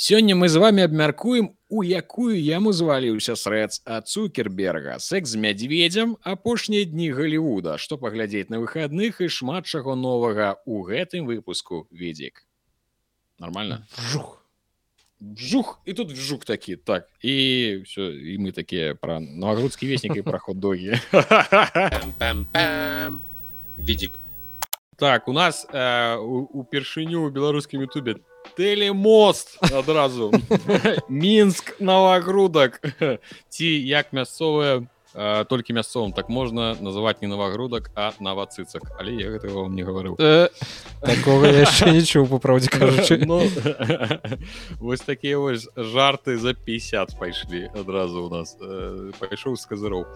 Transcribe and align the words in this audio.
Сёння 0.00 0.34
мы 0.34 0.48
з 0.48 0.56
вами 0.56 0.82
абмяркуем 0.82 1.50
у 1.68 1.82
якую 1.84 2.32
яму 2.40 2.72
зваліўся 2.72 3.36
срэц 3.36 3.82
ад 3.84 4.08
цукерберга. 4.08 4.96
Секс 4.98 5.28
з 5.30 5.36
мядзведзям 5.36 6.16
апошнія 6.24 6.84
дні 6.88 7.10
Глівуда 7.12 7.76
што 7.76 7.98
паглядзець 8.00 8.48
на 8.48 8.64
выхадных 8.64 9.20
і 9.20 9.28
шмат 9.28 9.68
чаго 9.68 9.92
новага 10.00 10.56
у 10.64 10.80
гэтым 10.88 11.28
выпуску 11.28 11.84
ведзік 11.92 12.46
нормально? 13.38 13.84
Жух. 14.08 14.40
жух 15.36 15.80
і 15.84 15.92
тут 15.92 16.16
жук 16.16 16.48
такі 16.48 16.76
так 16.80 17.04
і 17.20 17.84
все 17.84 18.00
і 18.08 18.38
мы 18.40 18.52
такія 18.56 18.94
пра 18.96 19.20
новагрудскі 19.20 19.84
веснік 19.84 20.16
і 20.16 20.22
праход 20.22 20.56
догі 20.60 20.96
Відік. 23.78 24.12
так 24.96 25.28
у 25.28 25.32
нас 25.32 25.66
э, 25.68 26.16
у- 26.16 26.48
упершыню 26.64 27.28
у 27.28 27.30
беларускім 27.30 27.80
ютубе 27.84 28.16
телемост 28.56 29.58
адразу 29.72 30.32
мінск 31.08 31.80
новогрудак 31.80 32.80
ці 33.48 33.66
як 33.66 34.12
мясцовая 34.12 34.86
толькі 35.50 35.74
мясцовым 35.74 36.12
так 36.12 36.28
можна 36.28 36.76
называть 36.78 37.22
не 37.22 37.26
новогрудак 37.26 37.90
а 37.96 38.12
навацыцак 38.20 38.82
але 38.98 39.14
я 39.18 39.30
гэтага 39.30 39.66
вам 39.66 39.74
не 39.74 39.82
гаварыў 39.82 40.14
Такого 41.00 41.50
яшчэ 41.50 41.90
не 41.90 42.02
чуў 42.06 42.28
па 42.30 42.38
праўдзе 42.38 42.70
кажучы 42.70 43.18
Ну, 43.26 43.42
вось 44.78 45.00
такія 45.00 45.38
вось 45.38 45.66
жарты 45.74 46.36
за 46.36 46.54
50 46.54 47.18
пайшлі 47.18 47.70
адразу 47.74 48.24
у 48.24 48.30
нас. 48.30 48.54
Пайшоў 49.18 49.56
з 49.56 49.66
казыроў 49.66 50.06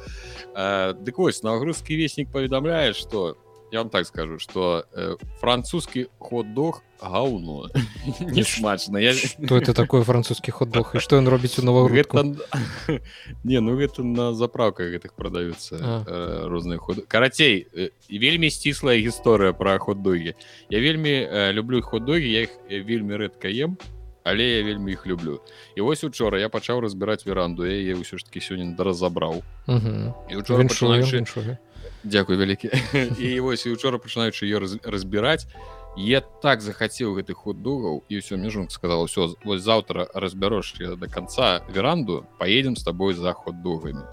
дык 1.02 1.18
вось 1.18 1.42
навагрузскі 1.42 1.96
веснік 1.96 2.30
паведамляе 2.30 2.92
што 2.94 3.34
я 3.74 3.80
вам 3.80 3.90
так 3.90 4.06
скажу 4.06 4.38
что 4.38 4.86
э, 4.94 5.16
французскі 5.40 6.06
хот-дог 6.18 6.82
гаўно 7.02 7.66
не 8.20 8.44
смачна 8.44 8.98
я 8.98 9.12
Што 9.14 9.58
это 9.58 9.74
такое 9.74 10.04
французскі 10.04 10.52
хот-дог? 10.52 10.94
І 10.94 11.02
што 11.02 11.18
ён 11.18 11.26
робіць 11.26 11.58
у 11.58 11.66
новагрудку 11.66 12.22
гэта 12.22 13.02
не 13.42 13.58
ну 13.58 13.74
гэта 13.74 14.04
на 14.06 14.32
заправках 14.32 14.94
гэтых 14.94 15.18
продаюцца 15.18 15.74
А. 15.82 16.04
э, 16.06 16.46
розныя 16.46 16.78
ход 16.78 17.02
карацей 17.08 17.66
э, 17.74 17.90
вельмі 18.08 18.46
сціслая 18.50 19.02
гісторыя 19.02 19.50
пра 19.50 19.78
хот-догі 19.82 20.38
я 20.70 20.78
вельмі 20.78 21.10
э, 21.10 21.50
люблю 21.50 21.82
хот-догі 21.82 22.30
я 22.30 22.46
іх 22.46 22.54
э, 22.70 22.78
вельмі 22.78 23.18
рэдка 23.18 23.50
ем 23.50 23.74
але 24.22 24.42
я 24.42 24.62
вельмі 24.62 24.92
іх 24.92 25.06
люблю. 25.06 25.40
І 25.76 25.80
вось 25.80 26.04
учора 26.04 26.40
я 26.40 26.48
пачаў 26.48 26.80
разбіраць 26.80 27.26
веранду 27.26 27.66
я 27.66 27.76
яе 27.76 27.98
ўсё 27.98 28.16
ж 28.16 28.24
таки 28.24 28.40
сёння 28.40 28.72
разабраў. 28.78 29.42
І 29.68 30.40
учора 30.40 30.64
пачынаючы. 30.64 31.58
Дзякуй 32.04 32.36
вялікі 32.36 32.68
і 33.18 33.40
вось 33.40 33.64
і 33.66 33.72
учора 33.72 33.96
пачынаючы 33.96 34.44
ее 34.44 34.60
разбіраць 34.84 35.48
я 35.96 36.20
так 36.20 36.60
захацеў 36.60 37.14
гэтых 37.16 37.46
хот-догаў 37.46 38.04
і 38.10 38.20
ўсё 38.20 38.36
мне 38.36 38.50
жонка 38.50 38.76
сказала 38.76 39.08
ўсё 39.08 39.40
вось 39.40 39.62
заўтра 39.64 40.10
разбярош 40.12 40.74
до 41.00 41.08
конца 41.08 41.64
веранду 41.72 42.26
поедем 42.38 42.76
с 42.76 42.84
тобой 42.84 43.14
за 43.14 43.32
хот-догамі 43.32 44.04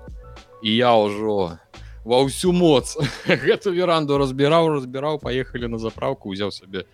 і 0.64 0.70
я 0.72 0.95
ўжо 0.95 1.59
ва 2.06 2.17
ўсю 2.23 2.56
моц 2.56 2.95
гэту 3.28 3.75
веранду 3.75 4.16
разбіраў 4.16 4.80
разбіраў 4.80 5.20
поехали 5.20 5.67
на 5.67 5.76
заправку 5.76 6.31
узяў 6.31 6.55
сабе 6.55 6.86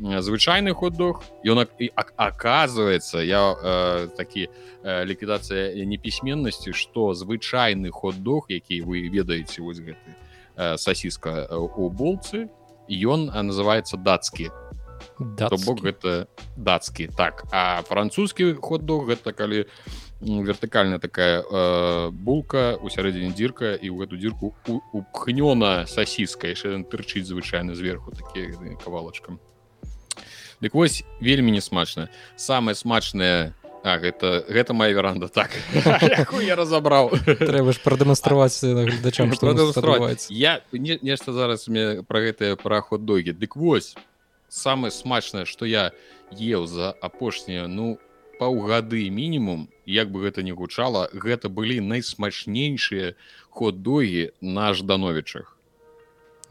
э, 0.00 0.22
звычайны 0.24 0.72
хот-дог 0.72 1.28
ён 1.44 1.68
і 1.76 1.92
оказывается 2.16 3.20
я 3.20 3.52
э, 3.52 4.08
такі 4.16 4.48
э, 4.48 5.04
ліквідацыя 5.04 5.76
непісьменнасці 5.84 6.72
што 6.72 7.12
звычайны 7.12 7.92
хот-дог 7.92 8.48
які 8.48 8.80
вы 8.88 9.04
ведаеце 9.12 9.60
вось 9.60 9.84
гэты 9.84 10.08
э, 10.08 10.27
сасіска 10.76 11.46
э, 11.46 11.56
у 11.56 11.90
болцы 11.90 12.48
ён 12.88 13.30
э, 13.30 13.42
называется 13.42 13.96
дацкі 13.96 14.50
то 15.38 15.56
бок 15.66 15.82
гэта 15.82 16.26
дацкі 16.56 17.08
так. 17.16 17.44
А 17.50 17.82
французскі 17.82 18.54
хот-дог 18.58 19.06
гэта 19.06 19.32
калі 19.32 19.66
вертыкальная 20.20 20.98
такая 20.98 21.42
э, 21.42 22.10
булка 22.10 22.78
у 22.82 22.90
сярэдзіне 22.90 23.34
дзірка 23.34 23.74
і 23.78 23.86
ў 23.90 23.96
гэту 24.02 24.18
дзірку 24.18 24.54
упхнёна 24.66 25.86
сасіска 25.86 26.50
яшчэ 26.50 26.82
тырчыць 26.90 27.30
звычайна 27.30 27.78
зверху 27.78 28.10
такі 28.10 28.50
кавалачкам 28.82 29.38
Дык 30.58 30.74
вось 30.74 31.06
вельмі 31.22 31.54
несмачна 31.54 32.10
самае 32.34 32.74
смачнае 32.74 33.54
А, 33.84 33.98
гэта 33.98 34.44
гэта 34.48 34.74
моя 34.74 34.92
веранда 34.92 35.28
так. 35.28 35.50
Я 36.42 36.56
разабраў 36.56 37.12
трэба 37.24 37.72
ж 37.72 37.78
прадэманстраваць 37.84 38.58
гледачам 38.62 39.32
што 39.32 39.54
я 40.30 40.60
не, 40.72 40.98
нешта 41.02 41.32
зараз 41.32 41.68
мне 41.68 42.02
пра 42.02 42.26
гэтыя 42.26 42.56
параход 42.56 43.04
догі 43.04 43.32
дык 43.32 43.54
вось 43.56 43.94
самае 44.48 44.90
смачнае 44.90 45.44
што 45.44 45.66
я 45.66 45.92
еў 46.32 46.66
за 46.66 46.90
апошнія 46.90 47.66
ну 47.68 47.98
паўгады 48.38 49.10
мінімум 49.10 49.68
як 49.86 50.10
бы 50.10 50.22
гэта 50.26 50.42
не 50.42 50.52
гучала 50.52 51.08
гэта 51.12 51.48
былі 51.48 51.80
найсмачнейшыя 51.80 53.14
хот-догі 53.50 54.32
на 54.40 54.72
ждановічах 54.74 55.57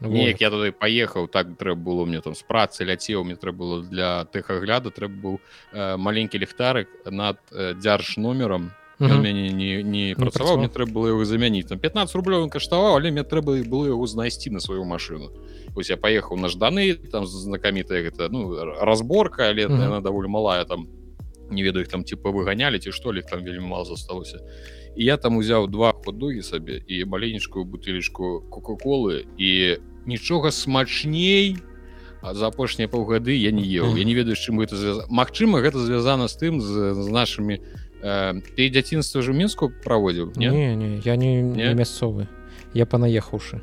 неяк 0.00 0.40
я 0.40 0.50
туды 0.50 0.72
паехаў 0.72 1.28
так 1.28 1.56
трэба 1.58 1.80
было 1.80 2.04
мне 2.04 2.20
там 2.20 2.34
з 2.34 2.42
працы 2.42 2.84
ляцеў 2.84 3.24
мне 3.24 3.36
трэба 3.36 3.58
было 3.58 3.82
для 3.82 4.24
тэхагляду 4.24 4.90
трэба 4.90 5.14
быў 5.14 5.34
э, 5.72 5.96
маленькі 5.96 6.38
ліхтарык 6.38 6.88
над 7.10 7.38
э, 7.52 7.74
дзярж 7.74 8.16
номерам 8.16 8.72
мяне 8.98 9.52
не, 9.52 9.82
не 9.82 10.14
працаваў 10.14 10.30
працаваў. 10.30 10.58
мне 10.58 10.68
трэба 10.68 10.92
было 10.92 11.06
его 11.08 11.24
замяніць 11.24 11.68
там 11.68 11.78
15 11.78 12.14
рублёў 12.14 12.46
ён 12.46 12.50
каштаваў 12.50 12.98
але 12.98 13.10
мне 13.10 13.22
трэба 13.22 13.62
было 13.62 13.86
яго 13.86 14.06
знайсці 14.06 14.50
на 14.50 14.60
сваю 14.60 14.84
машину. 14.84 15.30
Ось 15.76 15.90
я 15.90 15.96
паехаў 15.96 16.36
на 16.36 16.48
жданы 16.48 16.94
там 16.94 17.26
знакамітая 17.26 18.02
гэта 18.02 18.28
ну 18.30 18.54
разборка 18.82 19.48
але 19.48 19.70
яна 19.70 20.00
даволі 20.00 20.28
малая 20.28 20.64
там 20.64 20.88
не 21.50 21.62
ведаю 21.62 21.86
там 21.86 22.04
типа 22.04 22.30
выганялі 22.30 22.78
ці 22.78 22.90
што 22.90 23.12
ли 23.12 23.22
там 23.22 23.44
вельмі 23.44 23.66
мало 23.66 23.84
засталося 23.84 24.42
і 24.98 25.04
я 25.04 25.16
там 25.16 25.38
узяў 25.38 25.70
два 25.70 25.94
хот-догі 25.94 26.42
сабе 26.42 26.82
і 26.90 27.06
маленечкую 27.06 27.64
бутылечку 27.64 28.42
кока-колы 28.50 29.30
і 29.38 29.78
нічога 30.06 30.50
смачней 30.50 31.56
а 32.20 32.34
за 32.34 32.50
апошнія 32.50 32.90
паўгады 32.90 33.30
я 33.38 33.54
не 33.54 33.62
еў 33.62 33.94
я 33.94 34.04
не 34.04 34.14
ведаю 34.18 34.34
чым 34.34 34.58
гэта 34.58 34.74
звязана 34.74 35.06
Магчыма 35.06 35.62
гэта 35.62 35.78
звязана 35.78 36.26
з 36.26 36.34
тым 36.34 36.58
з, 36.60 36.98
з 36.98 37.08
нашымі 37.14 37.62
э, 38.02 38.42
ты 38.58 38.66
дзяцінства 38.74 39.22
ж 39.22 39.30
у 39.30 39.38
мінску 39.38 39.70
праводзіў 39.86 40.34
не 40.34 40.50
не 40.50 40.74
не 40.74 40.98
я 41.06 41.14
не, 41.14 41.42
не 41.42 41.70
Не? 41.70 41.74
мясцовы 41.78 42.26
я 42.74 42.82
панаехаўшы 42.82 43.62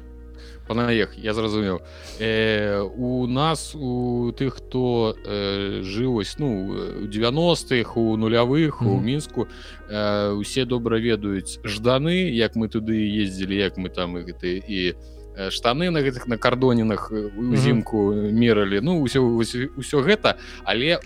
панаех 0.68 1.18
я 1.18 1.34
зразумеў 1.34 1.82
э, 2.20 2.82
у 2.82 3.28
нас 3.28 3.76
у 3.76 4.32
тых 4.32 4.56
хто 4.58 5.16
э, 5.26 5.82
жыў 5.84 6.16
ось 6.22 6.38
ну 6.40 6.68
у 7.04 7.08
90-х 7.08 7.98
у 8.00 8.18
нулявых 8.18 8.82
у 8.82 8.96
Мгм. 8.96 9.06
мінску 9.06 9.48
э, 9.90 10.32
усе 10.32 10.66
добра 10.66 10.98
ведаюць 10.98 11.60
жданы 11.64 12.30
як 12.34 12.56
мы 12.56 12.68
туды 12.70 12.98
ездзілі 12.98 13.56
як 13.56 13.78
мы 13.78 13.90
там 13.90 14.18
і 14.18 14.22
гэты 14.22 14.64
і 14.68 14.92
э, 14.92 15.25
штаны 15.50 15.90
на 15.90 16.02
гэтых 16.02 16.28
на 16.28 16.38
кардонінах 16.38 17.12
э, 17.12 17.30
узімку 17.36 18.14
мералі. 18.14 18.80
Ну 18.82 19.04
ўсё 19.04 19.22
ўсё, 19.22 20.02
гэта. 20.02 20.38
Але 20.64 20.98
э, 20.98 21.00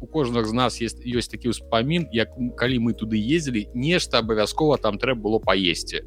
у 0.00 0.06
кожнага 0.06 0.46
з 0.46 0.52
нас 0.52 0.80
есть 0.80 1.00
ёсць 1.06 1.28
такі 1.28 1.52
ўспамін 1.52 2.08
як 2.12 2.32
калі 2.56 2.78
мы 2.78 2.92
туды 2.92 3.16
ездзілі 3.16 3.72
нешта 3.74 4.18
абавязкова 4.20 4.78
там 4.78 4.98
трэба 4.98 5.20
было 5.20 5.38
паесці. 5.38 6.04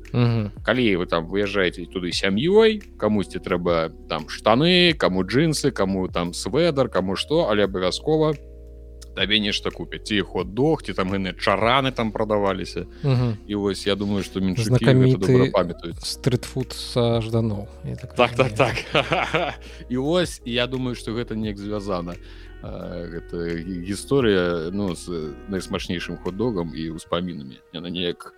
Калі 0.63 0.85
вы 0.95 1.05
там 1.05 1.27
выязджаеце 1.27 1.85
туды 1.89 2.11
сям'ёй 2.11 2.81
камусьці 2.97 3.39
трэба 3.39 3.91
там 4.09 4.29
штаны 4.29 4.93
каму 4.93 5.23
джинсы 5.23 5.71
каму 5.71 6.07
там 6.07 6.33
сведар 6.33 6.89
каму 6.89 7.16
што 7.16 7.49
але 7.49 7.66
абавязкова 7.66 8.35
табе 9.19 9.40
нешта 9.44 9.68
купяць. 9.69 10.07
Ці 10.07 10.22
хот-дог 10.24 10.80
ці 10.88 10.94
там 10.96 11.12
гэны 11.12 11.35
чараны 11.35 11.91
там 11.91 12.12
прадаваліся. 12.16 12.88
Мгм. 13.03 13.35
і 13.47 13.56
вось 13.59 13.84
я 13.88 13.96
думаю 14.00 14.24
што 14.24 14.40
менш 14.40 14.63
Знакаміты 14.63 15.52
памятаюць. 15.52 16.00
стритфуд 16.00 16.72
са 16.72 17.19
жданоў 17.19 17.68
я 17.84 17.96
так 18.00 18.16
так 18.16 18.31
разумею. 18.40 18.56
так. 18.56 18.75
І 19.91 19.97
вось 20.00 20.40
я 20.46 20.68
думаю 20.68 20.96
што 20.96 21.12
гэта 21.12 21.35
неяк 21.35 21.58
звязана. 21.59 22.16
Гэта 22.63 23.35
гі- 23.63 23.84
гісторыя 23.88 24.72
ну 24.72 24.96
з 24.96 25.31
найсмачнейшым 25.47 26.16
хот-догам 26.23 26.72
і 26.76 26.96
ўспамінамі. 26.96 27.59
Яна 27.73 27.90
неяк 27.90 28.34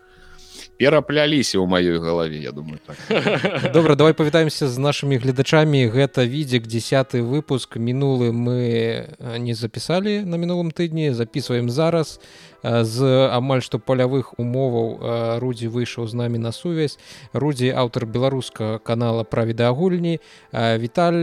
перапляліся 0.77 1.61
ў 1.61 1.65
маёй 1.69 1.99
галаве 2.01 2.41
я 2.41 2.51
думаю 2.51 2.79
так. 2.81 2.97
Добра 3.73 3.95
давай 3.95 4.13
павітаемся 4.13 4.67
з 4.67 4.77
нашымі 4.77 5.17
гледачамі. 5.21 5.87
Гэта 5.93 6.25
відзік 6.25 6.65
десятый 6.65 7.21
выпуск. 7.21 7.77
Мінулы 7.77 8.31
мы 8.33 9.05
не 9.37 9.53
запісалі 9.53 10.25
на 10.25 10.41
мінулым 10.41 10.71
тыдні 10.71 11.13
записываем 11.13 11.69
зараз. 11.69 12.19
З 12.63 13.29
амаль 13.29 13.61
што 13.61 13.77
палявых 13.77 14.33
умоваў 14.37 15.37
рудзі 15.37 15.69
выйшаў 15.69 16.07
з 16.07 16.13
намі 16.13 16.41
на 16.41 16.51
сувязь. 16.51 16.97
Рудзі 17.33 17.69
аўтар 17.69 18.05
беларускага 18.05 18.79
канала 18.79 19.23
пра 19.23 19.45
відэагульні. 19.45 20.17
Віталь 20.53 21.21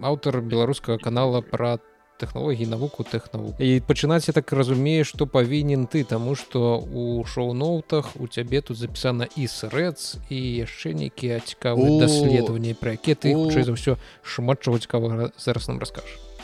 аўтар 0.00 0.40
беларускага 0.42 0.98
канала 0.98 1.40
пра 1.40 1.78
тэхналогіі 2.18 2.66
навуку 2.70 3.04
тэхнаву 3.04 3.54
і 3.58 3.80
пачынаць 3.86 4.26
я 4.30 4.34
так 4.34 4.52
разумею 4.52 5.04
што 5.04 5.26
павінен 5.26 5.86
ты 5.86 6.04
таму 6.04 6.34
што 6.34 6.78
у 6.78 7.24
шоу-ноутах 7.26 8.14
у 8.20 8.28
цябе 8.28 8.60
тут 8.60 8.78
запісана 8.78 9.26
і 9.36 9.48
срэц 9.50 10.22
і 10.30 10.38
яшчэ 10.38 10.94
нейкія 10.94 11.40
цікавыя 11.40 11.98
даследаванні 12.06 12.78
пра 12.78 12.94
якія 12.94 13.18
ты 13.18 13.34
хутчэй 13.34 13.66
за 13.66 13.74
ўсё 13.74 13.98
шмат 14.22 14.62
чаго 14.62 14.78
цікавага 14.78 15.34
зараз 15.38 15.68
нам 15.68 15.82
раскажаш 15.82 16.34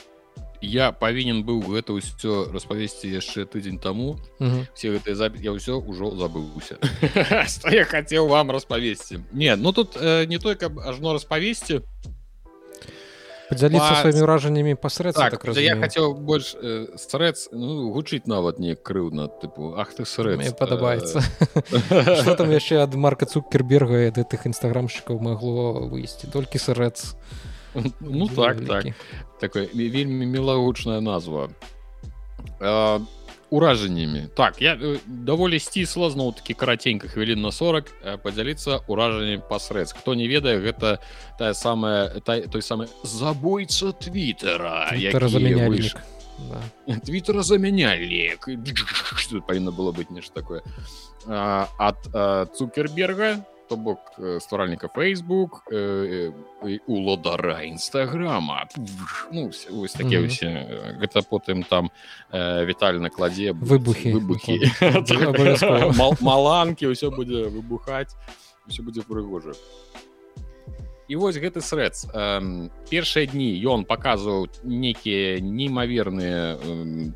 я 0.61 0.93
павінен 0.93 1.41
быў 1.45 1.65
гэта 1.65 1.97
ўсё 1.97 2.53
распавесці 2.53 3.09
яшчэ 3.09 3.49
тыдзень 3.49 3.81
таму 3.81 4.21
все 4.75 4.93
гэтыя 4.93 5.17
запіс 5.17 5.41
я 5.41 5.57
ўсё 5.57 5.81
ўжо 5.81 6.13
забыўся 6.21 6.77
я 7.73 7.85
хацеў 7.85 8.29
вам 8.29 8.51
распавесці 8.51 9.25
не 9.33 9.57
ну 9.57 9.73
тут 9.73 9.97
э, 9.97 10.27
не 10.27 10.39
той 10.39 10.57
каб 10.57 10.79
ажно 10.79 11.15
распавесці 11.17 11.81
подзяліцца 13.51 13.91
па... 13.91 14.01
сваімі 14.01 14.23
ўражаннямі 14.25 14.75
пасред 14.81 15.19
так, 15.19 15.37
так 15.37 15.59
я 15.59 15.77
хацеў 15.77 16.15
больш 16.15 16.55
э, 16.55 16.95
старэц 16.97 17.51
ну, 17.53 17.91
гучыць 17.91 18.25
нават 18.31 18.63
не 18.63 18.79
крыўна 18.79 19.29
тыпу 19.29 19.75
Ах 19.77 19.93
ты 19.93 20.07
срэ 20.07 20.39
падабаецца 20.55 21.21
что 22.23 22.35
там 22.39 22.55
яшчэ 22.55 22.81
ад 22.87 22.95
марка 22.95 23.27
цукерберга 23.27 24.09
гэтых 24.15 24.47
нстаграмшчыкаў 24.55 25.19
магло 25.19 25.91
выйсці 25.91 26.31
толькі 26.31 26.63
сарэц 26.63 27.19
ну 27.75 28.29
так 28.29 28.65
так. 28.67 28.85
Такой 29.41 29.71
вельмі 29.73 30.27
мілагучная 30.27 31.01
назва. 31.01 31.49
А 32.61 33.01
уражаннямі 33.51 34.29
так 34.35 34.63
я 34.63 34.75
э, 34.75 34.99
даволі 35.07 35.59
сцісла 35.59 36.11
зноў 36.11 36.35
такі 36.37 36.55
караценька 36.55 37.09
хвілін 37.09 37.43
на 37.43 37.53
40 37.53 37.85
э, 37.85 38.17
падзяліцца 38.19 38.81
уражаннем 38.87 39.43
пасрэц 39.51 39.93
хто 39.93 40.15
не 40.15 40.29
ведае 40.29 40.59
гэта 40.61 40.99
тая 41.39 41.55
самая 41.55 42.21
та, 42.21 42.41
той 42.47 42.63
самы 42.63 42.89
забойца 43.03 43.93
твиттера 43.93 44.89
твиттера 44.91 45.29
замянялік 45.29 46.01
павінна 49.45 49.71
было 49.71 49.93
быць 49.93 50.11
нешта 50.11 50.41
такое. 50.41 50.63
Ад 51.29 52.01
цукерберга 52.57 53.45
то 53.71 53.77
бок 53.77 53.99
стваральніка 54.41 54.89
Facebook 54.89 55.63
э, 55.73 56.33
улодара 56.87 57.63
нстаграма 57.67 58.67
ну, 59.33 59.51
ось 59.83 59.93
таке 59.93 60.19
mm 60.19 60.27
-hmm. 60.27 61.01
гэта 61.01 61.23
потым 61.31 61.65
там 61.69 61.91
э, 62.33 62.67
віталь 62.67 62.95
на 62.95 63.09
кладзе 63.09 63.53
выбухі 63.53 64.15
выбухі 64.15 64.59
маланкі 66.21 66.87
ўсё 66.87 67.11
будзе 67.17 67.47
выбухаць 67.47 68.15
все 68.67 68.83
будзе 68.83 69.01
прыгожа 69.01 69.53
і 71.11 71.17
вось 71.19 71.37
гэты 71.43 71.59
срэц 71.59 72.07
першыя 72.87 73.27
дні 73.27 73.51
ён 73.67 73.83
паказваў 73.83 74.47
нейкія 74.63 75.43
неймаверныя 75.43 76.55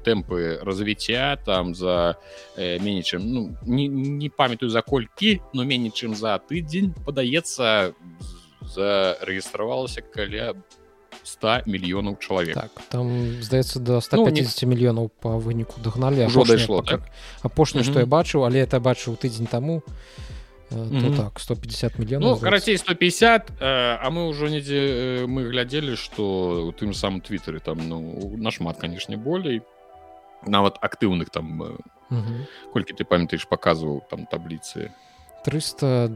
тэмпы 0.02 0.58
развіцця 0.66 1.38
там 1.46 1.78
за 1.78 2.18
э, 2.58 2.82
меней 2.82 3.06
чым 3.06 3.22
ну, 3.22 3.40
не, 3.62 3.86
не 3.86 4.28
памятаю 4.28 4.68
за 4.68 4.82
колькі 4.82 5.38
но 5.54 5.62
меней 5.62 5.94
чым 5.94 6.18
за 6.18 6.34
тыдзень 6.42 6.90
падаецца 7.06 7.94
зарэгістравалася 8.66 10.02
каля 10.02 10.58
100 11.22 11.62
мільёнаў 11.70 12.18
чалавек 12.18 12.58
так, 12.58 12.74
там 12.90 13.38
здаецца 13.46 13.78
до 13.78 14.00
150 14.02 14.26
ну, 14.26 14.68
не... 14.68 14.74
мільёнаў 14.74 15.06
по 15.22 15.38
выніку 15.38 15.78
дагналі 15.78 16.26
ўжо 16.26 16.42
дайшло 16.42 16.82
так? 16.82 17.06
апошняе 17.46 17.86
што 17.86 18.02
mm 18.02 18.02
-hmm. 18.02 18.10
я 18.10 18.16
бачыў 18.18 18.40
але 18.42 18.66
это 18.66 18.82
бачыў 18.82 19.14
тыдзень 19.14 19.46
таму 19.46 19.86
mm-hmm. 20.74 21.16
так 21.16 21.40
150 21.40 21.98
мільёнаў 21.98 22.34
ну, 22.34 22.36
карацей 22.36 22.78
150 22.78 23.50
э, 23.50 23.98
а 24.00 24.10
мы 24.10 24.28
ўжо 24.28 24.48
недзе 24.48 25.24
э, 25.24 25.26
мы 25.26 25.48
глядзелі 25.48 25.96
что 25.96 26.66
у 26.68 26.72
тым 26.72 26.92
самым 26.92 27.20
твиттере 27.20 27.60
там 27.60 27.78
ну 27.88 28.34
нашмат 28.36 28.78
канешне 28.78 29.16
болей 29.16 29.62
нават 30.46 30.78
актыўных 30.82 31.30
там 31.30 31.80
mm-hmm. 32.10 32.40
колькі 32.72 32.92
ты 32.94 33.04
памятаеш 33.04 33.46
показываў 33.46 34.02
там 34.10 34.26
табліцы 34.26 34.90
300 35.44 36.10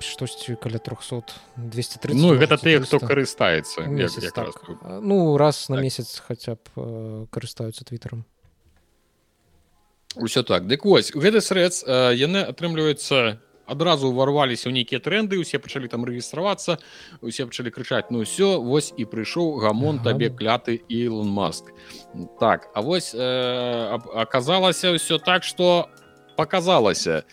штосьці 0.00 0.56
каля 0.60 0.78
300 0.78 1.22
230 1.56 2.20
ну 2.20 2.36
гэта 2.36 2.56
ты 2.56 2.80
хто 2.80 2.98
карыстаецца 2.98 3.88
так. 4.34 4.54
ну 5.02 5.36
раз 5.36 5.68
на 5.68 5.76
так. 5.76 5.84
месяц 5.84 6.20
хаця 6.20 6.56
б 6.56 7.26
карыстаюцца 7.30 7.84
твиттером 7.84 8.24
ўсё 10.16 10.42
так 10.42 10.66
дык 10.66 10.84
вось 10.84 11.12
гэты 11.12 11.40
срэц 11.40 11.84
яны 12.16 12.44
атрымліваюцца 12.44 13.40
адразу 13.66 14.10
ўварваліся 14.10 14.70
ў 14.70 14.80
нейкія 14.80 15.02
тренды 15.02 15.38
усе 15.42 15.58
пачалі 15.58 15.90
там 15.90 16.06
рэгістравацца 16.06 16.78
усе 17.20 17.46
пачалі 17.46 17.74
крычаць 17.74 18.08
ну 18.14 18.22
ўсё 18.22 18.62
вось 18.62 18.94
і 18.96 19.04
прыйшоў 19.04 19.58
гамон 19.60 20.00
табе 20.00 20.30
кляты 20.30 20.80
Ілон 20.88 21.28
маск 21.28 21.74
так 22.40 22.70
а 22.74 22.80
вось 22.80 23.12
э, 23.12 23.98
аказалася 24.14 24.94
ўсё 24.94 25.18
так 25.18 25.42
что 25.44 25.90
показалася 26.36 27.24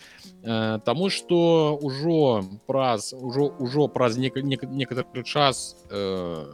э, 0.42 0.80
Таму 0.84 1.08
что 1.10 1.78
ўжо 1.80 2.44
праз 2.66 3.14
ужо 3.14 3.54
ўжо 3.58 3.88
праз 3.88 4.18
некаторы 4.18 5.22
час 5.22 5.76
э, 5.90 6.44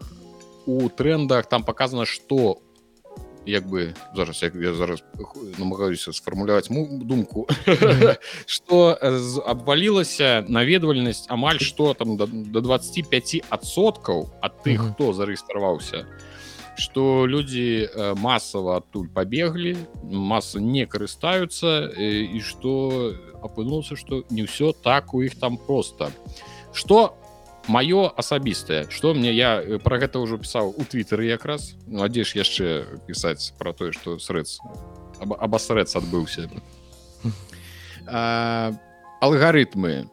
у 0.66 0.88
трендах 0.88 1.46
там 1.46 1.64
показано 1.64 2.04
что 2.04 2.60
як 3.46 3.66
бы 3.66 3.94
зараз 4.16 4.42
як 4.42 4.54
я 4.54 4.74
зараз 4.74 5.02
намагаюся 5.58 6.12
сфармуляваць 6.12 6.68
думку 6.70 7.48
что 8.46 8.98
абвалілася 9.46 10.44
наведвальнасць 10.48 11.26
амаль 11.28 11.58
что 11.58 11.94
там 11.94 12.16
до 12.16 12.60
25 12.60 13.42
адсоткаў 13.50 14.28
ад 14.42 14.62
тых 14.64 14.92
хто 14.92 15.12
зарэгістраваўся 15.12 16.06
что 16.76 17.26
людзі 17.26 17.88
масава 18.16 18.76
адтуль 18.80 19.08
пабеглі 19.08 19.76
масы 20.04 20.60
не 20.60 20.86
карыстаюцца 20.86 21.92
і 21.96 22.40
что 22.40 23.12
апынулся 23.42 23.96
что 23.96 24.24
не 24.30 24.44
ўсё 24.44 24.72
так 24.72 25.14
у 25.14 25.22
іх 25.22 25.38
там 25.38 25.56
просто. 25.56 26.12
Что 26.72 27.16
у 27.16 27.29
маё 27.68 28.12
асабістае 28.16 28.88
что 28.90 29.14
мне 29.14 29.32
я 29.32 29.60
э, 29.60 29.78
про 29.78 29.98
гэта 29.98 30.18
ўжо 30.20 30.38
пісаў 30.38 30.72
у 30.76 30.84
твиттары 30.84 31.26
якраз 31.26 31.74
ну, 31.86 32.02
адзеш 32.02 32.34
яшчэ 32.36 33.00
пісаць 33.06 33.52
про 33.58 33.72
тое 33.72 33.92
что 33.92 34.18
срэц 34.18 34.58
абасрэц 35.20 35.96
адбыўся 35.96 36.48
алгарытмы 39.20 40.08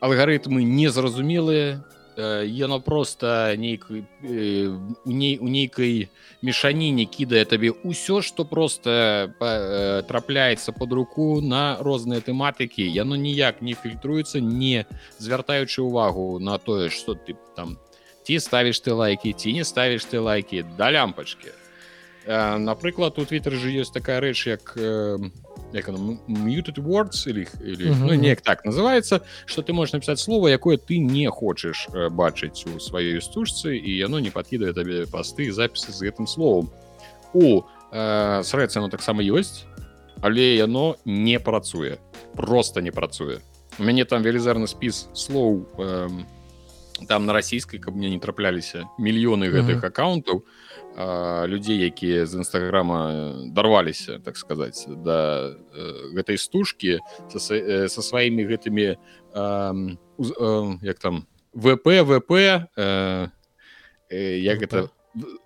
алгарытмы 0.00 0.64
незразумелыя 0.64 1.84
яно 2.16 2.80
просто 2.80 3.54
нейк 3.56 3.86
у 3.90 5.10
ней 5.10 5.38
у 5.38 5.48
нейкай 5.48 6.08
мешаніне 6.42 7.06
кідае 7.06 7.44
табе 7.44 7.72
ўсё 7.72 8.22
что 8.22 8.44
просто 8.44 9.34
трапляецца 10.08 10.72
под 10.72 10.92
руку 10.92 11.40
на 11.40 11.78
розныя 11.80 12.20
тэматыкі 12.20 12.86
яно 12.86 13.16
ніяк 13.16 13.62
не 13.62 13.74
фільтруецца 13.74 14.40
не 14.40 14.86
звяртаючы 15.18 15.82
увагу 15.82 16.38
на 16.38 16.58
тое 16.58 16.90
что 16.90 17.14
ты 17.14 17.34
там 17.56 17.78
ці 18.22 18.38
ставіш 18.38 18.80
ты 18.80 18.92
лайки 18.92 19.32
ці 19.32 19.52
не 19.52 19.64
ставіш 19.64 20.04
ты 20.04 20.20
лайки 20.20 20.64
да 20.78 20.90
лямпачки 20.90 21.50
напрыклад 22.26 23.18
у 23.18 23.24
твиттер 23.24 23.52
же 23.58 23.74
ёсць 23.74 23.92
такая 23.92 24.20
рэч 24.20 24.46
як 24.46 24.78
як 25.74 25.88
muted 25.88 26.78
words 26.78 27.26
или, 27.26 27.46
или 27.60 27.90
uh 27.90 27.94
-huh. 27.94 28.06
ну, 28.06 28.14
неяк 28.14 28.40
так 28.40 28.64
называется 28.64 29.20
что 29.46 29.62
ты 29.62 29.72
можешь 29.72 29.92
написать 29.92 30.18
слово 30.18 30.48
якое 30.48 30.76
ты 30.76 30.98
не 30.98 31.30
хочешь 31.30 31.88
э, 31.92 32.08
бачыць 32.10 32.66
у 32.66 32.78
сваёй 32.78 33.20
стужцы 33.20 33.76
і 33.76 33.96
яно 33.96 34.20
не 34.20 34.30
подкидывае 34.30 34.72
табе 34.72 35.06
посты 35.06 35.50
запісы 35.50 35.92
з 35.92 36.02
гэтым 36.02 36.26
словом 36.26 36.70
у 37.32 37.62
э, 37.92 38.42
срэцы 38.42 38.78
оно 38.78 38.88
таксама 38.88 39.22
ёсць 39.22 39.64
але 40.22 40.56
яно 40.56 40.96
не 41.04 41.38
працуе 41.40 41.98
просто 42.36 42.80
не 42.80 42.90
працуе 42.90 43.38
у 43.78 43.82
мяне 43.82 44.04
там 44.04 44.22
велізарны 44.22 44.66
спіс 44.66 45.08
слоў 45.14 45.66
э, 45.78 46.08
там 47.08 47.26
на 47.26 47.32
расійскай 47.32 47.80
каб 47.80 47.96
мне 47.96 48.10
не 48.10 48.18
трапляліся 48.18 48.84
мільёны 48.98 49.50
гэтых 49.50 49.76
uh 49.76 49.80
-huh. 49.80 49.86
аккаунтаў 49.86 50.40
то 50.40 50.44
людзей 51.46 51.78
якія 51.82 52.26
з 52.26 52.34
нстаграма 52.38 53.34
дарваліся 53.50 54.18
так 54.22 54.36
сказаць 54.36 54.86
да 54.86 55.50
гэтай 56.14 56.38
стужкі 56.38 57.02
са, 57.34 57.88
са 57.90 58.00
сваімі 58.02 58.46
гэтымі 58.46 58.94
як 60.82 60.98
там 61.02 61.26
вп 61.50 61.86
вп 62.06 62.30
як 64.46 64.58
гэта 64.62 64.86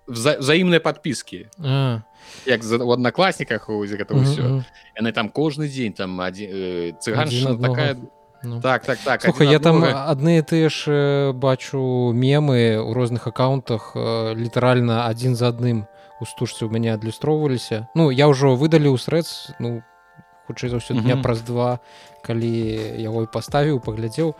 взаимныя 0.05 0.79
подпіски 0.79 1.49
як 2.45 2.63
за 2.63 2.77
у 2.77 2.91
аднакласніках 2.93 3.69
гэта 3.69 4.13
ўсё. 4.13 4.61
яны 4.97 5.11
там 5.13 5.29
кожны 5.29 5.65
дзень 5.65 5.93
там 5.93 6.13
цыган 7.01 7.57
такая 7.57 7.97
Ну. 8.43 8.61
так 8.61 8.85
так 8.85 8.97
так 9.03 9.21
Слухай, 9.21 9.47
я 9.47 9.59
там 9.59 9.83
адны 9.83 10.41
тыя 10.41 10.69
ж 10.71 11.31
бачу 11.35 12.11
мемы 12.15 12.79
ў 12.79 12.93
розных 12.95 13.27
аккаунтах 13.27 13.91
літаральна 14.35 15.07
адзін 15.11 15.35
за 15.35 15.51
адным 15.51 15.87
у 16.19 16.25
стужцы 16.25 16.63
ў 16.63 16.71
мяне 16.71 16.95
адлюстроўваліся 16.95 17.91
Ну 17.95 18.11
я 18.11 18.31
ўжо 18.31 18.55
выдаліў 18.55 18.95
срэц 18.95 19.55
ну 19.59 19.83
хутчэй 20.49 20.73
за 20.73 20.81
ўсё 20.81 20.97
дня 20.97 21.13
mm 21.13 21.19
-hmm. 21.19 21.23
праз 21.23 21.41
два 21.45 21.79
калі 22.21 22.51
яго 22.99 23.23
і 23.23 23.31
паставіў 23.31 23.79
паглядзеў 23.79 24.35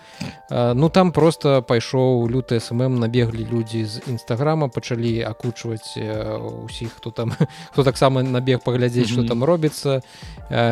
ну 0.75 0.89
там 0.89 1.11
просто 1.11 1.61
пайшоў 1.61 2.27
люты 2.27 2.59
смм 2.59 2.99
набеглі 2.99 3.45
людзі 3.45 3.85
з 3.85 4.01
нстаграма 4.07 4.67
пачалі 4.67 5.23
акучваць 5.23 5.97
усіх 6.65 6.99
хто 6.99 7.11
там 7.11 7.31
хто 7.71 7.83
таксама 7.83 8.23
набег 8.23 8.59
паглядзець 8.59 9.07
mm 9.07 9.15
-hmm. 9.15 9.23
что 9.23 9.27
там 9.27 9.43
робіцца 9.43 10.01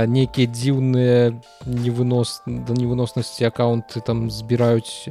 нейкія 0.08 0.48
дзіўныя 0.48 1.34
невынос 1.65 2.41
да 2.46 2.74
невыноснасці 2.74 3.46
аккаунты 3.46 4.01
там 4.01 4.32
збіраюць 4.32 5.10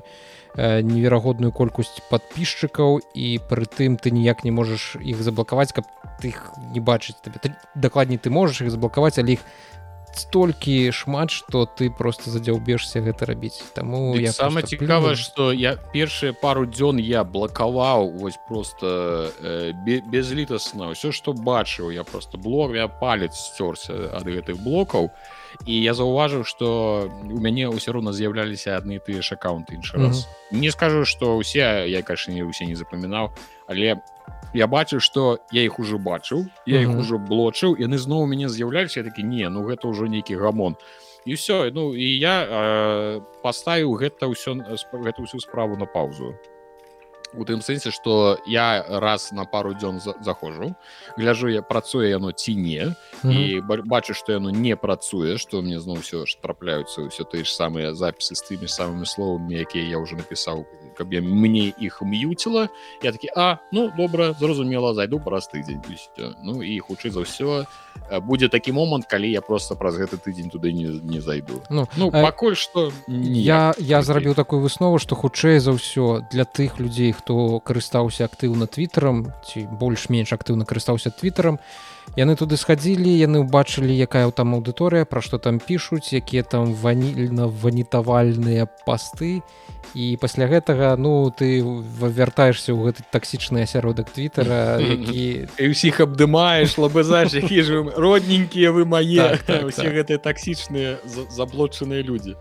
неверагодную 0.57 1.53
колькасць 1.53 2.01
подписчикаў 2.11 3.01
і 3.15 3.41
прытым 3.49 4.01
ты 4.01 4.11
ніяк 4.11 4.45
не 4.45 4.51
можаш 4.51 4.97
іх 5.05 5.21
заблакаваць 5.21 5.73
каб 5.73 5.85
ты 6.21 6.33
іх 6.33 6.53
не 6.73 6.81
бачыць 6.81 7.21
табе 7.21 7.53
дакладней 7.75 8.17
ты 8.17 8.31
можаш 8.31 8.65
іх 8.65 8.71
заблакаваць 8.71 9.19
але 9.21 9.37
іх 9.37 9.45
столькі 10.19 10.93
шмат 10.93 11.31
что 11.31 11.67
ты 11.67 11.91
просто 11.91 12.31
задзяўбешся 12.31 13.01
гэта 13.01 13.27
рабіць 13.27 13.63
таму 13.75 14.17
я 14.17 14.33
самое 14.33 14.67
цікава 14.67 15.17
что 15.17 15.53
я 15.53 15.77
першыя 15.77 16.33
пару 16.33 16.67
дзён 16.67 16.99
я 16.99 17.25
блакаваў 17.25 18.11
вось 18.17 18.39
просто 18.49 19.31
э, 19.41 19.73
безлітасна 20.11 20.93
ўсё 20.93 21.13
что 21.13 21.33
бачыў 21.33 21.91
я 21.91 22.05
просто 22.05 22.39
блог 22.39 22.75
я 22.75 22.89
палец 22.89 23.35
сцёрся 23.35 24.11
ад 24.17 24.25
гэтых 24.27 24.61
блокаў 24.63 25.11
і 25.65 25.73
я 25.73 25.95
заўважыў 25.95 26.45
что 26.45 27.09
у 27.25 27.39
мяне 27.41 27.69
ўсё 27.69 27.93
роўна 27.93 28.13
з'яўляліся 28.13 28.77
адны 28.77 29.01
тыя 29.01 29.23
ж 29.23 29.37
аккаунты 29.37 29.77
іншы 29.77 29.97
раз. 29.97 30.27
Mm 30.27 30.57
-hmm. 30.57 30.61
не 30.61 30.71
скажу 30.71 31.05
что 31.05 31.37
усе 31.37 31.87
я 31.89 32.03
не 32.29 32.43
усе 32.45 32.67
не 32.67 32.77
запамінаў 32.77 33.31
але 33.67 34.01
я 34.55 34.67
бачыў 34.67 35.01
что 35.01 35.39
я 35.53 35.63
іх 35.63 35.79
уже 35.79 35.99
бачыў 35.99 36.47
я 36.67 36.83
іх 36.83 36.95
уже 36.99 37.19
блочыў 37.19 37.77
яны 37.79 37.99
зноў 37.99 38.23
у 38.25 38.27
мяне 38.27 38.49
з'яўляліся 38.49 39.03
такі 39.03 39.23
не 39.23 39.49
ну 39.49 39.65
гэта 39.67 39.89
ўжо 39.89 40.07
нейкі 40.07 40.37
гамон 40.37 40.77
і 41.25 41.35
все 41.35 41.71
ну 41.75 41.95
і 41.95 42.07
я 42.19 42.37
э, 42.47 43.21
паставіў 43.43 43.99
гэта 43.99 44.31
ўсё 44.31 44.55
гэта 44.93 45.19
ўсю 45.23 45.41
справу 45.41 45.77
на 45.77 45.87
паузу 45.87 46.35
у 47.37 47.45
тым 47.45 47.61
сэнсе 47.61 47.91
что 47.91 48.39
я 48.47 48.85
раз 48.89 49.33
на 49.33 49.45
пару 49.45 49.75
дзён 49.75 50.01
заходжу 50.01 50.75
гляжу 51.17 51.49
я 51.49 51.63
працуе 51.63 52.11
яно 52.11 52.33
ці 52.33 52.57
не 52.57 52.85
mm 52.85 52.95
-hmm. 53.25 53.33
і 53.33 53.61
бачу 53.85 54.15
что 54.15 54.33
яно 54.33 54.51
не 54.51 54.77
працуе 54.77 55.39
что 55.39 55.63
мне 55.63 55.81
зноў 55.81 56.01
все 56.01 56.27
ж 56.27 56.39
трапляюцца 56.43 57.01
ўсё 57.03 57.25
тыя 57.25 57.45
ж 57.45 57.53
самыя 57.53 57.95
запісы 57.95 58.35
з 58.35 58.43
тымі 58.43 58.69
самымі 58.69 59.07
словамі 59.07 59.55
якія 59.55 59.85
я 59.85 59.99
уже 59.99 60.17
напісаў 60.17 60.65
каб 60.97 61.13
я 61.13 61.21
мне 61.23 61.73
іх 61.81 62.03
м'юціла 62.03 62.69
я 63.03 63.13
такі 63.13 63.29
а 63.37 63.59
ну 63.73 63.93
добра 63.97 64.33
зразумела 64.33 64.95
зайду 64.95 65.21
праз 65.21 65.49
тыдзень 65.49 65.83
ну 66.43 66.63
і 66.63 66.79
хутчэй 66.79 67.11
за 67.11 67.21
ўсё 67.21 67.67
будзе 68.23 68.49
такі 68.49 68.73
момант 68.73 69.07
калі 69.07 69.31
я 69.31 69.41
просто 69.41 69.75
праз 69.75 69.97
гэты 69.97 70.17
тыдзень 70.17 70.51
туды 70.51 70.73
не, 70.73 70.87
не 71.03 71.21
зайду 71.21 71.63
ну, 71.71 71.89
ну 71.97 72.11
пакуль 72.11 72.57
что 72.57 72.93
я 73.09 73.75
я 73.79 74.03
зрабіў 74.03 74.35
такую 74.35 74.63
выснову 74.63 74.99
что 74.99 75.15
хутчэй 75.15 75.59
за 75.59 75.73
ўсё 75.73 76.23
для 76.31 76.45
тых 76.45 76.79
людзей 76.79 77.13
хто 77.13 77.26
карыстаўся 77.35 78.25
актыўна 78.25 78.67
твиттером 78.67 79.33
ці 79.47 79.67
больш-менш 79.67 80.33
актыўна 80.33 80.65
карыстаўся 80.65 81.11
твиттером 81.11 81.59
яны 82.15 82.37
туды 82.39 82.55
схадзілі 82.57 83.11
яны 83.11 83.43
ўбачылі 83.43 83.91
якая 83.91 84.31
там 84.31 84.55
аўдыторыя 84.55 85.05
пра 85.05 85.19
што 85.21 85.39
там 85.43 85.59
пішуць 85.59 86.15
якія 86.15 86.47
там 86.47 86.71
ванільна 86.75 87.51
ванітавальныя 87.51 88.71
пасты 88.87 89.43
і 89.95 90.17
пасля 90.21 90.47
гэтага 90.47 90.95
ну 90.95 91.33
ты 91.35 91.67
вяртаешься 91.99 92.71
ў 92.71 92.93
гэты 92.93 93.03
таксічны 93.11 93.67
асяродак 93.67 94.11
твиттера 94.15 94.79
які 94.95 95.51
усіх 95.59 95.99
абдымаеш 96.05 96.79
лабызаеш 96.79 97.35
які 97.43 97.63
ж 97.63 97.83
родненькія 97.97 98.71
вы 98.71 98.87
мае 98.87 99.35
так, 99.35 99.43
так, 99.51 99.67
усе 99.67 99.91
так. 99.91 99.99
гэтыя 99.99 100.19
таксічныя 100.23 101.03
заблочаныя 101.35 102.07
людзі 102.07 102.39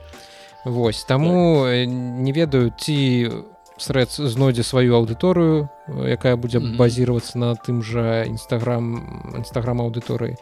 Вось 0.66 1.06
таму 1.06 1.66
так. 1.66 1.88
не 1.88 2.32
ведаю 2.34 2.74
ці 2.74 3.30
у 3.78 3.82
срэд 3.82 4.10
знойдзе 4.12 4.64
сваю 4.64 4.96
аўдыторыю 4.96 5.70
якая 5.88 6.36
будзе 6.36 6.60
mm 6.60 6.66
-hmm. 6.66 6.78
базіравацца 6.78 7.38
на 7.38 7.56
тым 7.56 7.82
жа 7.82 8.26
нстаграм 8.26 9.34
нстаграм 9.40 9.82
аўдыторыі 9.82 10.36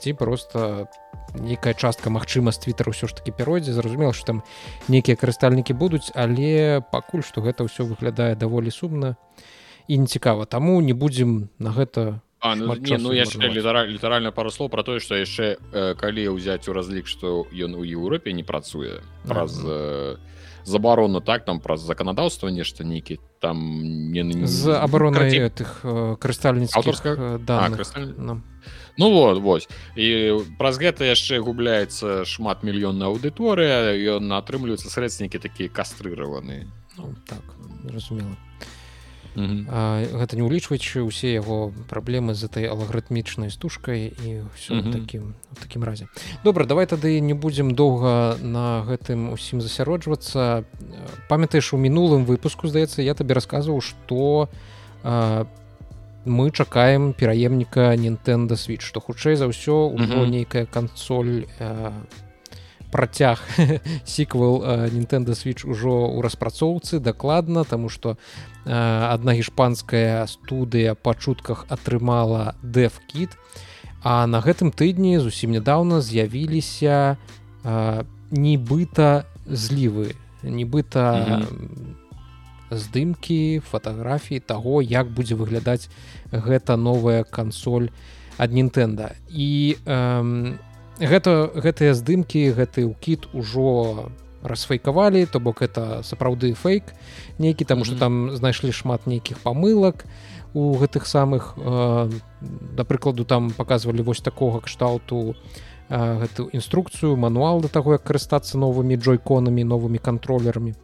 ці 0.00 0.12
просто 0.12 0.88
нейкая 1.34 1.74
частка 1.74 2.10
магчыма 2.10 2.52
з 2.52 2.58
твиттер 2.58 2.88
ўсё 2.88 3.06
ж 3.06 3.14
таки 3.14 3.30
пяройдзе. 3.30 3.72
Зразумела 3.72 4.12
что 4.12 4.26
там 4.26 4.42
нейкія 4.88 5.16
карыстальнікі 5.16 5.72
будуць 5.72 6.10
але 6.14 6.80
пакуль 6.80 7.22
што 7.22 7.40
гэта 7.40 7.64
ўсё 7.64 7.84
выглядае 7.84 8.34
даволі 8.34 8.70
сумна 8.70 9.16
і 9.86 9.98
не 9.98 10.06
цікава 10.06 10.46
таму 10.46 10.80
не 10.80 10.92
будзем 10.92 11.48
на 11.58 11.70
гэта 11.70 12.20
А, 12.42 12.56
ну, 12.56 12.74
не, 12.74 12.96
ну 12.96 13.12
яшчэ 13.12 13.52
літараль, 13.52 13.92
літаральна 13.92 14.32
пару 14.32 14.50
слоў 14.50 14.70
пра 14.72 14.82
тое 14.82 14.98
што 14.98 15.14
яшчэ 15.14 15.60
э, 15.60 15.94
калі 15.94 16.28
ўзяць 16.32 16.68
у 16.68 16.72
разлік 16.72 17.06
што 17.06 17.44
ён 17.52 17.76
у 17.76 17.84
Еўропе 17.84 18.32
не 18.32 18.42
працуе 18.42 19.04
праз 19.28 19.60
э, 19.60 20.16
забарону 20.64 21.20
так 21.20 21.44
там 21.44 21.60
праз 21.60 21.80
заканадаўства 21.80 22.48
нешта 22.48 22.84
нейкі 22.84 23.18
там 23.40 23.58
не, 24.12 24.22
не 24.22 24.46
з 24.46 24.76
абаронай 24.76 25.50
тых 25.50 25.80
карыстальніцкіх 26.20 27.38
да. 27.40 27.70
Ну 28.98 29.12
вот 29.12 29.38
вось 29.38 29.68
і 29.96 30.42
праз 30.58 30.76
гэта 30.76 31.04
яшчэ 31.08 31.40
губляецца 31.40 32.24
шмат 32.24 32.62
мільённа 32.66 33.08
аўдыторыя 33.08 33.96
ён 34.18 34.32
атрымліваюцца 34.36 34.90
срэднікі 34.90 35.38
такія 35.38 35.68
кастрыраваны 35.68 36.68
ну, 36.98 37.14
так 37.26 37.40
разумела 37.88 38.36
гэта 39.36 40.36
не 40.36 40.42
ўлічваючы 40.42 41.06
ўсе 41.06 41.32
яго 41.38 41.72
праблемы 41.86 42.34
з 42.34 42.50
этой 42.50 42.66
алагрытмічнай 42.66 43.50
стужкай 43.50 44.10
і 44.10 44.44
ўсё 44.50 44.74
mm 44.74 44.82
-hmm. 44.82 44.92
таким 44.92 45.34
такім 45.60 45.84
разе 45.84 46.06
добра 46.44 46.66
давай 46.66 46.86
тады 46.86 47.20
не 47.20 47.34
будзем 47.34 47.74
доўга 47.74 48.36
на 48.42 48.82
гэтым 48.88 49.32
усім 49.32 49.60
засяроджвацца 49.60 50.64
памятаеш 51.28 51.72
у 51.72 51.78
мінулым 51.78 52.24
выпуску 52.24 52.68
здаецца 52.68 53.02
я 53.02 53.14
табе 53.14 53.34
расказваў 53.34 53.80
што 53.80 54.48
мы 56.26 56.50
чакаем 56.50 57.12
пераемніка 57.12 57.96
Nintendo 57.96 58.52
switch 58.52 58.82
што 58.82 59.00
хутчэй 59.00 59.36
за 59.36 59.46
ўсё 59.46 59.88
ўжо 59.94 60.14
mm 60.16 60.24
-hmm. 60.24 60.30
нейкая 60.30 60.66
кансоль 60.66 61.46
а, 61.60 61.92
працяг 62.90 63.38
сіквел 64.04 64.62
Nintendo 64.92 65.32
switch 65.32 65.64
ужо 65.64 66.10
ў 66.12 66.20
распрацоўцы 66.20 66.98
дакладна 66.98 67.64
тому 67.64 67.88
что 67.88 68.16
адна 68.64 69.34
іспанская 69.40 70.26
студыя 70.26 70.94
па 70.94 71.14
чутках 71.14 71.66
атрымала 71.68 72.54
дэфкіт 72.62 73.36
а 74.02 74.26
на 74.26 74.40
гэтым 74.40 74.72
тыдні 74.72 75.18
зусім 75.20 75.56
нядаўна 75.56 76.00
з'явіліся 76.00 77.16
нібыта 78.30 79.24
злівы 79.46 80.14
нібыта 80.42 81.04
mm 81.12 81.42
-hmm. 81.42 82.00
здымкі 82.70 83.60
фатаграфіі 83.70 84.40
таго 84.40 84.82
як 84.82 85.10
будзе 85.10 85.34
выглядаць 85.34 85.90
гэта 86.32 86.76
новая 86.76 87.24
кансоль 87.24 87.88
ад 88.38 88.52
Нінтэнда 88.52 89.12
і 89.28 89.76
э, 89.84 90.56
гэта 91.00 91.32
гэтыя 91.54 91.92
здымкі 91.94 92.52
гэты 92.56 92.86
ўкіт 92.88 93.28
ужо 93.34 94.08
расфайкавалі 94.42 95.26
то 95.26 95.40
бок 95.40 95.62
это 95.62 96.02
сапраўды 96.02 96.54
фейк 96.54 96.94
нейкі 97.38 97.64
таму 97.64 97.84
что 97.84 97.96
там 97.96 98.30
знайшлі 98.36 98.72
шмат 98.72 99.06
нейкіх 99.06 99.38
памылак 99.40 100.04
у 100.54 100.74
гэтых 100.76 101.06
самых 101.06 101.54
э, 101.56 102.10
да 102.40 102.84
прыкладу 102.84 103.24
там 103.24 103.50
показывалі 103.50 104.02
вось 104.02 104.20
такога 104.20 104.60
кшталту 104.60 105.36
э, 105.88 106.18
гэту 106.24 106.48
інструкцыю 106.52 107.16
мануал 107.16 107.60
да 107.60 107.68
таго 107.68 107.92
як 107.92 108.04
карыстацца 108.04 108.58
новымі 108.58 108.96
джойконамі 108.96 109.64
новымі 109.64 109.98
контроллерамі 109.98 110.74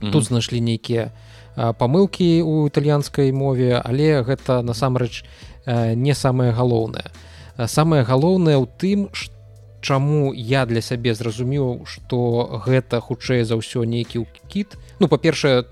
тут 0.00 0.24
знайшлі 0.24 0.60
нейкія 0.60 1.12
э, 1.56 1.72
памылкі 1.74 2.42
у 2.42 2.66
італьянскай 2.66 3.32
мове 3.32 3.80
але 3.84 4.22
гэта 4.22 4.62
насамрэч 4.62 5.24
э, 5.66 5.94
не 5.94 6.14
самае 6.14 6.52
галоўнае. 6.52 7.10
Самае 7.58 8.06
галоўнае 8.06 8.54
ў 8.54 8.66
тым 8.78 9.10
что 9.12 9.37
чаму 9.80 10.32
я 10.34 10.66
для 10.66 10.80
сябе 10.80 11.14
зразумеў 11.14 11.86
что 11.86 12.60
гэта 12.66 13.00
хутчэй 13.00 13.44
за 13.44 13.56
ўсё 13.56 13.84
нейкі 13.84 14.26
кіт. 14.48 14.76
Ну 14.98 15.08
па-першае 15.08 15.64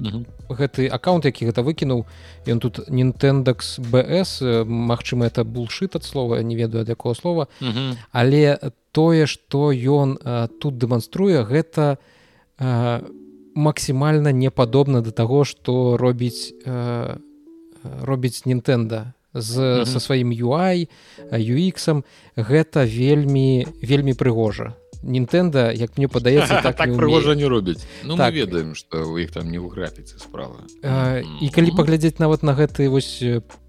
гэты 0.48 0.86
аккаунт 0.86 1.26
які 1.26 1.50
гэта 1.50 1.62
выкінуў 1.66 2.06
ён 2.46 2.58
тут 2.60 2.88
нинтендакс 2.88 3.78
бс 3.80 4.40
Мачыма 4.66 5.26
это 5.26 5.44
булшит 5.44 5.96
ад 5.96 6.04
слова 6.04 6.42
не 6.42 6.56
ведаю 6.56 6.82
ад 6.82 6.88
якого 6.88 7.14
слова. 7.14 7.48
Але 8.12 8.58
тое 8.92 9.26
что 9.26 9.72
ён 9.72 10.18
тут 10.60 10.78
дэманструе 10.78 11.42
гэта 11.44 11.98
максімальна 13.54 14.32
не 14.32 14.50
падобна 14.50 15.02
да 15.02 15.10
таго 15.10 15.44
что 15.44 15.96
робіць 15.96 16.54
робіць 18.02 18.42
Нтэнда 18.46 19.15
з 19.40 19.58
mm 19.58 19.80
-hmm. 19.80 19.86
со 19.86 20.00
сваім 20.00 20.32
UI 20.32 20.88
UX 21.32 22.02
гэта 22.36 22.84
вельмі 22.84 23.66
вельмі 23.82 24.12
прыгожа 24.12 24.72
Нтэнда 25.02 25.72
як 25.72 25.98
мне 25.98 26.08
падаецца 26.08 26.62
так, 26.66 26.76
так 26.76 26.96
прыгожа 26.96 27.34
не 27.34 27.46
робіць 27.46 27.86
ну, 28.04 28.16
так. 28.16 28.34
ведаем 28.34 28.74
что 28.74 29.12
у 29.12 29.18
іх 29.18 29.30
там 29.30 29.50
не 29.50 29.58
ў 29.58 29.68
графіцы 29.68 30.18
справа 30.18 30.56
а, 30.82 30.88
mm 30.88 31.22
-hmm. 31.22 31.42
і 31.42 31.48
калі 31.48 31.70
паглядзець 31.70 32.18
нават 32.18 32.42
на 32.42 32.52
гэты 32.54 32.88
вось 32.88 33.24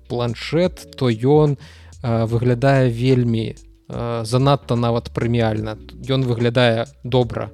планшет 0.08 0.96
то 0.98 1.10
ён 1.10 1.58
выглядае 2.04 2.90
вельмі 2.90 3.56
занадта 4.24 4.76
нават 4.76 5.12
прэміальна 5.16 5.78
ён 6.10 6.24
выглядае 6.24 6.86
добра 7.04 7.50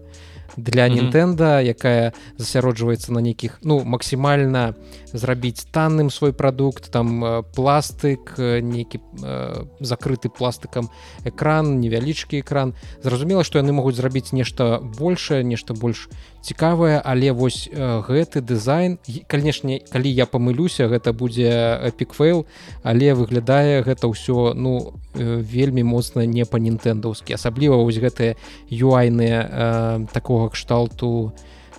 для 0.58 0.88
Нінтэнда 0.88 1.62
якая 1.62 2.14
засяроджваецца 2.38 3.14
на 3.14 3.22
нейкіх 3.22 3.60
ну 3.64 3.84
максімальна 3.84 4.76
зрабіць 5.14 5.66
танным 5.72 6.10
свой 6.10 6.34
прадукт 6.34 6.92
там 6.92 7.24
э, 7.24 7.44
пластык 7.56 8.34
э, 8.38 8.60
нейкі 8.62 9.00
э, 9.22 9.66
закрыты 9.80 10.30
пластыкам 10.30 10.90
экран 11.24 11.80
невялічкі 11.80 12.40
экран. 12.40 12.74
Зразумела 13.02 13.44
што 13.44 13.60
яны 13.60 13.74
могуць 13.74 13.96
зрабіць 13.96 14.34
нешта 14.34 14.80
большее 14.82 15.44
нешта 15.44 15.74
больш 15.74 16.10
цікавае 16.44 17.00
але 17.00 17.32
вось 17.32 17.72
гэты 17.72 18.44
дызайн 18.44 19.00
канешне 19.32 19.80
калі 19.88 20.12
я 20.12 20.28
памылюся 20.28 20.92
гэта 20.92 21.16
будзе 21.16 21.80
эпікфейл 21.88 22.44
але 22.84 23.16
выглядае 23.16 23.80
гэта 23.88 24.12
ўсё 24.12 24.52
ну 24.54 25.00
вельмі 25.16 25.88
моцна 25.88 26.28
не 26.28 26.44
па 26.44 26.60
нінтэндаўскі 26.60 27.40
асабліва 27.40 27.80
вось 27.80 27.98
гэтыя 28.04 28.36
юайныя 28.68 29.40
э, 29.40 30.06
такого 30.12 30.52
кшталту 30.52 31.32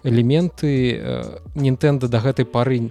элементы 0.04 1.00
нінтэнда 1.54 2.08
да 2.08 2.24
гэтай 2.24 2.48
пары 2.48 2.88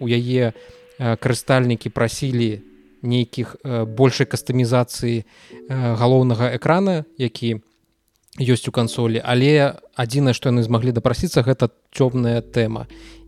у 0.00 0.08
яе 0.08 0.52
карыстальнікі 0.98 1.92
прасілі 1.96 2.60
нейкіх 3.00 3.56
большай 3.64 4.28
кастамізацыі 4.28 5.24
галоўнага 5.68 6.52
экрана 6.56 7.04
які 7.16 7.64
ёсць 8.40 8.68
у 8.68 8.72
кансолі. 8.72 9.20
Але 9.24 9.80
адзінае 9.96 10.34
што 10.34 10.52
яны 10.52 10.62
змаглі 10.62 10.92
дапрасіцца 10.92 11.42
гэта 11.42 11.70
цёмная 11.92 12.40
тэма. 12.40 12.86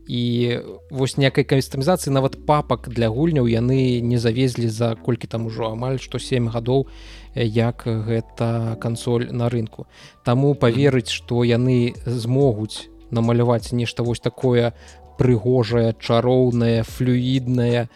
І 0.09 0.61
вось 0.91 1.19
некай 1.21 1.45
кастамізацыі 1.45 2.13
нават 2.17 2.41
папак 2.49 2.89
для 2.89 3.13
гульняў 3.13 3.45
яны 3.45 4.01
не 4.01 4.17
завезлі 4.17 4.69
за 4.73 4.97
колькі 4.97 5.29
там 5.29 5.47
ужо 5.47 5.69
амаль 5.69 6.01
што 6.01 6.17
7 6.17 6.49
гадоў 6.49 6.89
як 7.37 7.85
гэта 7.85 8.81
кансоль 8.81 9.29
на 9.29 9.53
рынку. 9.53 9.85
Таму 10.25 10.55
паверыць 10.55 11.13
што 11.13 11.45
яны 11.45 11.93
змогуць 12.07 12.89
намаляваць 13.11 13.73
нешта 13.73 14.03
вось 14.03 14.21
такое 14.21 14.73
прыгожая 15.19 15.93
чароўная 15.93 16.85
флюідная 16.85 17.89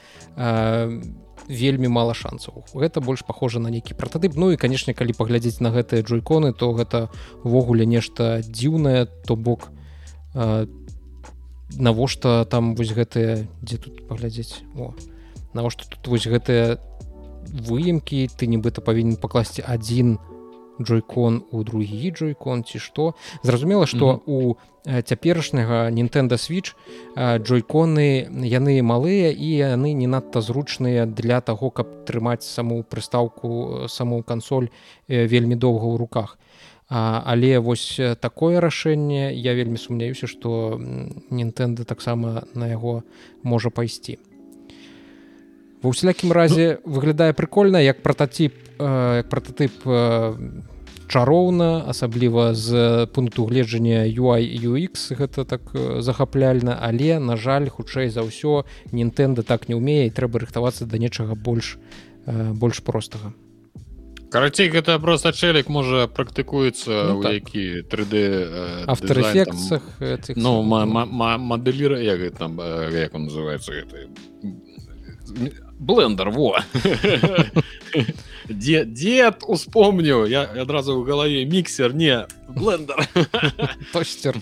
вельмі 1.48 1.88
мала 1.88 2.14
шансаў 2.14 2.64
гэта 2.74 3.00
больш 3.00 3.22
похожа 3.26 3.58
на 3.58 3.70
нейкі 3.70 3.94
прататып. 3.94 4.34
Ну 4.36 4.52
і 4.52 4.56
канешне 4.56 4.94
калі 4.94 5.12
паглядзець 5.12 5.60
на 5.60 5.70
гэтыя 5.70 6.02
джойконы 6.02 6.52
то 6.52 6.72
гэта 6.72 7.10
увогуле 7.42 7.86
нешта 7.86 8.42
дзіўнае 8.46 9.06
то 9.26 9.36
бок 9.36 9.70
навошта 11.78 12.44
там 12.44 12.74
вось 12.74 12.92
гэтыя 12.92 13.48
дзе 13.62 13.78
тут 13.78 14.08
паглядзець? 14.08 14.62
О 14.76 14.94
навошта 15.54 15.88
тут 15.88 16.06
вось 16.06 16.26
гэтыя 16.26 16.78
выемкі? 17.46 18.28
Ты 18.36 18.46
нібыта 18.46 18.80
павінен 18.80 19.16
пакласці 19.16 19.64
адзін 19.66 20.18
джойкон 20.80 21.44
у 21.52 21.62
другі 21.62 22.10
джойкон 22.10 22.64
ці 22.64 22.78
што? 22.78 23.14
Зразумела 23.42 23.86
што 23.86 24.22
у 24.26 24.38
mm 24.40 24.56
-hmm 24.56 24.71
цяперашняга 24.84 25.90
Нінтэнда 25.90 26.36
switch 26.36 26.74
джойконы 27.16 28.26
яны 28.46 28.82
малыя 28.82 29.30
і 29.30 29.48
яны 29.74 29.92
не 29.92 30.06
надта 30.06 30.40
зручныя 30.40 31.06
для 31.06 31.40
таго 31.40 31.70
каб 31.70 31.86
трымаць 32.06 32.42
саму 32.42 32.82
прыстаўку 32.82 33.86
саму 33.88 34.22
кансоль 34.22 34.68
вельмі 35.08 35.54
доўга 35.54 35.86
ў 35.86 35.96
руках. 35.96 36.38
А, 36.90 37.22
але 37.24 37.58
вось 37.58 38.00
такое 38.20 38.60
рашэнне 38.60 39.32
я 39.32 39.54
вельмі 39.54 39.78
сумняюся 39.78 40.26
што 40.26 40.76
Нінтэнда 41.30 41.84
таксама 41.84 42.44
на 42.54 42.68
яго 42.68 43.02
можа 43.42 43.70
пайсці. 43.70 44.18
Ва 45.82 45.90
ўсялякім 45.90 46.30
разе 46.34 46.78
выглядае 46.84 47.32
прыкольна 47.34 47.78
як 47.82 48.02
прататып 48.02 48.54
як 48.82 49.28
прататып 49.30 49.72
чароўна 51.12 51.84
асабліва 51.92 52.54
з 52.54 53.06
пункту 53.12 53.44
гледжання 53.44 54.08
UI 54.08 54.48
UX 54.64 55.12
гэта 55.12 55.44
так 55.44 55.60
захапляльна 56.00 56.78
але 56.80 57.20
на 57.20 57.36
жаль 57.36 57.68
хутчэй 57.68 58.08
за 58.08 58.24
ўсё 58.24 58.64
Нінтэнда 58.96 59.44
так 59.44 59.68
не 59.68 59.76
ўмее 59.76 60.08
і 60.08 60.14
трэба 60.16 60.40
рыхтавацца 60.40 60.88
да 60.88 60.96
нечага 60.96 61.36
больш 61.36 61.76
больш 62.56 62.80
простага. 62.80 63.36
Карацей 64.32 64.72
гэта 64.72 64.96
просто 64.96 65.36
чэлік 65.36 65.68
можа 65.68 66.08
практыкуецца 66.08 67.12
ну, 67.12 67.20
так. 67.20 67.36
які 67.44 67.84
3d 67.92 68.16
автоэфекцах 68.88 69.84
ну 70.40 70.64
мадэліра 70.64 72.00
як 72.00 72.40
там 72.40 72.56
як 72.88 73.12
он 73.12 73.28
называется 73.28 73.76
гэта 73.76 74.08
блендер 75.76 76.32
во 76.32 76.56
дед 78.48 78.92
дед 78.92 79.44
успомню 79.46 80.26
я 80.26 80.42
адразу 80.42 81.00
в 81.00 81.04
галаве 81.04 81.44
міксер 81.44 81.94
не 81.94 82.26
блендер. 82.48 83.08
Тостер. 83.92 84.36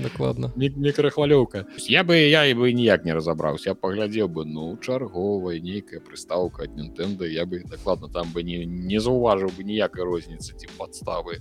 Накладна 0.00 0.52
мікрахвалёўка 0.56 1.66
я 1.86 2.02
бы 2.02 2.16
я 2.16 2.46
і 2.46 2.54
бы 2.54 2.72
ніяк 2.72 3.04
не 3.04 3.14
разабраўся 3.14 3.70
я 3.70 3.74
паглядзеў 3.74 4.28
бы 4.28 4.44
ну 4.44 4.76
чарговая 4.82 5.60
нейкая 5.60 6.00
прыстаўка 6.00 6.64
ад 6.64 6.74
нинтэнда 6.74 7.26
я 7.26 7.46
бы 7.46 7.62
дакладна 7.62 8.08
там 8.08 8.32
бы 8.32 8.42
не 8.42 8.66
не 8.66 8.98
заўважыў 8.98 9.54
бы 9.54 9.62
ніякай 9.64 10.04
розніцы 10.04 10.58
ці 10.58 10.66
падставы 10.78 11.40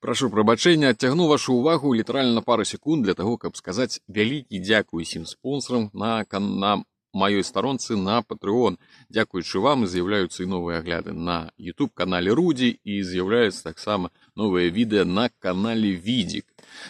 Прашу 0.00 0.30
прабачэння 0.30 0.94
адцягну 0.94 1.26
вашу 1.26 1.54
увагу 1.54 1.92
літаральна 1.92 2.40
пару 2.40 2.64
секунд 2.64 3.04
для 3.04 3.14
таго 3.14 3.36
каб 3.36 3.56
сказаць 3.56 4.00
вялікі 4.08 4.60
дзякуй 4.60 5.02
усім 5.02 5.26
спонсорам 5.26 5.90
на 5.92 6.24
на 6.32 6.84
маёй 7.14 7.44
старонцы 7.44 7.96
на 7.96 8.22
патрыон 8.22 8.78
дзякуючы 9.10 9.60
вам 9.64 9.86
з'яўляюцца 9.86 10.42
і 10.44 10.50
новыя 10.52 10.80
агляды 10.82 11.12
на 11.12 11.50
youtube 11.58 11.92
канале 11.94 12.32
рудзі 12.32 12.70
і 12.84 13.02
з'яўляюцца 13.02 13.64
таксама 13.64 14.10
новыя 14.36 14.70
відэа 14.70 15.04
на 15.04 15.28
канале 15.38 15.92
відзік 15.92 16.44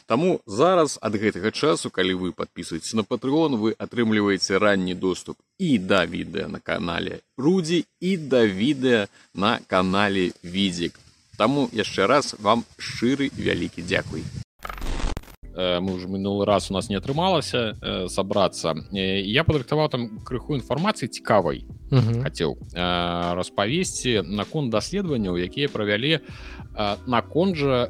Таму 0.06 0.40
зараз 0.44 0.98
ад 1.02 1.14
гэтага 1.14 1.50
часу 1.50 1.90
калі 1.90 2.14
вы 2.22 2.32
подписываетесь 2.32 2.94
на 2.94 3.04
патрыон 3.04 3.56
вы 3.62 3.74
атрымліваеце 3.78 4.58
ранні 4.58 4.94
доступ 4.94 5.38
і 5.58 5.78
да 5.78 6.04
відэа 6.06 6.48
на 6.48 6.58
канале 6.58 7.20
рудзі 7.36 7.84
і 8.00 8.16
да 8.16 8.42
відэа 8.46 9.06
на 9.34 9.58
канале 9.66 10.32
відзік 10.42 10.98
Таму 11.38 11.70
яшчэ 11.70 12.10
раз 12.10 12.34
вам 12.42 12.66
шчыры 12.82 13.30
вялікі 13.38 13.86
дзякуй. 13.86 14.26
Э, 15.58 15.80
мы 15.80 15.94
уже 15.94 16.06
мінулы 16.06 16.44
раз 16.44 16.70
у 16.70 16.74
нас 16.74 16.88
не 16.88 16.94
атрымалася 16.94 17.74
э, 17.82 18.06
сабрацца. 18.08 18.76
Э, 18.92 19.20
я 19.20 19.42
падрыхтаваў 19.42 19.88
там 19.90 20.22
крыху 20.22 20.54
інфармацыі 20.54 21.10
цікавай 21.10 21.66
хацеў 21.90 22.60
распавесці 22.76 24.20
наконт 24.22 24.70
даследаванняў, 24.70 25.40
якія 25.40 25.72
правялі 25.72 26.20
наконт 27.08 27.56
жа 27.56 27.88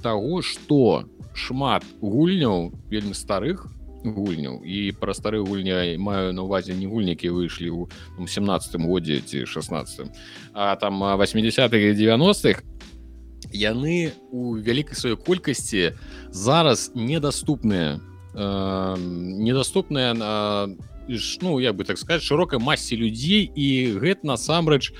таго, 0.00 0.40
што 0.40 1.04
шмат 1.36 1.84
гульняў 2.00 2.72
вельмі 2.88 3.12
старых 3.12 3.68
гульняў 4.04 4.64
і 4.64 4.92
пра 4.98 5.14
стары 5.14 5.44
гульня 5.44 5.94
маю 5.98 6.32
на 6.32 6.42
увазе 6.42 6.74
не 6.74 6.88
гульнікі 6.90 7.30
выйшлі 7.30 7.70
ў 7.70 8.26
17 8.26 8.80
годзе 8.82 9.20
ці 9.20 9.46
16 9.46 10.10
а 10.54 10.74
там 10.76 10.98
80-х 10.98 11.94
90-х 11.94 12.64
яны 13.52 14.12
у 14.30 14.56
вялікай 14.56 14.96
сваёй 14.96 15.16
колькасці 15.16 15.92
зараз 16.30 16.92
недаступныя 16.94 18.00
э, 18.34 18.96
недаступныя 18.98 20.14
на 20.14 20.32
ну 21.42 21.58
як 21.58 21.76
бы 21.76 21.84
так 21.84 21.98
сказать 21.98 22.22
шырокай 22.22 22.58
масе 22.58 22.96
людзей 22.96 23.50
і 23.54 23.98
гэта 23.98 24.26
насамрэч 24.26 24.94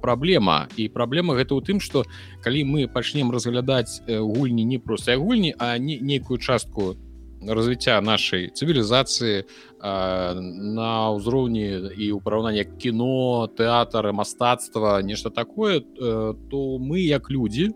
праблема 0.00 0.68
і 0.76 0.88
праблема 0.88 1.34
гэта 1.34 1.58
ў 1.58 1.60
тым 1.66 1.80
что 1.80 2.06
калі 2.40 2.64
мы 2.64 2.88
пачнем 2.88 3.34
разглядаць 3.34 4.00
гульні 4.06 4.64
не 4.64 4.78
проста 4.78 5.18
гульні 5.18 5.54
а 5.58 5.76
не 5.78 5.98
нейкую 5.98 6.38
частку 6.38 6.94
то 6.94 7.11
развіцця 7.46 8.00
нашай 8.00 8.50
цывілізацыі 8.54 9.44
на 9.82 10.92
ўзроўні 11.18 11.66
і 11.98 12.06
ў 12.14 12.18
параўнанні 12.22 12.64
кіно 12.78 13.50
тэатр 13.50 14.12
мастацтва 14.14 15.02
нешта 15.02 15.30
такое 15.30 15.82
э, 15.82 16.34
то 16.50 16.58
мы 16.78 17.02
як 17.02 17.30
людзі 17.30 17.74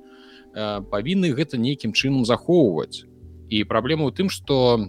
павінны 0.56 1.36
гэта 1.36 1.60
нейкім 1.60 1.92
чынам 1.92 2.24
захоўваць 2.24 3.04
і 3.50 3.64
праблема 3.68 4.08
ў 4.08 4.12
тым 4.16 4.28
што 4.32 4.88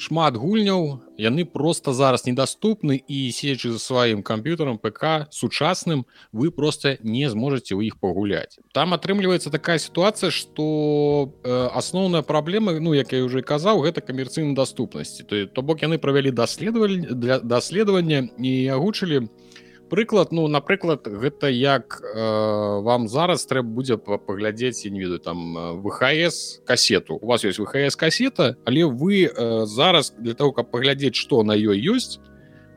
шмат 0.00 0.36
гульняў 0.40 1.04
яны 1.20 1.44
просто 1.44 1.92
зараз 1.92 2.24
недаступны 2.24 2.96
і 2.96 3.18
седзячы 3.36 3.76
за 3.76 3.80
сваім 3.82 4.24
камп'ютарам 4.24 4.80
ПК 4.80 5.28
сучасным 5.28 6.06
вы 6.32 6.48
просто 6.50 6.96
не 7.04 7.28
зможаце 7.28 7.76
ў 7.76 7.92
іх 7.92 8.00
пагуляць. 8.00 8.56
Там 8.72 8.96
атрымліваецца 8.96 9.52
такая 9.52 9.76
сітуацыя 9.76 10.32
что 10.32 11.36
э, 11.44 11.68
асноўная 11.76 12.22
праблема 12.22 12.72
ну 12.80 12.96
як 12.96 13.12
я 13.12 13.20
уже 13.24 13.44
казаў 13.44 13.84
гэта 13.84 14.00
камерцыйна 14.00 14.56
даступнасці. 14.56 15.28
То 15.28 15.46
то 15.46 15.62
бок 15.62 15.84
яны 15.84 16.00
правялі 16.00 16.32
даследавалі 16.32 17.04
для 17.12 17.38
даследавання 17.38 18.32
і 18.40 18.52
агучылі 18.72 19.28
у 19.28 19.49
прыклад 19.90 20.32
ну 20.32 20.46
напрыклад 20.48 21.04
гэта 21.04 21.50
як 21.50 22.00
э, 22.00 22.80
вам 22.80 23.08
зараз 23.08 23.44
трэба 23.46 23.68
будзе 23.68 23.98
паглядзець 23.98 24.86
не 24.86 25.00
ведаю 25.00 25.18
там 25.18 25.82
вхс 25.82 26.62
кассету 26.64 27.18
у 27.20 27.26
вас 27.26 27.44
есть 27.44 27.58
вхс 27.58 27.96
кассета 27.96 28.56
але 28.64 28.86
вы 28.86 29.26
э, 29.26 29.66
зараз 29.66 30.14
для 30.18 30.34
того 30.34 30.52
каб 30.52 30.70
паглядзець 30.70 31.18
что 31.18 31.42
на 31.42 31.52
ёй 31.52 31.76
ёсць 31.76 32.20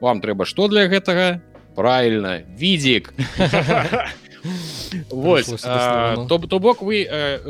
вам 0.01 0.19
трэба 0.19 0.43
что 0.43 0.67
для 0.67 0.87
гэтага? 0.87 1.41
Правильно 1.75 2.43
видик 2.57 3.13
Вось 5.09 5.47
то 5.47 6.37
то 6.37 6.59
бок 6.59 6.81
вы 6.81 7.07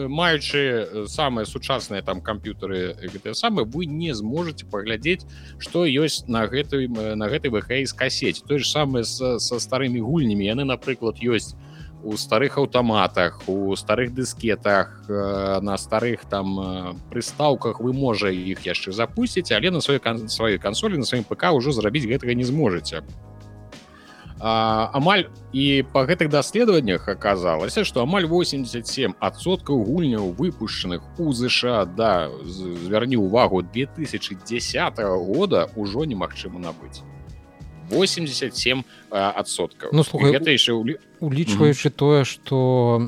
маючы 0.10 1.08
самыя 1.08 1.46
сучасныя 1.46 2.02
там 2.02 2.22
камп'ютары 2.22 2.94
гэтыя 3.02 3.34
самыя 3.34 3.66
вы 3.66 3.86
не 3.86 4.14
зможаце 4.14 4.66
паглядзець 4.70 5.26
што 5.58 5.86
ёсць 5.86 6.28
на 6.28 6.46
гэтай 6.48 6.88
на 6.88 7.30
гэтай 7.30 7.50
вхс 7.50 7.94
касець 7.94 8.44
той 8.46 8.60
же 8.60 8.70
самае 8.70 9.04
са 9.04 9.40
старымі 9.40 10.00
гульнямі 10.00 10.46
яны 10.46 10.66
напрыклад 10.70 11.18
ёсць 11.18 11.56
у 12.04 12.18
старых 12.18 12.58
аўтаматах 12.58 13.42
у 13.48 13.76
старых 13.76 14.14
дыскетах 14.14 15.06
на 15.08 15.78
старых 15.78 16.26
там 16.30 17.00
прыстаўках 17.10 17.80
вы 17.80 17.94
можа 17.94 18.30
іх 18.30 18.66
яшчэ 18.68 18.92
запусціць 18.92 19.52
але 19.52 19.72
на 19.72 19.80
сваёй 19.80 20.00
кан 20.00 20.28
сваёй 20.28 20.60
кансолі 20.60 20.98
на 20.98 21.06
сваім 21.06 21.24
ПК 21.24 21.56
ўжо 21.56 21.72
зрабіць 21.72 22.06
гэтага 22.06 22.36
не 22.36 22.44
зможаце 22.44 23.02
а, 24.44 24.90
амаль 24.92 25.30
і 25.56 25.88
па 25.96 26.04
гэтых 26.04 26.28
даследаваннях 26.28 27.08
аказалася 27.08 27.86
што 27.88 28.04
амаль 28.04 28.28
87 28.28 29.16
адсоткаў 29.16 29.80
гульняў 29.88 30.36
выпушчаных 30.36 31.00
у 31.16 31.32
ЗША 31.32 31.88
да 31.88 32.28
звярні 32.44 33.24
ўвагу 33.24 33.64
2010 33.64 35.00
года 35.00 35.72
ўжо 35.80 36.04
немагчыма 36.04 36.60
набыць. 36.60 37.00
87 37.88 38.84
адсоткаў. 39.10 39.96
Ну 39.96 40.04
слухай 40.04 40.36
гэта 40.36 40.52
яшчэ 40.52 40.76
улічваючы 41.24 41.88
mm 41.88 41.94
-hmm. 41.94 42.00
тое 42.04 42.28
што 42.28 43.00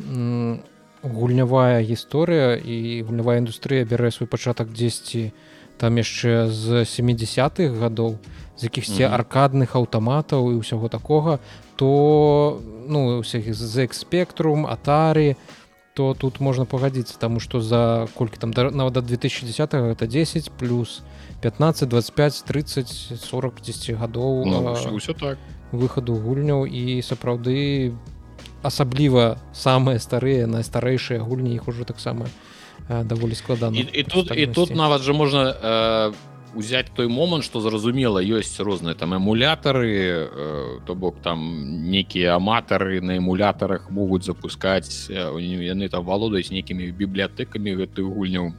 гульнявая 1.03 1.83
гісторыя 1.83 2.55
і 2.55 3.03
гульнявая 3.03 3.43
індустрыя 3.43 3.83
бярэ 3.83 4.11
свой 4.11 4.31
пачатак 4.31 4.71
дзесьці 4.71 5.35
там 5.75 5.99
яшчэ 5.99 6.47
з 6.47 6.87
70-х 6.87 7.75
гадоў. 7.75 8.15
то 8.23 8.44
з 8.57 8.63
якіхсьці 8.63 9.03
mm 9.03 9.09
-hmm. 9.09 9.15
аркадных 9.19 9.75
аўтаматаў 9.75 10.51
і 10.51 10.59
ўсяго 10.63 10.89
такога 10.89 11.39
то 11.75 12.59
ну 12.87 13.19
усіх 13.19 13.53
з 13.53 13.85
экспектрум 13.85 14.65
атары 14.67 15.35
то 15.93 16.13
тут 16.13 16.39
можна 16.39 16.65
пагадзіцца 16.65 17.19
таму 17.19 17.39
што 17.39 17.61
за 17.61 18.07
колькі 18.15 18.37
там 18.37 18.51
нават 18.51 18.93
да 18.93 19.01
2010 19.01 19.73
это 19.73 20.07
10 20.07 20.51
плюс 20.51 21.03
15 21.41 21.89
25 21.89 22.43
30 22.47 22.87
40 23.19 23.61
10 23.61 23.95
гадоў 23.95 24.45
ну, 24.45 24.75
ўсё 24.95 25.13
так 25.13 25.37
выхаду 25.71 26.15
гульняў 26.15 26.65
і 26.65 27.01
сапраўды 27.01 27.91
асабліва 28.63 29.37
самыя 29.53 29.99
старыя 29.99 30.47
найстарэйшыя 30.47 31.19
гульні 31.19 31.55
іх 31.55 31.67
ужо 31.67 31.83
таксама 31.83 32.25
даволі 32.89 33.35
складана 33.35 33.77
і, 33.77 33.87
і 33.93 34.03
тут 34.03 34.31
і 34.35 34.47
тут 34.47 34.75
нават 34.75 35.01
жа 35.01 35.13
можна 35.13 35.41
э, 35.51 36.13
узять 36.55 36.91
той 36.95 37.07
момант 37.07 37.43
что 37.43 37.59
зразумела 37.59 38.19
ёсць 38.19 38.59
розныя 38.59 38.95
там 38.95 39.13
эмулятары 39.13 40.29
э, 40.31 40.79
то 40.85 40.95
бок 40.95 41.21
там 41.21 41.89
некія 41.91 42.35
аматары 42.35 43.01
на 43.01 43.17
эмулятарах 43.17 43.89
могуць 43.89 44.23
запускаць 44.23 45.09
э, 45.09 45.39
яны 45.41 45.89
там 45.89 46.05
валодаюць 46.05 46.51
нейкімі 46.51 46.91
бібліятэкамі 46.91 47.75
гэтых 47.75 48.07
гульняў 48.07 48.53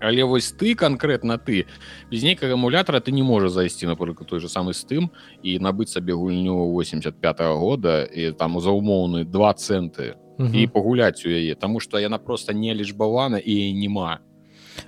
але 0.00 0.24
вось 0.24 0.52
ты 0.52 0.74
конкретно 0.74 1.38
ты 1.38 1.66
без 2.10 2.22
нейкага 2.22 2.54
эмулятора 2.54 3.00
ты 3.00 3.12
не 3.12 3.22
можа 3.22 3.48
зайсці 3.48 3.86
напрыклад 3.86 4.28
той 4.28 4.40
же 4.40 4.48
самы 4.48 4.72
з 4.72 4.84
тым 4.86 5.10
і 5.42 5.58
набыць 5.58 5.90
сабе 5.90 6.14
гульню 6.14 6.72
85 6.72 7.40
-го 7.40 7.58
года 7.58 8.04
і 8.04 8.32
там 8.32 8.60
за 8.60 8.70
умоўны 8.70 9.24
два 9.24 9.52
цэнты 9.52 10.14
і 10.38 10.66
пагуляць 10.66 11.26
у 11.26 11.28
яе 11.28 11.54
тому 11.54 11.80
что 11.80 11.98
яна 11.98 12.18
просто 12.18 12.52
не 12.52 12.74
лічбавана 12.74 13.38
і 13.38 13.74
няма. 13.74 14.16
то 14.16 14.29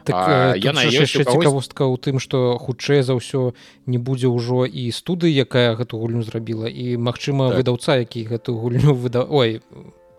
так, 0.05 0.57
яна 0.59 0.83
яшчэ 0.87 1.25
цікавостка 1.25 1.85
ў 1.87 1.97
тым 1.99 2.17
што 2.19 2.59
хутчэй 2.59 3.03
за 3.03 3.17
ўсё 3.19 3.53
не 3.87 3.99
будзе 3.99 4.29
ўжо 4.33 4.67
і 4.67 4.91
студыі 4.91 5.33
якая 5.33 5.75
гэту 5.77 5.99
гульню 5.99 6.23
зрабіла 6.23 6.69
і 6.69 6.97
магчыма 6.97 7.51
так. 7.51 7.63
выдаўца 7.63 7.99
які 8.01 8.25
гэту 8.29 8.57
гульню 8.57 8.95
выда 8.95 9.27
ой 9.29 9.61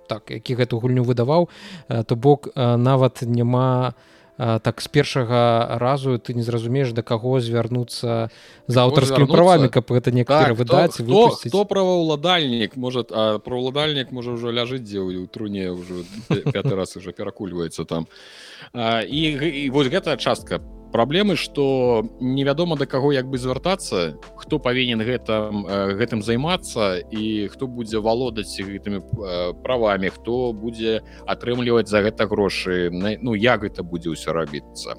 так 0.07 0.29
які 0.29 0.55
гэту 0.59 0.79
гульню 0.79 1.03
выдаваў 1.03 1.49
то 1.87 2.13
бок 2.15 2.49
нават 2.55 3.23
няма 3.23 3.93
так 4.37 4.81
з 4.81 4.87
першага 4.87 5.77
разу 5.77 6.17
ты 6.17 6.33
не 6.33 6.41
зразумееш 6.41 6.91
да 6.91 7.05
каго 7.05 7.39
звярнуцца 7.39 8.33
з 8.67 8.75
аўтарскімі 8.75 9.29
правамі 9.29 9.69
каб 9.69 9.85
гэта 9.93 10.09
некаторы 10.09 10.57
так, 10.57 10.59
выдаць 10.59 10.97
хто, 10.97 11.37
хто 11.37 11.65
праваўладальнік 11.65 12.73
может 12.75 13.13
праваўладальнік 13.13 14.09
можа 14.11 14.33
ўжо 14.33 14.49
ляжыць 14.49 14.81
дзе 14.81 15.05
ў 15.05 15.29
труне 15.29 15.69
ўжо 15.69 16.01
пяты 16.49 16.73
раз 16.73 16.97
уже 16.97 17.13
перакульваецца 17.13 17.85
там. 17.85 18.07
А 18.73 19.05
і, 19.05 19.37
і 19.37 19.69
вось 19.69 19.93
гэтая 19.93 20.17
частка 20.17 20.59
праблемы 20.93 21.35
что 21.35 22.05
невядома 22.21 22.77
да 22.77 22.85
каго 22.85 23.11
як 23.11 23.25
бы 23.27 23.37
звяртацца 23.37 24.13
хто 24.37 24.59
павінен 24.59 25.01
гэта 25.01 25.49
гэтым 25.97 26.21
займацца 26.21 27.01
і 27.01 27.49
хто 27.49 27.67
будзе 27.67 27.97
валодаць 27.97 28.53
гэтымі 28.61 29.01
правамі 29.65 30.13
хто 30.13 30.53
будзе 30.53 31.01
атрымліваць 31.25 31.89
за 31.89 32.05
гэта 32.05 32.29
грошы 32.29 32.93
ну 32.93 33.33
як 33.33 33.65
гэта 33.65 33.83
будзе 33.83 34.13
ўсё 34.13 34.37
рабіцца. 34.37 34.95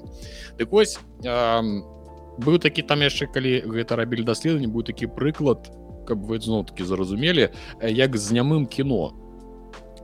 Дык 0.59 0.69
вось 0.75 0.99
быў 1.23 2.59
такі 2.59 2.83
там 2.83 2.99
яшчэ 2.99 3.31
калі 3.31 3.63
гэта 3.63 3.95
рабілі 3.95 4.27
даследаванне 4.27 4.67
быў 4.67 4.83
такі 4.83 5.07
прыклад 5.07 5.71
каб 6.05 6.27
вы 6.27 6.43
зноў 6.43 6.67
таки 6.67 6.83
зразумелі 6.83 7.49
як 7.81 8.17
з 8.19 8.35
нямым 8.35 8.67
кіно. 8.67 9.15
То 9.15 9.25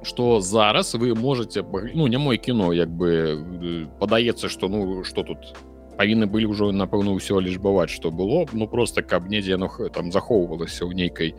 что 0.04 0.42
зараз 0.42 0.96
вы 0.96 1.16
можете 1.16 1.64
ну 1.94 2.08
не 2.08 2.18
мой 2.18 2.38
кіно 2.38 2.74
як 2.74 2.90
бы 2.90 3.88
падаецца 4.00 4.50
что 4.50 4.68
ну 4.68 5.04
что 5.04 5.24
тут 5.24 5.38
павінны 6.02 6.26
былі 6.26 6.50
ўжо 6.50 6.74
напэўна 6.74 7.14
ўсё 7.14 7.38
лічбаваць 7.38 7.94
что 7.94 8.10
было. 8.10 8.50
Ну 8.58 8.66
просто 8.66 9.06
каб 9.06 9.30
недзе 9.30 9.58
ну 9.62 9.70
там 9.94 10.10
захоўвалася 10.10 10.90
ў 10.90 10.98
нейкай 10.98 11.38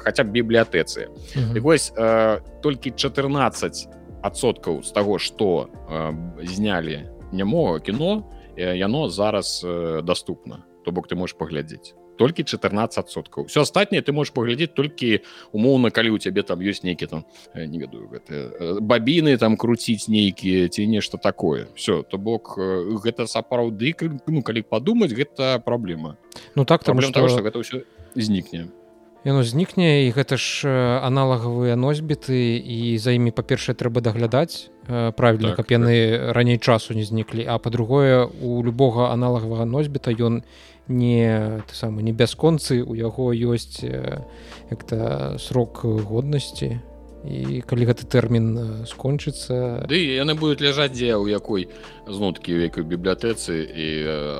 хотя 0.00 0.24
б 0.24 0.32
бібліятэцы 0.32 1.12
вось 1.60 1.92
э, 1.92 2.40
толькі 2.64 2.96
14 2.96 3.88
адсоткаў 4.24 4.80
з 4.80 4.90
таго 4.96 5.20
что 5.20 5.68
э, 5.68 6.16
знялі 6.48 7.04
нямога 7.32 7.84
кіно 7.84 8.24
яно 8.56 9.08
зараз 9.12 9.60
э, 9.60 10.00
доступна 10.00 10.64
то 10.84 10.92
бок 10.92 11.08
ты 11.08 11.14
можешь 11.14 11.36
паглядзець 11.36 11.92
толькі 12.18 12.42
14соткаў 12.42 13.46
все 13.46 13.62
астатняе 13.62 14.02
ты 14.02 14.12
можешь 14.12 14.32
паглядзець 14.32 14.72
толькі 14.74 15.22
умоўна 15.52 15.90
калі 15.90 16.16
у 16.16 16.18
цябе 16.18 16.42
там 16.42 16.60
ёсць 16.60 16.82
нейкі 16.82 17.06
там 17.06 17.24
э, 17.54 17.66
не 17.66 17.78
ведаю 17.78 18.08
гэты 18.08 18.34
э, 18.34 18.80
бабіны 18.80 19.36
там 19.38 19.56
круціць 19.56 20.08
нейкія 20.08 20.68
ці 20.68 20.86
нешта 20.86 21.18
такое. 21.18 21.68
Все 21.74 22.02
то 22.02 22.18
бок 22.18 22.56
э, 22.58 22.96
гэта 23.04 23.26
сапраўды 23.26 23.94
ну 24.26 24.42
калі 24.42 24.62
падумаць 24.62 25.12
гэта 25.12 25.60
праблема 25.60 26.16
ну 26.54 26.64
так 26.64 26.84
там 26.84 27.00
что... 27.00 27.12
того 27.12 27.28
что 27.28 27.42
гэта 27.42 27.60
ўсё 27.60 27.84
знікне 28.14 28.68
яно 29.26 29.42
знікне 29.42 30.06
і 30.06 30.14
гэта 30.14 30.38
ж 30.38 30.70
аналагавыя 31.02 31.74
носьбіты 31.74 32.62
і 32.62 32.94
за 32.98 33.10
імі 33.18 33.34
па-першае 33.34 33.74
трэба 33.74 33.98
даглядаць 33.98 34.70
правільна 34.86 35.58
так, 35.58 35.66
каб 35.66 35.74
яны 35.74 36.14
так. 36.14 36.34
раней 36.38 36.58
часу 36.62 36.94
не 36.94 37.02
зніклі. 37.02 37.42
А 37.42 37.58
па-другое 37.58 38.22
у 38.22 38.62
любога 38.62 39.10
аналагавага 39.10 39.66
носьбіта 39.66 40.14
ён 40.14 40.46
не 40.88 41.62
ты 41.66 41.74
самы 41.74 42.02
не 42.02 42.12
бясконцы 42.12 42.82
у 42.82 42.94
яго 42.94 43.32
ёсць 43.34 43.82
як-то 44.70 45.36
срок 45.38 45.84
годнасці. 45.84 46.80
І 47.26 47.58
калі 47.66 47.90
гэты 47.90 48.06
тэрмін 48.06 48.86
скончыцца. 48.86 49.82
Ды 49.90 49.98
яны 49.98 50.38
будуць 50.38 50.62
ляжаць 50.62 50.94
дзе 50.94 51.18
у 51.18 51.26
якой 51.26 51.66
знуткі 52.06 52.54
векай 52.54 52.86
бібліятэцы 52.86 53.66
і 53.66 53.88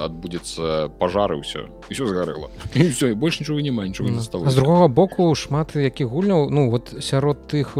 адбудзецца 0.06 0.94
пажары 0.94 1.42
ўсё 1.42 1.66
ўсё 1.90 2.06
згарэла. 2.06 2.46
Все 2.94 3.14
больш 3.18 3.40
нічого 3.40 3.58
не 3.58 3.74
нічого 3.74 4.10
не 4.10 4.22
стало 4.22 4.46
з 4.46 4.54
другога 4.54 4.86
боку 4.86 5.34
шмат 5.34 5.74
які 5.74 6.06
гульняў 6.06 6.46
ну 6.50 6.70
вот 6.70 6.94
сярод 7.02 7.50
тых 7.50 7.74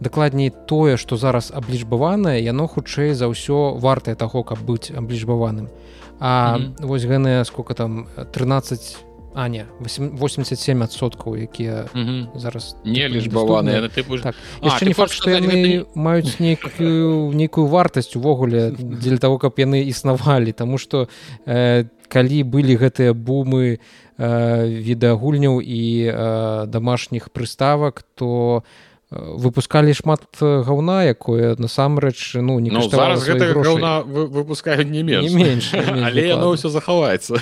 дакладней 0.00 0.52
тое 0.68 1.00
што 1.00 1.16
зараз 1.16 1.48
аблічбаванае 1.48 2.44
яно 2.44 2.68
хутчэй 2.68 3.16
за 3.16 3.32
ўсё 3.32 3.72
вартае 3.80 4.20
таго 4.20 4.44
каб 4.44 4.60
быць 4.60 4.92
аблічбаваным. 4.92 5.72
а 5.72 5.97
А 6.20 6.58
mm 6.58 6.62
-hmm. 6.62 6.86
вось 6.86 7.04
гэныя 7.04 7.44
сколько 7.44 7.74
там 7.74 8.06
13 8.32 9.04
а 9.34 9.48
не 9.48 9.66
87соткаў 9.80 11.36
якія 11.36 11.86
mm 11.94 12.06
-hmm. 12.06 12.38
зараз 12.38 12.76
не 12.84 13.08
лічбаваны 13.08 13.88
так. 14.22 14.34
яшчэ 14.62 14.86
не 14.86 14.94
факт 14.94 15.12
што 15.12 15.30
яны 15.30 15.54
не... 15.54 15.84
маюць 15.94 16.40
нейкую 16.40 17.32
нейкую 17.34 17.66
вартасць 17.66 18.16
увогуле 18.16 18.70
дзеля 18.70 19.18
того 19.18 19.38
каб 19.38 19.52
яны 19.58 19.86
існавалі 19.86 20.52
Таму 20.52 20.78
што 20.78 21.08
э, 21.46 21.84
калі 22.08 22.42
былі 22.42 22.76
гэтыя 22.76 23.12
бумы 23.14 23.78
э, 24.18 24.66
відэагульняў 24.66 25.60
і 25.60 25.82
э, 26.10 26.66
домашніх 26.66 27.30
прыставак 27.30 28.02
то 28.14 28.26
у 28.26 28.62
выпускалі 29.10 29.94
шмат 29.96 30.28
гаўна 30.40 31.08
якое 31.08 31.56
насамрэч 31.56 32.36
ну 32.44 32.58
не 32.60 32.70
ну, 32.70 32.88
зараз 32.88 33.24
выпускаю 33.24 34.84
не 34.84 35.02
менш, 35.02 35.32
не 35.32 35.44
менш, 35.44 35.72
не 35.72 35.80
менш 35.80 36.04
але 36.12 36.28
яно 36.28 36.52
ўсё 36.52 36.68
захаваецца. 36.68 37.40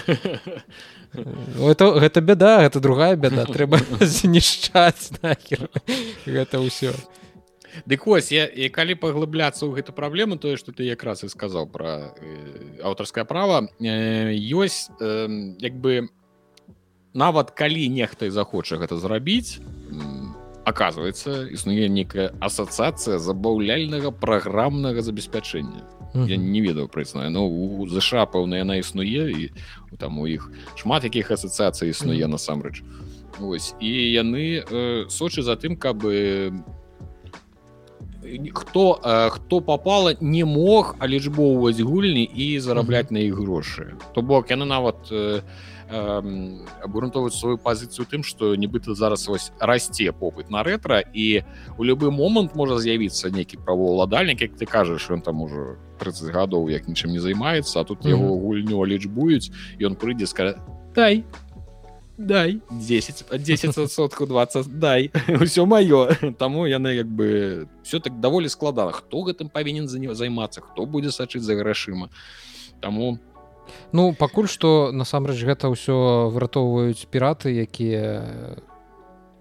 Ну, 1.16 1.70
это 1.70 1.90
гэта 1.98 2.20
бяда 2.20 2.62
это 2.62 2.78
другая 2.78 3.16
бяда. 3.16 3.46
Трэба 3.54 3.82
знішчаць 3.98 5.10
гэта 6.26 6.62
ўсё. 6.62 6.94
Дык 7.84 8.06
вось 8.06 8.30
я 8.30 8.46
і 8.46 8.70
калі 8.70 8.94
паглыбляцца 8.94 9.66
ў 9.66 9.74
гэту 9.82 9.90
праблему 9.90 10.38
тое 10.38 10.54
што 10.54 10.70
ты 10.70 10.86
якраз 10.86 11.26
і 11.26 11.28
сказаў 11.28 11.66
пра 11.66 12.14
аўтарскае 12.78 13.26
права 13.26 13.66
ёсць 13.82 14.86
як 15.02 15.74
бы 15.74 16.06
нават 17.10 17.50
калі 17.58 17.90
нехта 17.90 18.30
і 18.30 18.30
захоча 18.30 18.78
гэта 18.78 18.94
зрабіць 19.02 19.58
оказывается 20.66 21.46
існуе 21.46 21.88
некая 21.88 22.34
асацыяцыя 22.42 23.22
забаўляльнага 23.22 24.10
праграмнага 24.10 25.00
забеспячэння. 25.00 25.86
Я 26.26 26.36
не 26.36 26.60
ведаў 26.60 26.88
прызнаю 26.88 27.30
но 27.30 27.46
у 27.46 27.86
ЗША 27.86 28.26
пэўна 28.26 28.58
яна 28.58 28.82
існуе 28.82 29.30
і 29.30 29.50
там 30.00 30.18
у 30.18 30.26
іх 30.26 30.50
шмат 30.74 31.06
якіх 31.06 31.30
асацыяцый 31.30 31.94
існуе 31.94 32.26
насамрэч. 32.26 32.82
Ось 33.38 33.78
і 33.78 33.92
яны 34.10 34.64
э, 34.66 35.06
сочы 35.08 35.46
за 35.46 35.54
тым 35.54 35.76
каб 35.78 36.02
хто 38.54 38.98
э, 39.04 39.30
хто 39.30 39.60
попала 39.60 40.16
не 40.20 40.44
мог 40.44 40.96
алічбоўваць 40.98 41.78
гульні 41.78 42.26
і 42.26 42.58
зарабляць 42.58 43.14
на 43.14 43.22
іх 43.22 43.38
грошы. 43.38 43.94
То 44.14 44.22
бок 44.22 44.50
яны 44.50 44.66
нават 44.66 44.98
э, 45.12 45.46
абгрунтоўваць 45.88 47.34
сваю 47.38 47.58
пазіцыю 47.58 48.06
тым 48.10 48.22
што 48.26 48.54
нібыта 48.58 48.94
зараз 48.94 49.28
вось 49.28 49.52
расце 49.60 50.10
попыт 50.10 50.50
на 50.50 50.62
рэтра 50.66 50.98
і 51.14 51.42
у 51.78 51.84
любы 51.86 52.10
момант 52.10 52.58
можа 52.58 52.78
з'явіцца 52.82 53.30
нейкі 53.30 53.62
правоўладальнік 53.62 54.40
як 54.42 54.56
ты 54.58 54.66
кажаш 54.66 55.10
ён 55.10 55.22
там 55.22 55.42
ужо 55.42 55.78
30 55.98 56.34
гадоў 56.34 56.70
як 56.70 56.88
нічым 56.88 57.14
не 57.14 57.20
займаецца 57.20 57.80
а 57.80 57.84
тут 57.84 58.02
mm 58.02 58.06
-hmm. 58.06 58.14
яго 58.18 58.36
гульню 58.36 58.84
лічбуюць 58.84 59.50
ён 59.80 59.94
прыйдзе 59.94 60.26
скажа 60.26 60.58
дай 60.94 61.24
дай 62.18 62.60
10 62.70 63.24
10сотку 63.30 64.26
20 64.26 64.66
дай 64.78 65.10
ўсё 65.28 65.66
маё 65.66 66.32
таму 66.34 66.66
яны 66.66 66.94
як 66.94 67.06
бы 67.06 67.68
все 67.82 68.00
так 68.00 68.20
даволі 68.20 68.48
складана 68.48 68.92
хто 68.92 69.22
гэтым 69.22 69.48
павінен 69.48 69.88
за 69.88 69.98
него 69.98 70.14
займацца 70.14 70.60
хто 70.60 70.86
будзе 70.86 71.10
сачыць 71.10 71.42
за 71.42 71.54
грашыма 71.54 72.08
таму 72.80 73.18
ну 73.92 74.12
пакуль 74.12 74.48
што 74.48 74.90
насамрэч 74.92 75.42
гэта 75.44 75.68
ўсё 75.68 76.30
выратоўваюць 76.30 77.06
піраты 77.10 77.52
якія 77.52 78.22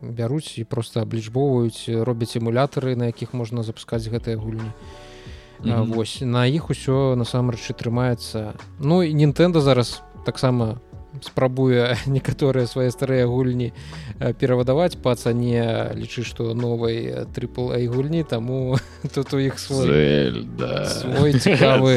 бяруць 0.01 0.57
і 0.57 0.63
просто 0.63 1.01
аблічбоўваюць 1.01 1.89
робяць 2.03 2.37
эмулятары 2.37 2.95
на 2.95 3.09
якіх 3.09 3.33
можна 3.33 3.63
запускаць 3.63 4.07
гэтыя 4.07 4.37
гульні 4.37 4.71
mm 5.63 5.71
-hmm. 5.71 5.93
Вось 5.93 6.21
на 6.21 6.45
іх 6.45 6.69
усё 6.69 7.15
насамрэч 7.15 7.71
трымаецца 7.73 8.53
ну 8.79 9.03
і 9.03 9.25
Нтэнда 9.25 9.61
зараз 9.61 10.01
таксама 10.25 10.79
спрабуе 11.21 11.95
некаторыя 12.05 12.67
свае 12.67 12.91
старыя 12.91 13.27
гульні 13.27 13.73
перавадаваць. 14.39 14.97
Па 15.01 15.15
цане 15.15 15.93
лічы 15.95 16.23
што 16.23 16.53
новай 16.53 17.27
трипл 17.35 17.71
а 17.71 17.79
гульні 17.79 18.23
таму 18.23 18.77
тут 19.15 19.33
у 19.33 19.39
іх 19.39 19.59
свой 19.59 20.43
цікавы. 21.39 21.95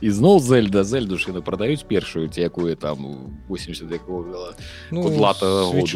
Ізноў 0.00 0.40
зельда. 0.48 0.84
Зельдушыны 0.84 1.42
прадаюць 1.42 1.84
першую 1.84 2.28
ці 2.28 2.40
якую 2.40 2.76
там 2.76 3.32
80 3.48 3.88
ну, 4.90 5.02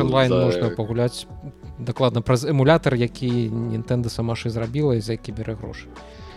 онлайн 0.00 0.32
можна 0.32 0.70
пагуляць 0.70 1.26
дакладна 1.78 2.22
праз 2.22 2.44
эмулятар 2.44 2.94
які 2.94 3.30
Нтэнда 3.50 4.08
самашы 4.08 4.50
зрабіла 4.50 4.96
і 4.96 5.00
за 5.00 5.12
які 5.18 5.32
бере 5.32 5.54
грошы 5.54 5.88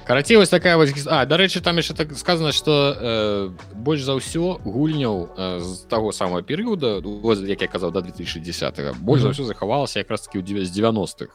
карацей 0.06 0.38
вось 0.38 0.50
такая 0.50 0.78
вось 0.78 0.94
а 1.08 1.26
дарэчы 1.26 1.62
там 1.62 1.78
яшчэ 1.78 1.94
так 1.94 2.14
сказано 2.18 2.52
что 2.52 2.96
э, 2.96 3.50
больш 3.74 4.02
за 4.02 4.14
ўсё 4.16 4.62
гульняў 4.64 5.30
э, 5.38 5.60
з 5.60 5.88
таго 5.90 6.12
самого 6.12 6.42
перыяда 6.42 7.02
як 7.46 7.62
я 7.62 7.68
казаў 7.68 7.92
до 7.92 8.02
2010 8.02 8.98
больш 9.02 9.22
за 9.22 9.30
ўсё 9.30 9.44
захавалася 9.44 10.00
якраз 10.00 10.28
таки 10.28 10.40
ў 10.40 10.46
90-х 10.46 11.34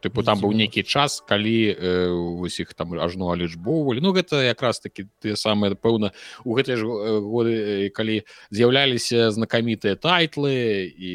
тыпу 0.00 0.22
там 0.22 0.38
быў 0.40 0.54
нейкі 0.54 0.82
час 0.82 1.20
калі 1.26 1.74
э, 1.74 2.08
усіх 2.40 2.74
там 2.74 2.94
ажно 2.98 3.34
лічбоўвалі 3.34 4.00
ну 4.00 4.14
гэта 4.14 4.42
якраз 4.46 4.80
таки 4.80 5.08
ты 5.20 5.34
самыя 5.36 5.74
пэўна 5.74 6.12
у 6.44 6.54
гэтыя 6.54 6.76
ж 6.78 6.86
э, 6.86 7.18
годы 7.20 7.52
э, 7.52 7.90
калі 7.90 8.22
з'яўляліся 8.50 9.30
знакамітыя 9.34 9.98
тайтлы 9.98 10.86
і 10.86 11.10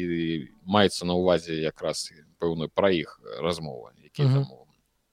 маецца 0.64 1.08
на 1.08 1.16
увазе 1.16 1.58
якраз 1.64 2.12
пэўна 2.38 2.68
пра 2.68 2.92
іх 2.92 3.20
размова 3.40 3.92
які 4.04 4.28
там 4.28 4.46
у 4.52 4.63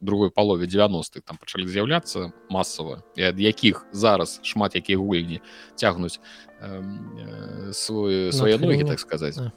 другой 0.01 0.31
палове 0.31 0.65
90-х 0.65 1.21
там 1.25 1.37
пачалі 1.37 1.67
з'яўляцца 1.67 2.33
масава 2.49 3.03
і 3.15 3.31
ад 3.31 3.39
якіх 3.39 3.85
зараз 3.91 4.41
шмат 4.43 4.75
якія 4.75 4.97
гульні 4.97 5.41
цягнуць 5.75 6.19
э, 6.61 7.73
свой 7.73 8.33
свае 8.33 8.57
ногі 8.57 8.83
так 8.83 8.99
сказаць 8.99 9.37
а, 9.37 9.51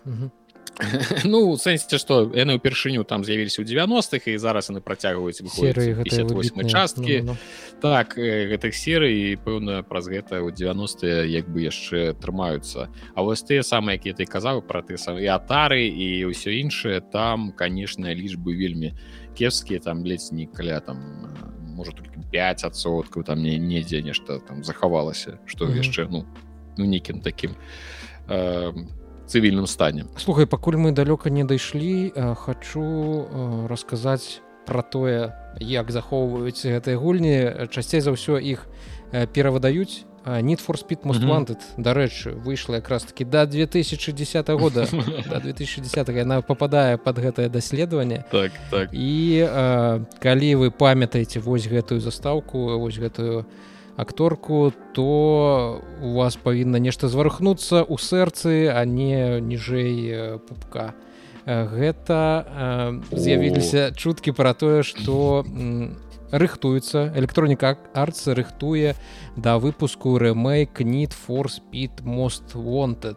ну 1.25 1.55
сэнсе 1.57 1.99
што 2.03 2.27
яны 2.35 2.59
ўпершыню 2.59 3.07
там 3.07 3.23
з'явіліся 3.23 3.63
ў 3.63 3.67
90-х 3.69 4.27
і 4.27 4.39
зараз 4.43 4.71
яны 4.71 4.83
працягваюць 4.83 5.39
часткі 6.67 7.23
ну, 7.23 7.35
ну. 7.35 7.79
так 7.79 8.19
гэтых 8.19 8.75
серый 8.75 9.39
пэўна 9.39 9.87
праз 9.87 10.11
гэта 10.11 10.43
ў 10.43 10.51
90 10.51 11.31
як 11.31 11.47
бы 11.47 11.63
яшчэ 11.63 12.19
трымаюцца. 12.19 12.91
А 13.15 13.19
вось 13.23 13.47
тыя 13.47 13.63
самыя 13.63 14.03
якія 14.03 14.19
ты 14.19 14.27
казаў 14.27 14.67
пра 14.67 14.83
ты 14.83 14.99
сам 14.99 15.19
і 15.23 15.29
атары 15.31 15.87
і 15.87 16.27
ўсё 16.35 16.51
іншае 16.51 17.01
там 17.07 17.55
канешныя 17.55 18.15
лічбы 18.15 18.59
вельмі 18.59 18.91
не 18.91 19.24
кепскія 19.35 19.81
там 19.81 20.05
ледзь 20.05 20.33
не 20.33 20.47
каля 20.47 20.81
там 20.81 20.99
можа 21.75 21.93
только 21.93 22.21
5соткаў 22.33 23.25
там 23.25 23.43
не 23.43 23.59
недзе 23.59 24.03
нешта 24.03 24.39
там 24.39 24.65
захавалася 24.65 25.39
что 25.47 25.65
mm 25.67 25.71
-hmm. 25.71 25.79
яшчэ 25.83 26.09
ну 26.11 26.25
ну 26.77 26.85
нейкім 26.85 27.21
таким 27.21 27.51
э, 28.29 28.73
цывільным 29.27 29.67
стане 29.67 30.05
слухай 30.17 30.47
пакуль 30.47 30.77
мы 30.77 30.93
далёка 30.93 31.31
не 31.31 31.45
дайшлі 31.45 32.13
э, 32.17 32.35
хочу 32.35 32.83
э, 32.83 33.67
расказаць 33.67 34.41
про 34.67 34.83
тое 34.83 35.33
як 35.61 35.91
захоўваюць 35.91 36.65
гэтыя 36.65 36.97
гульні. 36.97 37.69
Часцей 37.71 38.01
за 38.01 38.13
ўсё 38.17 38.41
іх 38.41 38.67
э, 39.13 39.27
перавыдаюць 39.29 40.09
Need 40.25 40.61
for 40.67 40.77
Speed 40.77 41.05
Most 41.05 41.21
mm 41.21 41.29
-hmm. 41.29 41.31
Wanted, 41.31 41.61
дарэчы, 41.77 42.33
выйшла 42.45 42.75
якраз 42.77 43.05
таки 43.05 43.25
до 43.25 43.47
2010 43.47 44.49
года. 44.49 44.87
до 45.31 45.41
2010 45.41 46.09
яна 46.09 46.41
попадае 46.41 46.97
под 46.97 47.19
гэтае 47.19 47.49
даследаванне. 47.49 48.25
Так, 48.31 48.53
так. 48.71 48.89
І 48.93 49.45
э, 49.49 50.05
калі 50.19 50.55
вы 50.57 50.71
памятаеце 50.71 51.41
вось 51.41 51.67
гэтую 51.67 52.01
застаўку, 52.01 52.79
вось 52.79 52.99
гэтую 52.99 53.45
акторку, 53.97 54.73
то 54.95 55.83
у 56.03 56.13
вас 56.13 56.37
павінна 56.37 56.79
нешта 56.79 57.09
зварухнуцца 57.09 57.85
ў 57.85 57.97
сэрцы, 57.99 58.69
а 58.73 58.85
не 58.85 59.41
ніжэй 59.41 60.39
пупка. 60.49 60.95
Гэта 61.47 62.47
э, 62.57 63.01
з'явіліся 63.13 63.93
чуткі 63.93 64.33
пра 64.33 64.55
тое, 64.55 64.83
што 64.83 65.45
рыхтуецца 66.35 67.15
электроніка 67.15 67.79
арц 67.95 68.27
рыхтуе 68.27 68.95
да 69.37 69.59
выпуску 69.59 70.19
рэмейк 70.19 70.83
need 70.83 71.15
for 71.15 71.47
speed 71.47 72.03
most 72.03 72.55
wanted. 72.59 73.17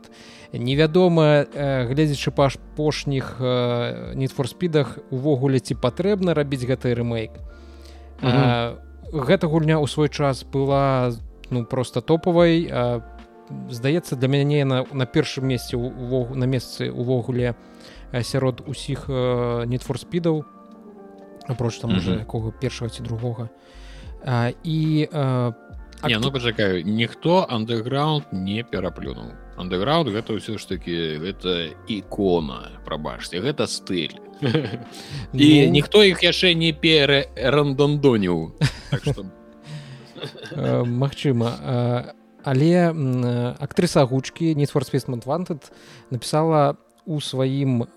Невядома 0.54 1.46
гледзячы 1.90 2.32
па 2.32 2.48
апошніх 2.54 3.38
need 4.14 4.34
for 4.38 4.46
спідах 4.46 5.00
увогуле 5.10 5.60
ці 5.60 5.76
патрэбна 5.76 6.38
рабіць 6.38 6.66
гэты 6.70 6.94
рэмейк 6.94 7.32
гэта 8.22 9.48
гульня 9.48 9.82
ў 9.82 9.88
свой 9.90 10.10
час 10.10 10.44
была 10.44 11.12
ну 11.50 11.66
просто 11.66 12.02
топавай 12.02 12.70
здаецца 13.70 14.16
для 14.16 14.28
мяне 14.28 14.66
на, 14.66 14.86
на 14.92 15.06
першым 15.06 15.48
месцы 15.48 15.78
на 15.78 16.46
месцы 16.46 16.92
увогуле 16.92 17.56
сярод 18.12 18.62
усіх 18.68 19.10
need 19.10 19.82
for 21.48 21.56
спідаў 21.56 21.56
апроч 21.56 21.78
там 21.80 21.98
уже 21.98 22.12
якога 22.20 22.52
першага 22.52 22.90
ці 22.90 23.04
другога 23.04 23.50
а, 24.26 24.52
і 24.64 25.10
а, 25.14 25.54
не, 26.04 26.20
ну 26.20 26.32
пачакаю 26.32 26.84
ніхто 26.84 27.48
андеграунд 27.50 28.24
не 28.32 28.64
пераплюнуў 28.64 29.32
андеграунд 29.58 30.10
гэта 30.14 30.38
ўсё 30.38 30.58
ж 30.58 30.68
таки 30.70 31.18
гэта 31.18 31.74
ікона 31.88 32.78
прабачце 32.86 33.42
гэта 33.42 33.66
стыль. 33.66 34.14
І 35.34 35.66
ну... 35.66 35.72
ніхто 35.74 36.04
іх 36.06 36.22
яшчэ 36.22 36.54
не 36.54 36.74
пере 36.74 37.26
рандондоніў 37.36 38.54
так 38.92 39.02
што... 39.02 39.26
Магчыма. 40.86 42.14
Але 42.44 42.94
актрыса 43.60 44.02
агучкі 44.02 44.56
несфорспейсмент 44.56 45.26
вантед 45.26 45.72
напісала 46.10 46.78
у 47.06 47.22
сваім 47.22 47.90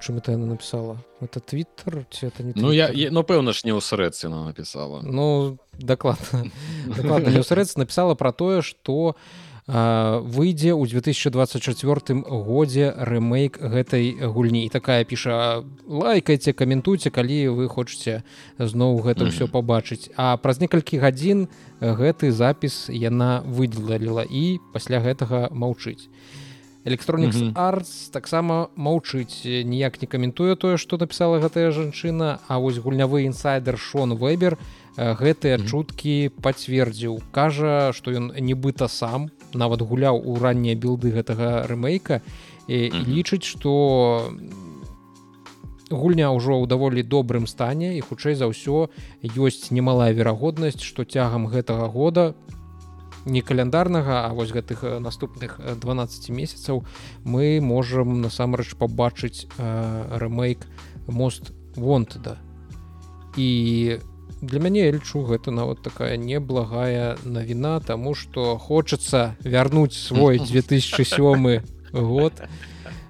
чым 0.00 0.18
это 0.18 0.32
яна 0.32 0.46
написала? 0.46 0.98
Это 1.20 1.40
твиттер? 1.40 2.06
Ці 2.10 2.26
это 2.26 2.42
не 2.42 2.52
ну 2.56 2.72
я 2.72 2.90
ну 3.10 3.22
пэўна 3.22 3.52
ж 3.52 3.64
не 3.64 3.72
ў 3.76 3.80
срэдціна 3.80 4.44
написала. 4.48 5.00
Ну 5.02 5.58
дакладна 5.78 6.48
срэд 7.42 7.76
написала 7.76 8.14
про 8.14 8.32
тое 8.32 8.62
что 8.62 9.16
выйдзе 9.70 10.74
ў 10.74 10.82
2024 10.88 12.26
годзе 12.26 12.90
рэмейк 12.90 13.60
гэтай 13.60 14.18
гульні 14.18 14.66
і 14.66 14.68
такая 14.68 15.04
піша 15.04 15.62
лайкайце 15.86 16.52
каментуйце 16.52 17.10
калі 17.14 17.54
вы 17.54 17.68
хочаце 17.68 18.26
зноў 18.58 18.98
гэта 19.06 19.30
ўсё 19.30 19.46
пабачыць 19.46 20.10
а 20.18 20.34
праз 20.42 20.58
некалькі 20.58 20.98
гадзін 20.98 21.46
гэты 21.78 22.32
запіс 22.34 22.90
яна 22.90 23.46
выдзелала 23.46 24.26
і 24.26 24.58
пасля 24.74 24.98
гэтага 24.98 25.54
маўчыць 25.54 26.10
электронік 26.84 27.34
артс 27.54 28.08
таксама 28.08 28.68
маўчыць 28.76 29.44
ніяк 29.44 30.00
не 30.02 30.06
каментуе 30.08 30.56
тое 30.56 30.76
што 30.76 30.96
напісала 30.96 31.40
гэтая 31.40 31.70
жанчына. 31.70 32.38
А 32.48 32.58
вось 32.58 32.78
гульнявы 32.78 33.24
інсайдер 33.28 33.78
шон 33.78 34.14
вебер 34.16 34.56
гэтыя 34.96 35.58
чуткі 35.60 36.30
пацвердзіў. 36.42 37.20
Кажа 37.32 37.92
што 37.92 38.10
ён 38.10 38.32
нібыта 38.36 38.88
сам 38.88 39.30
нават 39.54 39.82
гуляў 39.82 40.20
у 40.24 40.38
раннія 40.38 40.74
білды 40.74 41.10
гэтага 41.12 41.66
рэмейка 41.66 42.20
і 42.70 42.90
Мгм. 42.90 43.04
лічыць 43.12 43.44
што 43.44 44.30
гульня 45.90 46.30
ўжо 46.30 46.54
ў 46.62 46.66
даволі 46.70 47.02
добрым 47.02 47.46
стане 47.50 47.98
і 47.98 48.00
хутчэй 48.00 48.38
за 48.38 48.46
ўсё 48.46 48.88
ёсць 49.26 49.74
немалая 49.74 50.14
верагоднасць 50.14 50.82
што 50.86 51.02
цягам 51.04 51.50
гэтага 51.50 51.90
года 51.90 52.34
не 53.24 53.42
каляндарнага 53.42 54.26
а 54.26 54.32
вось 54.32 54.52
гэтых 54.52 54.84
э, 54.84 54.98
наступных 54.98 55.60
э, 55.60 55.74
12 55.74 56.30
месяцаў 56.30 56.84
мы 57.24 57.60
можам 57.60 58.20
насамрэч 58.20 58.76
пабачыць 58.76 59.46
э, 59.58 60.18
рэмейк 60.18 60.66
мост 61.06 61.52
вонтда 61.76 62.38
і 63.36 63.98
для 64.40 64.60
мяне 64.60 64.86
я 64.86 64.92
лічу 64.92 65.22
гэта 65.24 65.50
нават 65.50 65.82
такая 65.82 66.16
неблагая 66.16 67.16
навіна 67.24 67.80
таму 67.80 68.14
што 68.14 68.56
хочацца 68.58 69.36
вярнуць 69.44 69.96
свой 69.96 70.38
2007 70.50 71.60
год. 71.92 72.32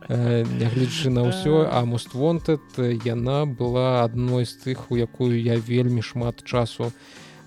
Э, 0.08 0.42
нягледзячы 0.42 1.10
на 1.10 1.22
ўсё 1.30 1.70
а 1.70 1.84
мост 1.86 2.14
вонтед 2.14 2.60
яна 3.06 3.46
была 3.46 4.02
адной 4.02 4.42
з 4.42 4.58
тых 4.58 4.90
у 4.90 4.98
якую 4.98 5.38
я 5.38 5.54
вельмі 5.54 6.02
шмат 6.02 6.42
часу 6.42 6.90
а, 6.90 6.92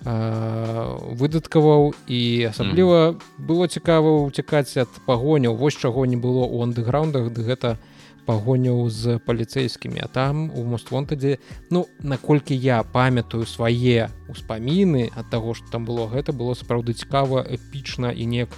выдаткаваў 0.04 1.94
і 2.08 2.20
асабліва 2.50 3.16
было 3.38 3.64
цікава 3.66 4.28
уцякаць 4.28 4.76
ад 4.76 4.92
пагоняў 5.08 5.56
вось 5.56 5.80
чаго 5.80 6.04
не 6.04 6.16
было 6.20 6.44
у 6.44 6.60
андэграундах 6.60 7.32
ды 7.32 7.40
гэта 7.42 7.78
пагоняў 8.26 8.88
з 8.90 9.18
паліцэйскімі. 9.24 10.00
А 10.04 10.08
там 10.08 10.50
у 10.52 10.64
моствонтадзе 10.64 11.38
ну 11.70 11.86
наколькі 12.00 12.56
я 12.56 12.82
памятаю 12.82 13.46
свае 13.46 14.10
успаміны 14.28 15.08
ад 15.16 15.30
таго 15.30 15.54
што 15.54 15.72
там 15.72 15.84
было 15.84 16.08
гэта 16.08 16.32
было 16.32 16.52
сапраўды 16.52 16.92
цікава 16.92 17.44
эпічна 17.44 18.12
і 18.12 18.26
неяк 18.26 18.52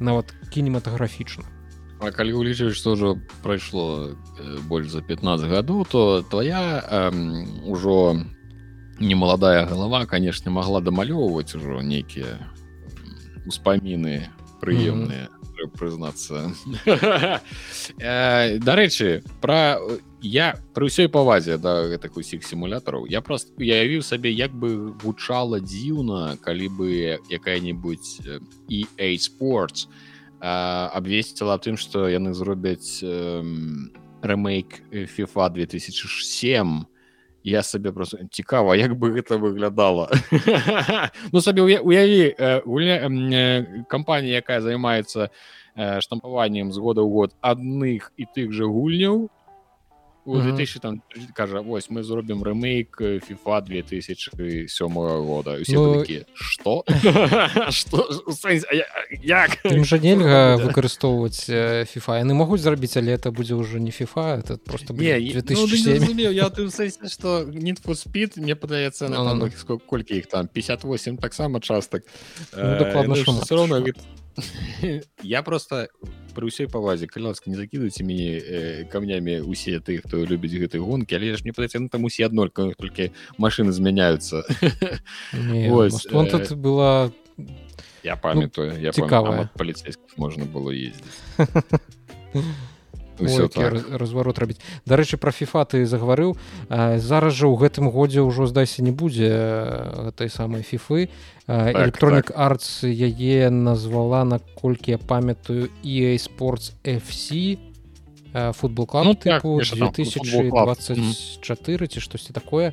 нават 0.00 0.34
кінематаграфічна. 0.50 1.44
А 1.98 2.10
калі 2.14 2.38
улічваеш 2.38 2.78
што 2.78 2.94
ўжо 2.94 3.18
прайшло 3.42 4.14
э, 4.38 4.58
больш 4.66 4.90
за 4.90 5.02
15 5.02 5.50
гадоў 5.50 5.86
то 5.86 6.22
твоя 6.22 6.82
эм, 6.90 7.46
ужо 7.66 8.18
немаладая 9.00 9.66
галава 9.66 10.06
канешне 10.06 10.50
могла 10.50 10.80
дамалёўваць 10.80 11.54
ужо 11.54 11.82
нейкія 11.82 12.38
успаміны 13.46 14.28
прыемныя 14.60 15.28
mm 15.28 15.32
-hmm. 15.32 15.38
прызнацца 15.78 16.52
Э, 17.98 18.58
дарэчы 18.58 19.22
пра 19.40 19.78
я 20.20 20.54
пры 20.74 20.86
ўсёй 20.86 21.08
павазе 21.08 21.58
да 21.58 21.86
гэтых 21.88 22.18
усіх 22.18 22.44
сімулятараў 22.44 23.06
я 23.06 23.20
просто 23.20 23.52
уявіў 23.58 24.02
сабе 24.02 24.30
як 24.30 24.52
бы 24.52 24.94
гучала 25.02 25.60
дзіўна 25.60 26.36
калі 26.42 26.68
бы 26.68 27.18
якая-нибудь 27.30 28.20
э, 28.26 28.40
EA 28.68 29.18
спортс 29.18 29.88
абвесціла 30.40 31.58
тым 31.58 31.76
што 31.76 32.08
яны 32.08 32.34
зробяць 32.34 33.02
рэмейк 34.22 34.68
FIFA 34.90 35.50
2007 35.50 36.86
я 37.48 37.62
сабе 37.62 37.92
просто 37.92 38.18
цікава 38.30 38.76
як 38.76 38.92
бы 38.92 39.12
гэта 39.16 39.38
выглядала 39.40 40.10
ну 41.32 41.40
сабе 41.40 41.62
уяві 41.80 42.36
кампанія 43.88 44.44
якая 44.44 44.60
займаецца 44.60 45.30
штампаваннем 46.04 46.72
з 46.72 46.78
года 46.78 47.00
ў 47.00 47.08
год 47.08 47.30
адных 47.40 48.12
і 48.20 48.28
тых 48.28 48.52
жа 48.52 48.68
гульняў 48.68 49.30
у 50.28 50.40
2000 50.40 50.80
там 50.80 51.02
кажа 51.34 51.60
вось 51.60 51.90
мы 51.90 52.02
зробім 52.02 52.42
рэмейк 52.42 53.00
FIFA 53.00 53.62
2007 53.64 54.94
года. 55.24 55.58
Ну... 55.78 56.04
что? 56.04 56.84
Як 59.22 59.58
жа 59.64 59.98
нельга 59.98 60.56
выкарыстоўваць 60.60 61.48
FIFA. 61.48 62.18
Яны 62.24 62.34
могуць 62.34 62.60
зрабіць 62.60 62.96
але 62.96 63.16
это 63.16 63.30
будзе 63.30 63.54
ўжо 63.54 63.78
не 63.78 63.90
FIFA 63.90 64.40
это 64.40 64.56
просто 64.58 64.92
не, 64.92 65.32
2007 65.32 66.04
ну, 66.08 67.08
что 67.08 67.44
need 67.44 67.78
спид 67.94 68.36
мне 68.36 68.54
падаецца 68.54 69.08
на 69.08 69.50
колькі 69.86 70.18
іх 70.18 70.26
там 70.26 70.48
58 70.48 71.16
таксама 71.16 71.60
частак 71.60 72.02
дакладна 72.52 73.14
э, 73.14 73.42
все 73.42 73.56
равно 73.56 73.84
я 75.22 75.42
просто 75.42 75.88
пры 76.34 76.46
ўсёй 76.46 76.70
павазе 76.70 77.10
калі 77.10 77.32
ласка 77.32 77.50
не 77.50 77.56
закідуйце 77.58 78.04
мяне 78.06 78.38
э, 78.38 78.84
камнямі 78.86 79.42
усе 79.42 79.80
ты 79.80 79.98
хто 79.98 80.22
любіць 80.22 80.54
гэтай 80.54 80.78
гонкі 80.80 81.18
але 81.18 81.34
ж 81.34 81.42
мне 81.42 81.52
падаецца 81.52 81.82
ну, 81.82 81.88
там 81.88 82.04
усе 82.04 82.26
аднолькава 82.26 82.78
толькі 82.78 83.10
машины 83.38 83.72
змяняются 83.72 84.46
тут 86.30 86.52
была 86.58 87.10
я 88.02 88.16
памятаю 88.16 88.72
ну, 88.72 88.78
я 88.78 88.92
цікава 88.92 89.50
паліцейскіх 89.58 90.18
можна 90.18 90.46
было 90.46 90.70
ездзіць 90.70 91.18
Ой, 93.20 93.48
так. 93.48 93.72
разварот 93.90 94.38
рабіць 94.38 94.60
дарэчы 94.86 95.16
пра 95.18 95.32
фіфа 95.32 95.64
ты 95.64 95.86
загаварыў 95.86 96.36
зараз 96.70 97.34
жа 97.34 97.46
ў 97.50 97.56
гэтым 97.58 97.90
годзе 97.90 98.22
ўжо 98.22 98.46
здайся 98.46 98.82
не 98.82 98.92
будзе 98.94 99.28
гэтай 100.10 100.30
самай 100.30 100.62
фіфы 100.62 101.08
электронік 101.48 102.26
так, 102.30 102.38
артс 102.38 102.80
так. 102.86 102.94
яе 102.94 103.50
назвала 103.50 104.24
наколькі 104.24 104.90
я 104.94 104.98
памятаю 104.98 105.70
і 105.82 106.18
спортс 106.18 106.72
FC 106.84 107.58
футбол 108.54 108.86
ну, 109.04 109.14
так, 109.14 109.42
2024 109.42 111.86
ці 111.86 112.00
штосьці 112.00 112.32
такое 112.32 112.72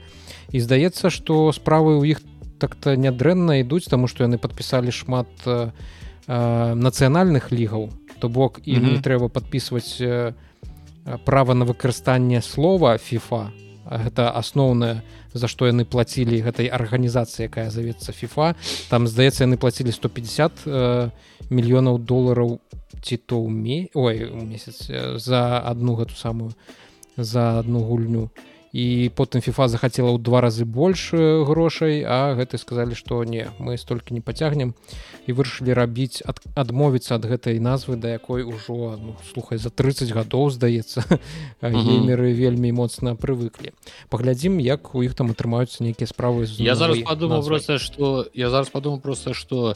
і 0.51 0.59
здаецца 0.59 1.09
што 1.09 1.51
справы 1.55 1.97
ў 1.97 2.05
іх 2.13 2.21
так-то 2.59 2.95
нядрэнна 2.95 3.59
ідуць 3.63 3.89
таму 3.89 4.07
што 4.07 4.23
яны 4.27 4.37
падпісалі 4.37 4.91
шмат 4.91 5.27
нацыянальных 6.27 7.51
лігаў 7.51 7.89
то 8.25 8.29
бок 8.29 8.61
і 8.65 8.73
mm 8.73 8.79
-hmm. 8.79 8.91
не 8.93 8.99
трэба 8.99 9.29
подписывать 9.29 10.01
э, 10.01 10.33
права 11.25 11.53
на 11.53 11.65
выкарыстанне 11.65 12.41
слова 12.41 12.97
FIFA. 12.97 13.49
Гэта 13.85 14.31
асноўная 14.35 15.01
за 15.33 15.47
што 15.47 15.67
яны 15.67 15.85
плацілі 15.85 16.41
гэтай 16.41 16.67
арганізацыі 16.73 17.45
якая 17.45 17.69
завецца 17.69 18.11
FIFA. 18.11 18.55
Там 18.89 19.07
здаецца 19.07 19.45
яны 19.45 19.57
плацілі 19.57 19.91
150 19.91 20.51
э, 20.65 21.09
мільёнаў 21.49 21.97
долараў 21.99 22.59
ці 23.01 23.17
то 23.17 23.37
уме 23.37 23.87
ой 23.93 24.25
у 24.25 24.41
месяц 24.45 24.89
э, 24.89 25.19
за 25.19 25.59
одну 25.71 25.95
гэту 25.95 26.15
самую 26.15 26.53
за 27.17 27.59
одну 27.59 27.79
гульню. 27.79 28.29
і 28.33 28.54
потым 29.15 29.39
FIFA 29.39 29.71
захацела 29.71 30.11
ў 30.11 30.19
два 30.19 30.43
разы 30.43 30.67
больш 30.67 31.15
грошай 31.15 32.03
а 32.03 32.35
гэты 32.35 32.59
сказалі 32.59 32.91
што 32.91 33.23
не 33.23 33.47
мы 33.59 33.77
столькі 33.79 34.11
не 34.11 34.19
пацягнем. 34.19 34.75
І 35.25 35.31
вырашылі 35.31 35.71
рабіць 35.71 36.19
ад, 36.27 36.43
адмовіцца 36.59 37.15
ад 37.15 37.23
гэтай 37.23 37.59
назвы 37.63 37.95
да 37.95 38.11
якой 38.11 38.43
ужо 38.43 38.99
ну, 38.99 39.15
слухай 39.31 39.57
за 39.57 39.71
30 39.71 40.11
гадоў 40.11 40.51
здаецца 40.51 41.07
геймеры 41.61 42.35
вельмі 42.35 42.75
моцна 42.75 43.15
прывыклі. 43.15 43.71
Паглядзім 44.11 44.59
як 44.59 44.91
у 44.91 45.03
іх 45.07 45.15
там 45.15 45.31
атрымаюцца 45.31 45.79
нейкія 45.79 46.11
справы 46.11 46.43
я 46.59 46.75
зараз 46.75 46.99
подумал 46.99 47.45
просто 47.45 47.79
что 47.79 48.27
я 48.33 48.49
зараз 48.49 48.69
подумал 48.69 48.99
просто 48.99 49.33
что 49.33 49.75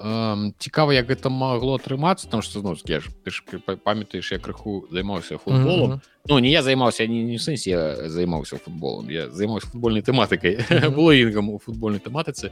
эм, 0.00 0.54
цікава 0.58 0.94
як 0.94 1.06
гэта 1.06 1.30
магло 1.30 1.76
атрымацца 1.76 2.28
там 2.28 2.42
что 2.42 2.62
ну, 2.62 2.76
я 2.86 3.00
ж, 3.00 3.10
ты 3.24 3.30
ж 3.30 3.42
памятаеш 3.84 4.32
я 4.32 4.38
крыху 4.38 4.86
займаўся 4.90 5.38
футболом 5.38 5.90
mm 5.90 5.94
-hmm. 5.94 6.00
Ну 6.28 6.38
не 6.38 6.50
я 6.50 6.62
займаўся 6.62 7.06
не, 7.06 7.24
не 7.24 7.38
сэнсе 7.38 8.08
займаўся 8.08 8.56
футболом 8.56 9.10
я 9.10 9.30
займаўся 9.30 9.66
футбольнай 9.66 10.02
тэматыкай 10.02 10.56
mm 10.56 10.66
-hmm. 10.68 10.94
было 10.96 11.12
інгам 11.12 11.50
у 11.50 11.58
футбольнай 11.58 12.00
тэматыцы 12.00 12.50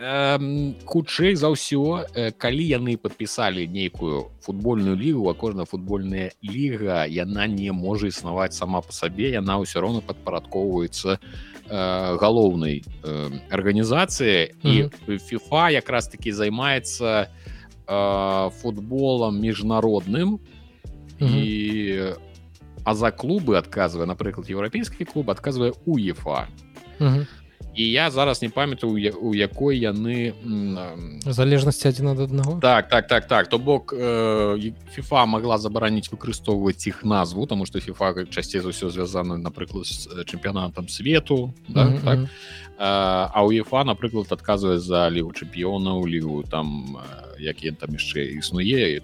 хутчэй 0.00 1.36
за 1.36 1.52
ўсё 1.52 2.08
калі 2.40 2.64
яны 2.64 2.96
подпісалі 2.96 3.68
нейкую 3.68 4.32
футбольную 4.40 4.96
лігу 4.96 5.28
а 5.28 5.34
кожна 5.34 5.64
футбольная 5.68 6.32
ліга 6.40 7.04
яна 7.04 7.46
не 7.46 7.72
можа 7.72 8.06
існаваць 8.08 8.56
сама 8.56 8.80
по 8.80 8.92
сабе 8.92 9.28
яна 9.28 9.60
ўсё 9.60 9.80
роўна 9.84 10.00
падпарадкоўваецца 10.00 11.20
галоўнай 11.70 12.82
арганізацыі 13.50 14.50
і 14.62 14.90
FIFA 15.06 15.70
якраз 15.78 16.08
таки 16.10 16.32
займаецца 16.34 17.30
футболам 18.62 19.38
міжнародным 19.38 20.38
і 21.20 22.14
а 22.82 22.94
за 22.94 23.10
клубы 23.12 23.58
адказвае 23.60 24.06
напрыклад 24.06 24.50
еўрапейскі 24.50 25.04
клуб 25.04 25.30
адказвае 25.30 25.72
уефа 25.86 26.48
і 27.00 27.39
і 27.74 27.90
я 27.90 28.10
зараз 28.10 28.42
не 28.42 28.48
памятаю 28.48 29.14
у 29.20 29.34
якой 29.34 29.78
яны 29.78 30.34
залежнасці 31.24 31.88
адзін 31.88 32.12
ад 32.12 32.20
аднаго 32.20 32.58
так 32.60 32.88
так 32.88 33.06
так 33.06 33.26
так 33.26 33.48
то 33.48 33.58
бок 33.58 33.94
э, 33.96 34.72
фіфа 34.90 35.26
могла 35.26 35.58
забараніць 35.58 36.10
выкарыстоўваць 36.10 36.86
іх 36.86 37.04
назву 37.04 37.46
тому 37.46 37.66
что 37.66 37.80
фіфа 37.80 38.14
часцей 38.30 38.60
за 38.60 38.74
ўсё 38.74 38.90
звязана 38.90 39.38
напрыклад 39.38 39.86
з 39.86 40.08
чэмпіянатам 40.26 40.88
свету 40.88 41.54
да, 41.68 41.86
mm 41.86 41.94
-hmm. 41.94 42.04
так? 42.04 42.18
а, 42.78 43.30
а 43.34 43.44
уефа 43.44 43.84
напрыклад 43.84 44.26
адказвае 44.32 44.78
за 44.78 45.10
лігу 45.10 45.30
чэмпіёнаў 45.30 46.08
лігу 46.08 46.42
там 46.42 46.96
як 47.38 47.56
ён 47.62 47.76
там 47.76 47.90
яшчэ 47.94 48.38
існуе 48.38 49.00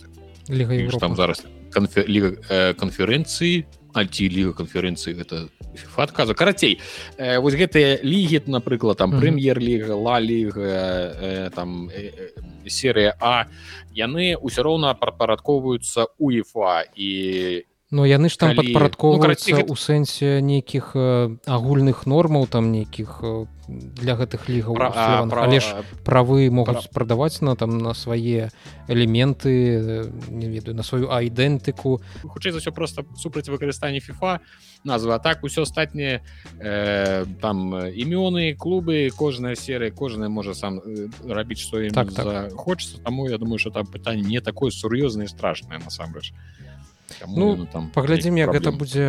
Ліга 0.51 0.99
там 0.99 1.17
зараз 1.17 1.45
канфе, 1.71 2.05
ліга, 2.09 2.31
э, 2.51 2.75
канферэнцыі 2.75 3.65
альці 3.93 4.29
ліга 4.29 4.53
канферэнцыі 4.53 5.15
гэта 5.19 5.49
адказу. 5.97 6.35
Карацей 6.35 6.81
э, 7.19 7.39
вось 7.39 7.55
гэтыя 7.55 8.01
лігі 8.03 8.47
напрыклад 8.47 8.99
там 8.99 9.13
прэм'ер-ліга 9.13 9.95
ла 9.95 10.21
ліга 10.21 10.63
э, 10.63 11.51
там 11.55 11.89
э, 11.89 12.13
э, 12.13 12.69
серыя 12.69 13.15
а 13.21 13.47
яны 13.95 14.37
ўсё 14.37 14.63
роўна 14.63 14.95
прапарадковваюцца 14.95 16.07
у 16.19 16.31
ефа. 16.31 16.85
І 16.95 17.65
Ну 17.95 18.03
яны 18.03 18.27
ж 18.27 18.35
там 18.35 18.51
Калі... 18.51 18.75
падпарадковваюцца 18.75 19.63
ну, 19.63 19.71
у 19.71 19.77
сэнсе 19.79 20.43
нейкіх 20.43 20.99
э, 20.99 21.39
агульных 21.47 22.03
нормаў 22.03 22.51
там 22.51 22.75
нейкіх 22.75 23.23
э, 23.23 23.47
для 23.71 24.19
гэтых 24.19 24.51
лігаў 24.51 24.75
Пра... 24.75 24.91
але 25.47 25.63
ж 25.63 25.87
правы 26.03 26.51
могуць 26.51 26.91
Пра... 26.91 27.07
прадаваць 27.07 27.39
на 27.47 27.55
там 27.55 27.79
на 27.79 27.95
свае 27.95 28.51
элементы 28.91 30.11
не 30.35 30.51
ведаю 30.51 30.75
на 30.75 30.83
сваю 30.83 31.15
айдэнтыку. 31.15 32.03
Хутчэй 32.27 32.51
за 32.51 32.59
ўсё 32.59 32.75
просто 32.75 33.07
супраць 33.15 33.47
выкарыстання 33.47 34.03
фіфа 34.03 34.43
назва. 34.83 35.23
Так 35.23 35.47
усё 35.47 35.63
астатняе 35.63 36.27
э, 36.59 37.23
там 37.39 37.71
імёны 37.87 38.59
клубы 38.59 39.15
кожная 39.15 39.55
серыя 39.55 39.95
кожная 39.95 40.27
можа 40.27 40.59
сам 40.59 40.83
э, 40.83 41.07
рабіць 41.23 41.63
што 41.63 41.79
так, 41.95 42.11
так. 42.11 42.51
хочется 42.51 42.99
таму 42.99 43.31
я 43.31 43.39
думаю 43.39 43.63
что 43.63 43.71
там 43.71 43.87
пытанне 43.87 44.27
не 44.27 44.41
такое 44.43 44.75
сур'ёзнае 44.75 45.31
страшнае 45.31 45.79
насамрэч 45.79 46.35
ну 47.29 47.67
там 47.73 47.91
паглядзім 47.91 48.37
як 48.37 48.53
гэта 48.53 48.73
будзе 48.73 49.07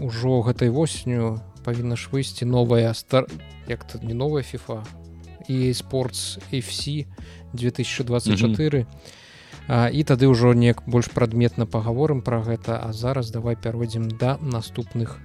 ўжо 0.00 0.42
гэтай 0.44 0.68
восенню 0.68 1.40
павінна 1.64 1.96
ж 1.96 2.12
выйсці 2.12 2.44
новая 2.44 2.92
стар 2.94 3.26
як 3.66 3.84
то 3.84 3.98
не 3.98 4.14
новая 4.14 4.42
фіфа 4.42 4.84
і 5.48 5.74
спортс 5.74 6.38
FC 6.52 7.06
2024 7.52 8.78
mm 8.78 8.84
-hmm. 8.84 8.86
а, 9.68 9.88
і 9.88 10.04
тады 10.04 10.26
ўжо 10.26 10.54
неяк 10.54 10.82
больш 10.86 11.08
прадметна 11.08 11.66
пагаворым 11.66 12.22
пра 12.22 12.42
гэта 12.42 12.78
а 12.82 12.92
зараз 12.92 13.30
давай 13.30 13.56
пяройдзем 13.56 14.08
да 14.08 14.38
наступных 14.42 15.18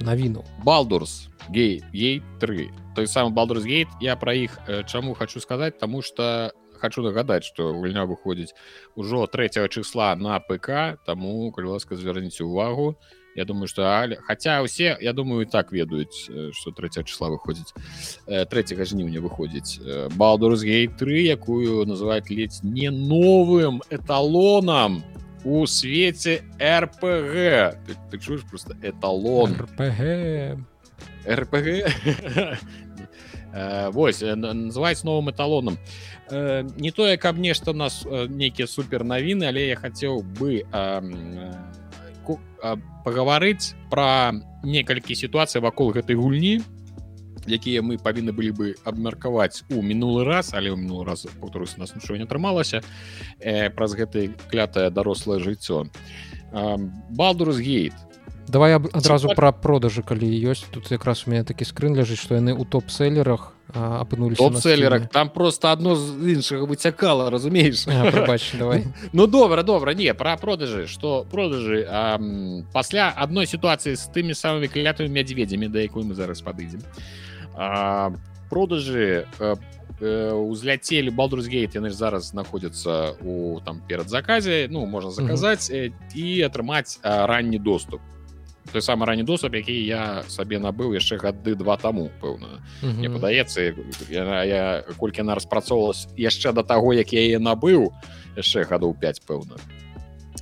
навінаў. 0.00 0.44
Балдурс 0.64 1.28
гей 1.48 1.82
ей 1.94 2.22
3 2.40 2.70
той 2.94 3.06
самы 3.06 3.30
балдурс 3.30 3.64
гейт 3.64 3.88
я 4.00 4.16
пра 4.16 4.34
іх 4.34 4.58
чаму 4.86 5.14
хочу 5.14 5.40
сказаць 5.40 5.78
тому 5.78 6.02
что 6.02 6.52
хочу 6.84 7.00
нагадаць 7.02 7.48
что 7.48 7.72
гульня 7.72 8.04
выходзіць 8.04 8.52
ужо 8.94 9.24
3 9.26 9.68
числа 9.72 10.14
на 10.16 10.36
ПК 10.40 11.00
тому 11.06 11.52
калі 11.52 11.66
ласка 11.76 11.96
звярніце 11.96 12.44
увагу. 12.44 12.96
Я 13.36 13.44
думаю 13.44 13.66
что 13.68 13.82
але 13.88 14.16
хотя 14.16 14.62
усе 14.62 14.96
я 15.00 15.12
думаю 15.12 15.46
так 15.46 15.72
ведаюць 15.72 16.28
что 16.52 16.70
3 16.70 17.04
числа 17.04 17.32
выходзіць 17.32 17.72
3 18.28 18.84
жніўня 18.84 19.24
выходзіць 19.24 19.80
балдурсгей 20.14 20.88
3 20.88 21.24
якую 21.24 21.86
называть 21.86 22.30
ледзь 22.30 22.60
не 22.62 22.90
новым 22.90 23.80
эталонам 23.90 25.02
у 25.44 25.66
свеце 25.66 26.42
рпг 26.60 27.80
ты, 27.86 27.96
ты 28.10 28.18
чуешь 28.18 28.44
просто 28.44 28.76
эталон? 28.82 29.56
рпг 29.56 30.60
рпг 31.26 31.88
Вось 33.94 34.20
называць 34.20 35.04
новым 35.04 35.30
эталоном 35.30 35.78
э, 36.30 36.66
не 36.76 36.90
тое 36.90 37.16
каб 37.16 37.38
нешта 37.38 37.72
нас 37.72 38.02
э, 38.04 38.26
нейкія 38.26 38.66
супер 38.66 39.04
навіны 39.04 39.46
але 39.46 39.68
я 39.68 39.76
хацеў 39.76 40.22
бы 40.22 40.66
э, 40.66 40.74
э, 42.26 42.76
пагаварыць 43.04 43.78
пра 43.90 44.34
некалькі 44.64 45.14
сітуацый 45.14 45.62
вакол 45.62 45.94
гэтай 45.94 46.18
гульні 46.18 46.66
якія 47.46 47.82
мы 47.82 47.98
павінны 48.00 48.32
былі 48.32 48.50
бы 48.50 48.66
абмеркаваць 48.84 49.62
у 49.70 49.82
мінулы 49.82 50.24
раз 50.24 50.50
але 50.50 50.72
ў 50.72 50.80
мінулы 50.80 51.04
раз 51.04 51.26
паўторус 51.40 51.76
нас 51.78 51.94
нічого 51.94 52.18
не 52.18 52.26
атрымалася 52.26 52.82
э, 53.38 53.70
праз 53.70 53.94
гэты 53.94 54.32
клятае 54.50 54.90
дарослае 54.90 55.38
жыццё. 55.38 55.86
Э, 56.52 56.76
балдурус 57.10 57.58
гейт 57.58 57.94
давай 58.49 58.75
адразу 58.75 59.29
пра 59.37 59.51
продажы 59.53 60.01
калі 60.01 60.25
ёсць 60.25 60.65
тут 60.73 60.89
якраз 60.91 61.27
у 61.27 61.31
меня 61.31 61.43
такі 61.45 61.65
скрын 61.65 61.93
ляжыць 61.93 62.19
што 62.19 62.35
яны 62.35 62.57
ў 62.57 62.65
топ-селерах 62.65 63.53
апынулись 63.69 64.41
топ-селерах 64.41 65.09
там 65.13 65.29
просто 65.29 65.71
одно 65.71 65.95
з 65.95 66.17
іншага 66.17 66.65
выцякала 66.65 67.29
разумееш 67.29 67.85
давай 68.57 68.89
ну 69.13 69.27
добра 69.27 69.63
добра 69.63 69.93
не 69.93 70.13
пра 70.13 70.35
продажы 70.37 70.87
что 70.87 71.25
продажы 71.29 71.85
а, 71.87 72.17
пасля 72.73 73.13
адной 73.15 73.45
сітуацыі 73.45 73.93
з 73.93 74.09
тымі 74.09 74.33
самымі 74.33 74.67
клятымі 74.67 75.13
мядзведзямі 75.13 75.69
да 75.69 75.85
якой 75.85 76.03
мы 76.03 76.17
зараз 76.17 76.41
падыдзем 76.41 76.81
продажы 78.49 79.29
узляцелі 80.01 81.11
балдрусгейт 81.11 81.75
яны 81.75 81.89
ж 81.91 81.93
зараз 81.93 82.33
знаходзяцца 82.33 83.13
у 83.21 83.59
там 83.61 83.83
перад 83.85 84.09
заказе 84.09 84.65
ну 84.71 84.85
можна 84.89 85.11
заказаць 85.11 85.69
і 85.69 86.25
атрымаць 86.41 86.97
ранні 87.03 87.59
доступ 87.59 88.01
Той 88.74 88.82
самы 88.82 89.06
ранні 89.06 89.22
доступ 89.22 89.54
які 89.54 89.74
я 89.86 90.26
сабе 90.26 90.58
набыў 90.58 90.98
яшчэ 90.98 91.16
гады 91.22 91.54
два 91.54 91.78
таму 91.78 92.10
пэўна. 92.18 92.58
Мне 92.82 93.06
падаецца 93.06 93.62
я, 94.10 94.42
я 94.42 94.82
колькі 94.98 95.22
она 95.22 95.38
распрацоўвалась 95.38 96.10
яшчэ 96.18 96.52
до 96.52 96.66
таго 96.66 96.92
як 96.92 97.14
я 97.14 97.22
яе 97.22 97.38
набыў 97.38 97.94
яшчэ 98.36 98.66
гадоў 98.66 98.98
5 98.98 99.22
пэўна. 99.22 99.62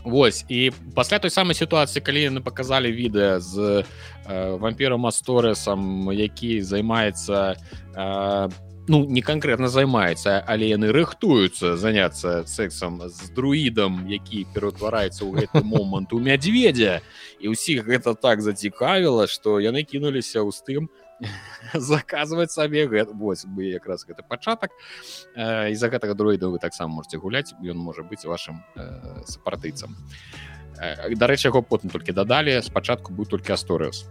Вось 0.05 0.45
і 0.49 0.73
пасля 0.97 1.21
той 1.21 1.31
самай 1.31 1.55
сітуацыі 1.55 2.01
калі 2.01 2.25
яны 2.33 2.41
показалі 2.41 2.89
відэа 2.89 3.39
з 3.39 3.85
э, 3.85 4.57
вампіром 4.57 5.07
асторысам 5.07 6.09
які 6.11 6.65
займаецца 6.65 7.55
э, 7.55 8.49
ну 8.89 9.05
не 9.07 9.23
канкрэтна 9.23 9.69
займаецца 9.69 10.43
але 10.47 10.69
яны 10.69 10.91
рыхтуюцца 10.93 11.77
заняцца 11.77 12.43
сексам 12.47 12.99
з 13.07 13.31
друідам 13.37 14.07
які 14.11 14.47
пераўтвараецца 14.55 15.23
ў 15.23 15.45
гэты 15.45 15.63
момант 15.75 16.13
у 16.13 16.19
мядзведзя 16.19 17.01
і 17.39 17.55
ўсіх 17.55 17.87
гэта 17.87 18.15
так 18.19 18.43
зацікавіла 18.43 19.31
што 19.31 19.61
яны 19.63 19.87
кінуліся 19.87 20.43
ў 20.43 20.51
стым 20.51 20.91
заказваць 21.75 22.51
сабе 22.51 22.87
вось 23.15 23.45
бы 23.47 23.71
якраз 23.71 24.03
гэты 24.03 24.27
пачатак. 24.27 24.75
І-за 25.39 25.87
гэтага 25.87 26.19
дроіда 26.19 26.51
вы 26.51 26.59
таксама 26.59 26.91
можете 26.99 27.19
гуляць 27.23 27.55
ён 27.63 27.79
можа 27.79 28.03
быць 28.03 28.27
вашим 28.27 28.65
э, 28.75 29.23
сапартыйцам 29.27 29.95
дарэчы 31.15 31.49
яго 31.49 31.63
потым 31.63 31.91
толькі 31.91 32.13
дадалі 32.13 32.59
спачатку 32.63 33.15
быў 33.15 33.31
толькі 33.31 33.55
асторыус 33.55 34.09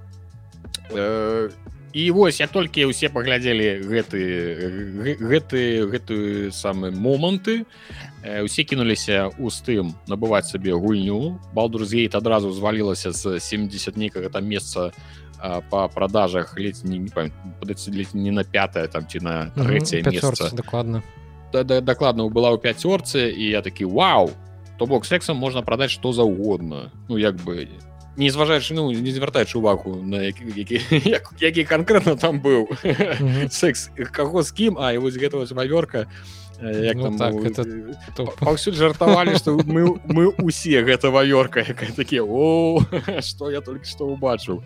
і 1.93 2.11
вось 2.11 2.39
я 2.39 2.47
толькі 2.47 2.87
ўсе 2.87 3.11
паглядзелі 3.11 3.83
гэты 3.83 4.19
гэты 5.19 5.61
гэтую 5.91 6.51
самы 6.55 6.91
моманты 6.91 7.67
усе 8.23 8.63
кінуліся 8.63 9.31
у 9.39 9.49
стым 9.49 9.95
набываць 10.07 10.47
сабе 10.47 10.71
гульню. 10.71 11.41
Балдурзгейт 11.53 12.15
адразу 12.15 12.51
звалілася 12.51 13.11
з 13.11 13.39
70 13.39 13.97
нейкага 13.97 14.29
там 14.29 14.45
месца 14.45 14.93
по 15.69 15.89
продажах 15.89 16.57
ледзь 16.57 16.83
не, 16.83 16.99
не, 16.99 17.09
не, 17.09 18.05
не 18.13 18.31
на 18.31 18.43
пятое 18.43 18.87
там 18.87 19.07
ці 19.07 19.19
на 19.19 19.49
третье 19.55 20.03
место. 20.03 20.55
дакладна 20.55 21.03
да, 21.51 21.63
да, 21.63 21.81
дакладна 21.81 22.29
была 22.29 22.53
ў 22.53 22.61
пяцёрцы 22.61 23.33
і 23.33 23.49
я 23.49 23.61
такі 23.61 23.85
вау! 23.85 24.31
То 24.77 24.85
бок 24.85 25.05
сексам 25.05 25.37
можна 25.37 25.61
прадаць 25.61 25.91
што 25.91 26.13
заўгодна 26.13 26.91
ну 27.09 27.17
як 27.17 27.35
бы 27.41 27.67
не 28.17 28.29
зважаючы 28.29 28.73
ну 28.73 28.91
не 28.91 29.11
звяртаючы 29.11 29.57
увагу 29.57 29.95
на 29.95 30.21
які, 30.21 30.43
які, 30.55 30.81
як, 31.09 31.33
які 31.39 31.63
канкрэтна 31.63 32.15
там 32.15 32.41
быў 32.41 32.67
секс 33.49 33.89
каго 34.11 34.43
з 34.43 34.51
кім 34.51 34.77
а 34.77 34.91
і 34.93 34.97
вось 34.97 35.15
гэта 35.15 35.39
вавёрка 35.39 36.07
як 36.61 36.95
ну, 36.95 37.17
так 37.17 38.35
паўсюль 38.37 38.75
жартавалі 38.75 39.35
што 39.37 39.55
мы 39.55 39.97
мы 40.05 40.27
усе 40.27 40.83
гэта 40.87 41.09
вавёрка 41.09 41.63
якая 41.63 41.91
такі 41.95 42.21
о 42.21 42.83
что 43.21 43.51
я 43.51 43.61
только 43.61 43.85
што 43.85 44.05
убачыў 44.05 44.63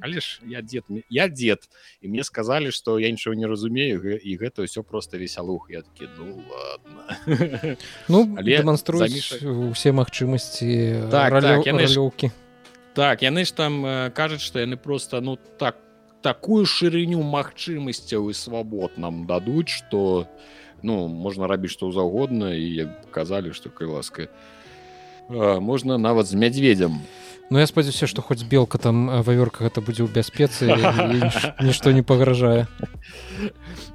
але 0.00 0.20
ж 0.20 0.40
я 0.46 0.62
дед 0.62 0.84
я 1.10 1.28
дед 1.28 1.66
і 2.00 2.08
мне 2.08 2.22
сказалі 2.22 2.70
што 2.70 2.98
я 2.98 3.10
нічого 3.10 3.34
не 3.34 3.46
разумею 3.46 3.98
і 4.14 4.38
гэта 4.38 4.62
ўсё 4.62 4.86
просто 4.86 5.18
весялух 5.18 5.66
я 5.70 5.82
такі 5.82 6.06
ну 6.18 6.38
ладно 6.46 7.76
ну 8.08 8.36
але 8.38 8.56
демонструюць 8.62 9.42
усе 9.74 9.90
магчымасці 9.90 11.10
так, 11.10 11.34
так, 11.42 11.66
лёўкі 11.66 12.30
так 12.96 13.20
яны 13.20 13.44
ж 13.44 13.52
там 13.52 13.84
э, 13.84 14.10
кажуць 14.10 14.40
што 14.40 14.64
яны 14.64 14.80
просто 14.80 15.20
ну 15.20 15.36
так 15.36 15.76
такую 16.24 16.64
шырыню 16.64 17.20
магчымасцяў 17.20 18.32
і 18.32 18.34
свабод 18.34 18.96
нам 18.96 19.28
дадуць 19.28 19.68
что 19.68 20.24
ну 20.82 21.06
можна 21.06 21.46
рабіць 21.46 21.76
што 21.76 21.92
заўгодна 21.92 22.56
і 22.56 22.64
як 22.88 23.12
казалі 23.12 23.52
што 23.52 23.68
кай 23.68 23.92
ласка 23.92 24.26
э, 24.26 25.60
можна 25.60 26.00
нават 26.00 26.26
з 26.26 26.40
мядзведзям 26.40 27.04
Ну 27.48 27.60
я 27.62 27.66
спадзяюся 27.70 28.08
што 28.10 28.22
хоць 28.26 28.42
белка 28.42 28.78
там 28.78 29.06
э, 29.06 29.20
вавёрка 29.22 29.68
гэта 29.68 29.84
будзе 29.84 30.02
ў 30.02 30.10
бяспецы 30.10 30.66
нішто 31.62 31.92
не 31.94 32.02
пагражае. 32.02 32.66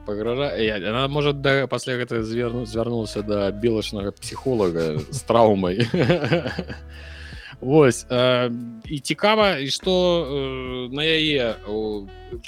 Пагражае 0.05 0.71
она 0.77 1.09
может 1.09 1.41
да 1.41 1.67
пасля 1.67 1.97
гэта 1.99 2.23
зверну 2.23 2.63
звярнулася 2.63 3.25
да 3.25 3.51
белачнага 3.51 4.15
псіхолага 4.15 5.03
з 5.03 5.19
траўмай 5.27 5.83
Вось 7.61 8.05
э, 8.09 8.49
і 8.89 8.99
цікава 8.99 9.61
і 9.61 9.69
што 9.69 9.93
э, 10.25 10.89
на 10.89 11.05
яе 11.05 11.61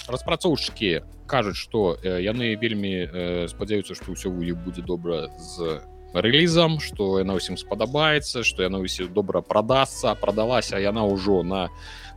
распрацоўшчыкі 0.10 1.06
кажуць 1.30 1.58
што 1.58 1.94
э, 2.02 2.18
яны 2.26 2.58
вельмі 2.58 3.06
э, 3.06 3.48
спадзяюцца 3.48 3.94
што 3.94 4.18
ўсё 4.18 4.34
ў 4.34 4.54
іх 4.54 4.58
будзе 4.66 4.82
добра 4.82 5.30
з 5.38 5.86
рэлізам 6.18 6.82
што 6.82 7.22
яна 7.22 7.38
ўсім 7.38 7.62
спадабаецца 7.62 8.42
што 8.42 8.66
яна 8.66 8.82
ўсё 8.82 9.06
добра 9.06 9.46
прадасца 9.46 10.18
прадалася 10.18 10.82
яна 10.82 11.06
ўжо 11.06 11.46
на 11.46 11.70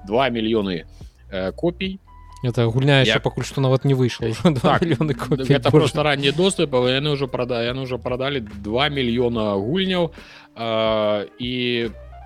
2 0.08 0.30
мільёны 0.32 0.88
э, 1.30 1.52
копій. 1.52 2.00
Это 2.44 2.64
гульня 2.64 3.02
я... 3.02 3.20
пакуль 3.20 3.44
што 3.44 3.60
нават 3.60 3.84
не 3.84 3.94
выйшла 3.94 4.32
так, 4.60 4.82
это 4.84 5.70
просто 5.70 6.02
ранні 6.02 6.32
доступ 6.32 6.74
яны 6.74 7.12
ўжо 7.12 7.28
прада 7.28 7.60
яны 7.60 7.84
ўжо 7.84 7.98
прадалі 7.98 8.40
2 8.40 8.88
мільёна 8.88 9.56
гульняў 9.60 10.12
э, 10.56 11.28
і 11.40 11.52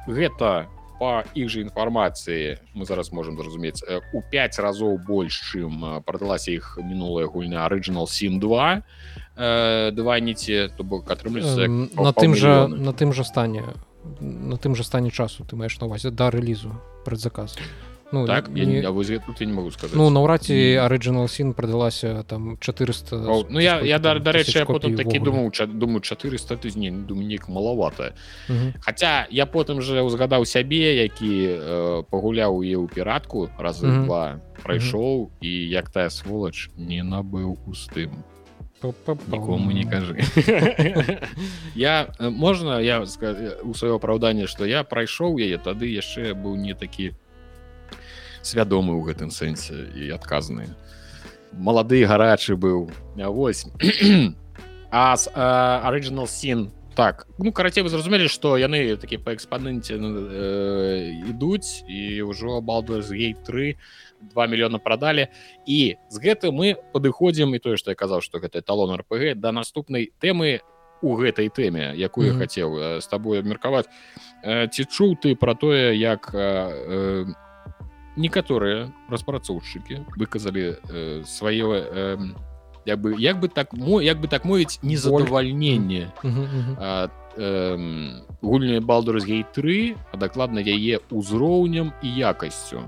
гэта 0.07 0.69
по 1.01 1.25
іх 1.33 1.49
жа 1.49 1.65
інфармацыі 1.65 2.61
мы 2.77 2.85
зараз 2.85 3.09
можемм 3.13 3.41
зразумець 3.41 3.81
у 4.13 4.21
5 4.21 4.59
разоў 4.61 5.01
больш 5.01 5.41
чым 5.49 6.05
прадалася 6.05 6.53
іх 6.53 6.77
мінулая 6.77 7.25
гульня 7.27 7.65
оригинал 7.65 8.07
син 8.07 8.39
2 8.39 8.83
два 9.97 10.21
ніці 10.21 10.69
то 10.77 10.85
бок 10.85 11.09
атрымліваецца 11.09 11.69
на 11.97 12.13
тым 12.13 12.37
жа 12.37 12.69
на 12.69 12.93
тым 12.93 13.17
жа 13.17 13.25
стане 13.25 13.65
на 14.21 14.57
тым 14.61 14.77
жа 14.77 14.85
стане 14.85 15.11
часу 15.11 15.45
ты 15.49 15.57
маеш 15.57 15.81
на 15.81 15.89
увазе 15.89 16.11
да 16.13 16.29
рэлізу 16.29 16.77
прадзаказ 17.05 17.57
Ну, 18.13 18.27
так 18.27 18.49
не, 18.49 18.67
не, 18.67 18.81
я, 18.81 18.91
тут 18.91 19.41
я 19.41 19.47
не 19.47 19.53
могу 19.53 19.71
сказать. 19.71 19.97
Ну 19.97 20.11
наўрад 20.11 20.43
ці 20.43 20.55
оригинал 20.83 21.29
син 21.29 21.55
продалася 21.55 22.25
там 22.27 22.59
400 22.59 23.17
О, 23.17 23.47
ну 23.49 23.61
я 23.61 23.81
я 23.81 23.99
да, 23.99 24.19
дарэчы 24.19 24.59
я 24.59 24.67
потом 24.67 24.97
такі 24.97 25.19
думаю 25.19 25.51
ча, 25.51 25.67
думаю 25.67 26.01
400 26.01 26.57
ты 26.57 26.79
не 26.79 26.91
думаю 26.91 27.27
неяк 27.27 27.49
малавата 27.49 28.15
хотя 28.81 29.27
я 29.31 29.47
потым 29.47 29.81
же 29.81 30.03
узгадаў 30.03 30.45
сябе 30.45 31.03
які 31.03 31.47
э, 31.47 32.03
пагуляў 32.11 32.63
е 32.63 32.75
ў 32.75 32.89
піратку 32.91 33.49
разы 33.59 33.87
два 34.05 34.41
прайшоў 34.63 35.31
і 35.41 35.51
як 35.71 35.91
тая 35.91 36.11
сволач 36.11 36.71
не 36.77 37.03
набыў 37.03 37.57
пустым 37.65 38.11
нікому 38.83 39.71
не 39.71 39.85
кажы 39.85 40.19
я 41.75 42.11
можна 42.19 42.81
я 42.81 43.05
у 43.63 43.75
сваё 43.75 43.97
апраўданне 43.97 44.47
што 44.47 44.65
я 44.67 44.83
прайшоў 44.83 45.39
яе 45.39 45.59
тады 45.59 45.87
яшчэ 45.87 46.35
быў 46.35 46.57
не 46.57 46.75
такі 46.75 47.15
свядомы 48.43 48.95
ў 48.97 49.13
гэтым 49.13 49.31
сэнсе 49.31 49.91
і 49.95 50.11
адказны. 50.17 50.69
Малады 51.53 52.05
гарачы 52.07 52.57
быў. 52.57 52.91
Вось. 53.17 53.67
А 54.93 55.15
оригинал 55.87 56.27
син 56.27 56.73
так 56.97 57.27
ну 57.39 57.53
карацей 57.53 57.83
вы 57.83 57.89
зразумелі 57.89 58.27
што 58.29 58.59
яны 58.59 58.97
такі 58.99 59.23
па 59.23 59.33
экспаненце 59.33 59.95
э, 59.95 61.31
ідуць 61.31 61.87
і 61.87 62.27
ўжо 62.27 62.61
балду 62.61 63.01
з 63.01 63.15
гей 63.15 63.33
3 63.47 63.79
2 64.35 64.47
мільёна 64.51 64.83
прадалі. 64.83 65.29
І 65.65 65.97
з 66.11 66.17
гэтым 66.21 66.53
мы 66.53 66.77
падыходзім 66.93 67.55
і 67.55 67.63
тое 67.63 67.77
што 67.81 67.95
я 67.95 67.97
казаў 67.97 68.21
што 68.21 68.43
гэта 68.43 68.61
талон 68.61 68.93
рпг 68.99 69.39
да 69.39 69.53
наступнай 69.53 70.13
тэмы 70.21 70.61
у 71.01 71.17
гэтай 71.17 71.49
тэме 71.49 71.97
якую 71.97 72.29
mm 72.29 72.37
-hmm. 72.37 72.41
я 72.41 72.41
хацеў 72.41 73.01
з 73.01 73.07
табой 73.07 73.39
абмеркаваць. 73.39 73.89
Ці 74.45 74.83
чуў 74.85 75.17
ты 75.17 75.37
пра 75.37 75.55
тое 75.55 75.97
як 75.97 76.31
э, 76.35 77.27
некаторыя 78.21 78.93
распрацоўшчыкі 79.09 80.05
выказалі 80.21 80.77
э, 80.77 81.25
свае 81.25 81.65
э, 81.65 82.19
як 82.85 83.01
бы 83.01 83.17
як 83.19 83.41
бы 83.41 83.49
так 83.49 83.73
мо 83.73 84.01
як 84.01 84.21
бы 84.21 84.29
так 84.29 84.45
мовіць 84.45 84.79
незадавальненне 84.83 86.13
э, 86.23 87.09
гульня 88.43 88.81
балдуры 88.81 89.21
гей 89.25 89.45
3 89.55 89.97
а 90.13 90.17
дакладна 90.17 90.61
яе 90.61 91.01
ўзроўнем 91.11 91.93
і 92.03 92.09
якасцю 92.09 92.85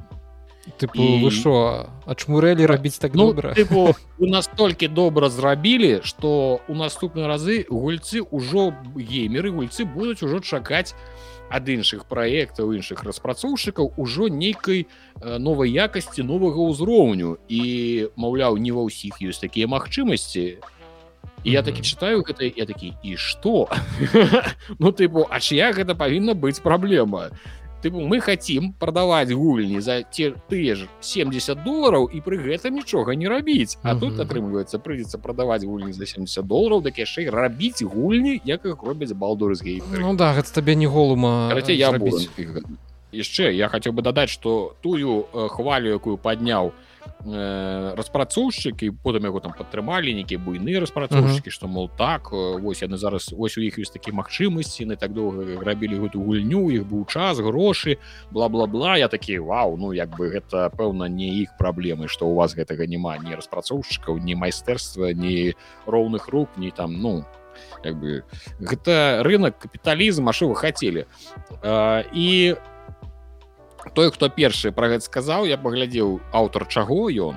тыпу 0.78 0.98
і... 0.98 1.24
вы 1.24 1.30
що 1.30 1.86
ачмурэлі 2.06 2.66
рабіць 2.66 2.98
так 2.98 3.14
ну, 3.14 3.32
добра 3.32 3.54
тыпу, 3.58 3.94
у 4.18 4.26
нас 4.26 4.50
толькі 4.56 4.88
добра 4.88 5.28
зрабілі 5.28 6.00
што 6.04 6.60
у 6.68 6.74
наступныя 6.74 7.26
разы 7.26 7.66
гульцы 7.68 8.22
ўжо 8.22 8.74
геймеры 8.96 9.50
гульцы 9.50 9.84
будуць 9.84 10.22
ужо 10.22 10.40
чакаць 10.40 10.94
ад 11.52 11.68
іншых 11.68 12.08
праектаў 12.08 12.72
іншых 12.72 13.04
распрацоўшчыкаў 13.04 13.92
ужо 14.00 14.32
нейкай 14.32 14.88
э, 14.88 15.38
новай 15.38 15.68
якасці 15.68 16.24
новага 16.24 16.64
ўзроўню. 16.72 17.36
І 17.48 17.62
маўляў 18.16 18.56
не 18.56 18.72
ва 18.72 18.88
ўсіх 18.88 19.20
ёсць 19.20 19.44
такія 19.44 19.68
магчымасці. 19.68 20.64
Я 21.44 21.62
такі 21.62 21.82
читаю 21.82 22.22
гэта 22.22 22.48
я 22.48 22.64
такі 22.64 22.94
і 23.02 23.16
что 23.16 23.68
ну 24.78 24.94
тыпу 24.94 25.26
а 25.28 25.40
чья 25.42 25.74
гэта 25.74 25.98
павінна 25.98 26.38
быць 26.38 26.62
праблема 26.62 27.34
тыпу 27.82 28.00
мы 28.06 28.20
хотим 28.20 28.72
продаваць 28.72 29.32
гульні 29.32 29.80
за 29.80 30.02
те 30.02 30.32
тыя 30.48 30.76
ж 30.76 30.86
70 31.00 31.64
долларов 31.64 32.10
і 32.14 32.22
пры 32.22 32.38
гэтым 32.38 32.78
нічога 32.78 33.14
не 33.18 33.28
рабіць 33.28 33.78
а 33.82 33.94
тут 33.98 34.20
атрымліваецца 34.22 34.78
прыйдзецца 34.78 35.18
продаваць 35.18 35.64
гульні 35.64 35.92
за 35.92 36.06
70 36.06 36.46
долларов 36.46 36.82
так 36.86 36.98
яшчэ 36.98 37.28
рабіць 37.30 37.82
гульні 37.82 38.40
як 38.44 38.66
их 38.66 38.82
робяць 38.82 39.12
балдуры 39.12 39.54
з 39.54 39.82
Ну 39.98 40.14
да 40.14 40.32
гэта 40.34 40.54
табе 40.54 40.74
не 40.74 40.86
голума 40.86 41.50
я 41.68 41.90
яшчэ 43.12 43.52
я 43.52 43.68
хотел 43.68 43.92
бы 43.92 44.02
дадаць 44.02 44.30
что 44.30 44.76
тую 44.80 45.26
хвалю 45.50 45.90
якую 45.98 46.16
падняў 46.16 46.72
у 46.72 46.91
э, 47.26 47.94
распрацоўшчык 47.96 48.82
і 48.82 48.90
потым 48.90 49.28
яго 49.28 49.40
там 49.40 49.52
падтрымалі 49.56 50.14
нейкія 50.14 50.40
буйныя 50.42 50.82
распрацоўшчыкі 50.82 51.50
што 51.50 51.68
мол 51.68 51.90
так 51.90 52.32
вось 52.32 52.82
яны 52.82 52.98
зараз 52.98 53.30
ось 53.36 53.58
у 53.58 53.62
іх 53.62 53.78
ёсць 53.78 53.94
такі 53.94 54.12
магчымасці 54.12 54.86
на 54.86 54.96
так 54.96 55.12
доўга 55.12 55.62
рабілі 55.62 56.02
гэту 56.06 56.22
гульню 56.22 56.70
іх 56.70 56.86
быў 56.86 57.06
час 57.06 57.38
грошы 57.38 57.98
бла-бла-бла. 58.30 58.96
Я 58.96 59.08
такі 59.08 59.38
Вау 59.38 59.76
ну 59.76 59.92
як 59.92 60.10
бы 60.16 60.30
гэта 60.30 60.70
пэўна 60.74 61.08
не 61.08 61.28
іх 61.42 61.54
праблемы 61.58 62.08
што 62.08 62.26
у 62.26 62.34
вас 62.34 62.54
гэтага 62.54 62.86
няма 62.86 63.18
ні 63.18 63.38
распрацоўшчыкаў 63.38 64.18
ні 64.18 64.34
майстэрства 64.34 65.12
ні 65.12 65.54
роўных 65.86 66.28
рук 66.28 66.48
ні 66.56 66.70
там 66.70 66.98
ну 66.98 67.24
як 67.84 67.96
бы 67.96 68.22
гэта 68.60 69.22
рынок 69.22 69.58
капіталізм 69.58 70.28
а 70.28 70.32
що 70.32 70.48
вы 70.48 70.54
хацелі? 70.54 71.06
І 72.14 72.56
у 72.56 72.71
той 73.90 74.10
хто 74.14 74.30
першы 74.30 74.70
пра 74.70 74.88
гэта 74.92 75.04
сказаў 75.04 75.50
я 75.50 75.58
паглядзеў 75.58 76.20
аўтар 76.32 76.68
чаго 76.68 77.10
ён? 77.10 77.36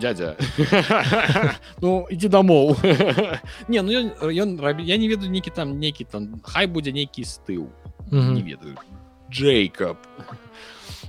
Дядя 0.00 0.36
ну 1.82 2.04
ідзі 2.12 2.28
дамоў. 2.28 2.76
Не 3.72 3.80
ну 3.80 3.92
ён, 3.92 4.06
ён 4.20 4.60
рабі 4.60 4.84
я 4.84 4.96
не 4.96 5.08
ведаю 5.08 5.32
нейкі 5.32 5.50
там 5.50 5.78
нейкі 5.80 6.04
там 6.04 6.40
хай 6.44 6.66
будзе 6.66 6.92
нейкі 6.92 7.24
стыл 7.24 7.68
не 8.10 8.42
ведаю. 8.42 8.76
Джейкаб 9.32 9.96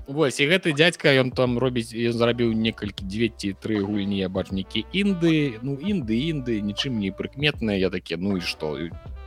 Вось 0.07 0.39
і 0.39 0.47
гэты 0.51 0.75
дядька 0.75 1.15
ён 1.15 1.31
там 1.31 1.59
робіць 1.59 1.95
ён 1.95 2.15
зарабіў 2.15 2.51
некалькі 2.51 3.07
203 3.07 3.79
гульні 3.87 4.19
я 4.19 4.27
бач 4.27 4.51
нейкі 4.51 4.83
інды 4.91 5.59
ну 5.63 5.75
інды 5.79 6.15
інды 6.27 6.59
нічым 6.59 6.99
не 6.99 7.11
прыкметныя. 7.11 7.79
Я 7.79 7.89
такі 7.89 8.19
ну 8.19 8.35
і 8.37 8.41
што? 8.41 8.75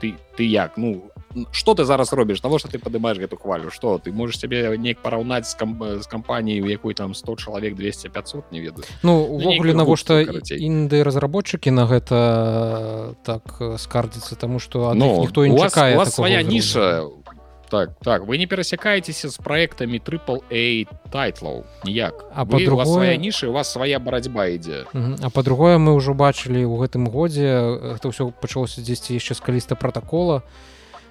Ты 0.01 0.17
ты 0.37 0.45
як? 0.45 0.77
Ну 0.77 1.13
что 1.53 1.75
ты 1.75 1.85
зараз 1.85 2.13
робіш? 2.13 2.41
Того 2.41 2.59
что 2.59 2.69
ты 2.69 2.79
падымаешь 2.79 3.19
гэту 3.19 3.37
хвалю? 3.37 3.71
Что 3.71 3.99
ты 3.99 4.13
можешь 4.13 4.39
себе 4.39 4.77
неяк 4.79 5.03
параўнаць 5.03 5.51
з 5.51 5.55
кам 5.55 5.79
з 6.01 6.07
кампаніяй 6.07 6.61
у 6.61 6.69
якой 6.69 6.95
там 6.95 7.15
100 7.15 7.37
чалавек 7.37 7.75
200 7.75 8.09
500 8.09 8.53
не 8.53 8.61
ведаю. 8.61 8.85
Ну 9.03 9.19
увогуле 9.21 9.73
ну, 9.73 9.79
навошта 9.79 10.23
інды 10.23 11.03
разработчыкі 11.05 11.71
на 11.71 11.87
гэта 11.87 13.15
так 13.25 13.61
скардзіцца 13.79 14.37
тому 14.37 14.59
что 14.59 14.95
ну, 14.95 15.21
ніхто 15.21 15.47
не 15.47 15.59
чакае 15.59 16.05
свая 16.07 16.43
ніша. 16.43 17.03
У 17.03 17.27
так 17.69 17.91
так 18.03 18.27
вы 18.27 18.39
не 18.39 18.47
перасякаецеся 18.47 19.29
з 19.29 19.37
проектамі 19.37 19.99
трипл 19.99 20.43
a 20.51 20.87
тайтлаў. 21.11 21.65
Ніяк. 21.85 22.25
А 22.35 22.45
по 22.45 22.59
другое 22.59 23.17
нішы 23.17 23.49
у 23.49 23.53
вас 23.53 23.73
свая 23.73 23.99
барацьба 23.99 24.47
ідзе. 24.47 24.87
А 24.95 25.31
по-другое 25.31 25.79
мы 25.79 25.95
ўжо 25.95 26.15
бачылі 26.15 26.63
ў 26.63 26.75
гэтым 26.87 27.11
годзе 27.11 27.99
гэта 27.99 28.09
ўсё 28.09 28.31
пачалося 28.31 28.81
дзесьці 28.81 29.19
яшчэ 29.19 29.35
з 29.35 29.41
каліста 29.41 29.75
протакола 29.75 30.43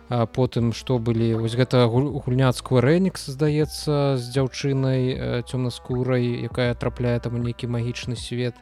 то 0.09 0.27
потым 0.29 0.73
што 0.73 0.99
былі 1.01 1.33
вось 1.41 1.57
гэта 1.57 1.85
гульняцкую 1.89 2.81
рэнікс 2.81 3.25
здаецца 3.33 4.17
з 4.21 4.23
дзяўчынай 4.29 5.41
цёмнаскурай 5.49 6.45
якая 6.45 6.77
трапляе 6.77 7.17
там 7.19 7.35
у 7.35 7.41
нейкі 7.41 7.65
магічны 7.67 8.15
свет. 8.15 8.53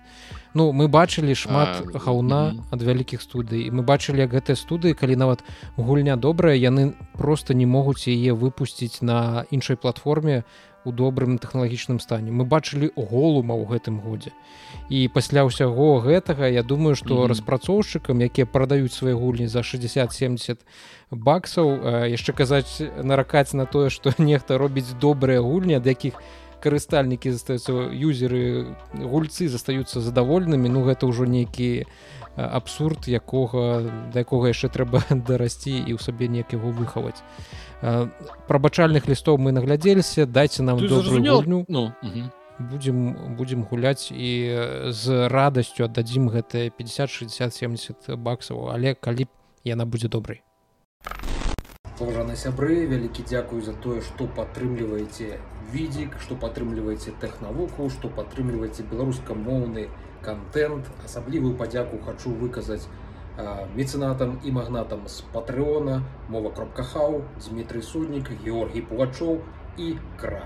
Ну 0.53 0.71
мы 0.71 0.87
бачылі 0.87 1.35
шмат 1.35 1.83
хаўна 1.91 2.55
ад 2.71 2.79
вялікіх 2.79 3.19
студый. 3.19 3.67
Мы 3.71 3.83
бачылі 3.83 4.23
як 4.23 4.31
гэтыя 4.31 4.55
студыі 4.55 4.95
калі 4.95 5.19
нават 5.19 5.43
гульня 5.75 6.15
добрая 6.15 6.55
яны 6.55 6.95
просто 7.13 7.53
не 7.53 7.65
могуць 7.67 8.07
яе 8.07 8.31
выпусціць 8.31 9.03
на 9.03 9.43
іншай 9.51 9.75
платформе 9.75 10.43
у 10.85 10.91
добрым 10.91 11.37
тэхналагічным 11.37 11.99
стане. 11.99 12.31
Мы 12.31 12.45
бачылі 12.45 12.91
голума 12.95 13.55
ў 13.55 13.65
гэтым 13.71 13.99
годзе. 14.03 14.31
І 14.89 15.07
пасля 15.07 15.47
ўсяго 15.47 16.03
гэтага 16.03 16.47
я 16.51 16.63
думаю 16.63 16.95
што 16.95 17.15
mm 17.15 17.21
-hmm. 17.23 17.29
распрацоўшчыкам 17.31 18.21
якія 18.21 18.45
прадаюць 18.45 18.93
свае 18.93 19.13
гульні 19.13 19.47
за 19.47 19.59
60-70 19.59 20.57
баксаў 21.11 21.67
яшчэ 22.07 22.33
казаць 22.33 22.81
наракаць 23.03 23.53
на 23.53 23.65
тое 23.65 23.89
што 23.89 24.13
нехта 24.19 24.57
робіць 24.57 24.93
добрыя 24.99 25.41
гульні 25.41 25.75
ад 25.75 25.85
якіх 25.87 26.13
карыстальнікі 26.63 27.31
застаюцца 27.31 27.91
юзеры 27.91 28.75
гульцы 28.95 29.47
застаюцца 29.47 29.99
задавольнымі 29.99 30.69
ну 30.69 30.83
гэта 30.87 31.07
ўжо 31.11 31.27
нейкі 31.27 31.85
абсурд 32.35 33.07
якога 33.07 33.83
да 34.13 34.23
якога 34.23 34.47
яшчэ 34.49 34.71
трэба 34.71 35.03
дарасці 35.27 35.75
і 35.75 35.91
ў 35.93 35.99
сабе 35.99 36.31
неяк 36.31 36.55
яго 36.55 36.71
выхаваць 36.71 37.19
прабачальных 38.47 39.07
лістоў 39.11 39.37
мы 39.37 39.51
наглядзеліся 39.51 40.25
дайце 40.25 40.63
нам 40.63 40.79
добрую 40.79 41.65
ну, 41.67 41.91
будем 42.59 43.35
будем 43.35 43.63
гуляць 43.63 44.11
і 44.11 44.31
з 44.89 45.27
радасцю 45.27 45.85
аддадзім 45.85 46.29
гэтыя 46.29 46.71
50 46.71 47.09
60 47.09 47.53
70 47.53 48.15
баксаў. 48.17 48.69
Але 48.71 48.95
калі 48.95 49.27
яна 49.63 49.85
будзе 49.85 50.07
добрай. 50.07 50.43
Паважаны 51.99 52.35
сябры 52.35 52.85
вялікі 52.89 53.23
дзякую 53.23 53.61
за 53.61 53.73
тое 53.73 54.01
што 54.01 54.25
падтрымліваеце 54.27 55.37
відзік 55.73 56.17
што 56.23 56.35
падтрымліваеце 56.35 57.13
тэхнавуку 57.21 57.89
што 57.89 58.09
падтрымліваеце 58.09 58.83
беларускамоўны 58.89 59.87
контент 60.25 60.89
асаблівую 61.05 61.53
падзяку 61.59 61.99
хачу 62.05 62.33
выказаць 62.33 62.87
мецэнатам 63.75 64.39
і 64.45 64.51
магнатам 64.51 65.07
з 65.07 65.21
патрыона 65.33 66.01
мова 66.29 66.51
кропка 66.51 66.83
хау 66.83 67.21
Дмітрый 67.41 67.81
суднік 67.81 68.29
Георгій 68.45 68.81
пугачоў 68.81 69.41
і 69.77 69.97
кра. 70.17 70.45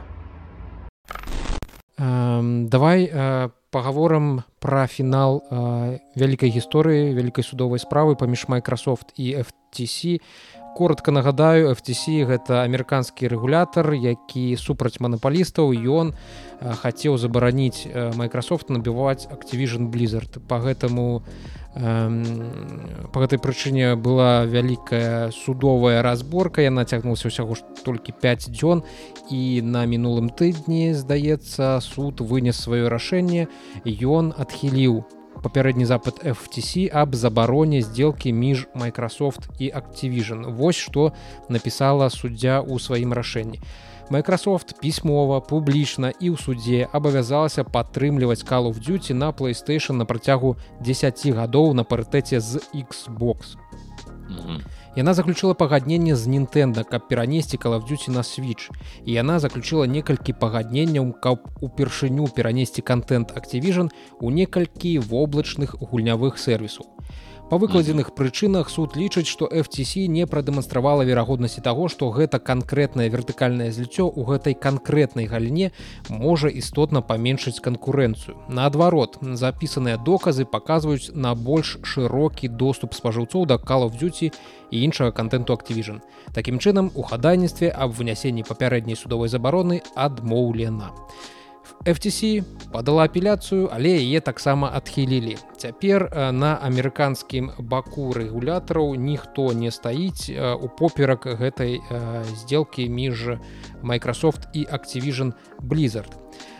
Эм, 1.97 2.69
давай 2.69 3.09
э, 3.11 3.49
паговорам 3.71 4.43
пра 4.59 4.87
фінал 4.87 5.43
э, 5.51 5.99
вялікай 6.15 6.49
гісторыі 6.49 7.13
вялікай 7.13 7.43
судовай 7.43 7.79
справы 7.79 8.15
паміж 8.15 8.45
Microsoft 8.47 9.11
і 9.17 9.43
FTC 9.43 10.21
коротко 10.77 11.09
нагадаю 11.09 11.73
FTC 11.73 12.21
гэта 12.29 12.61
амерыканскі 12.61 13.25
рэгулятар 13.33 13.97
які 13.97 14.53
супраць 14.61 15.01
манапалістаў 15.01 15.73
ён 15.73 16.13
хацеў 16.61 17.17
забараніць 17.17 17.89
Microsoft 18.13 18.69
набіваць 18.69 19.25
Activision 19.25 19.89
blizzard. 19.89 20.37
По 20.45 20.61
гэтаму 20.61 21.25
по 21.73 23.17
гэтай 23.21 23.37
прычыне 23.41 23.97
была 23.97 24.45
вялікая 24.45 25.29
судовая 25.33 26.01
разборка. 26.01 26.61
Яна 26.61 26.85
цягнулася 26.85 27.29
ўсяго 27.29 27.57
ж 27.57 27.65
толькі 27.81 28.13
5 28.13 28.49
дзён 28.53 28.85
і 29.33 29.61
на 29.65 29.85
мінулым 29.89 30.29
тыдні 30.29 30.93
здаецца 30.93 31.81
суд 31.81 32.21
вынес 32.21 32.57
сваё 32.61 32.89
рашэнне. 32.89 33.49
Ён 33.85 34.33
адхіліў 34.37 35.16
папярэдні 35.37 35.85
запад 35.85 36.21
FTC 36.25 36.89
аб 36.93 37.15
забароне 37.15 37.81
сделкі 37.81 38.33
між 38.33 38.67
Microsoft 38.75 39.49
і 39.59 39.71
Activision 39.71 40.51
Вось 40.51 40.75
што 40.75 41.13
напісала 41.49 42.09
суддзя 42.09 42.61
ў 42.61 42.79
сваім 42.79 43.13
рашэнні 43.13 43.59
Microsoft 44.09 44.79
пісьмова 44.79 45.41
публічна 45.41 46.13
і 46.19 46.31
ў 46.31 46.39
судзе 46.39 46.87
абавязалася 46.95 47.67
падтрымліваць 47.67 48.47
Call 48.47 48.71
of 48.71 48.79
Duty 48.79 49.13
на 49.13 49.31
PlayStation 49.35 49.99
на 49.99 50.05
працягу 50.05 50.55
10 50.79 51.35
гадоў 51.35 51.73
на 51.73 51.83
парытэце 51.83 52.39
з 52.39 52.63
Xbox. 52.71 53.59
Mm 54.29 54.39
-hmm. 54.39 54.59
Яна 54.97 55.13
заключила 55.13 55.53
пагадненне 55.53 56.15
з 56.15 56.25
Нінтэнда, 56.25 56.81
каб 56.83 57.07
перанесці 57.07 57.57
Call 57.57 57.77
of 57.77 57.85
Duty 57.85 58.09
на 58.09 58.25
Switch. 58.25 58.71
І 59.05 59.13
яна 59.13 59.39
заключила 59.39 59.85
некалькі 59.85 60.33
пагадненняў, 60.33 61.13
каб 61.21 61.45
упершыню 61.61 62.25
перанесці 62.33 62.81
контент 62.81 63.29
Activision 63.29 63.93
у 64.19 64.31
некалькі 64.31 64.97
воблачных 64.97 65.77
гульнявых 65.77 66.41
сервісаў. 66.41 66.96
Па 67.47 67.55
выкладзеных 67.55 68.11
прычынах 68.11 68.67
суд 68.67 68.97
лічыць, 68.99 69.29
што 69.31 69.47
FTC 69.47 70.07
не 70.11 70.25
прадэманстравала 70.27 71.05
верагоднасці 71.07 71.61
таго, 71.63 71.87
што 71.87 72.09
гэта 72.11 72.41
канкрэтнае 72.43 73.07
вертыкальнае 73.07 73.71
зліццё 73.71 74.03
ў 74.03 74.27
гэтай 74.27 74.51
канкрэтнай 74.65 75.31
галіне 75.31 75.71
можа 76.09 76.51
істотна 76.51 76.99
паменшыць 76.99 77.63
канкурэнцыю. 77.63 78.35
Наадварот, 78.51 79.15
запісаныя 79.23 79.95
доказы 79.95 80.43
паказваюць 80.43 81.15
на 81.15 81.31
больш 81.39 81.77
шырокі 81.87 82.51
доступ 82.51 82.99
спажыўцоў 82.99 83.47
да 83.47 83.55
Call 83.55 83.87
of 83.87 83.95
Duty 83.95 84.35
і 84.71 84.83
іншага 84.83 85.15
контенту 85.15 85.55
Activision. 85.55 86.03
Такім 86.35 86.59
чынам, 86.59 86.91
у 86.99 87.07
хадайніцтве 87.07 87.71
аб 87.71 87.95
вынясенні 87.95 88.43
папярэдняй 88.43 88.99
судовай 88.99 89.31
забароны 89.31 89.79
адмоўлена. 89.95 90.91
FTC 91.85 92.43
падала 92.71 93.03
апеляцыю, 93.07 93.69
але 93.71 93.95
яе 93.95 94.19
таксама 94.19 94.69
адхілілі. 94.75 95.37
Цяпер 95.57 96.09
э, 96.11 96.31
на 96.31 96.59
амерыканскім 96.59 97.51
баку 97.59 98.11
рэгулятараў 98.13 98.95
ніхто 98.95 99.53
не 99.53 99.71
стаіць 99.71 100.29
э, 100.29 100.53
у 100.53 100.67
поперак 100.67 101.25
гэтай 101.25 101.79
э, 101.79 102.23
сделкі 102.35 102.89
між 102.89 103.39
Microsoft 103.83 104.51
і 104.53 104.67
Activision 104.67 105.33
Blizzard. 105.61 106.11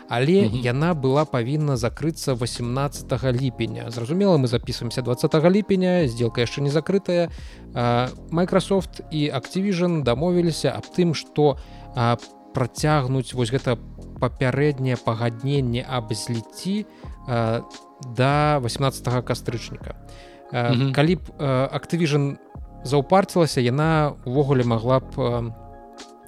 Але 0.10 0.48
mm 0.48 0.52
-hmm. 0.52 0.64
яна 0.64 0.94
была 0.94 1.26
павінна 1.26 1.76
закрыцца 1.76 2.34
18 2.34 3.42
ліпеня. 3.42 3.92
Зразумела, 3.92 4.38
мы 4.38 4.48
записываемся 4.48 5.02
20 5.02 5.34
ліпеня, 5.52 6.08
сделка 6.08 6.42
яшчэ 6.42 6.62
не 6.62 6.70
закрытая. 6.70 7.30
Microsoft 8.32 9.02
і 9.12 9.32
Activision 9.32 10.04
дамовіліся 10.04 10.74
аб 10.78 10.86
тым, 10.98 11.14
што 11.14 11.58
працягнуць 12.58 13.34
вось 13.34 13.52
гэта 13.52 13.78
папярэдняе 14.20 14.98
пагадненне 14.98 15.86
аб 15.88 16.14
зліцці 16.14 16.86
э, 17.28 17.62
да 18.16 18.60
18 18.60 19.26
кастрычніка. 19.26 19.96
Э, 20.54 20.72
mm 20.72 20.76
-hmm. 20.76 20.92
калі 20.92 21.16
б 21.16 21.22
Activision 21.74 22.38
заўпарцілася 22.84 23.62
яна 23.62 24.14
увогуле 24.26 24.64
могла 24.64 25.00
б 25.00 25.10
э, 25.18 25.52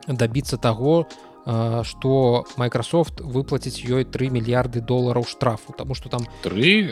дабіцца 0.07 0.57
таго 0.57 1.05
что 1.83 2.43
Microsoft 2.57 3.23
выплаціць 3.23 3.81
ёй 3.89 4.03
3 4.03 4.29
мільярды 4.29 4.81
долараў 4.81 5.25
штрафу 5.25 5.73
тому 5.77 5.95
что 5.95 6.09
там 6.09 6.21
три 6.43 6.83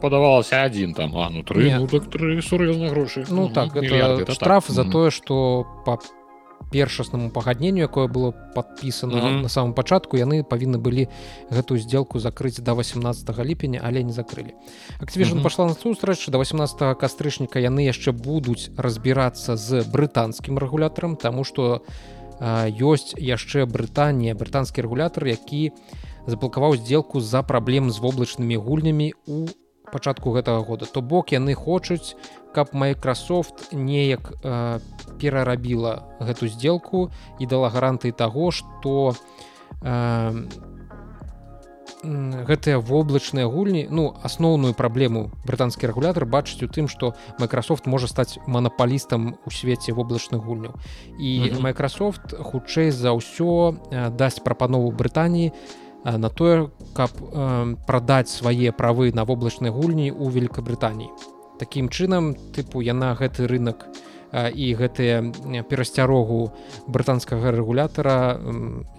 падавалася 0.00 0.64
один 0.64 0.94
там. 0.94 1.16
А, 1.16 1.28
ну, 1.30 1.42
3, 1.42 1.74
ну, 1.78 1.86
так, 1.86 2.10
3 2.10 2.40
сур'ёзна 2.42 2.88
грошы. 2.88 3.26
Ну 3.28 3.48
так 3.48 3.76
это 3.76 4.32
штраф 4.32 4.66
так. 4.66 4.76
за 4.76 4.84
тое 4.84 5.10
что 5.10 5.66
по 5.84 5.98
першаснаму 6.70 7.30
пагадненню 7.30 7.82
якое 7.82 8.08
было 8.08 8.32
подпісана 8.54 9.14
mm 9.14 9.20
-hmm. 9.20 9.42
на 9.42 9.48
самом 9.48 9.74
пачатку 9.74 10.16
яны 10.16 10.42
павінны 10.42 10.78
былі 10.78 11.08
гэтую 11.50 11.78
сделку 11.78 12.18
закрыць 12.18 12.60
до 12.60 12.74
18 12.74 13.38
ліпеня 13.44 13.80
але 13.84 14.02
не 14.02 14.12
закрылі 14.12 14.54
Activision 15.00 15.34
mm 15.34 15.38
-hmm. 15.38 15.42
пашла 15.42 15.66
на 15.66 15.74
сустрач 15.74 16.28
до 16.28 16.38
18 16.38 16.96
кастрычніка 16.96 17.58
яны 17.58 17.80
яшчэ 17.80 18.12
будуць 18.12 18.70
разбірацца 18.76 19.56
з 19.56 19.84
брытанскім 19.92 20.58
рэгулятарам 20.58 21.16
тому 21.16 21.44
что 21.44 21.82
ёсць 22.40 23.14
яшчэ 23.18 23.66
Брытанія 23.66 24.34
брытанскі 24.34 24.82
рэгулятар 24.82 25.26
які 25.26 25.72
заблокаваў 26.26 26.76
сделку 26.76 27.20
за 27.20 27.42
праблем 27.42 27.90
з 27.90 27.98
воблачнымі 27.98 28.56
гульнямі 28.56 29.12
у 29.26 29.46
пачатку 29.92 30.32
гэтага 30.32 30.64
года 30.64 30.86
то 30.86 31.02
бок 31.02 31.32
яны 31.32 31.54
хочуць 31.54 32.16
каб 32.54 32.74
Microsoft 32.74 33.70
неяк 33.72 34.32
э, 34.42 34.78
перарабіла 35.20 36.06
гэту 36.20 36.48
сделку 36.48 37.10
і 37.38 37.46
дала 37.46 37.70
гарантыі 37.70 38.12
таго 38.12 38.50
што 38.50 39.14
э, 39.82 40.32
гэтыя 42.02 42.80
воблачныя 42.80 43.46
гульні 43.46 43.86
ну 43.90 44.16
асноўную 44.22 44.72
праблему 44.74 45.30
брытанскі 45.44 45.86
рэгулятар 45.90 46.24
бачыць 46.24 46.64
у 46.64 46.68
тым 46.68 46.88
што 46.88 47.14
Microsoft 47.38 47.86
можа 47.86 48.08
стаць 48.08 48.38
манапалістам 48.46 49.36
у 49.44 49.50
свеце 49.50 49.92
воблачных 49.92 50.40
гульняў 50.40 50.74
і 51.18 51.30
mm 51.40 51.52
-hmm. 51.52 51.60
Microsoft 51.60 52.34
хутчэй 52.42 52.90
за 52.90 53.12
ўсё 53.12 53.76
э, 53.92 54.10
дасць 54.16 54.40
прапанову 54.40 54.90
Брытаніі 54.90 55.52
э, 55.52 55.89
на 56.04 56.28
тое 56.28 56.70
каб 56.94 57.10
э, 57.16 57.74
прадаць 57.86 58.30
свае 58.30 58.72
правы 58.72 59.12
на 59.12 59.24
воблачнай 59.24 59.70
гульні 59.70 60.10
ў 60.10 60.26
Великабрытаніі 60.32 61.10
такім 61.60 61.92
чынам 61.92 62.32
тыпу 62.56 62.80
яна 62.80 63.12
гэты 63.20 63.44
рынок 63.44 63.84
і 64.32 64.66
гэтыя 64.78 65.26
перасцярогу 65.68 66.54
брытанскага 66.86 67.50
рэгулятара 67.52 68.38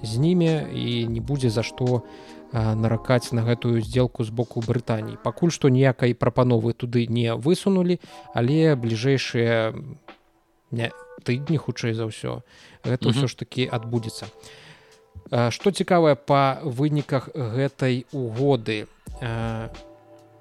зніме 0.04 0.68
і 0.70 1.08
не 1.08 1.24
будзе 1.24 1.49
за 1.49 1.64
што 1.64 2.04
наракаць 2.52 3.32
на 3.32 3.47
гэтую 3.47 3.80
сделку 3.80 4.28
з 4.28 4.30
боку 4.30 4.60
Брытаніі. 4.60 5.16
Пакуль 5.24 5.56
што 5.56 5.72
ніякай 5.72 6.12
прапановы 6.12 6.76
туды 6.76 7.08
не 7.08 7.32
высунулі 7.34 7.97
але 8.36 8.76
бліжэйшыя 8.76 9.72
тыдні 11.24 11.58
хутчэй 11.58 11.95
за 11.95 12.12
ўсё 12.12 12.43
гэта 12.84 13.16
ўсё 13.16 13.32
ж 13.32 13.34
такі 13.39 13.72
адбудзецца 13.72 14.28
што 15.32 15.72
цікавае 15.72 16.16
па 16.16 16.60
выніках 16.64 17.32
гэтай 17.34 18.06
угоды? 18.12 18.86
У 19.22 19.92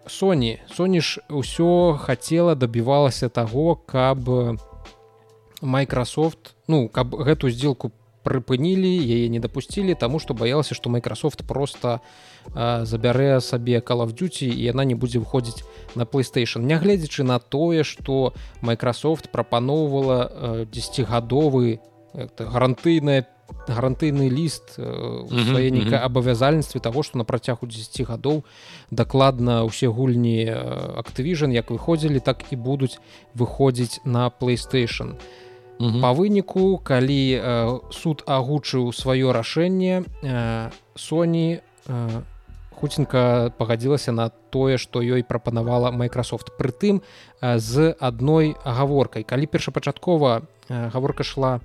Соні 0.06 0.58
Соні 0.74 1.00
ж 1.00 1.20
ўсё 1.28 1.96
хацела 1.96 2.54
дабівалася 2.54 3.28
таго 3.28 3.76
каб 3.76 4.18
Microsoft 5.62 6.56
ну 6.68 6.88
каб 6.88 7.14
гэту 7.14 7.50
сделку 7.50 7.92
прыпынілі 8.24 8.90
яе 8.90 9.28
не 9.32 9.40
дапусцілі 9.40 9.94
таму 9.94 10.18
што 10.18 10.34
баялася 10.34 10.74
што 10.74 10.90
Microsoft 10.90 11.44
просто 11.46 12.00
а, 12.52 12.84
забярэ 12.84 13.40
сабе 13.40 13.80
Call 13.80 14.04
of 14.04 14.12
Duty 14.12 14.48
і 14.48 14.62
яна 14.72 14.84
не 14.84 14.94
будзе 14.94 15.20
выходзіць 15.20 15.64
на 15.94 16.04
PlayStation. 16.04 16.64
Нягледзячы 16.64 17.24
на 17.24 17.38
тое 17.38 17.84
што 17.84 18.34
Microsoft 18.60 19.30
прапаноўвала 19.30 20.66
10гадовы 20.68 21.80
гарантыйная 22.38 23.24
гарантыйны 23.68 24.28
ліст 24.30 24.76
свае 24.76 25.70
нейкае 25.70 26.00
абавязальніцтве 26.00 26.80
таго 26.80 27.02
што 27.02 27.18
на 27.18 27.24
працягу 27.24 27.66
10 27.66 28.06
гадоў 28.08 28.42
дакладна 28.90 29.62
ўсе 29.66 29.86
гульні 29.88 30.48
Activision 30.98 31.54
як 31.54 31.70
выходзілі 31.70 32.20
так 32.20 32.44
і 32.50 32.56
будуць 32.56 32.98
выходзіць 33.34 34.00
на 34.04 34.30
PlayStation. 34.30 35.16
Па 35.80 36.12
выніку 36.12 36.76
калі 36.76 37.40
суд 37.88 38.20
агучыў 38.26 38.92
сваё 38.92 39.32
рашэнне 39.32 40.04
Sony 40.92 41.64
хуценька 42.80 43.52
пагадзілася 43.56 44.12
на 44.12 44.28
тое 44.52 44.76
што 44.76 45.00
ёй 45.00 45.24
прапанавала 45.24 45.92
Microsoft. 45.92 46.52
Прытым 46.56 47.00
з 47.40 47.96
адной 48.00 48.56
агаворкай. 48.64 49.24
Калі 49.24 49.46
першапачаткова 49.46 50.42
гаворка 50.68 51.24
шла 51.24 51.60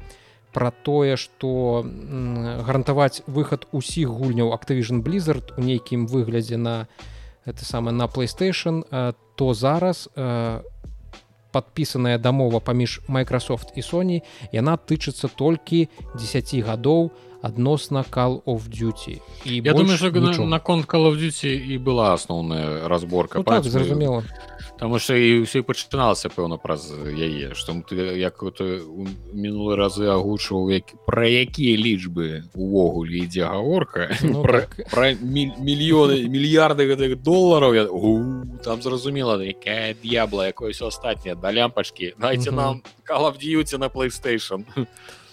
про 0.55 0.71
тое 0.71 1.19
что 1.19 1.83
гарантаваць 2.63 3.27
выхад 3.27 3.67
усіх 3.75 4.07
гульняў 4.07 4.55
Activision 4.55 5.03
blizzard 5.03 5.51
у 5.59 5.61
нейкім 5.61 6.07
выглядзе 6.07 6.55
на 6.55 6.87
это 7.43 7.67
самае 7.67 7.91
на 7.91 8.07
playstation 8.07 8.87
то 9.35 9.53
зараз 9.53 10.07
подпісаная 11.51 12.17
дамова 12.17 12.59
паміж 12.59 13.01
Microsoft 13.11 13.75
і 13.75 13.83
Sony 13.83 14.23
яна 14.55 14.79
тычыцца 14.79 15.27
толькі 15.27 15.91
10 16.15 16.55
гадоў 16.63 17.11
адносна 17.43 18.05
call 18.07 18.39
of 18.47 18.71
duty. 18.71 19.19
І 19.45 19.59
я 19.59 19.73
думаю 19.73 20.47
наконт 20.47 20.87
call 20.87 21.11
of 21.11 21.19
duty 21.19 21.51
і 21.51 21.77
была 21.79 22.15
асноўная 22.15 22.87
разборка 22.87 23.39
ну, 23.39 23.43
так, 23.43 23.63
зразумела 23.63 24.23
Таму 24.75 24.99
что 24.99 25.15
і 25.15 25.47
ўсё 25.47 25.63
пачыналася 25.63 26.27
пэўна 26.27 26.59
праз 26.59 26.91
яе 27.15 27.55
што 27.55 27.71
ты 27.87 27.95
як 28.19 28.43
мінулы 29.31 29.79
разы 29.79 30.11
агучваў 30.11 30.67
як 30.75 30.91
пра 31.07 31.23
якія 31.23 31.79
лічбы 31.79 32.43
увогуле 32.51 33.23
ідзе 33.23 33.47
гаворка 33.47 34.11
ну, 34.19 34.43
пра, 34.45 34.67
так. 34.67 34.91
пра 34.91 35.15
мільёны 35.15 36.27
мільярды 36.27 36.91
гэтых 36.91 37.23
долараў. 37.23 37.71
Я, 37.73 37.83
у, 37.87 38.43
там 38.63 38.81
зразумела 38.81 39.39
якая 39.39 39.95
д'ябла 39.95 40.51
якое 40.51 40.75
ўсё 40.75 40.91
астатняе 40.91 41.39
да 41.39 41.55
лямпачкі 41.55 42.19
дайце 42.19 42.51
нам 42.51 42.83
калавдзіюце 43.07 43.79
на 43.79 43.87
playstation 43.87 44.67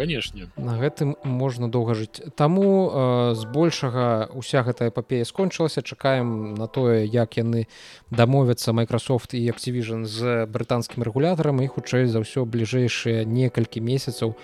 конечно. 0.00 0.48
На 0.56 0.80
гэтым 0.80 1.16
можна 1.24 1.68
доўга 1.68 1.92
жыць. 1.92 2.24
Таму 2.32 2.88
э, 2.88 3.34
збольшага 3.36 4.32
уся 4.32 4.64
гэтая 4.64 4.88
эпапея 4.88 5.28
скончылася. 5.28 5.84
Чакаем 5.84 6.54
на 6.54 6.66
тое 6.72 7.04
як 7.04 7.36
яны 7.36 7.68
дамовяцца 8.08 8.72
Microsoft 8.72 9.36
і 9.36 9.44
Activision 9.52 10.08
з 10.08 10.48
брытанскім 10.48 11.04
рэгулятарам 11.04 11.60
і 11.60 11.68
хутчэй 11.68 12.08
за 12.08 12.24
ўсё 12.24 12.48
бліжэйшыя 12.48 13.28
некалькі 13.28 13.84
месяцаў 13.84 14.40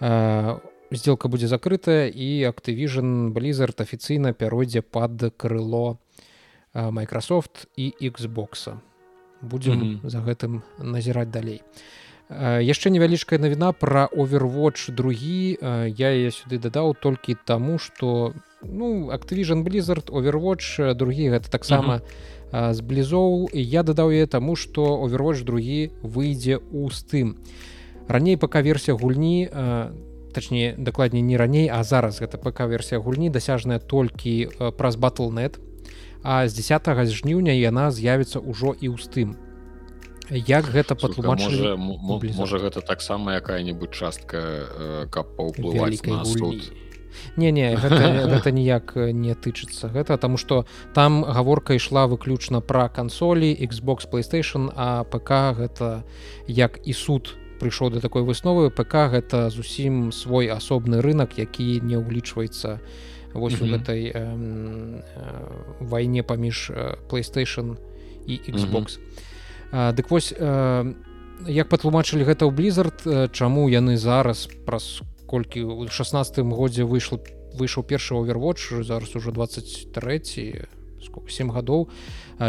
э, 0.00 0.56
сделка 0.88 1.28
будзе 1.28 1.52
закрытая 1.52 2.08
і 2.08 2.48
Activision 2.48 3.28
blizzard 3.36 3.76
афіцыйна 3.84 4.32
пяройдзе 4.32 4.80
пад 4.80 5.20
крыло 5.36 6.00
э, 6.72 6.80
Microsoft 6.80 7.68
і 7.76 7.92
Xbox. 8.00 8.72
Будзем 9.42 9.76
mm 9.76 10.00
-hmm. 10.00 10.08
за 10.08 10.18
гэтым 10.24 10.62
назіраць 10.80 11.28
далей. 11.28 11.60
а 11.60 12.03
яшчэ 12.42 12.90
невялічкая 12.90 13.38
навіна 13.38 13.72
про 13.72 14.08
overwatch 14.10 14.90
другі. 14.90 15.58
Я 15.86 16.10
я 16.10 16.30
сюды 16.30 16.58
дадаў 16.58 16.94
толькі 16.98 17.36
таму 17.44 17.78
что 17.78 18.34
ну 18.62 19.10
activision 19.10 19.62
blizzard 19.62 20.10
overwatch 20.10 20.94
другі 20.94 21.30
гэта 21.36 21.50
таксама 21.50 22.00
з 22.52 22.80
блізоў 22.80 23.50
я 23.52 23.82
дадаў 23.82 24.10
я 24.10 24.26
таму 24.26 24.56
что 24.56 25.02
overwatch 25.04 25.44
другі 25.44 25.92
выйдзе 26.02 26.58
у 26.72 26.88
стым 26.90 27.36
раней 28.08 28.36
пока 28.36 28.60
версія 28.60 28.96
гульні 28.96 29.48
точнее 30.34 30.74
дакладней 30.78 31.22
не 31.22 31.36
раней 31.36 31.68
а 31.68 31.82
зараз 31.82 32.20
гэта 32.20 32.38
пока 32.38 32.66
версія 32.66 33.00
гульні 33.00 33.30
дасяжная 33.30 33.78
толькі 33.78 34.48
праз 34.78 34.96
battle.net 34.96 35.58
а 36.22 36.48
з 36.48 36.54
10 36.54 36.88
жніўня 37.10 37.52
яна 37.52 37.90
з'явіцца 37.90 38.40
ўжо 38.40 38.74
і 38.80 38.88
ў 38.88 38.96
стым 38.98 39.36
як 40.30 40.64
гэта 40.72 40.94
патлумачылі 40.94 41.76
можа 42.36 42.58
гэта 42.58 42.80
таксама 42.80 43.36
якая-небудзь 43.40 43.92
частка 43.92 45.06
каб 45.10 45.36
паўплываць 45.36 46.00
на 46.06 46.24
суд. 46.24 46.72
не 47.36 47.52
не 47.52 47.76
гэта, 47.76 48.26
гэта 48.32 48.50
ніяк 48.50 48.96
не 48.96 49.34
тычыцца 49.34 49.88
гэта 49.92 50.16
таму 50.16 50.36
што 50.36 50.64
там 50.94 51.22
гаворка 51.24 51.74
ішла 51.74 52.06
выключна 52.06 52.60
пра 52.60 52.88
кансолі 52.88 53.52
Xbox 53.52 54.08
playstation 54.08 54.72
а 54.74 55.04
ПК 55.04 55.52
гэта 55.52 56.04
як 56.46 56.80
і 56.84 56.92
суд 56.92 57.36
прыйшоў 57.60 57.90
да 57.90 58.00
такой 58.00 58.22
высновы 58.22 58.70
ПК 58.70 59.12
гэта 59.12 59.50
зусім 59.50 60.12
свой 60.12 60.48
асобны 60.48 61.00
рынок 61.00 61.38
які 61.38 61.80
не 61.84 62.00
ўлічваецца 62.00 62.80
вось 63.34 63.60
у 63.60 63.66
гэтай 63.66 64.08
э, 64.08 64.14
э, 64.14 65.00
вайне 65.80 66.22
паміж 66.22 66.70
playstation 67.10 67.76
і 68.26 68.40
Xbox. 68.48 68.96
Mm 68.96 69.02
-hmm. 69.02 69.33
Дык 69.74 70.10
вось 70.10 70.30
як 70.30 71.66
патлумачылі 71.68 72.22
гэта 72.22 72.46
ў 72.46 72.52
blizzard 72.54 72.98
чаму 73.34 73.66
яны 73.66 73.98
зараз 73.98 74.46
праз 74.62 75.02
колькі 75.26 75.66
ў 75.66 75.90
16 75.90 76.46
годзе 76.54 76.86
выйшла 76.86 77.18
выйшаў 77.58 77.82
першы 77.82 78.14
овервоч 78.14 78.86
зараз 78.86 79.14
уже 79.18 79.32
23 79.34 80.62
сколько 81.02 81.28
7 81.28 81.50
гадоў 81.50 81.90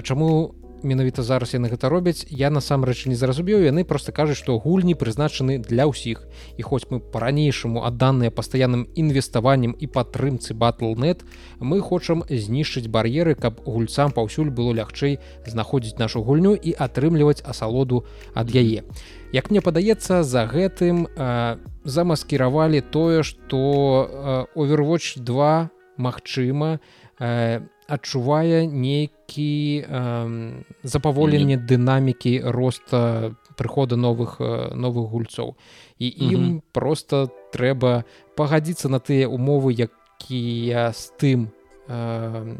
чаму 0.03 0.53
менавіта 0.85 1.25
зараз 1.25 1.53
яны 1.57 1.67
гэта 1.73 1.89
робяць 1.89 2.25
я 2.29 2.49
насамрэч 2.53 3.09
не 3.09 3.17
зразумеў 3.17 3.65
яны 3.65 3.83
просто 3.83 4.13
кажуць 4.13 4.37
што 4.37 4.57
гульні 4.61 4.95
прызначаны 4.95 5.57
для 5.59 5.89
ўсіх. 5.89 6.23
І 6.57 6.61
хоць 6.61 6.85
мы 6.93 7.01
по-ранейшаму 7.01 7.83
адданыя 7.83 8.31
пастаянным 8.31 8.87
інвеставаннем 8.95 9.73
і 9.73 9.85
падтрымцы 9.89 10.53
battle.net 10.53 11.25
мы 11.59 11.81
хочам 11.81 12.23
знішчыць 12.29 12.87
бар'еры 12.87 13.35
каб 13.35 13.65
гульцам 13.65 14.13
паўсюль 14.13 14.53
было 14.53 14.71
лягчэй 14.71 15.19
знаходзіць 15.45 15.97
нашу 15.97 16.21
гульню 16.21 16.55
і 16.55 16.77
атрымліваць 16.77 17.41
асалоду 17.41 18.05
ад 18.33 18.53
яе. 18.53 18.85
Як 19.33 19.51
мне 19.51 19.59
падаецца 19.59 20.23
за 20.23 20.45
гэтым 20.45 21.07
э, 21.09 21.57
замаскіравалі 21.83 22.81
тое 22.81 23.23
што 23.23 23.59
э, 23.59 24.45
overwatch 24.55 25.19
2 25.19 25.69
магчыма 25.97 26.79
э, 27.19 27.61
адчувае 27.87 28.67
нейкі 28.67 29.85
э, 29.85 30.63
запаволенне 30.83 31.57
дынамікі 31.57 32.41
роста 32.45 33.35
прыхода 33.55 33.95
новых 33.95 34.39
новых 34.75 35.09
гульцоў. 35.09 35.55
І 35.99 36.07
ім 36.07 36.29
mm 36.29 36.51
-hmm. 36.51 36.61
просто 36.71 37.29
трэба 37.53 38.03
пагадзіцца 38.35 38.89
на 38.89 38.99
тыя 38.99 39.27
умовы 39.27 39.87
якія 39.87 40.91
з 40.91 41.13
тым 41.19 41.47
э, 41.87 42.57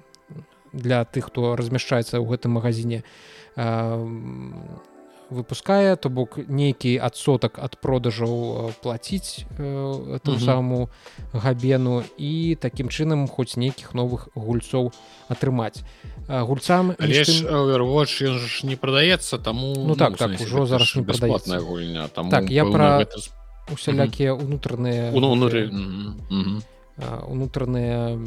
для 0.73 1.03
тых 1.03 1.31
хто 1.31 1.55
размяшчаецца 1.55 2.19
ў 2.19 2.25
гэтым 2.27 2.51
магазине 2.51 3.03
э, 3.57 4.85
выпускае 5.29 5.95
то 5.95 6.09
бок 6.09 6.37
нейкі 6.37 6.97
адсотак 6.97 7.59
ад 7.59 7.77
продажаў 7.81 8.73
плаціць 8.81 9.45
э, 9.57 10.19
ту 10.23 10.39
саму 10.39 10.89
габену 11.33 12.03
і 12.17 12.55
такім 12.61 12.89
чынам 12.89 13.27
хоць 13.27 13.57
нейкіх 13.57 13.93
новых 13.93 14.29
гульцоў 14.35 14.91
атрымаць. 15.29 15.81
Гульцам 16.27 16.95
Overwatch, 16.97 18.25
ж 18.37 18.65
не 18.65 18.75
прадаецца 18.75 19.37
таму 19.37 19.73
ну 19.75 19.95
так 19.95 20.11
ну, 20.11 20.17
так 20.17 20.41
ужо 20.41 20.65
зараз 20.65 20.95
не 20.95 21.01
бесплатная 21.01 21.59
гульня 21.59 22.07
там 22.07 22.29
так 22.29 22.49
я 22.49 22.65
пра 22.65 23.05
гэта... 23.05 23.19
усялякія 23.71 24.33
унутраныя 24.33 25.11
унутры 25.13 25.69
унутраныя 27.27 28.17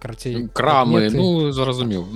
карцей 0.00 0.48
крамы 0.48 1.10
ну 1.10 1.52
зразумеў 1.52 2.06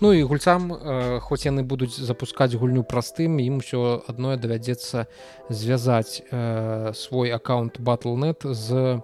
Ну 0.00 0.12
і 0.12 0.22
гульцам 0.22 0.70
э, 0.72 1.18
хоць 1.18 1.42
яны 1.42 1.66
будуць 1.66 1.98
запускаць 1.98 2.54
гульню 2.54 2.86
простым 2.86 3.42
ім 3.42 3.58
усё 3.58 4.06
адное 4.06 4.38
давядзецца 4.38 5.10
звязаць 5.50 6.22
э, 6.30 6.92
свой 6.94 7.34
аккаунт 7.34 7.82
battle.net 7.82 8.46
з 8.46 9.02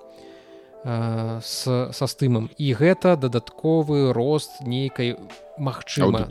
э, 0.87 1.41
са 1.43 2.07
стымам. 2.07 2.47
І 2.59 2.79
гэта 2.79 3.17
дадатковы 3.17 4.13
рост 4.15 4.63
нейкай 4.63 5.19
магчыма 5.59 6.31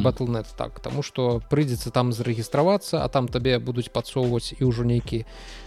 battle.net 0.00 0.46
так. 0.56 0.80
Тому 0.80 1.02
что 1.02 1.42
прыйдзецца 1.50 1.92
там 1.92 2.16
зарэгістравацца 2.16 3.04
а 3.04 3.08
там 3.08 3.28
табе 3.28 3.58
будуць 3.58 3.92
падсоўваць 3.92 4.56
і 4.56 4.64
ўжо 4.64 4.88
нейкі 4.88 5.26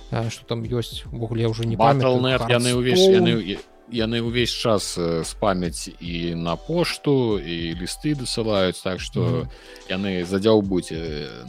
что 0.09 0.45
там 0.49 0.65
ёсць 0.65 1.05
увогуле 1.05 1.45
ўжо 1.45 1.69
не 1.69 1.77
памятаю 1.77 2.17
яны 2.49 2.73
ўвесь 2.81 3.05
яны 3.13 3.61
яны 3.93 4.21
ўвесь 4.25 4.51
час 4.51 4.97
спамяць 5.23 5.93
і 6.01 6.35
на 6.35 6.55
пошту 6.55 7.37
і 7.39 7.77
лісты 7.77 8.17
дасылаюць 8.17 8.81
так 8.83 8.99
что 8.99 9.19
mm 9.21 9.33
-hmm. 9.33 9.47
яны 9.89 10.25
задзяўбуць 10.25 10.91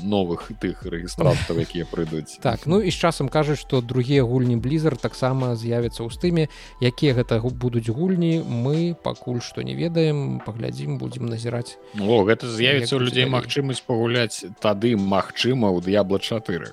новых 0.04 0.52
тых 0.60 0.84
рэгістратаў 0.84 1.60
якія 1.66 1.84
прыйдуць 1.84 2.38
так 2.40 2.66
ну 2.66 2.80
і 2.80 2.90
з 2.90 2.94
часам 2.94 3.28
кажуць 3.28 3.58
что 3.58 3.80
другія 3.80 4.22
гульні 4.22 4.56
blizzard 4.56 5.00
таксама 5.00 5.56
з'явяцца 5.56 6.04
ў 6.04 6.10
стыме. 6.12 6.48
Якія 6.80 7.14
гэта 7.14 7.40
будуць 7.40 7.88
гульні 7.88 8.44
мы 8.44 8.94
пакуль 8.94 9.40
што 9.40 9.62
не 9.62 9.74
ведаем 9.74 10.40
паглядзім 10.44 10.98
будзем 10.98 11.26
назіраць. 11.26 11.76
О 12.00 12.24
гэта 12.24 12.48
з'явіцца 12.48 12.96
ў 12.96 13.00
людзей 13.04 13.26
магчымасць 13.28 13.84
пагуляць 13.84 14.44
тады 14.60 14.96
магчыма 14.96 15.72
ў 15.72 15.84
д'ябла 15.84 16.18
4 16.18 16.72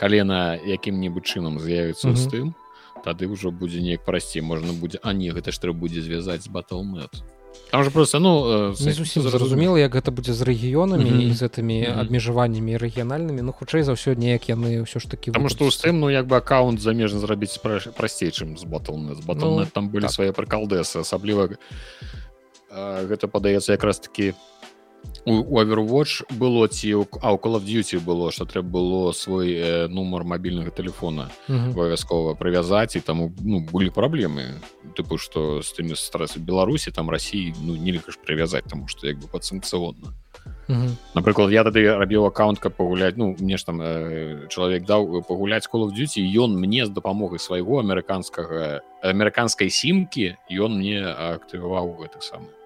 калена 0.00 0.56
якім-небудзь 0.56 1.28
чынам 1.36 1.60
з'явіцца 1.60 2.08
mm 2.08 2.14
-hmm. 2.14 2.24
з 2.24 2.32
тым 2.32 2.46
тады 3.04 3.26
ўжо 3.26 3.50
будзе 3.50 3.80
неяк 3.80 4.04
прасцей 4.04 4.42
можна 4.42 4.72
будзе 4.72 4.98
а 5.02 5.12
не 5.12 5.30
гэта 5.30 5.52
ж 5.52 5.58
трэба 5.60 5.86
будзе 5.86 6.00
звязаць 6.02 6.44
з 6.44 6.48
battle.net 6.48 7.22
там 7.70 7.84
же 7.84 7.90
просто 7.90 8.18
ну 8.18 8.74
не 8.80 8.92
зусім 8.92 9.22
зразумела 9.22 9.78
як 9.78 9.94
гэта 9.94 10.10
будзе 10.10 10.34
з 10.34 10.42
рэгіёнамі 10.42 11.10
mm 11.10 11.20
-hmm. 11.20 11.34
з 11.34 11.42
гэтымі 11.42 11.76
mm 11.80 11.86
-hmm. 11.86 12.00
абмежаваннямі 12.00 12.76
рэгіянальнымі 12.76 13.42
ну 13.42 13.52
хутчэй 13.52 13.82
за 13.82 13.92
ўсё 13.92 14.18
неяк 14.18 14.48
яны 14.48 14.82
ўсё 14.82 14.98
ж 15.00 15.10
таки 15.10 15.30
потому 15.30 15.48
что 15.48 15.70
стэм 15.70 15.92
ну 15.92 16.10
як 16.10 16.26
бы 16.26 16.36
аккаунт 16.36 16.80
замежна 16.80 17.18
зрабіць 17.20 17.58
прасцей 17.96 18.30
чым 18.30 18.56
з 18.58 18.64
батл 18.64 18.94
з 19.14 19.24
батл 19.26 19.46
ну, 19.46 19.66
там 19.66 19.88
былі 19.88 20.02
так. 20.02 20.12
свае 20.12 20.32
прыкалдэсы 20.32 21.00
асабліва 21.00 21.48
гэта 23.10 23.26
падаецца 23.26 23.72
якраз 23.72 23.98
таки 23.98 24.30
у 24.30 24.49
overwatch 25.26 26.24
было 26.30 26.68
ці 26.68 27.04
а 27.20 27.32
у 27.32 27.36
call 27.36 27.56
of 27.56 27.64
duty 27.64 28.00
было 28.00 28.32
что 28.32 28.44
трэба 28.44 28.68
было 28.68 29.12
свой 29.12 29.52
э, 29.52 29.88
нумар 29.88 30.24
мабільнага 30.24 30.70
телефона 30.70 31.30
абавязкова 31.48 32.34
прывязаць 32.34 32.96
і 32.96 33.00
таму 33.00 33.32
ну 33.44 33.60
былі 33.60 33.90
праблемы 33.90 34.60
тыпу 34.96 35.18
что 35.18 35.62
з 35.62 35.72
тымі 35.72 35.94
страсы 35.96 36.38
беларусі 36.38 36.90
там 36.90 37.10
россии 37.10 37.54
ну 37.60 37.76
нельга 37.76 38.12
ж 38.12 38.18
прывязаць 38.24 38.68
тому 38.68 38.88
что 38.88 39.06
як 39.06 39.18
бы 39.18 39.28
падсанкцыонна 39.28 40.14
напрыклад 41.14 41.50
я 41.50 41.64
тады 41.64 41.84
рабіў 41.84 42.26
аккаунт 42.26 42.58
каб 42.58 42.74
пагуляць 42.74 43.16
ну 43.16 43.36
мне 43.38 43.56
ж 43.56 43.64
там 43.64 43.80
э, 43.82 44.48
чалавек 44.48 44.86
даў 44.86 45.22
пагуляць 45.28 45.68
call 45.68 45.84
of 45.84 45.92
duty 45.92 46.24
ён 46.24 46.56
мне 46.56 46.86
з 46.86 46.90
дапамогай 46.90 47.38
свайго 47.38 47.80
амерыканскага 47.80 48.80
амерыканскай 49.02 49.70
сімкі 49.70 50.36
ён 50.48 50.78
мне 50.78 51.04
актываваў 51.04 52.00
гэтых 52.00 52.22
самых 52.22 52.59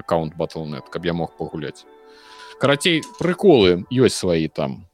аккаунт 0.00 0.36
батлнет 0.36 0.88
каб 0.88 1.04
я 1.04 1.12
мог 1.12 1.36
пагуляць 1.36 1.84
карацей 2.60 3.00
прыколы 3.18 3.88
ёсць 3.88 4.20
свае 4.20 4.52
там. 4.52 4.84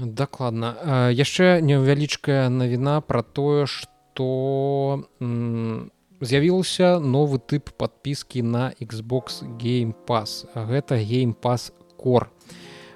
Дакладна 0.00 1.12
яшчэ 1.12 1.60
невялічкая 1.60 2.48
навіна 2.48 3.00
про 3.04 3.20
тое 3.22 3.68
что 3.68 5.04
з'явіўся 5.20 6.96
новы 6.96 7.38
тып 7.44 7.76
подпіскі 7.76 8.40
на 8.42 8.72
xbox 8.80 9.44
game 9.60 9.92
pass. 10.08 10.48
Гэта 10.56 10.96
game 10.96 11.36
pass 11.36 11.70
core. 12.00 12.32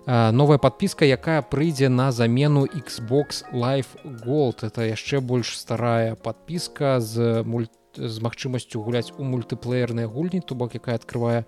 Новая 0.06 0.56
подпіска 0.56 1.04
якая 1.04 1.42
прыйдзе 1.42 1.92
на 1.92 2.12
замену 2.12 2.64
xbox 2.64 3.44
live 3.52 3.92
gold. 4.24 4.64
Это 4.64 4.88
яшчэ 4.88 5.20
больш 5.20 5.58
старая 5.58 6.14
подпіска 6.14 7.00
з 7.00 7.42
мульт 7.44 7.75
з 7.96 8.16
магчымасцю 8.20 8.82
гуляць 8.82 9.12
у 9.18 9.24
мультыплеерныя 9.24 10.06
гульні 10.06 10.40
то 10.40 10.54
бок 10.54 10.74
якая 10.74 10.96
открывае 10.96 11.44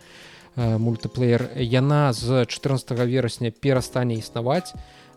э, 0.56 0.78
мультыплеер. 0.78 1.50
Яна 1.56 2.12
з 2.12 2.44
14 2.44 2.90
верасня 3.06 3.50
перастане 3.50 4.18
існаваць. 4.18 4.74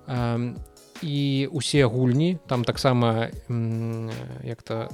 Э, 0.08 0.54
і 1.02 1.50
усе 1.52 1.86
гульні 1.86 2.38
там 2.48 2.64
таксама 2.64 3.30
як-то 4.44 4.90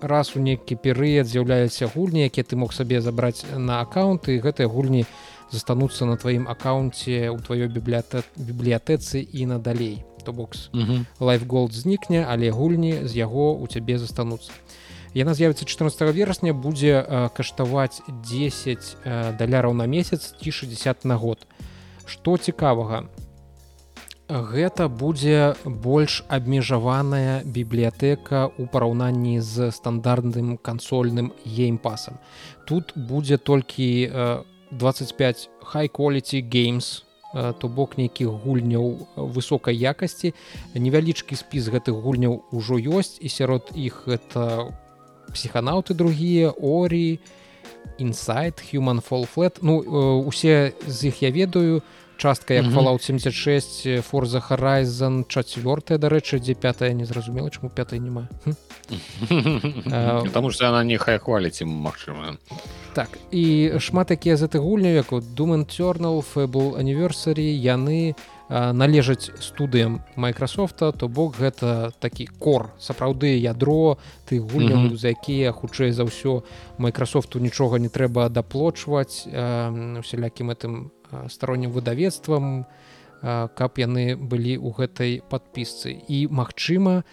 раз 0.00 0.32
у 0.36 0.40
нейкі 0.40 0.80
перыяд 0.80 1.28
з'яўляюцца 1.28 1.90
гульні 1.92 2.24
якія 2.24 2.44
ты 2.44 2.56
мог 2.56 2.72
сабе 2.72 3.00
забраць 3.04 3.44
на 3.52 3.84
аккаунты 3.84 4.40
гэтыя 4.40 4.68
гульні 4.68 5.04
застануцца 5.52 6.08
на 6.08 6.16
тваім 6.16 6.48
аккаунце 6.48 7.28
у 7.28 7.36
тваёй 7.36 7.68
бібліяте 7.68 8.24
бібліятэцы 8.36 9.20
і 9.20 9.46
надалей. 9.46 10.04
То 10.24 10.32
бокс 10.32 10.70
лайфголд 11.20 11.72
знікне 11.72 12.24
але 12.28 12.50
гульні 12.50 13.04
з 13.04 13.16
яго 13.16 13.52
у 13.56 13.66
цябе 13.66 13.98
застануцца 13.98 14.52
яна 15.14 15.34
з'явіцца 15.34 15.64
14 15.64 16.14
верасня 16.14 16.54
будзе 16.54 17.02
э, 17.02 17.28
каштаваць 17.34 18.02
10 18.08 18.96
э, 19.04 19.36
даляраў 19.38 19.74
на 19.74 19.86
месяц 19.86 20.34
ці 20.40 20.50
60 20.50 21.04
на 21.04 21.16
год. 21.16 21.46
Что 22.06 22.36
цікавага? 22.36 23.08
Гэта 24.30 24.86
будзе 24.86 25.58
больш 25.64 26.22
абмежаваная 26.28 27.42
бібліятэка 27.42 28.46
у 28.46 28.66
параўнанні 28.70 29.40
з 29.42 29.74
стандартным 29.74 30.56
кансольным 30.56 31.34
геймпасам. 31.44 32.22
Тут 32.66 32.94
будзе 32.94 33.38
толькі 33.38 34.06
25 34.70 35.50
high 35.74 35.90
quality 35.90 36.46
games 36.46 37.02
то 37.32 37.68
бок 37.68 37.98
нейкіх 37.98 38.30
гульняў 38.42 39.06
высокай 39.16 39.74
якасці. 39.74 40.34
Невялічкі 40.74 41.34
спіс 41.34 41.70
гэтых 41.70 41.94
гульняў 41.94 42.42
ужо 42.50 42.78
ёсць 42.78 43.18
і 43.18 43.28
сярод 43.28 43.70
іх 43.74 44.06
это 44.06 44.74
психанаўты 45.34 45.94
другія 45.94 46.50
орі 46.50 47.18
інсайт 47.98 48.62
human 48.72 49.00
fall 49.00 49.26
flat. 49.34 49.58
Ну 49.62 49.82
э, 49.82 50.26
усе 50.26 50.72
з 50.86 51.04
іх 51.04 51.22
я 51.22 51.30
ведаю. 51.30 51.82
Частка 52.20 52.54
як 52.54 52.64
fallout 52.66 53.00
76 53.00 54.02
форза 54.04 54.42
horizon 54.44 55.24
чацвёртая 55.24 55.96
дарэчы 55.96 56.38
дзе 56.38 56.52
пятая 56.52 56.92
незразумела 56.92 57.50
чаму 57.50 57.70
пятая 57.70 57.98
няма. 57.98 58.28
Потому 60.24 60.50
что 60.50 60.68
она 60.68 60.84
не 60.84 60.98
хай 60.98 61.18
хваліць 61.18 61.62
ім 61.62 61.68
магчыма. 61.68 62.36
Так 62.92 63.08
і 63.30 63.72
шмат 63.80 64.10
якія 64.10 64.36
з 64.36 64.42
этой 64.42 64.60
гульня 64.60 65.00
як 65.00 65.08
думан 65.32 65.64
тернал 65.64 66.20
фэбл 66.20 66.76
аніверсары 66.76 67.56
яны 67.56 68.14
належаць 68.50 69.30
студыям 69.38 70.02
майкрасофта 70.16 70.90
то 70.92 71.08
бок 71.08 71.38
гэта 71.38 71.92
такі 72.02 72.26
кор 72.26 72.74
сапраўды 72.82 73.38
ядро 73.38 73.98
ты 74.26 74.40
гульняў 74.40 74.78
mm 74.78 74.88
-hmm. 74.90 74.96
за 74.96 75.08
якія 75.08 75.52
хутчэй 75.52 75.92
за 75.92 76.02
ўсё 76.02 76.42
майкрасофту 76.78 77.38
нічога 77.38 77.78
не 77.78 77.88
трэба 77.88 78.28
даплочваць 78.28 79.26
усялякім 80.00 80.50
гэтым 80.50 80.90
староннім 81.28 81.70
выдавецтвам 81.70 82.66
каб 83.54 83.78
яны 83.78 84.16
былі 84.16 84.58
ў 84.58 84.74
гэтай 84.74 85.22
падпісцы 85.30 85.94
і 86.08 86.26
магчыма 86.26 87.04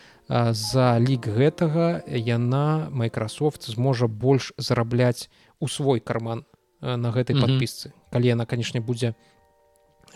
за 0.52 1.00
лік 1.00 1.28
гэтага 1.28 2.02
яна 2.10 2.90
майкрасофт 2.90 3.70
зможа 3.70 4.08
больш 4.08 4.54
зарабляць 4.58 5.30
у 5.60 5.68
свой 5.68 6.00
карман 6.00 6.46
на 6.82 7.12
гэтай 7.12 7.36
mm 7.36 7.40
-hmm. 7.40 7.46
падпісцы 7.46 7.92
калі 8.10 8.28
яна 8.28 8.46
канешне 8.46 8.82
будзе 8.82 9.14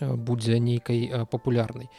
будзе 0.00 0.58
нейкай 0.58 1.26
папулярнай 1.30 1.90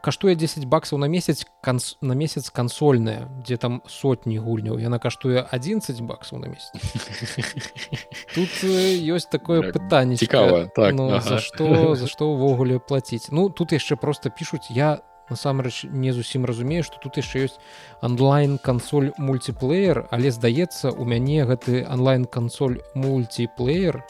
каштуе 0.00 0.34
10 0.34 0.64
баксаў 0.66 0.98
на 0.98 1.06
месяц 1.06 1.44
канц 1.62 1.94
на 2.00 2.16
месяц 2.16 2.50
кансольная 2.50 3.28
дзе 3.44 3.56
там 3.56 3.80
сотні 3.86 4.40
гульняў 4.40 4.80
яна 4.80 4.98
каштуе 4.98 5.44
11 5.44 6.00
баксаў 6.08 6.40
на 6.40 6.48
месяц. 6.48 6.72
Тут 8.34 8.50
ёсць 8.64 9.28
такое 9.30 9.72
пытанне 9.72 10.16
цікава 10.16 10.68
так 10.74 10.94
ну, 10.94 11.12
ага. 11.12 11.20
за 11.20 11.38
што 11.38 11.94
за 11.94 12.08
што 12.08 12.32
ўвогуле 12.32 12.80
плаціць 12.80 13.30
ну 13.30 13.48
тут 13.48 13.72
яшчэ 13.72 13.96
просто 13.96 14.30
пишутць 14.30 14.70
я 14.70 15.00
насамрэч 15.30 15.84
не 15.84 16.12
зусім 16.12 16.44
разумею 16.44 16.82
что 16.82 16.98
тут 16.98 17.20
яшчэ 17.20 17.46
ёсць 17.46 17.60
онлайн 18.00 18.58
кансоль 18.58 19.12
мультиплеер. 19.18 20.08
Але 20.10 20.30
здаецца 20.30 20.90
у 20.90 21.04
мяне 21.04 21.44
гэты 21.44 21.84
онлайн 21.86 22.24
кансоль 22.24 22.80
мультиплеер 22.94 24.02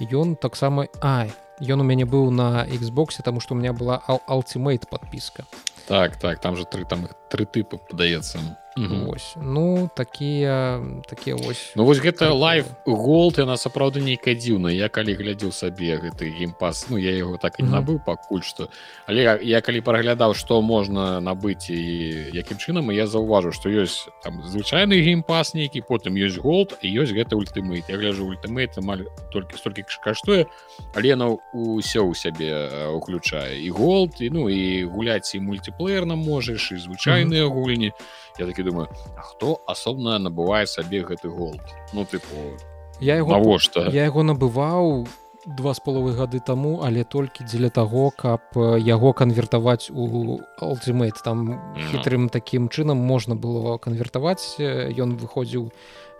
ён 0.00 0.36
таксама 0.36 0.88
ай 1.00 1.30
ён 1.60 1.80
у 1.80 1.84
мяне 1.84 2.04
быў 2.04 2.30
на 2.30 2.66
Xбосе 2.66 3.22
тому 3.22 3.40
что 3.40 3.54
у 3.54 3.56
меня 3.56 3.72
была 3.72 4.00
алтимейт 4.26 4.88
подпіска 4.88 5.44
так 5.86 6.16
так 6.16 6.40
там 6.40 6.56
же 6.56 6.64
тры 6.64 6.84
там 6.84 7.08
тры 7.28 7.46
тыпы 7.46 7.78
падаецца 7.78 8.38
Вось 8.76 9.36
ну 9.36 9.90
такія 9.94 10.82
такія 11.06 11.36
вось 11.36 11.72
Ну 11.76 11.84
вось 11.84 12.02
гэта 12.02 12.34
лайф 12.34 12.66
голд 12.86 13.38
яна 13.38 13.54
сапраўды 13.54 14.02
нейкая 14.02 14.34
дзіўная. 14.34 14.74
Я 14.74 14.88
калі 14.88 15.14
глядзеў 15.14 15.52
сабе 15.54 15.94
гэты 16.02 16.34
геймпас 16.34 16.90
Ну 16.90 16.98
я 16.98 17.14
его 17.14 17.38
так 17.38 17.60
і 17.60 17.62
набыў 17.62 18.02
пакуль 18.04 18.42
што. 18.42 18.68
Але 19.06 19.22
я, 19.22 19.38
я 19.38 19.60
калі 19.60 19.80
праглядаў 19.80 20.34
што 20.34 20.58
можна 20.62 21.20
набыць 21.20 21.70
і 21.70 22.34
якім 22.34 22.58
чынам 22.58 22.90
я 22.90 23.06
заўважу 23.06 23.52
што 23.54 23.70
ёсць 23.70 24.10
там 24.26 24.42
звычайны 24.42 24.98
геймпас 24.98 25.54
нейкі 25.54 25.86
потым 25.86 26.18
ёсць 26.18 26.42
голд 26.42 26.74
і 26.82 26.90
ёсць 26.90 27.14
гэта 27.14 27.38
ультымейт 27.38 27.86
я 27.88 27.96
гляжу 27.96 28.26
ультымейт 28.26 28.74
амаль 28.82 29.06
толькі 29.30 29.54
столькі 29.54 29.86
каштуе 30.02 30.50
але 30.98 31.14
яна 31.14 31.30
ўсё 31.54 32.10
ў 32.10 32.14
сябе 32.18 32.50
уключае. 32.90 33.62
І 33.62 33.70
голд 33.70 34.18
і 34.18 34.30
ну 34.30 34.50
і 34.50 34.84
гуляць 34.84 35.34
і 35.34 35.40
мультиплеерна 35.40 36.18
можаш 36.18 36.72
і 36.72 36.76
звычайныя 36.82 37.46
гульні. 37.46 37.92
Я 38.38 38.46
такі 38.46 38.63
думаю 38.64 38.88
хто 39.16 39.60
асобна 39.66 40.18
набывае 40.18 40.66
сабе 40.66 41.04
гэты 41.04 41.28
голд? 41.28 41.62
Ну 41.92 42.04
тыпу 42.04 42.56
я 43.00 43.16
его 43.16 43.30
навошта? 43.30 43.88
я 43.90 44.04
яго 44.04 44.22
набываў 44.22 45.06
два 45.46 45.74
з 45.74 45.80
паловы 45.80 46.14
гады 46.16 46.40
таму 46.40 46.80
але 46.84 47.04
толькі 47.04 47.44
дзеля 47.44 47.68
таго 47.68 48.10
каб 48.16 48.40
яго 48.80 49.12
канвертаваць 49.12 49.90
у 49.92 50.40
алтимейт 50.60 51.20
там 51.24 51.60
хітрым 51.90 52.28
такім 52.28 52.68
чынам 52.68 52.98
можна 52.98 53.36
было 53.36 53.76
канвертаваць 53.78 54.56
ён 54.60 55.16
выходзіў 55.20 55.70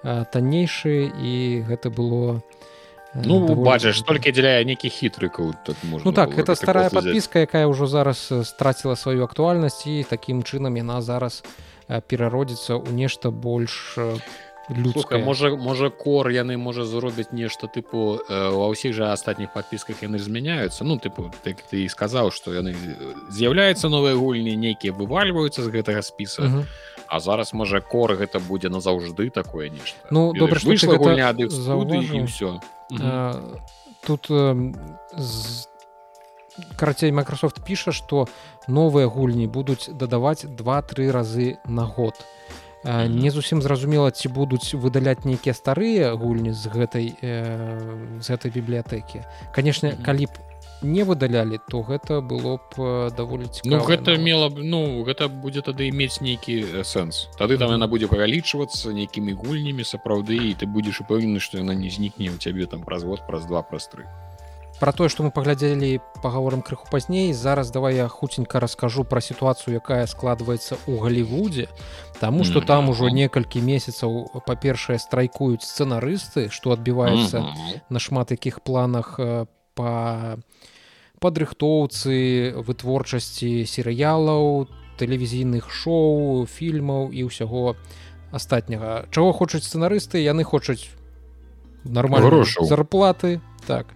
таннейшы 0.05 1.09
і 1.09 1.65
гэта 1.65 1.89
было 1.89 2.43
ну 3.15 3.41
бачыш 3.55 4.03
толькі 4.05 4.35
дзеля 4.37 4.61
нейкіх 4.65 4.93
хітрыкаў 4.93 5.55
так 5.65 5.77
ну 6.05 6.13
так 6.13 6.37
это 6.37 6.55
старая 6.55 6.91
подпіска 6.91 7.49
якая 7.49 7.65
ўжо 7.65 7.87
зараз 7.87 8.29
страціла 8.45 8.97
сваю 8.97 9.25
актуальнасць 9.25 9.87
і 9.87 10.05
такім 10.05 10.45
чынам 10.45 10.77
яна 10.77 11.01
зараз 11.01 11.41
у 11.41 11.74
перародзіцца 11.89 12.81
ў 12.81 12.91
нешта 12.93 13.31
больш 13.31 13.97
людская 14.69 15.21
можа 15.25 15.57
можа 15.57 15.91
кор 15.91 16.31
яны 16.33 16.57
можа 16.57 16.85
зробяць 16.85 17.33
нешта 17.33 17.69
тыпу 17.69 18.17
э, 18.17 18.49
ва 18.49 18.73
ўсіх 18.73 18.97
жа 18.97 19.13
астатніх 19.13 19.53
подпісках 19.53 20.01
яны 20.01 20.19
змяняюцца 20.19 20.85
ну 20.85 20.97
тыпу 20.97 21.29
так 21.45 21.61
ты 21.69 21.85
сказаў 21.89 22.33
что 22.33 22.55
яны 22.55 22.73
з'яўляюцца 23.29 23.93
новыя 23.93 24.17
гульні 24.17 24.57
нейкія 24.57 24.97
вывальваюцца 24.97 25.61
з 25.61 25.69
гэтага 25.69 26.03
спіса 26.03 26.43
uh 26.43 26.49
-huh. 26.49 26.65
А 27.07 27.21
зараз 27.21 27.55
можа 27.55 27.81
кор 27.81 28.17
гэта 28.17 28.41
будзе 28.41 28.69
назаўжды 28.69 29.31
такое 29.31 29.69
нешта 29.69 29.99
Ну 30.11 30.33
добра 30.33 30.59
выйшла 30.59 30.97
гульня 30.97 31.29
ад 31.29 31.41
і 31.41 31.47
все 32.25 32.61
тут 34.07 34.31
з 35.19 35.69
карацей 36.77 37.13
Microsoft 37.13 37.65
піша 37.65 37.93
что 37.93 38.27
новыя 38.69 39.07
гульні 39.07 39.47
будуць 39.47 39.91
дадаваць 39.91 40.45
два-тры 40.45 41.11
разы 41.11 41.59
на 41.67 41.85
год. 41.85 42.15
Не 42.85 43.31
зусім 43.31 43.63
зразумела 43.63 44.11
ці 44.11 44.29
будуць 44.29 44.77
выдаляць 44.77 45.25
нейкія 45.25 45.55
старыя 45.57 46.13
гульні 46.13 46.53
з 46.53 46.69
гэтай 46.69 47.17
э, 47.17 48.21
з 48.21 48.27
гэтай 48.29 48.53
бібліятэкі. 48.53 49.25
Канешне 49.57 49.97
калі 50.05 50.29
б 50.29 50.33
не 50.85 51.01
выдалялі 51.09 51.59
то 51.65 51.81
гэта 51.81 52.21
было 52.21 52.61
б 52.61 53.09
даволі 53.17 53.49
цікава, 53.49 53.73
ну, 53.73 53.81
гэта 53.89 54.21
мела 54.21 54.53
б 54.53 54.61
ну 54.61 55.01
гэта 55.09 55.33
будзе 55.33 55.65
тады 55.65 55.89
мець 55.97 56.21
нейкі 56.21 56.85
сэнс. 56.85 57.33
Тады 57.41 57.57
там 57.57 57.73
яна 57.73 57.89
будзе 57.89 58.05
павялічвацца 58.05 58.93
нейкімі 58.93 59.33
гульнямі 59.33 59.81
сапраўды 59.81 60.37
і 60.37 60.53
ты 60.53 60.69
будзеш 60.69 61.01
упэўнены 61.09 61.41
што 61.41 61.65
яна 61.65 61.73
не 61.73 61.89
знікне 61.89 62.29
у 62.29 62.37
цябе 62.37 62.69
там 62.69 62.85
праз 62.85 63.09
год 63.09 63.25
праз 63.25 63.49
два 63.49 63.65
праз 63.65 63.89
тры 63.89 64.05
про 64.85 64.93
тое 64.93 65.09
што 65.09 65.25
мы 65.25 65.31
паглядзелі 65.33 65.97
паговорам 66.21 66.61
крыху 66.61 66.85
пазней 66.93 67.33
зараз 67.33 67.71
давай 67.73 67.97
я 67.97 68.07
хуценька 68.07 68.61
раскажу 68.61 69.05
пра 69.09 69.23
сітуацыю 69.25 69.81
якая 69.81 70.05
складваецца 70.05 70.77
ў 70.77 71.01
галівудзе 71.01 71.73
Таму 72.21 72.45
што 72.45 72.61
там 72.61 72.93
ужо 72.93 73.09
некалькі 73.09 73.65
месяцаў 73.65 74.45
па-першае 74.45 75.01
страйкуюць 75.01 75.65
сцэнарысты 75.65 76.53
што 76.53 76.77
адбіваецца 76.77 77.41
на 77.89 77.99
шмат 77.99 78.37
якіх 78.37 78.61
планах 78.61 79.17
па 79.73 80.37
падрыхтоўцы 81.25 82.53
вытворчасці 82.53 83.65
серыялаў 83.65 84.69
тэлевізійных 85.01 85.73
шоу 85.73 86.45
фільмаў 86.45 87.09
і 87.09 87.25
ўсяго 87.33 87.73
астатняга. 88.37 89.09
Чаго 89.09 89.33
хочуць 89.33 89.65
сцэнарысты? 89.65 90.21
Яны 90.21 90.45
хочуць 90.45 90.93
нормальных 91.89 92.53
зарплаты 92.69 93.41
так 93.65 93.89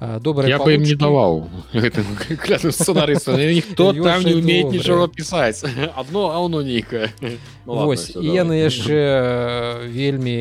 а 0.00 0.18
добра 0.18 0.48
я 0.48 0.58
бы 0.58 0.74
ім 0.74 0.82
не 0.88 0.96
даваў 0.96 1.44
сцэнарыста 1.76 3.36
ніхто 3.36 3.92
там 3.92 4.24
не 4.24 4.34
умеет 4.34 4.72
нічога 4.72 5.08
пісаць 5.12 5.60
одно 6.00 6.32
а 6.32 6.40
оно 6.40 6.62
нейкае 6.64 7.12
ну, 7.66 7.92
і 7.92 8.28
яны 8.32 8.64
яшчэ 8.64 9.86
вельмі 9.92 10.40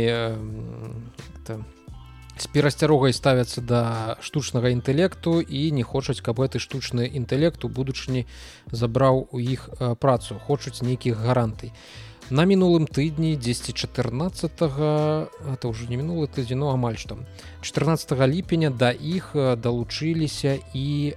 з 2.40 2.48
перасцярогай 2.48 3.12
ставяцца 3.12 3.60
да 3.60 4.16
штучнага 4.24 4.72
інтэлекту 4.72 5.44
і 5.44 5.72
не 5.76 5.84
хочуць 5.84 6.24
каб 6.24 6.40
гэты 6.40 6.64
штучны 6.64 7.04
інтэлект 7.04 7.68
у 7.68 7.70
будучыні 7.70 8.24
забраў 8.72 9.28
у 9.28 9.40
іх 9.44 9.68
працу. 10.00 10.40
Хочуць 10.40 10.80
нейкіх 10.80 11.20
гарантый 11.20 11.76
і 11.76 12.09
на 12.30 12.46
мінулым 12.46 12.86
тыдні 12.86 13.36
10 13.36 13.74
14 13.74 14.52
это 14.62 15.66
ўжо 15.66 15.90
не 15.90 15.98
мінулы 15.98 16.30
тыдзень 16.30 16.62
ну 16.62 16.70
амаль 16.70 16.98
што. 16.98 17.18
14 17.62 18.14
ліпеня 18.30 18.70
да 18.70 18.92
іх 18.92 19.34
далучыліся 19.34 20.62
і 20.74 21.16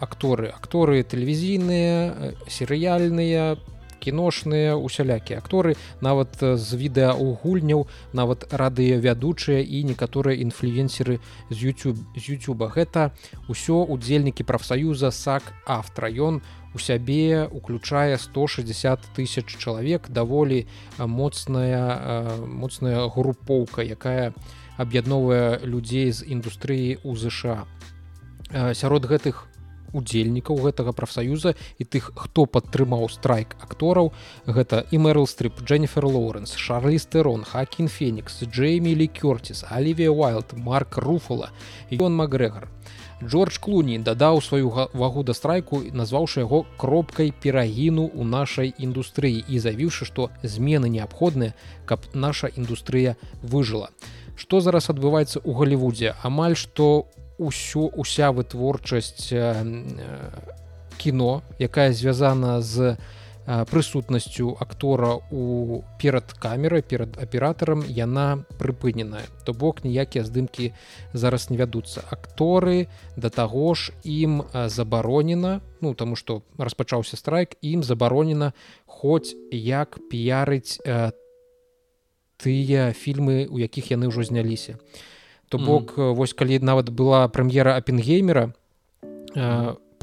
акторы. 0.00 0.48
Акторы 0.48 1.04
тэлевізійныя 1.04 2.34
серыяльныя 2.48 3.56
кіношныя 4.04 4.76
усялякія 4.76 5.40
акторы 5.40 5.76
нават 6.00 6.36
з 6.40 6.68
відэа 6.76 7.16
у 7.16 7.36
гульняў 7.40 7.88
нават 8.12 8.44
радыёвядучыя 8.52 9.64
і 9.64 9.84
некаторыя 9.84 10.40
інфлюенсеры 10.44 11.20
з 11.48 11.56
youtube 11.56 12.00
з 12.16 12.24
youtube. 12.36 12.68
Гэта 12.68 13.12
ўсё 13.48 13.84
удзельнікі 13.84 14.44
прафсаюза 14.44 15.12
сак 15.12 15.52
автора 15.64 16.08
ён 16.08 16.40
у 16.40 16.63
у 16.74 16.78
сябе 16.78 17.48
уключае 17.50 18.18
160 18.18 19.00
тысяч 19.14 19.46
чалавек 19.56 20.10
даволі 20.10 20.66
моцная 20.98 22.36
моцная 22.46 23.08
групоўка 23.08 23.82
якая 23.82 24.34
аб'ядноўвае 24.76 25.62
людзей 25.62 26.10
з 26.10 26.26
індустрыі 26.26 26.98
у 27.04 27.14
ЗША 27.16 27.64
сярод 28.74 29.06
гэтых 29.06 29.46
удзельнікаў 29.94 30.58
гэтага 30.66 30.92
прафсаюза 30.92 31.54
і 31.78 31.86
тых 31.86 32.10
хто 32.18 32.44
падтрымаў 32.50 33.06
страйк 33.14 33.54
актораў 33.62 34.10
гэта 34.46 34.82
і 34.90 34.98
мэрл 35.06 35.30
стрып 35.30 35.62
Дженніфер 35.62 36.06
Лоуренс 36.10 36.58
Шарлі 36.58 36.98
стерон 36.98 37.46
хакін 37.46 37.88
фенікс 37.88 38.42
Джеймі 38.50 38.94
лі 38.98 39.06
кёрціс 39.06 39.64
Алівія 39.70 40.10
Уайлд 40.10 40.58
Марк 40.58 40.98
руфула 40.98 41.54
ён 41.94 42.18
Макгрегор 42.18 42.66
Джордж 43.22 43.58
Клуні 43.58 43.98
дадаў 43.98 44.40
сваю 44.42 44.72
вагу 44.92 45.22
да 45.22 45.34
страйку 45.34 45.80
назваўшы 45.92 46.42
яго 46.42 46.64
кропкай 46.76 47.30
перагіну 47.30 48.10
ў 48.10 48.24
нашай 48.24 48.74
індустрыі 48.78 49.44
і 49.48 49.58
заявіўшы 49.58 50.04
што 50.08 50.30
змены 50.42 50.90
неабходныя 50.90 51.54
каб 51.86 52.08
наша 52.14 52.50
індустрыя 52.50 53.16
выжыла. 53.42 53.90
Што 54.36 54.60
зараз 54.60 54.90
адбываецца 54.90 55.38
ў 55.38 55.50
галівудзе? 55.54 56.14
Амаль 56.22 56.58
што 56.58 57.06
ўсё 57.38 57.90
уся 57.94 58.30
вытворчасць 58.34 59.30
кіно 60.98 61.42
якая 61.58 61.92
звязана 61.92 62.60
з 62.60 62.96
прысутнасцю 63.46 64.56
актора 64.60 65.20
у 65.30 65.84
перад 66.00 66.32
камерай 66.32 66.82
перад 66.82 67.18
аператарам 67.20 67.84
яна 67.84 68.44
прыпыненая 68.58 69.28
то 69.44 69.52
бок 69.52 69.84
ніякія 69.84 70.24
здымкі 70.24 70.72
зараз 71.12 71.50
не 71.50 71.60
вядуцца. 71.60 72.00
Акторы 72.08 72.88
да 73.16 73.28
таго 73.28 73.74
ж 73.74 73.92
ім 74.04 74.48
забаронена 74.52 75.60
ну 75.80 75.94
таму 75.94 76.16
што 76.16 76.42
распачаўся 76.56 77.16
страйк 77.16 77.56
ім 77.60 77.84
забаронена 77.84 78.52
хоць 78.86 79.36
як 79.52 80.00
піярыць 80.08 80.80
тыя 82.40 82.92
фільмы 82.96 83.46
у 83.50 83.60
якіх 83.60 83.92
яны 83.92 84.08
ўжо 84.08 84.24
зняліся. 84.24 84.80
То 85.48 85.58
бок 85.58 85.92
mm 85.92 86.00
-hmm. 86.00 86.14
вось 86.14 86.32
калі 86.32 86.58
нават 86.58 86.88
была 86.88 87.28
прэм'ера 87.28 87.76
апенгеймера 87.76 88.52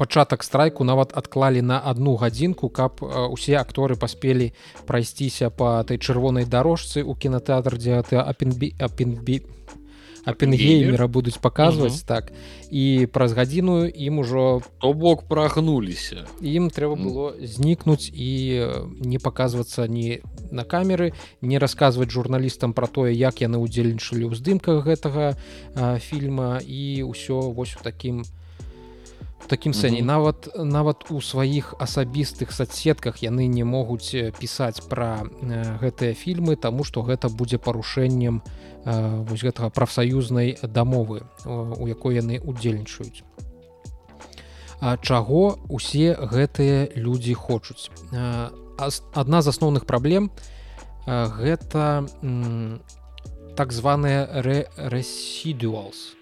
пачатак 0.02 0.42
страйку 0.42 0.82
нават 0.82 1.14
адклалі 1.14 1.62
на 1.62 1.78
одну 1.78 2.18
гадзінку 2.18 2.66
каб 2.74 2.98
усе 3.06 3.54
акторы 3.54 3.94
паспелі 3.94 4.50
прайсціся 4.82 5.50
по 5.50 5.78
той 5.86 6.02
чырвонай 6.02 6.42
дорожцы 6.42 7.06
у 7.06 7.14
кінотэатр 7.14 7.78
дзе 7.78 8.02
ты 8.02 8.18
апенбі 8.18 8.74
апенбі 8.82 9.46
апенгеймера 10.24 11.06
будуць 11.06 11.38
паказваць 11.38 12.02
-huh. 12.02 12.06
так. 12.06 12.32
І 12.70 13.06
праз 13.12 13.32
гадзіну 13.32 13.86
ім 13.86 14.18
ужо 14.18 14.62
то 14.78 14.92
бок 14.92 15.22
прагнуліся. 15.28 16.26
ім 16.42 16.68
трэба 16.70 16.94
было 16.98 17.46
знікнуць 17.46 18.10
і 18.14 18.30
не 19.00 19.18
паказвацца 19.18 19.86
ні 19.86 20.20
на 20.50 20.64
камеры 20.64 21.12
не 21.42 21.58
расказваць 21.58 22.10
журналістам 22.10 22.72
про 22.72 22.86
тое 22.86 23.14
як 23.14 23.42
яны 23.42 23.58
удзельнічалі 23.58 24.24
ў 24.26 24.34
здымках 24.34 24.86
гэтага 24.86 25.36
а, 25.74 25.98
фільма. 25.98 26.60
І 26.66 27.02
ўсё 27.02 27.54
вось 27.54 27.76
у 27.80 27.82
такім 27.82 28.20
у 28.20 28.41
такім 29.46 29.72
сэнне 29.72 30.00
mm 30.00 30.02
-hmm. 30.02 30.06
нават 30.06 30.48
нават 30.56 31.10
у 31.10 31.20
сваіх 31.20 31.74
асабістых 31.78 32.52
соцсетках 32.52 33.22
яны 33.22 33.46
не 33.46 33.64
могуць 33.64 34.14
пісаць 34.38 34.80
пра 34.88 35.24
э, 35.42 35.78
гэтыя 35.80 36.14
фільмы 36.14 36.56
тому 36.56 36.84
что 36.84 37.02
гэта 37.02 37.28
будзе 37.28 37.58
парушэннем 37.58 38.42
э, 38.84 39.24
вось 39.28 39.44
гэтага 39.44 39.70
прафсаюзнай 39.70 40.58
дамовы 40.62 41.22
у 41.78 41.86
якой 41.88 42.14
яны 42.14 42.40
удзельнічаюць 42.44 43.22
А 44.84 44.96
чаго 44.96 45.58
усе 45.68 46.18
гэтыя 46.18 46.90
людзі 46.96 47.34
хочуць? 47.34 47.90
Адна 49.14 49.42
з 49.42 49.48
асноўных 49.48 49.86
праблем 49.86 50.30
гэта 51.06 52.02
так 53.56 53.72
званая 53.72 54.26
рэсідуалс 54.76 56.16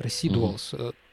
рэсідуалс 0.00 0.74
mm 0.74 0.80
-hmm 0.80 1.09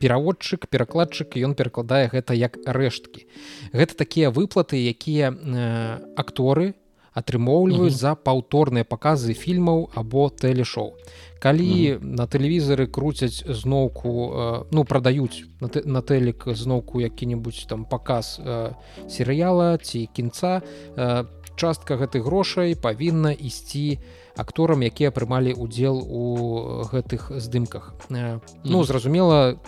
пераводчык 0.00 0.68
перакладчык 0.68 1.36
ён 1.36 1.54
перакладае 1.54 2.08
гэта 2.08 2.34
як 2.34 2.58
рэшткі. 2.66 3.26
Гэта 3.72 3.94
такія 3.94 4.30
выплаты 4.30 4.78
якія 4.78 5.32
э, 5.32 5.98
акторы 6.16 6.74
атрымоўліваюць 7.18 7.96
за 7.98 8.14
паўторныя 8.14 8.86
паказы 8.86 9.34
фільмаў 9.34 9.90
або 9.94 10.28
тэлешоу 10.30 10.94
калі 11.42 11.98
на 12.02 12.26
тэлевізары 12.26 12.86
круцяць 12.90 13.42
зноўку 13.46 14.10
э, 14.10 14.64
ну 14.70 14.84
прадаюць 14.84 15.46
на, 15.60 15.70
на 15.84 16.02
тэлек 16.02 16.46
зноўку 16.54 17.00
які-небудзь 17.00 17.66
там 17.70 17.84
паказ 17.84 18.38
э, 18.38 18.74
серыяла 19.08 19.78
ці 19.78 20.06
кінца 20.14 20.62
э, 20.96 21.24
частка 21.58 21.98
гэтых 21.98 22.26
грошай 22.26 22.74
павінна 22.74 23.32
ісці 23.32 23.98
акторам 24.38 24.82
якія 24.86 25.10
прымалі 25.10 25.54
удзел 25.54 25.98
у 25.98 26.86
гэтых 26.86 27.34
здымках. 27.38 27.94
Э, 28.10 28.38
ну 28.64 28.82
зразумела 28.84 29.58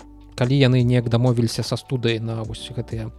калі 0.41 0.57
яны 0.57 0.80
неяк 0.80 1.12
дамовіліся 1.12 1.61
са 1.61 1.76
студай 1.76 2.16
на 2.18 2.41
вось 2.49 2.64
гэтыя 2.72 3.12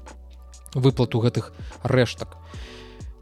выплату 0.74 1.22
гэтых 1.22 1.54
рэштак. 1.86 2.34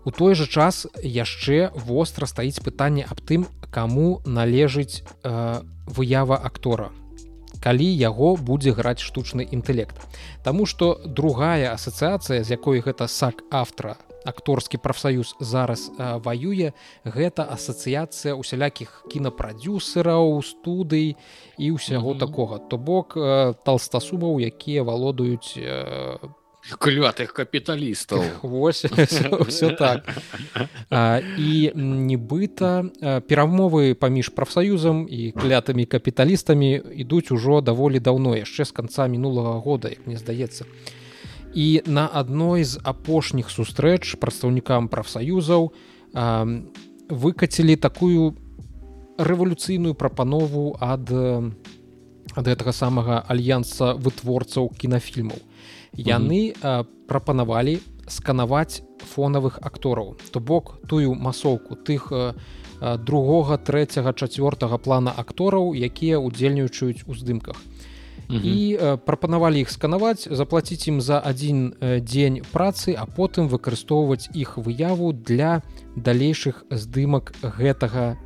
У 0.08 0.16
той 0.16 0.40
жа 0.40 0.48
час 0.48 0.88
яшчэ 1.04 1.76
востра 1.76 2.24
стаіць 2.32 2.64
пытанне 2.64 3.04
аб 3.04 3.20
тым 3.20 3.44
каму 3.68 4.24
належыць 4.24 5.04
э, 5.04 5.62
выява 5.92 6.40
актора 6.40 6.96
калі 7.60 7.88
яго 8.00 8.36
будзе 8.36 8.72
граць 8.72 9.04
штучны 9.04 9.44
інтэлект. 9.44 10.00
Таму 10.44 10.66
што 10.66 10.96
другая 11.04 11.76
асацыяцыя 11.76 12.44
з 12.44 12.56
якой 12.56 12.80
гэта 12.80 13.12
сак 13.12 13.44
автора 13.52 13.98
акторскі 14.26 14.78
прафсаюз 14.78 15.36
зараз 15.40 15.92
э, 15.98 16.20
ваюе. 16.20 16.74
Гэта 17.04 17.48
асацыяцыя 17.48 18.36
усялякіх 18.36 19.06
кінапрадюсераў 19.12 20.42
студый 20.44 21.16
і 21.58 21.72
ўсяго 21.72 22.14
mm 22.14 22.16
-hmm. 22.16 22.20
такога. 22.20 22.58
То 22.58 22.78
бок 22.78 23.18
э, 23.18 23.54
толстасумаў 23.64 24.40
якія 24.40 24.84
валодаюць 24.84 25.58
э, 25.58 26.18
клятых 26.78 27.34
капіталістаў. 27.34 28.24
Вось 28.44 28.86
все 29.48 29.70
так. 29.70 30.04
А, 30.90 31.22
і 31.38 31.72
нібыта 31.76 32.84
перамовы 33.28 33.94
паміж 33.94 34.30
прафсаюзам 34.30 35.08
і 35.10 35.32
клятымі 35.32 35.86
капіталістамі 35.86 36.82
ідуць 36.96 37.32
ужо 37.32 37.62
даволі 37.62 38.00
даўно 38.00 38.36
яшчэ 38.36 38.66
з 38.66 38.72
канца 38.72 39.08
мінулага 39.08 39.60
года 39.60 39.90
як 39.90 40.06
мне 40.06 40.18
здаецца 40.18 40.66
і 41.54 41.82
на 41.86 42.10
адной 42.14 42.64
з 42.64 42.80
апошніх 42.84 43.50
сустрэч 43.50 44.16
прадстаўнікам 44.22 44.88
прафсаюзаў 44.88 45.72
выкацілі 47.10 47.76
такую 47.76 48.38
рэвалюцыйную 49.18 49.94
прапанову 49.94 50.78
ад 50.80 51.10
ад 52.38 52.46
гэтага 52.46 52.72
самага 52.72 53.26
альянса 53.28 53.94
вытворцаў 53.98 54.70
кінафільмаў 54.78 55.42
яны 55.98 56.54
э, 56.54 56.84
прапанавалі 57.10 57.82
сканаваць 58.06 58.86
фонавых 59.02 59.58
актораў 59.62 60.16
то 60.32 60.40
бок 60.40 60.78
тую 60.88 61.16
масоўку 61.16 61.76
тых 61.76 62.14
э, 62.14 62.34
другога 63.02 63.58
трэцяга 63.58 64.14
чацвёртага 64.14 64.78
плана 64.78 65.12
актораў 65.12 65.74
якія 65.74 66.20
удзельнічаюць 66.22 67.04
у 67.08 67.14
здымках. 67.14 67.58
і 67.58 67.79
э, 68.78 68.98
прапанавалі 68.98 69.62
іх 69.66 69.72
сканаваць 69.74 70.30
заплаціць 70.30 70.86
ім 70.88 71.02
за 71.02 71.18
адзін 71.18 71.74
э, 71.82 72.00
дзень 72.00 72.46
працы 72.54 72.94
а 72.94 73.10
потым 73.10 73.50
выкарыстоўваць 73.50 74.30
іх 74.38 74.58
выяву 74.58 75.14
для 75.14 75.62
далейшых 75.96 76.64
здымак 76.70 77.34
гэтага 77.42 78.22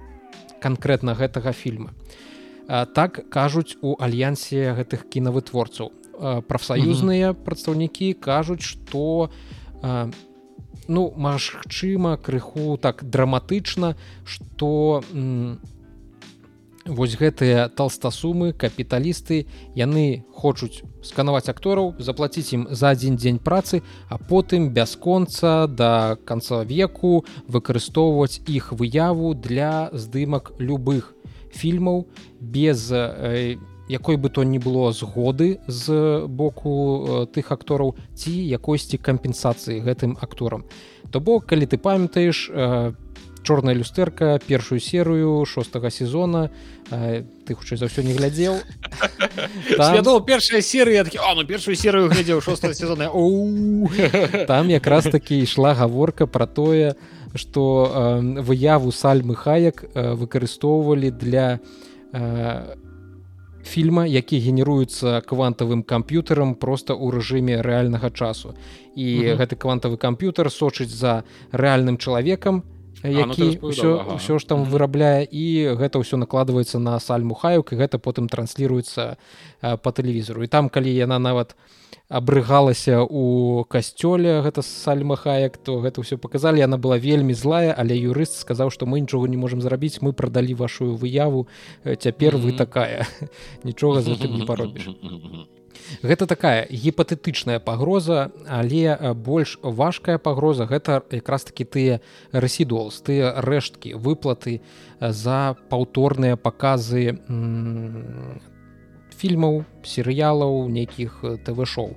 канкрэтна 0.59 1.15
гэтага 1.15 1.55
фільма. 1.55 1.95
Э, 2.67 2.85
так 2.85 3.29
кажуць 3.29 3.79
у 3.81 3.95
альянсе 3.95 4.75
гэтых 4.75 5.07
кінавытворцаў. 5.07 5.91
Прафсаюзныя 6.47 7.33
прадстаўнікі 7.33 8.13
кажуць 8.13 8.61
што 8.61 9.31
ну 10.87 11.13
магчыма 11.17 12.17
крыху 12.17 12.77
так 12.77 13.03
драматычна 13.03 13.95
што 14.23 15.01
вось 16.85 17.15
гэтыя 17.19 17.69
толстасумы 17.69 18.53
капіталісты 18.53 19.45
яны 19.75 20.25
хочуць 20.33 20.83
сканаваць 21.03 21.49
актораў 21.49 21.95
заплаціць 21.99 22.53
ім 22.53 22.67
за 22.71 22.93
адзін 22.95 23.15
дзень 23.15 23.39
працы 23.39 23.81
а 24.09 24.17
потым 24.17 24.69
бясконца 24.75 25.67
да 25.67 26.17
канца 26.25 26.63
веку 26.63 27.25
выкарыстоўваць 27.47 28.41
іх 28.47 28.73
выяву 28.73 29.33
для 29.33 29.89
здымак 29.93 30.53
любых 30.59 31.13
фільмаў 31.53 32.07
без 32.39 32.89
не 32.91 33.57
якой 33.87 34.15
бы 34.17 34.29
то 34.29 34.43
ні 34.43 34.59
было 34.59 34.91
згоды 34.91 35.59
з 35.67 36.25
боку 36.27 37.25
э, 37.27 37.27
тых 37.27 37.51
актораў 37.51 37.95
ці 38.15 38.31
якосьці 38.31 38.97
кампенсацыі 38.97 39.83
гэтым 39.83 40.17
акторам. 40.21 40.63
То 41.11 41.19
бок 41.19 41.45
калі 41.45 41.65
ты 41.67 41.77
памятаеш 41.77 42.49
э, 42.49 42.93
чорная 43.43 43.75
люстэрка 43.75 44.39
першую 44.47 44.79
серыю 44.79 45.45
шостага 45.45 45.89
сезона 45.89 46.49
э, 46.91 47.23
ты 47.45 47.55
хутчэй 47.55 47.77
за 47.77 47.85
ўсё 47.85 48.03
не 48.03 48.13
глядзеў 48.13 48.59
там... 49.77 50.23
першая 50.25 50.61
серыя 50.61 51.05
ну, 51.35 51.45
першую 51.45 51.75
серыю 51.75 52.09
глядзеў 52.09 52.41
шостого 52.41 52.73
сезона 52.73 53.11
там 54.47 54.69
якраз 54.69 55.05
такі 55.05 55.43
ішла 55.43 55.73
гаворка 55.73 56.27
про 56.27 56.47
тое 56.47 56.95
что 57.35 57.91
э, 57.93 58.41
выяву 58.41 58.91
сальмы 58.91 59.35
хаяк 59.35 59.83
э, 59.83 60.13
выкарыстоўвалі 60.13 61.11
для 61.11 61.59
э, 62.13 62.75
фільма 63.63 64.05
які 64.05 64.39
генеруецца 64.39 65.21
квантавым 65.25 65.83
камп'ютарам 65.83 66.55
просто 66.55 66.93
ў 66.93 67.09
рэжыме 67.09 67.61
рэальнага 67.61 68.11
часу. 68.11 68.53
І 68.95 69.05
mm 69.05 69.23
-hmm. 69.23 69.37
гэты 69.37 69.55
квантавы 69.55 69.97
камп'ютар 69.97 70.51
сочыць 70.51 70.93
за 70.93 71.23
рэальным 71.51 71.97
чалавекам 71.97 72.63
які 73.03 73.43
а, 73.43 73.59
ну, 73.61 73.69
ўсё, 73.69 73.91
ага. 73.99 74.15
ўсё 74.15 74.39
ж 74.39 74.47
там 74.47 74.63
вырабляе 74.63 75.27
і 75.27 75.75
гэта 75.75 75.99
ўсё 75.99 76.15
накладваецца 76.17 76.79
на 76.79 76.99
сальму 76.99 77.35
хаюк 77.35 77.73
і 77.73 77.79
гэта 77.79 77.99
потым 77.99 78.31
трансліруецца 78.31 79.17
по 79.61 79.89
тэлевізору 79.91 80.43
і 80.43 80.47
там 80.47 80.69
калі 80.69 80.91
яна 80.91 81.19
нават 81.19 81.55
абрыгалася 82.09 83.03
у 83.03 83.63
касцёле 83.67 84.41
гэта 84.41 84.61
сальмахаек 84.63 85.57
то 85.57 85.79
гэта 85.83 85.99
ўсё 85.99 86.17
показалі 86.17 86.63
яна 86.63 86.77
была 86.77 86.97
вельмі 86.97 87.33
злая 87.33 87.75
але 87.75 87.97
юрыст 87.97 88.39
сказаў 88.39 88.71
што 88.71 88.85
мы 88.85 88.99
нічога 89.03 89.27
не 89.27 89.37
можемм 89.37 89.61
зрабіць 89.61 89.99
мы 89.99 90.13
прадалі 90.13 90.53
вашу 90.53 90.95
выяву 90.95 91.47
цяпер 91.83 92.37
вы 92.37 92.51
такая. 92.51 93.07
Нічога 93.63 94.01
за 94.01 94.15
гэтым 94.15 94.39
не 94.39 94.45
паробіш 94.49 94.89
Гэта 96.01 96.25
такая 96.27 96.67
гіпатэтычная 96.69 97.59
пагроза, 97.59 98.31
але 98.47 98.97
больш 99.13 99.57
важкая 99.61 100.17
пагроза 100.17 100.65
гэта 100.65 101.03
якраз 101.11 101.43
такі 101.43 101.63
тыя 101.65 102.01
рэсідуалс, 102.31 103.01
тыя 103.01 103.33
рэшткі 103.39 103.95
выплаты 103.95 104.61
за 104.99 105.55
паўторныя 105.69 106.35
паказы 106.35 107.19
фільмаў, 109.17 109.63
серыялаў, 109.83 110.67
нейкіх 110.67 111.23
тв-шоу. 111.45 111.95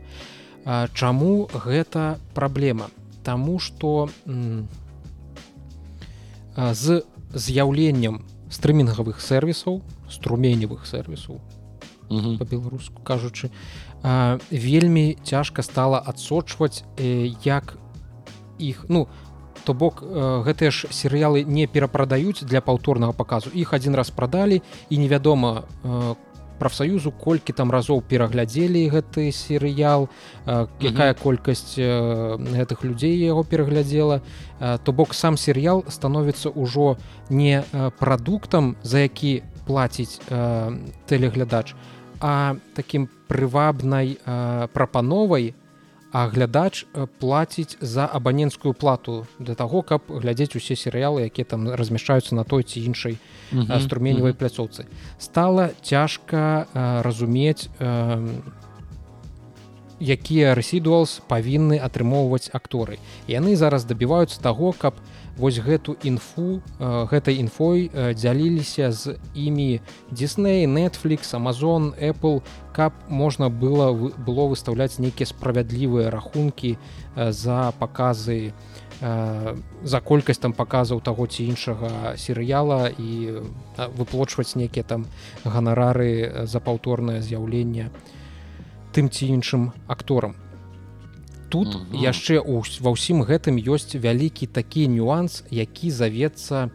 Чаму 0.94 1.48
гэта 1.50 2.18
праблема? 2.34 2.90
Таму 3.22 3.58
што 3.58 4.08
з 6.56 7.02
з'яўленнем 7.34 8.22
стрымінгавых 8.50 9.20
сервісаў, 9.20 9.82
струменевых 10.08 10.86
сервісаў, 10.86 11.40
по-беларуску 12.08 13.02
кажучы. 13.02 13.50
А, 14.02 14.38
вельмі 14.50 15.18
цяжка 15.24 15.62
стала 15.62 15.98
адсочваць 15.98 16.84
э, 16.96 17.34
як 17.44 17.78
іх 18.58 18.86
ну 18.88 19.08
то 19.64 19.74
бок 19.74 20.02
э, 20.02 20.42
гэтыя 20.46 20.70
ж 20.70 20.86
серыялы 20.94 21.42
не 21.42 21.66
перапрадаюць 21.66 22.44
для 22.46 22.60
паўторнага 22.60 23.12
паказу. 23.12 23.50
Іх 23.50 23.74
адзін 23.74 23.98
раз 23.98 24.10
прадалі 24.10 24.62
і 24.90 24.98
невядома 24.98 25.64
э, 25.82 26.14
прафсаюзу 26.58 27.10
колькі 27.10 27.52
там 27.52 27.74
разоў 27.74 28.00
пераглядзелі 28.00 28.88
гэты 28.88 29.28
серыял 29.28 30.08
якая 30.80 31.12
колькасць 31.12 31.76
гэтых 31.76 32.80
людзей 32.80 33.12
яго 33.20 33.44
пераглядзела. 33.44 34.22
То 34.56 34.92
бок 34.92 35.12
сам 35.12 35.36
серыял 35.36 35.84
становіцца 35.84 36.48
ўжо 36.48 36.96
не 37.28 37.60
прадуктам 37.98 38.76
за 38.80 39.04
які 39.04 39.42
плаціць 39.66 40.16
тэлеглядач 41.04 41.76
а 41.76 41.95
а 42.20 42.56
таким 42.74 43.08
прывабнай 43.28 44.18
прапановай 44.72 45.54
а 46.12 46.28
глядач 46.28 46.86
плаціць 47.20 47.76
за 47.80 48.06
абаненскую 48.06 48.72
плату 48.74 49.26
для 49.38 49.54
таго 49.54 49.82
каб 49.82 50.02
глядзець 50.08 50.56
усе 50.56 50.76
серыялы 50.76 51.26
якія 51.28 51.44
там 51.44 51.68
размяшчаюцца 51.68 52.34
на 52.34 52.44
той 52.44 52.62
ці 52.62 52.80
іншай 52.80 53.18
струменевай 53.52 54.32
пляцоўцы. 54.32 54.86
Стала 55.18 55.76
цяжка 55.82 56.66
разумець 57.04 57.68
якія 60.00 60.54
рэсідуалс 60.54 61.20
павінны 61.28 61.76
атрымоўваць 61.80 62.48
акторы. 62.52 62.96
Яны 63.28 63.56
зараз 63.56 63.84
дабіваюцца 63.84 64.40
таго 64.40 64.72
каб 64.72 64.94
у 64.96 65.16
вось 65.36 65.58
гэту 65.60 65.96
інфу 66.02 66.60
э, 66.80 67.06
гэтай 67.12 67.36
інфой 67.36 67.90
э, 67.92 68.14
дзяліліся 68.14 68.92
з 68.92 69.16
імі 69.34 69.80
Disney 70.10 70.64
netflix 70.64 71.36
amazon 71.36 71.92
apple 72.00 72.42
каб 72.72 72.92
можна 73.08 73.48
было 73.48 73.92
было 73.92 74.48
выставляць 74.48 74.98
нейкія 74.98 75.26
справядлівыя 75.26 76.10
рахункі 76.10 76.76
э, 77.16 77.32
за 77.32 77.72
паказы 77.78 78.52
за 79.84 80.00
колькасць 80.00 80.40
там 80.40 80.56
паказаў 80.56 81.04
таго 81.04 81.26
ці 81.26 81.44
іншага 81.44 82.16
серыяла 82.16 82.88
і 82.88 83.44
выплочваць 83.92 84.56
нейкія 84.56 84.88
там 84.88 85.04
ганарары 85.44 86.48
за 86.48 86.64
паўторнае 86.64 87.20
з'яўленне 87.20 87.92
тым 88.96 89.12
ці 89.12 89.28
іншым 89.28 89.76
акторам 89.84 90.32
тут 91.48 91.68
mm 91.68 91.80
-hmm. 91.92 92.02
яшчэ 92.02 92.34
ва 92.80 92.90
ўсім 92.90 93.22
гэтым 93.22 93.56
ёсць 93.58 93.94
вялікі 93.94 94.46
такі 94.46 94.88
нюанс 94.88 95.44
які 95.50 95.90
завецца 95.90 96.70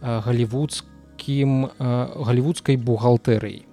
галівудскім 0.00 1.68
галівудскай 1.78 2.76
бухгалтэрыяй 2.76 3.70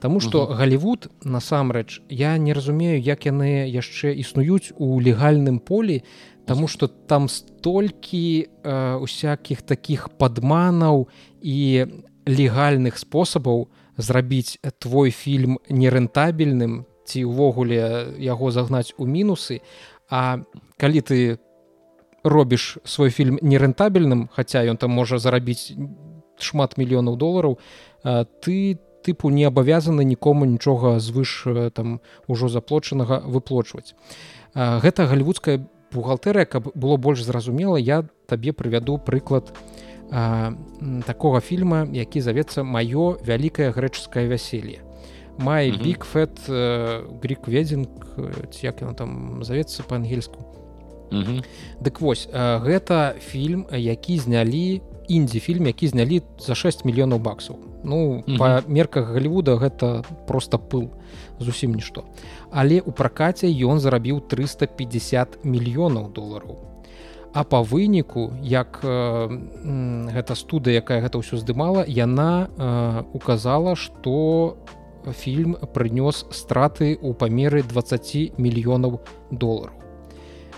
Таму 0.00 0.20
што 0.20 0.46
Галівуд 0.46 1.10
насамрэч 1.24 2.00
я 2.08 2.38
не 2.38 2.54
разумею 2.56 2.96
як 2.96 3.28
яны 3.28 3.68
яшчэ 3.68 4.16
існуюць 4.16 4.72
у 4.80 4.96
легальным 5.00 5.60
полі 5.60 6.02
Таму 6.48 6.68
что 6.68 6.88
там 6.88 7.28
столькі 7.28 8.48
э, 8.48 8.96
усякіх 8.96 9.62
таких 9.62 10.08
падманаў 10.08 11.08
і 11.42 11.86
легальных 12.26 12.98
спосабаў 12.98 13.68
зрабіць 13.96 14.58
твой 14.80 15.10
фільм 15.10 15.60
нерэнтабельным 15.68 16.88
ці 17.10 17.26
ўвогуле 17.26 18.14
яго 18.22 18.54
загнаць 18.54 18.94
у 18.94 19.06
мінусы. 19.10 19.60
А 20.10 20.46
калі 20.78 21.00
ты 21.02 21.18
робіш 22.22 22.78
свой 22.84 23.10
фільм 23.10 23.42
нерэнтабельным 23.42 24.28
хаця 24.30 24.62
ён 24.62 24.78
там 24.78 24.94
можа 24.94 25.18
зарабіць 25.18 25.74
шмат 26.38 26.78
мільёнаў 26.78 27.18
долараў 27.18 27.58
ты 28.40 28.78
тыпу 29.02 29.30
не 29.30 29.44
абавязаны 29.48 30.04
нікому 30.04 30.44
нічога 30.44 31.00
звыш 31.00 31.46
там 31.74 32.00
ужо 32.28 32.48
заплочанага 32.48 33.24
выплочваць. 33.24 33.96
Гэта 34.54 35.08
галівудская 35.08 35.64
бухгалтерыя 35.92 36.44
каб 36.44 36.70
было 36.74 36.96
больш 36.96 37.22
зразумела 37.24 37.76
я 37.76 38.04
табе 38.26 38.52
прывяду 38.52 38.98
прыклад 38.98 39.52
а, 40.10 40.54
такога 41.06 41.40
фільма 41.40 41.86
які 41.92 42.20
завецца 42.20 42.62
маё 42.62 43.18
вялікае 43.24 43.70
грэчаскае 43.74 44.28
вяселле 44.30 44.78
май 45.40 45.72
бігфет 45.72 46.46
грик 46.46 47.48
ведзінг 47.48 47.88
як 48.62 48.84
ён 48.84 48.94
там 48.94 49.42
завецца 49.42 49.82
па-ангельску 49.88 50.46
Дык 51.80 52.00
вось 52.00 52.28
гэта 52.30 53.18
фільм 53.18 53.66
які 53.74 54.18
знялі 54.18 54.80
індзі 55.10 55.40
фільм 55.40 55.66
які 55.66 55.88
знялі 55.88 56.22
за 56.38 56.54
6 56.54 56.84
мільёнаў 56.86 57.18
баксаў. 57.18 57.58
Ну 57.82 58.22
па 58.38 58.62
мерках 58.68 59.10
Глівуда 59.10 59.58
гэта 59.58 60.04
просто 60.26 60.58
пыл 60.58 60.94
зусім 61.40 61.74
нішто. 61.74 62.04
Але 62.50 62.80
у 62.80 62.92
пракаце 62.92 63.50
ён 63.50 63.82
зарабіў 63.82 64.22
350 64.30 65.42
мільёнаў 65.42 66.12
долараў. 66.14 66.70
А 67.32 67.44
па 67.44 67.62
выніку 67.62 68.30
як 68.42 68.80
э, 68.82 68.90
гэта 70.14 70.34
студыя 70.34 70.82
якая 70.82 70.98
гэта 71.02 71.18
ўсё 71.18 71.38
здымала 71.38 71.86
яна 71.86 72.50
э, 72.50 73.02
указала 73.14 73.74
што 73.74 74.58
фільм 75.06 75.56
прынёс 75.74 76.26
страты 76.30 76.94
ў 76.96 77.14
памеры 77.14 77.62
20 77.62 78.38
мільёнаў 78.38 79.00
долараў 79.30 79.80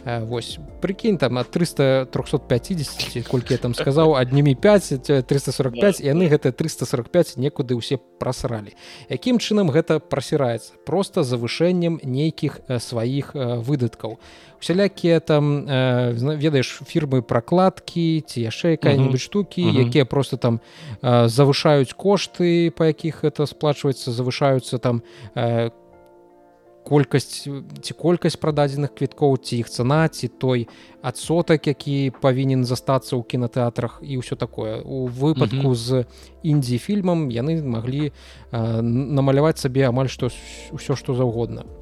Вось 0.04 0.58
прыкінь 0.80 1.18
там 1.18 1.38
ад 1.38 1.50
300 1.50 2.06
350 2.10 3.28
колькі 3.28 3.54
я 3.54 3.58
там 3.58 3.74
сказаў 3.74 4.16
аднімі 4.18 4.54
5 4.54 5.26
345 5.26 6.00
яны 6.02 6.26
гэта 6.26 6.50
345 6.50 7.38
некуды 7.38 7.78
ўсе 7.78 8.02
прасралі 8.18 8.74
Якім 9.06 9.38
чынам 9.38 9.70
гэта 9.70 10.02
прасіраецца 10.02 10.74
просто 10.82 11.22
завышэннем 11.22 12.02
нейкіх 12.02 12.66
сваіх 12.82 13.30
выдаткаў 13.38 14.18
усялякія 14.58 15.20
там 15.22 15.70
ведаеш 16.18 16.82
фірмы 16.82 17.22
пракладкі 17.22 18.26
ці 18.26 18.42
яшчэ 18.42 18.74
якая-нибудь 18.74 19.22
штукі 19.22 19.62
якія 19.62 20.02
просто 20.02 20.34
там 20.34 20.58
завышаюць 21.02 21.94
кошты 21.94 22.74
па 22.74 22.90
якіх 22.90 23.22
это 23.22 23.46
сплачваецца 23.46 24.10
завышаюцца 24.10 24.82
там 24.82 25.06
как 25.34 25.81
колькасць 26.84 27.48
ці 27.82 27.92
колькасць 27.98 28.36
прададзеных 28.36 28.94
квіткоў 28.94 29.38
ці 29.38 29.58
іх 29.62 29.70
цана 29.70 30.08
ці 30.08 30.28
той 30.28 30.68
адсотак 31.02 31.66
які 31.66 32.12
павінен 32.22 32.64
застацца 32.64 33.16
ў 33.16 33.22
кінотэатрах 33.26 34.00
і 34.02 34.18
ўсё 34.22 34.36
такое 34.36 34.82
у 34.82 35.06
выпадку 35.06 35.70
mm 35.70 35.74
-hmm. 35.74 35.74
з 35.74 36.04
індзі 36.42 36.78
фільмам 36.78 37.30
яны 37.30 37.62
маглі 37.62 38.12
э, 38.52 38.80
намаляваць 38.82 39.58
сабе 39.58 39.86
амаль 39.88 40.08
што 40.08 40.30
ўсё 40.72 40.96
што 40.96 41.14
заўгодна 41.14 41.81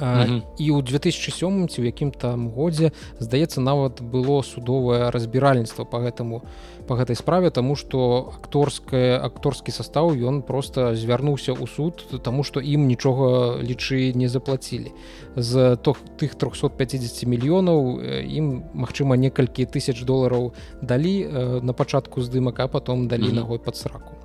mm 0.00 0.26
-hmm. 0.26 0.42
і 0.58 0.70
ў 0.70 0.82
2007 0.82 1.68
ці 1.68 1.82
ў 1.82 1.84
якім 1.84 2.10
там 2.10 2.50
годзе 2.50 2.90
здаецца 3.20 3.60
нават 3.60 4.02
было 4.02 4.42
судовае 4.42 5.10
разбіральніцтва 5.10 5.84
по 5.84 5.98
гэтаму 5.98 6.42
по 6.86 6.94
гэтай 6.94 7.16
справе 7.16 7.50
тому 7.50 7.76
что 7.76 8.32
акторская 8.34 9.20
акторскі 9.20 9.72
состав 9.72 10.12
ён 10.12 10.42
просто 10.42 10.94
звярнуўся 10.94 11.52
ў 11.52 11.66
суд 11.66 12.22
тому 12.22 12.44
что 12.44 12.60
ім 12.60 12.86
нічога 12.86 13.60
лічы 13.62 14.12
не 14.14 14.28
заплацілі 14.28 14.92
з 15.36 15.76
то 15.76 15.94
тых 16.18 16.34
350 16.34 17.26
мільёнаў 17.28 18.00
ім 18.24 18.64
магчыма 18.74 19.16
некалькі 19.16 19.64
тысяч 19.64 20.04
долараў 20.04 20.52
далі 20.82 21.28
на 21.62 21.72
пачатку 21.72 22.20
здымак 22.20 22.60
а 22.60 22.68
потом 22.68 23.08
далі 23.08 23.22
mm 23.22 23.30
-hmm. 23.30 23.34
ногой 23.34 23.58
под 23.58 23.76
сраку 23.76 24.17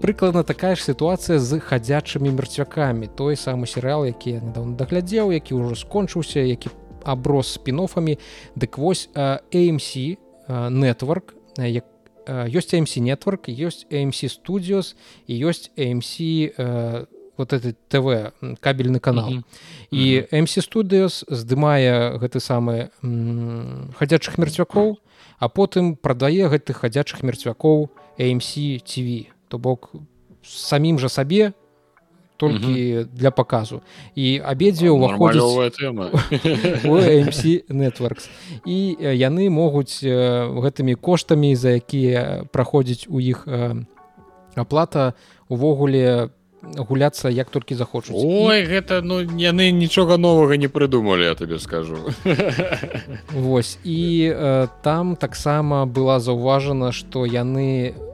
прыкладна 0.00 0.44
такая 0.44 0.74
ж 0.74 0.84
сітуацыя 0.84 1.38
з 1.38 1.58
хадзячымі 1.58 2.30
мерцвякамі 2.30 3.10
той 3.16 3.34
самы 3.34 3.66
серыал 3.66 4.06
які 4.06 4.30
я 4.30 4.40
недавно 4.40 4.76
даглядзеў 4.76 5.32
які 5.32 5.54
ўжо 5.54 5.74
скончыўся 5.74 6.40
які 6.40 6.70
аброс 7.04 7.54
спінофамі. 7.54 8.18
Дык 8.56 8.78
вось 8.78 9.08
AMC 9.14 10.18
network 10.48 11.34
як 11.58 11.84
ёсць 12.28 12.74
AMC 12.74 13.00
network 13.02 13.48
ёсць 13.48 13.86
AMC 13.90 14.28
studios 14.28 14.94
і 15.26 15.34
ёсць 15.44 15.70
AMC 15.76 17.06
вот 17.36 17.52
этот 17.52 17.76
тв 17.88 18.32
кабельны 18.60 19.00
канал. 19.00 19.30
Mm 19.30 19.38
-hmm. 19.38 19.44
і 19.90 20.20
MC 20.32 20.60
studios 20.60 21.24
здымае 21.30 22.18
гэты 22.18 22.38
самы 22.40 22.88
хадзячых 23.98 24.38
мерцвякоў 24.38 24.96
а 25.38 25.48
потым 25.48 25.96
прадае 25.96 26.48
гэтых 26.48 26.72
хадзячых 26.72 27.22
мерцвякоў 27.22 27.88
AMC 28.20 28.84
TV 28.84 29.32
то 29.48 29.58
бок 29.58 29.90
самім 30.44 30.98
жа 31.00 31.08
сабе 31.08 31.52
толькі 32.40 33.04
для 33.12 33.30
паказу. 33.30 33.82
І 34.16 34.40
абедзве 34.40 34.88
ўваходзіць 34.96 35.44
networks. 37.68 38.32
І 38.64 38.96
яны 38.96 39.52
могуць 39.52 40.00
гэтымі 40.00 40.96
коштамі 40.96 41.52
за 41.52 41.76
якія 41.76 42.48
праходзіць 42.48 43.12
у 43.12 43.20
іх 43.20 43.44
аплата 44.56 45.12
увогуле 45.52 46.32
гуляцца 46.60 47.28
як 47.28 47.52
толькі 47.52 47.76
захочуць. 47.76 48.16
Ой 48.16 48.64
гэта 48.64 49.00
ну 49.04 49.20
яны 49.20 49.68
нічога 49.72 50.16
новага 50.16 50.56
не 50.56 50.68
прыдумалі 50.68 51.28
я 51.28 51.34
табе 51.36 51.60
скажу. 51.60 51.96
Вось 53.32 53.78
і 53.84 54.32
э, 54.32 54.68
там 54.82 55.16
таксама 55.16 55.84
была 55.84 56.20
заўважана 56.20 56.92
што 56.92 57.24
яны 57.24 57.92
у 57.96 58.09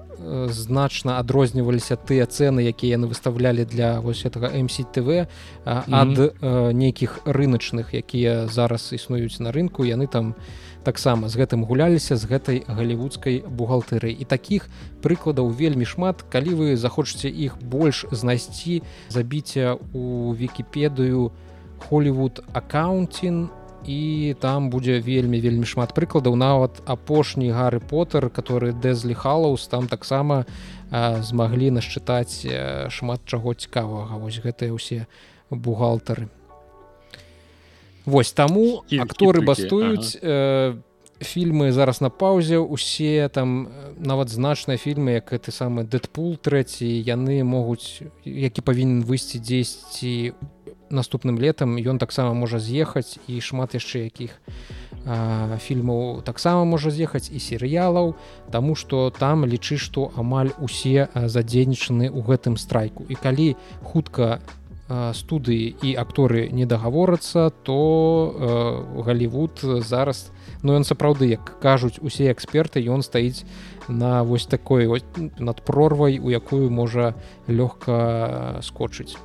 значна 0.49 1.19
адрозніваліся 1.19 1.97
тыя 1.97 2.27
цэны 2.27 2.67
якія 2.67 2.99
яны 2.99 3.07
выставлялі 3.07 3.65
для 3.65 4.01
вось 4.01 4.25
этого 4.27 4.51
мсTV 4.51 5.27
ад 5.65 5.87
mm 5.89 6.31
-hmm. 6.31 6.73
нейкіх 6.73 7.21
рыначных 7.27 7.95
якія 7.95 8.47
зараз 8.47 8.93
існуюць 8.93 9.41
на 9.41 9.53
рынку 9.53 9.85
яны 9.85 10.09
там 10.09 10.35
таксама 10.83 11.29
з 11.29 11.37
гэтым 11.37 11.65
гуляліся 11.65 12.17
з 12.17 12.25
гэтай 12.31 12.63
галівудскай 12.67 13.43
бухгалтэры 13.43 14.15
і 14.15 14.25
таких 14.25 14.69
прыкладаў 15.03 15.51
вельмі 15.51 15.85
шмат 15.85 16.23
калі 16.23 16.55
вы 16.55 16.77
захочаце 16.77 17.29
іх 17.29 17.59
больш 17.63 18.07
знайсці 18.11 18.83
забіцця 19.09 19.75
у 19.93 20.33
вкіпедыю 20.35 21.31
Холлівуд 21.89 22.43
аккаунтин 22.53 23.49
і 23.87 24.35
там 24.41 24.71
будзе 24.71 24.99
вельмі 25.01 25.39
вельмі 25.41 25.65
шмат 25.65 25.95
прыкладаў. 25.95 26.35
Нават 26.35 26.83
апошні 26.87 27.55
гары 27.55 27.79
поттер 27.79 28.29
который 28.31 28.75
дэзлі 28.75 29.15
халаус 29.15 29.67
там 29.71 29.87
таксама 29.87 30.45
змаглі 30.91 31.71
насчытаць 31.71 32.43
шмат 32.91 33.23
чаго 33.25 33.55
цікавага. 33.55 34.19
Вось 34.19 34.43
гэтыя 34.43 34.75
ўсе 34.75 35.07
бухгалтары. 35.51 36.29
Вось 38.05 38.35
таму 38.35 38.83
акторы 38.91 39.43
бастуюць 39.47 40.19
ага. 40.19 40.83
фільмы 41.23 41.71
зараз 41.71 42.03
на 42.03 42.11
паўзе. 42.11 42.59
Усе 42.59 43.31
там 43.31 43.71
нават 43.99 44.29
значныя 44.35 44.79
фільмы 44.79 45.23
як 45.23 45.31
гэты 45.31 45.55
самы 45.55 45.87
дэдпул 45.87 46.37
трэці 46.43 46.87
яны 46.87 47.43
могуць 47.47 48.03
які 48.27 48.67
павінен 48.67 49.07
выйсці 49.07 49.39
дзесьці 49.39 50.35
у 50.35 50.56
наступным 50.91 51.39
летам 51.39 51.77
ён 51.77 51.99
таксама 51.99 52.35
можа 52.35 52.59
з'ехаць 52.59 53.19
і 53.27 53.41
шмат 53.41 53.75
яшчэ 53.75 54.07
якіх 54.07 54.39
фільмаў 55.63 56.23
таксама 56.27 56.65
можа 56.65 56.91
з'ехаць 56.91 57.31
і 57.31 57.39
серыялаў 57.39 58.15
Таму 58.51 58.75
што 58.75 59.11
там 59.11 59.47
лічы 59.47 59.79
што 59.79 60.11
амаль 60.17 60.51
усе 60.59 61.09
задзейнічаны 61.15 62.11
ў 62.11 62.21
гэтым 62.27 62.57
страйку. 62.57 63.07
І 63.09 63.15
калі 63.15 63.55
хутка 63.83 64.41
студыі 64.89 65.75
і 65.83 65.95
акторы 65.99 66.47
не 66.51 66.67
дагаворацца 66.67 67.51
то 67.67 68.95
Галівуд 69.03 69.59
зараз 69.83 70.31
ну 70.63 70.79
ён 70.79 70.87
сапраўды 70.87 71.27
як 71.27 71.59
кажуць 71.59 71.99
усе 71.99 72.31
эксперты 72.31 72.79
ён 72.87 73.03
стаіць 73.03 73.43
на 73.89 74.23
вось 74.23 74.47
такой 74.47 74.87
над 75.39 75.63
прорвай 75.67 76.19
у 76.23 76.31
якую 76.31 76.71
можа 76.71 77.15
лёгка 77.51 78.63
скочыць 78.63 79.19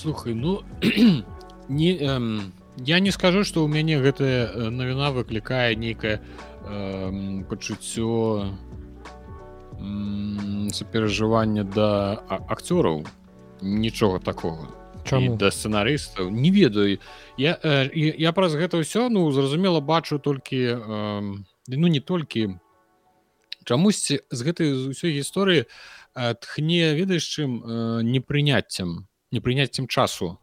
слухай 0.00 0.34
ну 0.34 0.62
не 1.68 1.96
эм, 1.98 2.52
я 2.76 3.00
не 3.00 3.10
скажу 3.10 3.44
что 3.44 3.64
у 3.64 3.68
мяне 3.68 4.00
гэтая 4.00 4.48
э, 4.48 4.70
навіна 4.70 5.12
выклікае 5.12 5.76
нейкае 5.76 6.20
эм, 6.64 7.44
пачуццё 7.44 8.48
суперажывання 10.72 11.64
да 11.64 12.20
акцёраў. 12.28 13.06
Нічога 13.62 14.18
такого 14.18 14.68
Чаму? 15.04 15.36
да 15.36 15.50
сцэнарыстаў. 15.50 16.30
Не 16.30 16.50
ведаю. 16.50 16.98
Я 17.36 17.58
э, 17.62 17.88
я 17.94 18.32
праз 18.32 18.54
гэта 18.54 18.80
ўсё 18.80 19.08
ну 19.08 19.30
зразумела 19.32 19.80
бачу 19.80 20.18
толькі 20.18 20.76
э, 20.76 21.20
ну 21.68 21.86
не 21.88 22.00
толькі 22.00 22.60
чамусьці 23.64 24.20
з 24.30 24.40
гэтай 24.44 24.92
ўсёй 24.92 25.16
гісторыі 25.16 25.64
тхне 26.14 26.94
ведаеш 26.96 27.24
чым 27.24 27.60
э, 27.64 28.02
непрыняццем 28.04 29.09
непрыняццем 29.30 29.86
часу. 29.86 30.38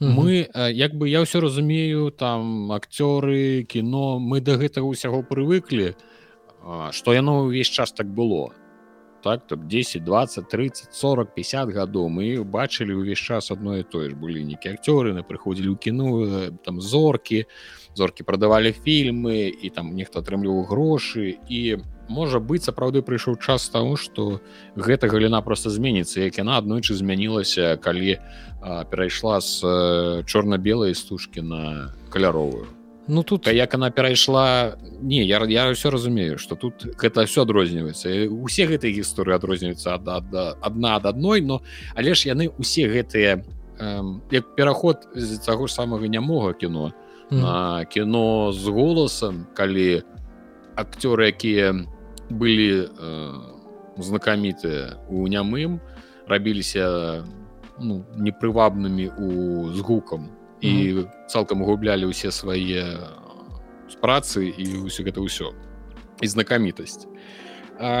Мы 0.00 0.50
як 0.72 0.94
бы 0.94 1.08
я 1.08 1.22
ўсё 1.22 1.40
разумею 1.40 2.10
там 2.10 2.72
акцёры 2.72 3.62
кіно 3.64 4.18
мы 4.18 4.40
да 4.40 4.58
гэтага 4.58 4.90
ўсяго 4.90 5.22
прывыклі 5.22 5.94
што 6.92 7.14
яно 7.14 7.46
ўвесь 7.46 7.70
час 7.70 7.92
так 7.92 8.10
было. 8.10 8.52
Так 9.22 9.46
то 9.46 9.56
10 9.56 10.04
20 10.04 10.48
30 10.48 10.92
40 10.92 11.34
50 11.34 11.68
гадоў 11.70 12.08
мы 12.10 12.44
бачылі 12.44 13.00
ўвесь 13.00 13.22
час 13.22 13.50
адно 13.50 13.78
і 13.78 13.82
тое 13.82 14.10
ж. 14.10 14.16
Былі 14.18 14.44
нейкі 14.44 14.74
акцёры 14.74 15.14
на 15.14 15.22
прыходзілі 15.22 15.72
ў 15.72 15.78
кіну 15.78 16.50
там 16.60 16.80
зоркі. 16.80 17.46
Зоркі 17.94 18.26
прадавалі 18.26 18.74
фільмы 18.74 19.48
і 19.48 19.70
там 19.70 19.94
нехта 19.94 20.20
атрымліваў 20.20 20.68
грошы 20.68 21.38
і 21.48 21.80
можа 22.08 22.40
быць 22.40 22.64
сапраўды 22.64 23.02
прыйшоў 23.02 23.36
час 23.40 23.68
таму 23.68 23.96
што 23.96 24.40
гэта 24.76 25.08
галіна 25.08 25.40
просто 25.42 25.70
зменіцца 25.70 26.20
як 26.20 26.38
яна 26.38 26.58
аднойчы 26.58 26.94
змянілася 26.94 27.76
калі 27.76 28.18
а, 28.60 28.84
перайшла 28.84 29.40
з 29.40 29.60
чорна-белай 30.26 30.94
стужкі 30.94 31.42
на 31.42 31.92
каляровую 32.10 32.66
Ну 33.06 33.22
тут 33.22 33.48
як 33.48 33.74
она 33.74 33.90
перайшла 33.90 34.76
не 35.02 35.24
я 35.24 35.44
я 35.44 35.72
все 35.72 35.90
разумею 35.90 36.38
что 36.38 36.56
тут 36.56 36.86
гэта 36.96 37.26
все 37.26 37.42
адрозніваецца 37.42 38.28
усе 38.30 38.66
гэтыя 38.66 38.92
гісторыі 38.92 39.36
адрозніваюцца 39.36 39.94
ад, 39.94 40.08
ад, 40.08 40.56
адна 40.60 40.96
ад 40.96 41.06
адной 41.06 41.40
но 41.40 41.60
але 41.94 42.14
ж 42.14 42.28
яны 42.28 42.48
усе 42.58 42.88
гэтыя 42.88 43.44
як 44.30 44.56
пераход 44.56 45.08
з 45.14 45.38
таго 45.38 45.66
ж 45.66 45.74
самага 45.74 46.08
нямога 46.08 46.54
кіно 46.54 46.92
mm. 47.30 47.40
на 47.40 47.84
кіно 47.84 48.52
з 48.52 48.68
голасам 48.68 49.46
калі 49.54 50.02
акцёры 50.76 51.28
якія 51.28 51.74
былі 52.30 52.88
э, 52.88 53.32
знакамітыя 53.98 54.98
у 55.08 55.28
нямым 55.28 55.80
рабіліся 56.26 57.24
ну, 57.80 58.04
непрывабнымі 58.16 59.10
у 59.18 59.28
з 59.72 59.80
гукам 59.80 60.30
і 60.60 60.68
mm 60.68 60.96
-hmm. 60.96 61.08
цалкам 61.28 61.62
гублялі 61.62 62.06
ўсе 62.06 62.30
свае 62.30 62.98
з 63.88 63.96
працы 64.00 64.40
і 64.58 64.88
ўсё 64.88 65.04
гэта 65.04 65.20
ўсё 65.20 65.52
і 66.22 66.26
знакамітасць 66.26 67.06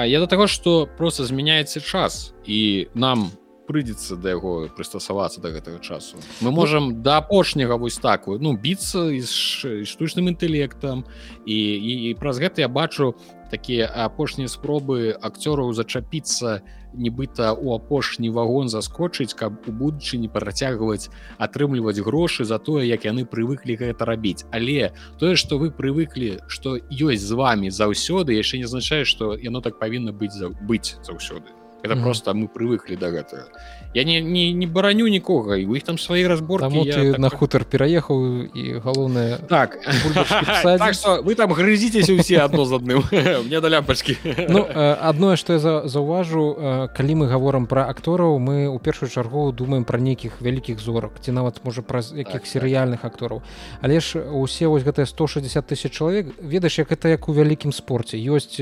я 0.06 0.20
да 0.20 0.26
таго 0.26 0.46
што 0.46 0.88
просто 0.96 1.24
змяняецца 1.24 1.80
час 1.80 2.34
і 2.46 2.88
нам 2.94 3.30
прыйдзецца 3.66 4.16
да 4.20 4.36
яго 4.36 4.68
прыстасавацца 4.76 5.40
да 5.40 5.50
гэтага 5.50 5.80
часу. 5.80 6.20
Мы 6.40 6.50
ну, 6.50 6.52
можам 6.52 6.88
ну, 6.88 7.00
да 7.00 7.16
апошняга 7.18 7.76
вось 7.76 7.96
так 7.96 8.26
ну 8.26 8.56
біцца 8.56 9.08
з 9.08 9.84
штучным 9.88 10.28
інтэлектам. 10.28 11.04
І, 11.46 11.56
і, 11.56 12.10
і 12.10 12.14
праз 12.14 12.38
гэта 12.38 12.60
я 12.60 12.68
бачу 12.68 13.14
такія 13.54 13.86
апошнія 13.86 14.50
спробы 14.50 15.14
акцёраў 15.14 15.70
зачапіцца 15.78 16.58
нібыта 16.94 17.54
у 17.54 17.74
апошні 17.74 18.30
вагон 18.34 18.66
заскочыць 18.68 19.34
каб 19.38 19.62
у 19.70 19.72
будучыні 19.72 20.26
працягваць 20.26 21.10
атрымліваць 21.38 22.02
грошы 22.02 22.42
за 22.44 22.58
тое 22.58 22.82
як 22.90 23.06
яны 23.06 23.22
прывыклі 23.22 23.78
гэта 23.78 24.02
рабіць. 24.10 24.42
Але 24.50 24.90
тое 25.22 25.38
што 25.38 25.58
вы 25.62 25.70
прывыклі 25.70 26.42
што 26.50 26.78
ёсць 26.90 27.22
з 27.22 27.38
вами 27.38 27.70
заўсёды 27.70 28.34
яшчэ 28.34 28.58
не 28.58 28.66
азначае 28.66 29.04
што 29.06 29.34
яно 29.38 29.62
так 29.62 29.78
павінна 29.78 30.10
быць 30.10 30.34
за 30.34 30.50
быць 30.50 30.98
заўсёды. 31.06 31.46
Это 31.84 31.94
mm 31.94 31.98
-hmm. 31.98 32.02
просто 32.02 32.34
мы 32.34 32.48
привыкли 32.48 32.96
до 32.96 33.10
гэтага 33.10 33.46
я 33.94 34.04
не 34.04 34.20
не, 34.20 34.52
не 34.52 34.66
бараню 34.66 35.08
нікога 35.08 35.56
і 35.56 35.66
у 35.66 35.76
іх 35.76 35.82
там 35.82 35.98
свои 35.98 36.26
разборки 36.26 36.92
так... 36.92 37.18
на 37.18 37.28
хутар 37.28 37.64
пераехаў 37.64 38.50
і 38.54 38.78
галоўнае 38.84 39.38
так. 39.48 39.78
так 40.62 40.94
что 40.94 41.22
вы 41.22 41.34
там 41.34 41.52
грызитесь 41.52 42.08
усе 42.08 42.40
одно 42.40 42.64
з 42.64 42.72
адным 42.72 43.04
мне 43.46 43.60
да 43.60 43.68
лямпачки 43.68 44.16
ну 44.48 44.66
адное 44.74 45.36
что 45.36 45.52
я 45.52 45.58
за 45.58 45.88
заўважу 45.88 46.88
калі 46.96 47.14
мы 47.14 47.26
говорим 47.26 47.66
про 47.66 47.88
актораў 47.88 48.38
мы 48.38 48.66
у 48.68 48.78
першую 48.78 49.08
чаргу 49.08 49.52
думаем 49.52 49.84
про 49.84 49.98
нейкіх 49.98 50.42
вялікіх 50.42 50.80
зорак 50.80 51.12
ці 51.20 51.32
нават 51.32 51.64
можа 51.64 51.82
праз 51.82 52.12
якіх 52.12 52.42
так, 52.42 52.46
серыяльных 52.46 53.00
так. 53.02 53.12
актораў 53.12 53.42
але 53.80 54.00
ж 54.00 54.20
усе 54.20 54.66
вось 54.66 54.82
гэтыя 54.82 55.06
160 55.06 55.66
тысяч 55.66 55.92
чалавек 55.94 56.34
ведаеш 56.42 56.78
як 56.78 56.92
это 56.92 57.08
як 57.08 57.28
у 57.28 57.32
вялікім 57.32 57.72
спорце. 57.72 58.18
Ёсць 58.18 58.58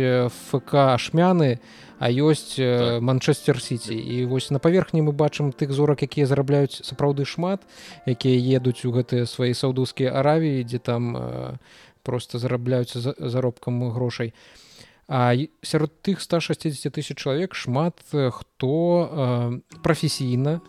фк 0.50 0.98
шмяны 0.98 1.56
і 1.56 1.58
а 2.02 2.10
ёсць 2.10 2.58
так. 2.58 2.98
манчестер 2.98 3.62
сити 3.62 3.94
і 3.94 4.26
вось 4.26 4.50
на 4.50 4.58
паверхні 4.58 5.06
мы 5.06 5.14
бачым 5.14 5.54
тых 5.54 5.70
зорак 5.70 6.02
якія 6.02 6.26
зарабляюць 6.26 6.82
сапраўды 6.82 7.22
шмат 7.22 7.62
якія 8.10 8.58
едуць 8.58 8.82
у 8.82 8.90
гэтыя 8.90 9.22
свае 9.30 9.54
саўдускія 9.54 10.10
аравіі 10.10 10.66
дзе 10.66 10.82
там 10.82 11.14
просто 12.02 12.38
зарабляюцца 12.42 12.98
за 13.00 13.14
заробкам 13.18 13.90
грошай. 13.90 14.34
А 15.06 15.34
сярод 15.62 15.92
тых 16.02 16.20
160 16.20 16.90
тысяч 16.90 17.14
чалавек 17.14 17.54
шмат 17.54 18.02
хто 18.10 19.60
прафесійна 19.82 20.60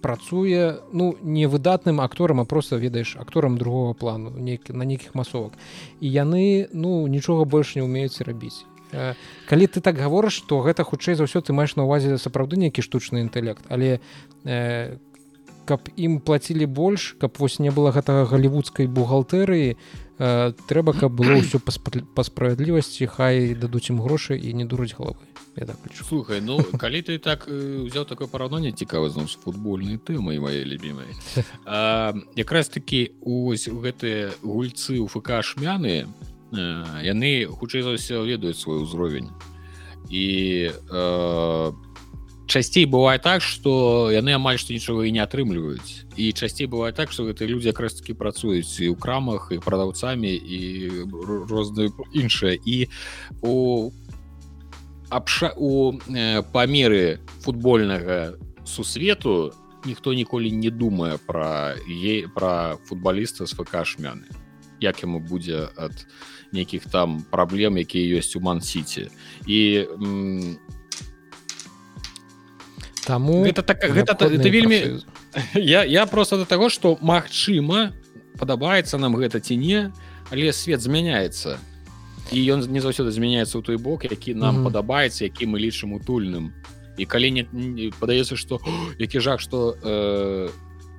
працуе 0.00 0.80
ну 0.92 1.16
не 1.20 1.46
выдатным 1.46 2.00
акторам 2.00 2.40
а 2.40 2.44
просто 2.44 2.76
ведаеш 2.76 3.16
акторам 3.16 3.58
другого 3.58 3.94
плану 3.94 4.30
нейкі 4.30 4.72
на 4.72 4.84
нейкіх 4.84 5.14
масовак. 5.14 5.52
І 6.00 6.08
яны 6.08 6.68
ну 6.72 7.06
нічога 7.08 7.44
больш 7.44 7.76
не 7.76 7.82
умеюць 7.82 8.20
рабіць 8.20 8.64
калі 9.48 9.66
ты 9.66 9.80
так 9.80 9.96
гаворыш 9.96 10.40
то 10.48 10.60
гэта 10.60 10.84
хутчэй 10.84 11.14
за 11.14 11.24
ўсё 11.24 11.42
ты 11.42 11.52
маеш 11.52 11.76
на 11.76 11.84
увазе 11.84 12.18
сапраўды 12.18 12.56
нейкі 12.56 12.82
штучны 12.82 13.20
інтэлект 13.24 13.66
але 13.68 14.00
э, 14.44 14.96
каб 15.64 15.88
ім 15.96 16.20
плацілі 16.20 16.66
больш 16.66 17.16
каб 17.18 17.36
вось 17.38 17.58
не 17.58 17.70
было 17.70 17.90
гэтага 17.90 18.28
галівудскай 18.28 18.86
бухгалтэрыі 18.86 19.74
э, 19.74 20.52
трэба 20.68 20.92
каб 20.92 21.12
было 21.12 21.40
ўсё 21.40 21.58
па 21.58 22.22
справядлівасці 22.22 23.06
хай 23.10 23.54
дадуць 23.54 23.90
ім 23.90 24.00
грошы 24.04 24.38
і 24.38 24.52
не 24.54 24.64
дураць 24.64 24.94
галавы 24.94 25.20
я 25.56 25.66
так 25.66 25.76
лічу. 25.86 26.04
слухай 26.04 26.40
ну 26.40 26.60
калі 26.78 27.02
ты 27.02 27.18
так 27.18 27.48
узяў 27.48 28.04
такое 28.04 28.28
параўнанне 28.28 28.72
цікава 28.72 29.10
зноў 29.10 29.28
з 29.28 29.38
футбольнай 29.38 29.98
тэмай 29.98 30.38
мае 30.38 30.64
любімай 30.64 31.08
якраз 32.42 32.68
такі 32.68 33.14
ось 33.22 33.68
гэтыя 33.68 34.34
гульцы 34.42 34.98
у 35.00 35.06
фк 35.08 35.42
шмяны 35.42 36.06
яны 37.04 37.46
хутчэй 37.46 37.82
за 37.82 37.94
ўсё 37.96 38.24
ведаюць 38.24 38.58
свой 38.58 38.82
узровень. 38.82 39.30
І 40.10 40.70
э, 40.70 41.72
часцей 42.46 42.84
бывае 42.84 43.18
так 43.18 43.42
что 43.42 44.10
яны 44.12 44.36
амаль 44.36 44.58
што 44.60 44.72
нічога 44.72 45.06
і 45.08 45.12
не 45.12 45.22
атрымліваюць. 45.24 46.04
І 46.16 46.32
часцей 46.32 46.66
бывае 46.66 46.92
так 46.92 47.12
что 47.12 47.24
гэтыя 47.24 47.48
людзі 47.48 47.72
якраз 47.72 47.94
таки 47.94 48.14
працуюць 48.14 48.80
і 48.80 48.92
ў 48.92 48.96
крамах 49.00 49.48
і 49.50 49.58
прадаўцамі 49.58 50.30
і 50.30 50.60
розныя 51.48 51.90
іншыя. 52.12 52.58
І 52.60 52.88
у 53.40 53.90
абша 55.08 55.52
у 55.56 55.96
э, 56.10 56.42
памеры 56.52 57.20
футбольнага 57.40 58.34
сусвету 58.64 59.52
ніхто 59.84 60.14
ніколі 60.14 60.50
не 60.50 60.70
думае 60.70 61.18
пра 61.26 61.76
е 61.88 62.28
пра 62.34 62.76
футбаліста 62.88 63.46
з 63.46 63.52
фк 63.52 63.84
шмяны 63.84 64.28
як 64.80 65.02
яму 65.02 65.20
будзе 65.20 65.68
ад 65.76 66.06
нейкіх 66.54 66.86
там 66.86 67.24
праблем 67.30 67.76
якія 67.76 68.22
ёсць 68.22 68.38
у 68.38 68.40
ман-сіці 68.40 69.10
і 69.46 69.90
таму 73.04 73.44
это 73.44 73.66
так 73.66 73.82
гэта 73.82 74.14
это 74.14 74.48
вельмі 74.48 75.02
я 75.54 75.84
я 75.84 76.06
просто 76.06 76.38
до 76.38 76.44
таго 76.44 76.70
что 76.70 76.96
Мачыма 77.02 77.92
падабаецца 78.38 78.98
нам 78.98 79.18
гэта 79.18 79.40
ці 79.40 79.58
не 79.58 79.92
але 80.30 80.52
свет 80.52 80.80
змяняецца 80.80 81.58
і 82.32 82.38
ён 82.54 82.64
не 82.70 82.80
заўсёды 82.80 83.10
змяняецца 83.10 83.58
ў 83.58 83.62
той 83.62 83.76
бок 83.76 84.04
які 84.04 84.34
нам 84.34 84.54
mm 84.54 84.58
-hmm. 84.60 84.64
падабаецца 84.64 85.24
які 85.24 85.46
мы 85.46 85.58
лічым 85.58 85.92
утульным 85.92 86.52
і 86.96 87.04
калі 87.06 87.30
не, 87.30 87.46
не 87.52 87.90
падаецца 87.90 88.36
что 88.36 88.60
які 88.98 89.20
жах 89.20 89.40
что 89.40 89.76
э, 89.82 90.50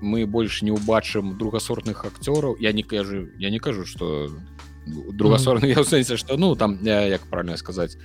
мы 0.02 0.26
больш 0.26 0.62
не 0.62 0.72
ўбачым 0.72 1.38
другасортных 1.38 2.06
акцёраў 2.06 2.58
я 2.60 2.72
не 2.72 2.84
кажу 2.84 3.28
я 3.40 3.50
не 3.50 3.60
кажу 3.60 3.86
что 3.86 4.30
другасорны 4.86 5.68
mm 5.68 5.74
-hmm. 5.78 5.90
сэнсе 5.90 6.18
что 6.18 6.38
ну 6.38 6.56
там 6.56 6.80
як 6.84 7.22
правильно 7.30 7.58
сказаць 7.58 7.98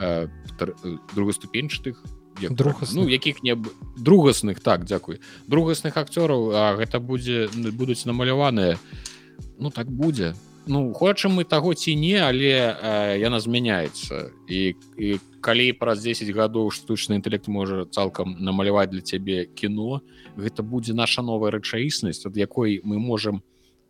э, 0.00 0.28
э 0.60 0.98
другаступенчатых 1.14 2.02
друг 2.50 2.82
ну 2.94 3.08
якіх 3.08 3.42
не 3.42 3.56
другасных 3.96 4.60
так 4.60 4.84
дзякуй 4.84 5.20
другасных 5.46 5.96
акцёраў 5.96 6.52
А 6.54 6.76
гэта 6.76 7.00
будзе 7.00 7.48
будуць 7.72 8.06
намаляваныя. 8.06 8.78
Ну 9.58 9.70
так 9.70 9.90
будзе. 9.90 10.34
Ну 10.66 10.92
хочам 10.94 11.32
мы 11.36 11.44
таго 11.44 11.74
ці 11.74 11.94
не 11.94 12.16
але 12.16 12.72
э, 12.72 13.18
яна 13.20 13.40
змяняецца. 13.40 14.32
І, 14.48 14.74
і 14.96 15.20
калі 15.44 15.72
праз 15.76 16.00
10 16.00 16.32
гадоў 16.32 16.72
штучны 16.72 17.20
інтэлект 17.20 17.48
можа 17.48 17.84
цалкам 17.84 18.40
намаляваць 18.40 18.88
для 18.88 19.04
цябе 19.04 19.44
кіно 19.44 20.00
гэта 20.36 20.64
будзе 20.64 20.96
наша 20.96 21.20
новая 21.20 21.52
рэчаіснасць 21.52 22.24
ад 22.24 22.36
якой 22.36 22.80
мы 22.80 22.96
можемм 22.96 23.44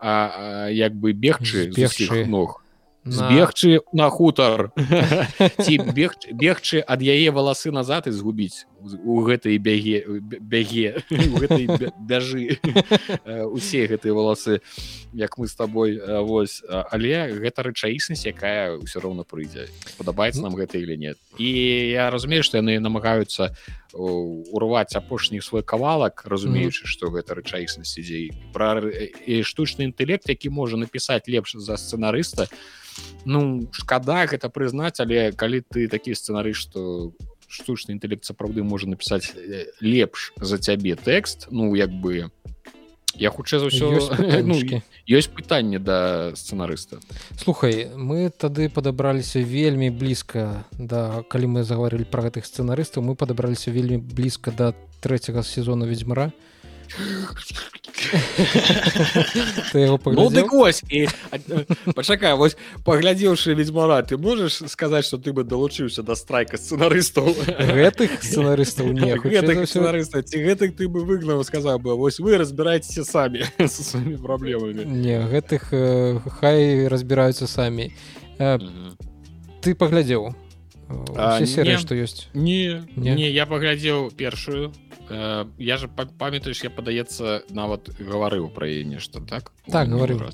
а, 0.05 0.67
а 0.67 0.69
як 0.69 0.95
бы 0.95 1.13
бегчы 1.13 1.73
ног. 2.29 2.61
Збегчы 3.05 3.81
на 3.93 4.11
хутар. 4.11 4.73
Ці 5.65 5.79
бег 5.97 6.17
бегчы 6.33 6.85
ад 6.85 7.01
яе 7.01 7.33
валасы 7.33 7.73
назад 7.73 8.09
і 8.09 8.13
згубіць 8.13 8.69
у 8.85 9.21
гэтай 9.25 9.59
бяге 9.59 10.05
бяге 10.21 11.03
бяжы. 11.99 12.59
Усе 13.57 13.87
гэтыя 13.89 14.13
валасы 14.13 14.61
як 15.13 15.39
мы 15.39 15.49
с 15.49 15.55
тобой 15.55 15.99
вось 16.23 16.63
але 16.69 17.33
гэта 17.33 17.65
рэчаіснасць 17.65 18.27
якая 18.29 18.77
ўсё 18.77 19.01
роўна 19.01 19.25
прыйдзе 19.25 19.69
падабаецца 19.97 20.43
нам 20.43 20.55
гэта 20.55 20.79
или 20.79 20.97
нет. 20.97 21.19
І 21.39 21.49
я 21.97 22.11
разумею 22.11 22.43
што 22.43 22.61
яны 22.61 22.79
намагаюцца 22.79 23.57
урваць 23.95 24.97
апошні 24.97 25.41
свой 25.41 25.63
кавалак 25.63 26.27
разумеючы 26.27 26.87
што 26.87 27.09
гэта 27.09 27.35
рэчаіснасць 27.35 27.97
ідзей 27.99 28.33
пра 28.53 28.83
штучны 29.43 29.89
інтэлект 29.89 30.29
які 30.29 30.51
можа 30.51 30.77
напісаць 30.77 31.25
лепш 31.29 31.57
за 31.57 31.77
сцэнарыста. 31.77 32.49
Ну 33.25 33.71
шкада 33.73 34.27
гэта 34.27 34.51
прызнаць 34.51 35.01
але 35.01 35.33
калі 35.33 35.63
ты 35.63 35.89
такі 35.89 36.15
сцэнары 36.15 36.53
што 36.55 37.15
у 37.15 37.34
штучны 37.55 37.95
інтэлект 37.97 38.27
сапраўды 38.27 38.67
можа 38.67 38.91
напісаць 38.91 39.33
лепш 39.81 40.33
за 40.37 40.59
цябе 40.59 40.99
тэкст 40.99 41.49
ну 41.51 41.75
як 41.79 41.95
бы 41.95 42.31
я 43.17 43.31
хутчэй 43.31 43.63
за 43.63 43.71
ўсё 43.71 43.95
ёсць 43.95 44.11
ну, 44.49 44.59
пытанне 45.35 45.79
да 45.79 46.35
сцэнарыста 46.35 46.99
лухай 47.47 47.95
мы 47.95 48.31
тады 48.31 48.69
падабраліся 48.69 49.39
вельмі 49.41 49.91
блізка 49.91 50.67
да 50.79 51.23
калі 51.31 51.59
мы 51.59 51.61
загаварылі 51.63 52.07
пра 52.11 52.27
гэтых 52.27 52.47
сцэнарыстаў 52.47 53.07
мы 53.07 53.15
падабраліся 53.15 53.71
вельмі 53.71 54.03
блізка 54.03 54.51
да 54.51 54.75
трэцяга 55.01 55.47
сезона 55.47 55.87
ведьзьмара 59.73 61.09
пачакай 61.95 62.35
вось 62.35 62.57
паглядзеўшы 62.85 63.55
ведьмара 63.55 64.03
ты 64.03 64.19
можаш 64.19 64.63
сказаць 64.69 65.07
что 65.07 65.19
ты 65.19 65.33
бы 65.33 65.45
далучыўся 65.45 66.03
да 66.03 66.15
страйка 66.15 66.57
сцэнарыстаў 66.57 67.35
гэтых 67.49 68.23
сцэнарыстаў 68.23 68.93
не 68.93 69.17
сцэнарыста 69.67 70.23
ці 70.23 70.39
гэтых 70.45 70.77
ты 70.77 70.89
бы 70.89 71.05
выгнаў 71.05 71.45
сказаў 71.45 71.79
бы 71.79 71.97
вось 71.97 72.21
вы 72.21 72.39
разбіраецеся 72.39 73.05
самі 73.05 73.45
со 73.59 73.83
сваімі 73.83 74.17
праблемамі 74.19 74.85
не 74.85 75.19
гэтых 75.19 75.73
хай 76.41 76.89
разбіраюцца 76.89 77.47
самі 77.47 77.93
ты 78.39 79.75
паглядзеў 79.75 80.35
серыя 81.47 81.79
што 81.79 81.95
ёсць 81.95 82.29
не 82.35 82.85
не 82.97 83.31
я 83.31 83.47
паглядзеў 83.47 84.11
першую 84.17 84.73
Э, 85.09 85.45
я 85.59 85.77
же 85.77 85.89
памятаеш 85.89 86.65
я 86.65 86.71
падаецца 86.71 87.45
нават 87.53 87.93
гаварыў 88.01 88.49
пра 88.49 88.69
яе 88.69 88.85
нешта 88.89 89.21
так? 89.21 89.53
Так 89.69 89.89
говорю 89.89 90.31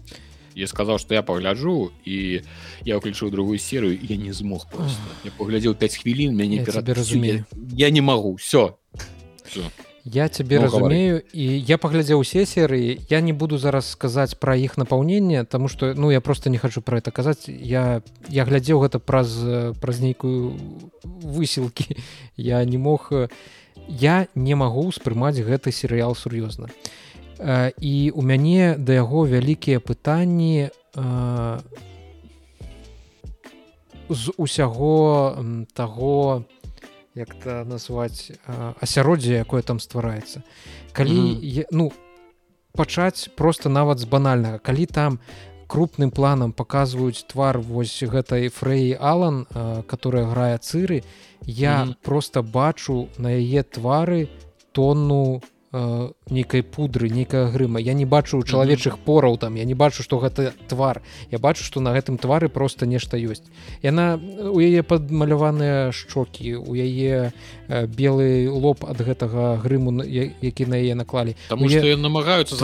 я 0.54 0.66
сказал 0.66 0.98
что 0.98 1.14
я 1.14 1.22
пагляджу 1.22 1.90
і 2.04 2.42
я 2.86 2.98
ўключыў 2.98 3.30
другую 3.30 3.58
серыю 3.58 3.98
я 3.98 4.16
не 4.16 4.30
змог 4.30 4.70
просто. 4.70 5.02
Я 5.24 5.30
паглядзеў 5.34 5.74
5 5.74 5.96
хвілін 5.96 6.36
мяне 6.36 6.62
разумею. 6.64 7.46
я 7.74 7.90
не 7.90 8.00
магу 8.00 8.36
все 8.36 8.78
я 10.04 10.28
цябе 10.28 10.58
ну, 10.58 10.64
разумею 10.64 11.22
і 11.32 11.44
я 11.64 11.78
паглядзеў 11.78 12.20
усе 12.20 12.46
серыі 12.46 13.00
я 13.10 13.20
не 13.20 13.32
буду 13.32 13.58
зараз 13.58 13.90
сказаць 13.90 14.34
пра 14.34 14.56
іх 14.56 14.78
напаўненне 14.78 15.44
тому 15.44 15.68
что 15.68 15.94
ну 15.94 16.10
я 16.10 16.20
просто 16.20 16.50
не 16.50 16.58
хочу 16.58 16.82
про 16.82 16.98
это 16.98 17.10
казаць 17.10 17.48
я 17.48 18.02
я 18.28 18.44
глядзеў 18.44 18.80
гэта 18.80 18.98
праз 18.98 19.36
праз 19.80 20.00
нейкую 20.00 20.56
высілкі 21.04 21.96
я 22.36 22.64
не 22.64 22.78
мог 22.78 23.08
я 23.12 23.28
я 23.88 24.26
не 24.34 24.54
магу 24.54 24.86
ўспрымаць 24.90 25.42
гэты 25.42 25.72
серыял 25.74 26.14
сур'ёзна 26.14 26.70
і 27.80 28.12
у 28.14 28.22
мяне 28.22 28.76
да 28.78 29.00
яго 29.00 29.26
вялікія 29.26 29.80
пытанні 29.80 30.70
з 34.10 34.24
усяго 34.36 35.38
таго 35.74 36.44
як-то 37.14 37.64
назваць 37.64 38.30
асяроддзе 38.80 39.42
якое 39.42 39.62
там 39.62 39.80
ствараецца 39.80 40.42
калі 40.92 41.18
mm 41.20 41.40
-hmm. 41.40 41.64
ну 41.70 41.92
пачаць 42.72 43.28
просто 43.36 43.68
нават 43.68 43.98
з 43.98 44.04
банальнага 44.04 44.58
калі 44.58 44.86
там 44.86 45.18
крупным 45.66 46.10
планам 46.10 46.52
показваюць 46.52 47.24
твар 47.26 47.58
вось 47.58 48.02
гэтай 48.02 48.48
фрэі 48.48 48.98
алан 49.00 49.46
которая 49.86 50.24
грае 50.24 50.58
цыры 50.58 51.02
я 51.46 51.82
mm 51.82 51.88
-hmm. 51.88 51.94
просто 52.02 52.42
бачу 52.42 53.08
на 53.18 53.30
яе 53.30 53.62
твары 53.62 54.28
тонну 54.72 55.42
нейкай 55.72 56.62
пудры 56.62 57.08
нейкая 57.08 57.48
грыма 57.50 57.78
я 57.78 57.92
не 57.94 58.04
бачу 58.04 58.42
чалавечых 58.42 58.98
пораў 58.98 59.38
там 59.38 59.54
я 59.54 59.64
не 59.64 59.74
бачу 59.74 60.02
что 60.02 60.18
гэта 60.18 60.52
твар. 60.68 61.02
Я 61.30 61.38
бачу 61.38 61.62
что 61.62 61.80
на 61.80 61.92
гэтым 61.92 62.18
твары 62.18 62.48
просто 62.48 62.86
нешта 62.86 63.16
ёсць. 63.16 63.46
Яна 63.82 64.18
у 64.18 64.58
яе 64.58 64.82
падмаляваныя 64.82 65.92
шчокі 65.92 66.56
у 66.58 66.74
яе 66.74 67.32
белы 67.68 68.50
лоб 68.50 68.82
ад 68.82 68.98
гэтага 68.98 69.62
грыму 69.62 70.02
які 70.02 70.66
на 70.66 70.74
яе 70.74 70.94
наклалі. 70.98 71.36
Там 71.48 71.62
намагаюцца 71.62 72.58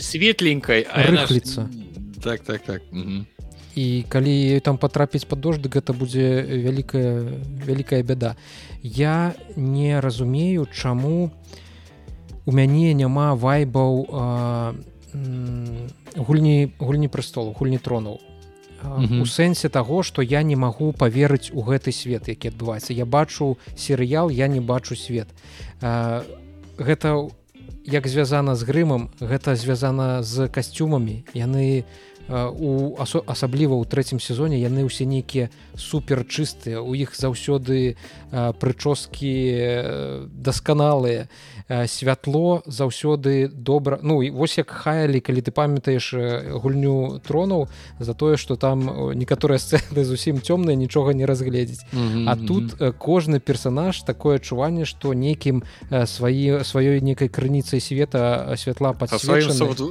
светленькай 0.00 0.86
рыхліцца. 0.86 1.68
Так 2.22 2.40
так 2.46 2.62
так. 2.62 2.82
Угу 2.92 3.26
і 3.74 4.04
калі 4.08 4.60
там 4.60 4.78
патрапіць 4.78 5.26
под 5.26 5.40
дождык 5.42 5.74
гэта 5.74 5.90
будзе 5.90 6.46
вялікая 6.46 7.26
вялікая 7.66 8.06
бяда. 8.06 8.36
Я 8.82 9.34
не 9.56 9.98
разумею 9.98 10.70
чаму 10.70 11.34
у 11.34 11.63
мяне 12.52 12.94
няма 12.94 13.34
вайбаў 13.34 14.04
гульні 16.16 16.72
гульні 16.78 17.08
престолу 17.08 17.54
гульні 17.56 17.78
тронул 17.78 18.20
у 18.84 19.24
сэнсе 19.26 19.68
таго 19.68 20.02
што 20.02 20.22
я 20.22 20.42
не 20.42 20.56
магу 20.56 20.92
поверыць 20.92 21.50
у 21.52 21.62
гэты 21.64 21.92
свет 21.92 22.28
які 22.28 22.52
адбываецца. 22.52 22.92
Я 22.92 23.06
бачу 23.06 23.56
серыял 23.76 24.28
я 24.28 24.48
не 24.48 24.60
бачу 24.60 24.96
свет. 24.96 25.28
Гэта 25.80 27.28
як 27.84 28.06
звязана 28.06 28.54
з 28.54 28.62
грымам 28.64 29.10
гэта 29.20 29.56
звязана 29.56 30.22
з 30.22 30.48
касцюмамі. 30.48 31.24
Яны 31.34 31.84
у 32.28 32.74
у 32.74 32.96
асабліва 33.26 33.74
ў 33.76 33.84
трэцім 33.84 34.20
сезоне 34.20 34.56
яны 34.60 34.84
ўсе 34.88 35.04
нейкія 35.04 35.50
супер 35.76 36.24
чыстыя 36.24 36.80
у 36.80 36.94
іх 36.96 37.12
заўсёды 37.12 37.96
прычоскі 38.32 39.34
дасканалыя. 40.32 41.28
Святло 41.68 42.62
заўсёды 42.66 43.48
добра 43.48 43.98
ну 44.02 44.22
і 44.22 44.30
вось 44.30 44.58
як 44.58 44.70
хаялі 44.70 45.20
калі 45.20 45.40
ты 45.40 45.50
памятаеш 45.50 46.14
гульню 46.60 47.20
тронаў 47.24 47.68
за 48.00 48.14
тое 48.14 48.36
что 48.36 48.56
там 48.56 49.12
некаторыя 49.16 49.58
сцэны 49.58 50.04
зусім 50.04 50.40
цёмныя 50.40 50.76
нічога 50.76 51.12
не 51.12 51.26
разгледзець. 51.26 51.84
Mm 51.92 52.08
-hmm. 52.08 52.24
а 52.28 52.36
тут 52.36 52.64
кожны 52.98 53.40
персонаж 53.40 54.02
такое 54.02 54.36
адчуванне 54.36 54.84
что 54.84 55.14
нейкім 55.14 55.62
сваі 55.90 56.64
сваёй 56.64 57.00
нейкай 57.00 57.28
крыніцай 57.28 57.80
света 57.80 58.54
святла 58.56 58.92
под 58.92 59.10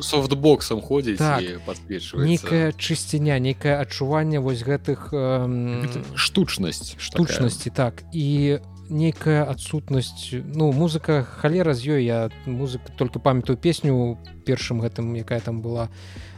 софтбоксом 0.02 0.82
ходзіць 0.82 1.18
так, 1.18 1.44
нейкая 2.24 2.72
чысціня 2.72 3.40
нейкае 3.40 3.78
адчуванне 3.80 4.40
вось 4.40 4.64
гэтых 4.64 5.12
штучнасць 6.16 6.96
штучнасці 6.98 7.70
так. 7.70 8.04
І 8.14 8.60
у 8.62 8.74
нейкая 8.90 9.44
адсутнасць 9.46 10.34
ну 10.34 10.72
музыка 10.72 11.24
халера 11.24 11.74
з 11.74 11.98
ёй. 11.98 12.06
Я 12.06 12.30
музык 12.46 12.82
только 12.98 13.20
памятаю 13.20 13.58
песню 13.58 14.18
першым 14.46 14.82
гэтым 14.82 15.14
якая 15.16 15.40
там 15.40 15.62
была. 15.62 15.90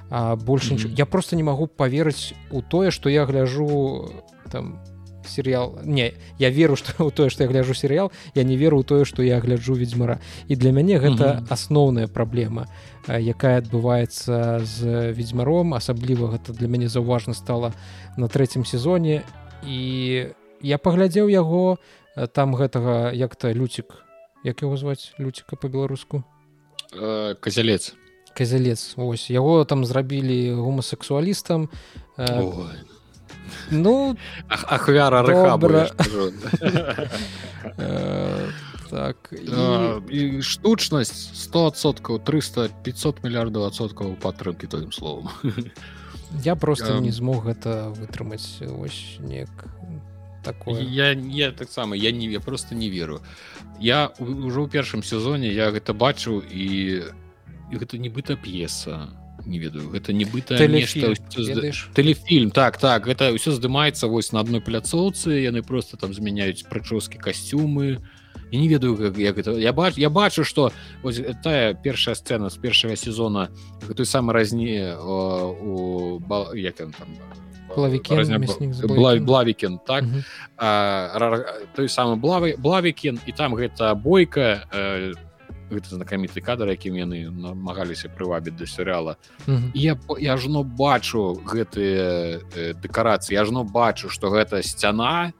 А 0.09 0.35
больше 0.35 0.75
mm 0.75 0.77
-hmm. 0.77 0.95
я 0.97 1.05
просто 1.05 1.35
не 1.35 1.43
магу 1.43 1.67
поверыць 1.67 2.33
у 2.51 2.61
тое 2.61 2.91
что 2.91 3.09
я 3.09 3.25
гляжу 3.25 4.11
там 4.51 4.79
серыял 5.27 5.79
не 5.83 6.13
я 6.39 6.49
веру 6.49 6.75
что 6.75 7.03
у 7.05 7.11
тое 7.11 7.29
что 7.29 7.43
я 7.43 7.49
гляжу 7.49 7.73
серыял 7.73 8.11
я 8.35 8.43
не 8.43 8.57
веру 8.57 8.79
у 8.79 8.83
тое 8.83 9.05
что 9.05 9.23
я 9.23 9.39
гляджу 9.39 9.73
ведьзьмара 9.73 10.19
і 10.47 10.55
для 10.55 10.71
мяне 10.71 10.99
гэта 10.99 11.23
mm 11.23 11.39
-hmm. 11.39 11.45
асноўная 11.49 12.07
праблема 12.07 12.67
якая 13.07 13.61
адбываецца 13.61 14.59
з 14.65 15.11
ведьзьмаром 15.11 15.73
асабліва 15.73 16.27
гэта 16.27 16.53
для 16.53 16.67
мяне 16.67 16.87
заўважна 16.87 17.33
стала 17.33 17.73
на 18.17 18.27
трэцім 18.27 18.65
сезоне. 18.65 19.21
І 19.67 20.25
я 20.61 20.77
паглядзеў 20.77 21.29
яго 21.29 21.77
Э, 22.15 22.27
там 22.27 22.55
гэтага 22.55 23.11
як-то 23.11 23.53
люцік. 23.53 23.93
Як 24.43 24.63
его 24.63 24.77
зваць? 24.77 25.13
Люціка 25.19 25.55
по-беларуску 25.55 26.23
э, 26.93 27.35
казялец. 27.35 27.95
Казялец. 28.33 28.93
Ось 28.97 29.29
яго 29.29 29.65
там 29.65 29.85
зрабілі 29.85 30.53
гомасексуалістам. 30.53 31.69
Э, 32.17 32.41
ну 33.71 34.17
ахвяра 34.47 35.23
так 38.89 39.17
і 40.09 40.41
штучнасць 40.41 41.49
100соткаў 41.49 42.21
300 42.23 42.69
500 42.83 43.23
мільярдаў 43.25 43.67
адсоткаў 43.67 44.15
падтрымкі 44.21 44.67
тым 44.69 44.91
словом 44.91 45.29
я 46.43 46.55
просто 46.55 46.99
не 46.99 47.11
змог 47.11 47.45
гэта 47.45 47.89
вытрымаць 47.95 48.61
ось 48.61 49.17
неяк 49.19 49.67
такое 50.43 50.81
я 50.81 51.15
не 51.15 51.51
таксама 51.51 51.95
я 51.95 52.11
не 52.11 52.27
я 52.27 52.39
просто 52.39 52.75
не 52.75 52.89
веру 52.89 53.21
я 53.79 54.13
уже 54.19 54.61
ў 54.61 54.69
першым 54.69 55.03
сезоне 55.03 55.51
я 55.51 55.71
гэта 55.71 55.93
бачу 55.93 56.39
і, 56.39 57.03
і 57.71 57.73
гэта 57.75 57.97
нібыта 57.97 58.37
п'еса 58.37 59.09
не 59.45 59.59
ведаю. 59.59 59.89
Гэта 59.89 60.13
нібыта 60.13 60.57
тэлефільм 61.93 62.51
так 62.51 62.77
так. 62.77 63.07
Гэта 63.07 63.31
ўсё 63.33 63.51
здымаецца 63.53 64.07
вось 64.07 64.31
на 64.31 64.39
адной 64.41 64.61
пляцоўцы 64.61 65.41
яны 65.45 65.61
просто 65.63 65.97
там 65.97 66.13
змяняюць 66.13 66.65
прычоскі 66.65 67.17
касцюмы 67.17 68.01
я 68.51 68.59
не 68.59 68.67
ведаю 68.67 68.97
как 68.97 69.17
як 69.17 69.37
это 69.37 69.57
я 69.57 69.73
бачу 69.73 69.99
я 69.99 70.09
бачу 70.09 70.43
что 70.43 70.71
ось 71.03 71.19
тая 71.43 71.73
першая 71.73 72.15
сцена 72.15 72.49
з 72.49 72.57
першага 72.57 72.95
сезона 72.95 73.49
той 73.95 74.05
самы 74.05 74.33
разні 74.33 74.93
у 74.95 76.21
як 76.55 76.75
там 76.75 76.93
блавікен 79.19 79.79
так? 79.85 80.05
Той 81.75 81.89
самы 81.89 82.15
блавы 82.15 82.55
блавікен 82.57 83.19
і 83.25 83.31
там 83.31 83.55
гэта 83.55 83.95
бойка 83.95 84.63
гэта 85.69 85.95
знакаміты 85.95 86.41
кадр 86.41 86.69
якім 86.73 86.95
яны 86.99 87.29
намагаліся 87.29 88.09
прывабіць 88.09 88.55
да 88.57 88.65
серыяла. 88.65 89.17
Я 89.73 89.97
я 90.19 90.37
жно 90.37 90.63
бачу 90.63 91.41
гэтыя 91.45 92.73
дэкарацыі 92.81 93.33
я 93.33 93.45
жно 93.45 93.63
бачу 93.63 94.09
что 94.09 94.29
гэта 94.29 94.61
сцяна 94.61 95.33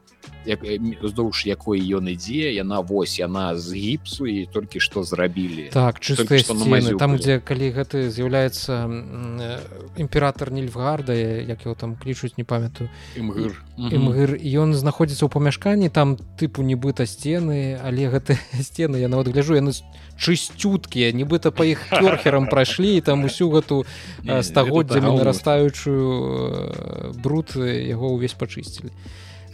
як 0.46 0.60
уздоўж 1.02 1.46
якой 1.46 1.82
ён 1.82 2.10
ідзе 2.14 2.54
яна 2.54 2.80
вось 2.80 3.18
яна 3.20 3.58
з 3.58 3.74
гіпсу 3.74 4.28
і 4.30 4.46
толькі 4.46 4.80
што 4.80 5.04
зрабілі 5.04 5.70
так 5.74 6.00
чыста 6.00 6.38
там 7.00 7.18
дзе 7.18 7.40
калі 7.42 7.72
гэты 7.74 8.10
з'яўляецца 8.14 8.86
імператор 9.98 10.52
нільфгарда 10.52 11.14
як 11.16 11.66
его 11.66 11.76
там 11.76 11.96
клічуць 11.96 12.38
не 12.38 12.46
памятаю 12.46 12.90
імгыр 13.18 14.38
ён 14.38 14.78
знаходзіцца 14.78 15.26
ў 15.26 15.30
памяшканні 15.34 15.90
там 15.90 16.16
тыпу 16.38 16.62
нібыта 16.62 17.10
сцены 17.10 17.80
але 17.82 18.10
гэты 18.14 18.38
сцены 18.62 19.02
я 19.02 19.10
нават 19.10 19.34
гляжу 19.34 19.58
яны 19.58 19.74
чысцюткія 20.16 21.12
нібыта 21.12 21.52
па 21.52 21.66
іх 21.66 21.90
торхерам 21.90 22.48
прайшлі 22.48 23.02
там 23.02 23.26
усю 23.26 23.50
гэту 23.50 23.84
стагоддзямі 24.24 25.18
нарастаючую 25.18 27.14
бруд 27.20 27.58
яго 27.58 28.14
ўвесь 28.16 28.38
пачысцілі 28.38 28.94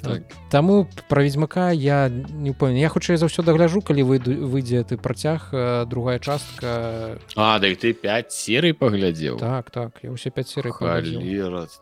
так. 0.02 0.22
Таму 0.50 0.88
пра 1.10 1.24
ведьзьмака 1.24 1.72
я 1.72 2.10
не 2.10 2.52
упэўнен 2.52 2.78
я 2.78 2.90
хутчэй 2.90 3.18
за 3.18 3.30
ўсё 3.30 3.44
дагляжу 3.44 3.82
калі 3.82 4.04
выйду 4.04 4.36
выйдзе 4.48 4.84
ты 4.84 4.98
працяг 4.98 5.50
другая 5.88 6.20
частка. 6.20 7.20
А 7.36 7.60
да 7.60 7.68
ты 7.76 7.94
5 7.94 8.32
серый 8.32 8.74
паглядзеў 8.74 9.38
так 9.40 9.72
так 9.72 10.00
я 10.04 10.12
ўсе 10.12 10.30
5 10.30 10.48
серый 10.48 10.74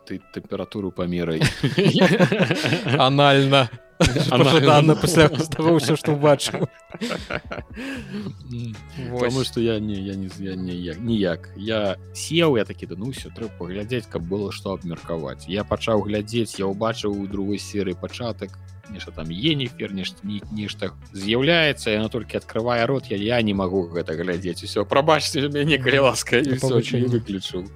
ты 0.06 0.22
тэмпературу 0.34 0.92
памерай 0.92 1.42
анальна 3.00 3.70
пасля 4.00 5.28
ўсё 5.76 5.96
што 6.00 6.16
убачыў 6.16 6.68
потому 9.12 9.44
что 9.44 9.60
я 9.60 9.80
не 9.80 10.00
я 10.00 10.16
не 10.16 10.30
я 10.40 10.56
не 10.56 10.80
ніяк 10.96 11.50
я 11.58 11.98
сеў 12.14 12.56
я 12.58 12.66
такі 12.66 12.88
да 12.88 12.96
ну 12.96 13.12
все 13.12 13.30
трэба 13.30 13.52
паглядзець 13.60 14.08
каб 14.08 14.24
было 14.24 14.52
што 14.56 14.72
абмеркаваць 14.74 15.48
я 15.48 15.64
пачаў 15.64 16.08
глядзець 16.08 16.56
я 16.60 16.72
ўбачыў 16.72 17.12
у 17.12 17.28
другой 17.28 17.60
серыі 17.60 18.00
пачатак 18.00 18.56
нешта 18.92 19.12
там 19.12 19.30
енефер 19.30 19.94
нешта 19.94 20.20
нешта 20.26 20.92
з'яўляецца 21.14 21.92
яна 21.92 22.10
толькі 22.10 22.38
открывае 22.38 22.86
рот 22.86 23.08
я 23.12 23.18
я 23.18 23.42
не 23.42 23.54
магу 23.54 23.88
гэта 23.90 24.16
глядзець. 24.16 24.64
Усё 24.64 24.86
прабачце 24.86 25.48
мяне 25.50 25.78
калі 25.78 26.10
ласка 26.10 26.42
выключыў 26.42 27.70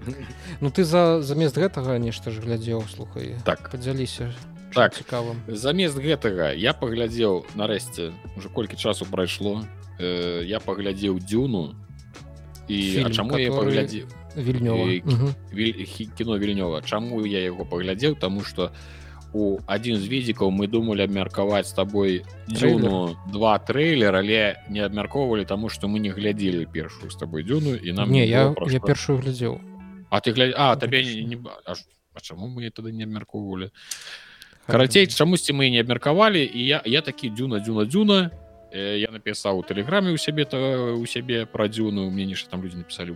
Ну 0.62 0.70
ты 0.70 0.84
за 0.84 1.22
замест 1.22 1.58
гэтага 1.58 1.98
нешта 1.98 2.32
ж 2.32 2.40
глядзеў 2.40 2.84
слухай. 2.90 3.36
Так. 3.46 3.70
Падзяліся 3.72 4.34
так. 4.74 4.94
цікавым. 4.96 5.38
Замест 5.48 5.98
гэтага 5.98 6.52
я 6.54 6.74
паглядзеў 6.74 7.46
нарэшце 7.56 8.12
уже 8.38 8.50
колькі 8.50 8.76
часу 8.76 9.06
прайшло 9.06 9.64
э, 10.00 10.44
я 10.46 10.60
паглядзеў 10.60 11.20
дзюну 11.20 11.76
і 12.68 12.78
Фильм, 12.82 13.12
чаму 13.12 13.38
я 13.38 13.52
паглядзеў? 13.52 14.08
Кіно 16.18 16.38
вільнёва 16.38 16.82
чаму 16.82 17.26
я 17.26 17.44
яго 17.44 17.66
паглядзеў? 17.66 18.16
Тому 18.16 18.44
что 18.44 18.72
у 19.34 19.60
адзін 19.66 19.98
з 19.98 20.08
візікаў 20.08 20.54
мы 20.54 20.70
думалі 20.70 21.04
абмеркаваць 21.04 21.68
з 21.68 21.74
табой 21.74 22.22
дзюну 22.48 23.18
два 23.34 23.58
трэйлер 23.58 24.16
але 24.16 24.62
не 24.70 24.86
абмяркоўвалі 24.86 25.46
таму 25.46 25.70
што 25.70 25.90
мы 25.90 26.00
не 26.00 26.14
глядзелі 26.14 26.70
першую 26.70 27.10
з 27.12 27.18
табой 27.18 27.44
дзюну 27.44 27.76
і 27.76 27.92
нам 27.94 28.12
не 28.12 28.26
я, 28.26 28.54
я 28.70 28.80
першую 28.80 29.20
глядзеў 29.20 29.60
А 30.14 30.22
ты 30.22 30.32
гля... 30.32 30.54
А 30.56 30.76
табе 30.76 31.02
не, 31.02 31.24
не... 31.24 31.38
А 31.66 32.22
чаму 32.22 32.46
мы 32.48 32.70
тады 32.70 32.94
не 32.94 33.10
абмяркоўвалі 33.10 33.74
карацей 34.68 35.08
чамусьці 35.08 35.58
мы 35.58 35.70
не 35.70 35.82
абмеркавалі 35.82 36.46
і 36.46 36.62
я 36.62 36.82
я 36.86 37.02
такі 37.02 37.30
дзюна 37.30 37.60
дзюна 37.60 37.86
дзюна 37.90 38.32
я 38.74 39.10
напісаў 39.14 39.62
у 39.62 39.64
тэлеграме 39.64 40.12
у 40.12 40.18
сябе 40.18 40.46
то 40.46 40.58
у 40.98 41.06
сябе 41.06 41.46
пра 41.46 41.68
дзюну 41.70 42.10
мне 42.10 42.26
нешта 42.26 42.50
там 42.52 42.64
людзі 42.64 42.82
напісалі 42.82 43.14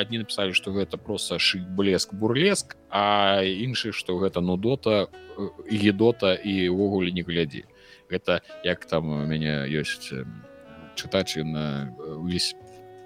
адні 0.00 0.24
напісалі 0.24 0.56
што 0.56 0.72
гэта 0.72 0.96
просто 0.96 1.38
шыць 1.38 1.68
блеск 1.68 2.14
бурлеск 2.14 2.76
а 2.88 3.44
іншы 3.44 3.92
што 3.92 4.16
гэта 4.16 4.40
нудота 4.40 5.12
гедота 5.68 6.34
і 6.34 6.72
ўвогуле 6.72 7.12
не 7.12 7.22
глядзі 7.22 7.68
гэта 8.08 8.40
як 8.64 8.84
там 8.88 9.12
у 9.12 9.26
мяне 9.28 9.68
ёсць 9.68 10.08
чытач 10.96 11.36
на 11.44 11.92
увесь 12.16 12.54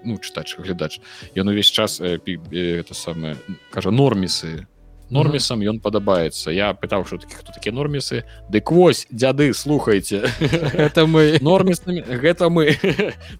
ну 0.03 0.17
чытач 0.17 0.55
глядач. 0.57 0.99
Ён 1.35 1.49
увесь 1.49 1.71
час 1.71 1.99
это 1.99 2.93
самае 2.93 3.35
кажа 3.71 3.91
нормісы 3.91 4.67
нормісам 5.09 5.61
ён 5.61 5.79
падабаецца 5.81 6.53
я 6.53 6.73
пытаў 6.73 7.05
что 7.05 7.17
такі 7.17 7.41
хто 7.41 7.53
такія 7.53 7.73
нормісы 7.73 8.23
дык 8.49 8.71
вось 8.71 9.07
дзяды 9.11 9.53
слухайте. 9.53 10.29
Это 10.73 11.05
мы. 11.05 11.39
Нормісамі 11.41 12.01
гэта 12.01 12.49
мы. 12.49 12.77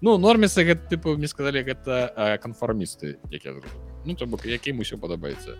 Ну 0.00 0.18
нормісы 0.18 0.64
гэта 0.64 0.88
тыпу 0.90 1.16
мне 1.16 1.28
сказали 1.28 1.62
гэта 1.62 2.38
канфармісты 2.42 3.18
як 3.30 3.44
я 3.44 3.54
ну 4.04 4.14
то 4.14 4.26
бок 4.26 4.46
якім 4.46 4.80
усё 4.80 4.98
падабаецца 4.98 5.58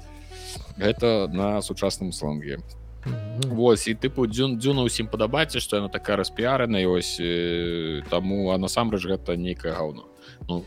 гэта 0.77 1.29
на 1.29 1.63
сучасным 1.63 2.13
сланге 2.13 2.59
Вось 3.47 3.89
і 3.89 3.95
тыпу 3.95 4.27
дзюн 4.29 4.59
дзюна 4.61 4.85
ўсім 4.85 5.09
падабаецца 5.09 5.61
што 5.61 5.81
яна 5.81 5.89
такая 5.89 6.21
распіарана 6.21 6.83
ось 6.85 7.17
таму 8.11 8.53
а 8.53 8.59
насамрэч 8.59 9.07
гэта 9.07 9.37
нейкае 9.41 9.73
гаўно 9.73 10.05
ну 10.49 10.65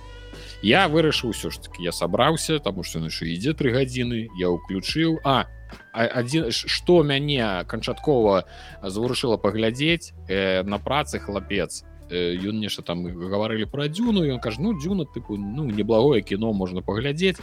я 0.63 0.87
вырашыў 0.87 1.35
ўсё 1.35 1.51
ж 1.51 1.59
таки 1.59 1.83
я 1.83 1.91
сабраўся 1.91 2.57
таму 2.63 2.87
што 2.87 3.03
яшчэ 3.03 3.35
ідзе 3.35 3.51
тры 3.53 3.75
гадзіны 3.75 4.31
я 4.39 4.47
ўключыў. 4.47 5.19
А 5.27 5.51
адзін 5.91 6.49
што 6.55 7.03
мяне 7.03 7.67
канчаткова 7.67 8.47
заварушыла 8.81 9.37
паглядзець 9.37 10.15
э, 10.27 10.63
на 10.63 10.79
працы 10.79 11.19
хлапец. 11.19 11.83
Ён 12.13 12.59
нешта 12.61 12.83
там 12.83 13.03
гаварылі 13.03 13.65
пра 13.65 13.87
дзюну 13.89 14.23
ён 14.23 14.39
кажа 14.39 14.61
ну 14.61 14.75
дзюна 14.77 15.03
тыпу 15.03 15.35
ну 15.35 15.65
неблагое 15.65 16.21
кіно 16.21 16.53
можна 16.53 16.81
паглядзець 16.85 17.39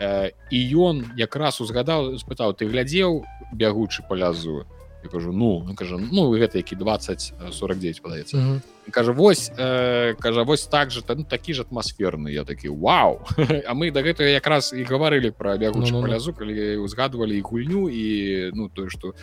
э, 0.00 0.32
і 0.50 0.58
ён 0.74 1.14
якраз 1.16 1.60
узгадаў 1.60 2.18
спытаў 2.18 2.56
ты 2.58 2.66
глядзеў 2.66 3.22
бягучы 3.52 4.02
палязу 4.08 4.66
я 5.04 5.08
кажу 5.08 5.30
ну 5.32 5.62
кажа 5.76 6.00
ну 6.00 6.32
гэта 6.34 6.58
які 6.58 6.74
20 6.74 7.54
49 7.54 8.02
падаецца 8.02 8.36
mm 8.36 8.42
-hmm 8.42 8.79
кажа 8.90 9.12
вось 9.12 9.50
э, 9.56 10.14
кажа 10.18 10.42
вось 10.42 10.66
так 10.66 10.90
же 10.90 11.02
ну, 11.08 11.24
такі 11.24 11.54
ж 11.54 11.62
атмасферны 11.62 12.28
я 12.28 12.44
такі 12.44 12.68
Вау! 12.68 13.20
А 13.66 13.74
мы 13.74 13.90
да 13.90 14.02
гэтага 14.02 14.28
якраз 14.28 14.72
і 14.72 14.84
гаварылі 14.84 15.30
пра 15.30 15.56
бягучы 15.56 15.92
ну, 15.92 16.00
ну, 16.00 16.06
палязу 16.06 16.32
калі 16.32 16.76
узгадвалі 16.82 17.38
і 17.38 17.40
гульню 17.40 17.88
і 17.88 18.04
ну 18.54 18.68
тое 18.68 18.88
што 18.88 19.14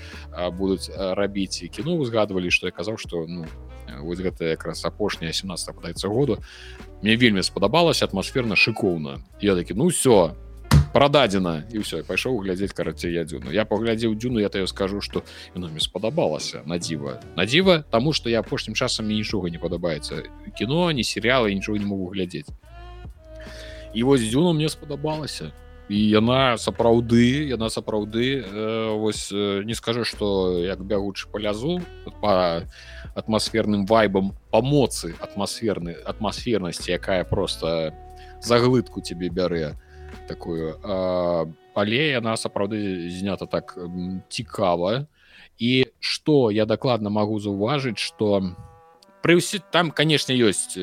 будуць 0.58 0.90
рабіць 0.96 1.64
і 1.64 1.68
кіно 1.68 2.00
узгадвалі 2.00 2.52
што 2.52 2.68
я 2.68 2.72
казаў 2.72 2.98
што 2.98 3.26
ну 3.28 3.46
вось 4.02 4.20
гэта 4.20 4.56
якраз 4.56 4.86
апошняя 4.86 5.32
17 5.32 5.76
падаецца 5.76 6.08
году 6.08 6.40
мне 7.02 7.16
вельмі 7.16 7.44
спадабалася 7.44 8.06
атмасферна 8.06 8.56
шыкоўна 8.56 9.20
я 9.42 9.56
такі 9.56 9.74
ну 9.74 9.88
все 9.88 10.36
прададзена 10.94 11.68
і 11.72 11.84
ўсё 11.84 12.04
пайшоў 12.08 12.42
глядзець 12.44 12.74
карацей 12.74 13.14
я 13.14 13.24
дзюну 13.28 13.52
я 13.52 13.66
паглядзеў 13.66 14.16
дзюну 14.16 14.40
я 14.40 14.50
тое 14.50 14.68
скажу 14.68 15.02
што 15.02 15.24
яно 15.56 15.68
мне 15.68 15.80
спадабалася 15.84 16.64
на 16.66 16.80
дзіва 16.80 17.20
на 17.36 17.46
дзіва 17.46 17.84
таму 17.92 18.14
што 18.14 18.30
я 18.30 18.40
апошнім 18.40 18.76
часам 18.76 19.08
нічога 19.08 19.50
не 19.50 19.60
падабаецца 19.60 20.24
кіно 20.58 20.92
не 20.92 21.04
серыялы 21.04 21.54
нічого 21.54 21.78
не 21.78 21.86
могу 21.86 22.12
глядзець 22.16 22.50
і 23.94 24.04
вось 24.04 24.22
дзюну 24.22 24.54
мне 24.54 24.70
спадабалася 24.70 25.52
і 25.90 25.98
яна 25.98 26.58
сапраўды 26.60 27.48
яна 27.48 27.70
сапраўды 27.72 28.44
э, 28.44 28.98
вось 29.00 29.32
э, 29.32 29.64
не 29.64 29.74
скажу 29.74 30.04
что 30.04 30.60
як 30.60 30.84
бягучы 30.84 31.30
палязу 31.32 31.82
по 32.22 32.68
атмасферным 33.16 33.86
вайбам 33.86 34.36
памоцы 34.52 35.16
атмасферны 35.20 35.96
атмасфернасці 36.04 36.92
якая 36.92 37.24
просто 37.24 37.94
заглытку 38.42 39.02
тебе 39.02 39.30
бярэ 39.30 39.80
такую 40.28 40.76
але 41.78 42.02
яна 42.14 42.36
сапраўды 42.38 43.10
знята 43.10 43.46
так 43.46 43.78
цікава 44.30 45.08
і 45.60 45.86
что 46.00 46.52
я 46.52 46.66
дакладна 46.66 47.10
магу 47.10 47.40
заўважыць 47.40 48.02
что 48.02 48.42
пры 49.24 49.38
ўсі 49.42 49.62
там 49.72 49.92
канешне 49.92 50.38
ёсць 50.38 50.78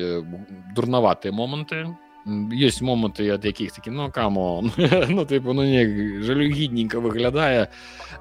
дурнаватыя 0.75 1.31
моманты 1.31 1.95
есть 2.51 2.81
моманты 2.81 3.29
ад 3.29 3.45
якіх 3.45 3.71
такі 3.71 3.91
ну 3.91 4.11
камон 4.11 4.71
ну 5.09 5.25
тыпу 5.25 5.53
ну 5.53 5.63
не 5.63 6.21
жалюгідненько 6.21 6.99
выглядае 6.99 7.69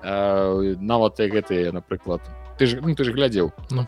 нават 0.03 1.21
гэтыя 1.21 1.73
напрыклад 1.73 2.21
ты 2.59 2.67
ж 2.67 2.81
ну, 2.83 2.95
ты 2.95 3.05
ж 3.05 3.13
глядзеў 3.13 3.53
ну. 3.71 3.87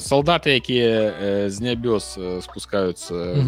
солдаты 0.00 0.58
якія 0.58 1.48
з 1.48 1.56
нябёс 1.60 2.18
спускаюцца 2.42 3.46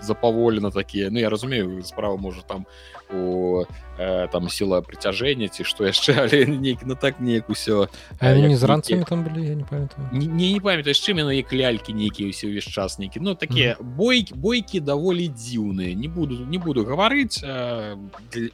запаволена 0.00 0.70
такія 0.70 1.10
Ну 1.10 1.18
я 1.18 1.30
разумею 1.30 1.82
справа 1.82 2.16
можа 2.16 2.42
там 2.42 2.66
у 3.12 3.64
э, 3.98 4.28
там 4.28 4.48
сила 4.48 4.80
прыцяжэння 4.80 5.48
ці 5.48 5.64
што 5.64 5.84
яшчэ 5.84 6.16
але 6.16 6.46
нейкі 6.64 6.86
на 6.86 6.94
так 6.94 7.20
неяк 7.20 7.50
усё 7.50 7.88
не 8.20 8.56
з 8.56 8.64
ранцамі 8.64 9.04
там 9.04 9.24
былі 9.24 9.46
я 9.46 9.54
не 9.54 9.64
памятаю 9.64 10.08
не, 10.12 10.26
не, 10.26 10.60
памятаю 10.60 10.94
чым 10.94 11.18
яно 11.18 11.32
як 11.32 11.52
лялькі 11.52 11.92
нейкія 11.92 12.28
ўсе 12.28 12.48
ўвесь 12.48 12.68
час 12.68 12.98
нейкі 12.98 13.20
Ну 13.20 13.34
такія 13.34 13.76
mm. 13.76 13.82
бойкі 13.82 14.34
бойкі 14.34 14.80
даволі 14.80 15.28
дзіўныя 15.28 15.94
не 15.94 16.08
буду 16.08 16.46
не 16.46 16.58
буду 16.58 16.84
гаварыць 16.84 17.44
э, 17.44 17.96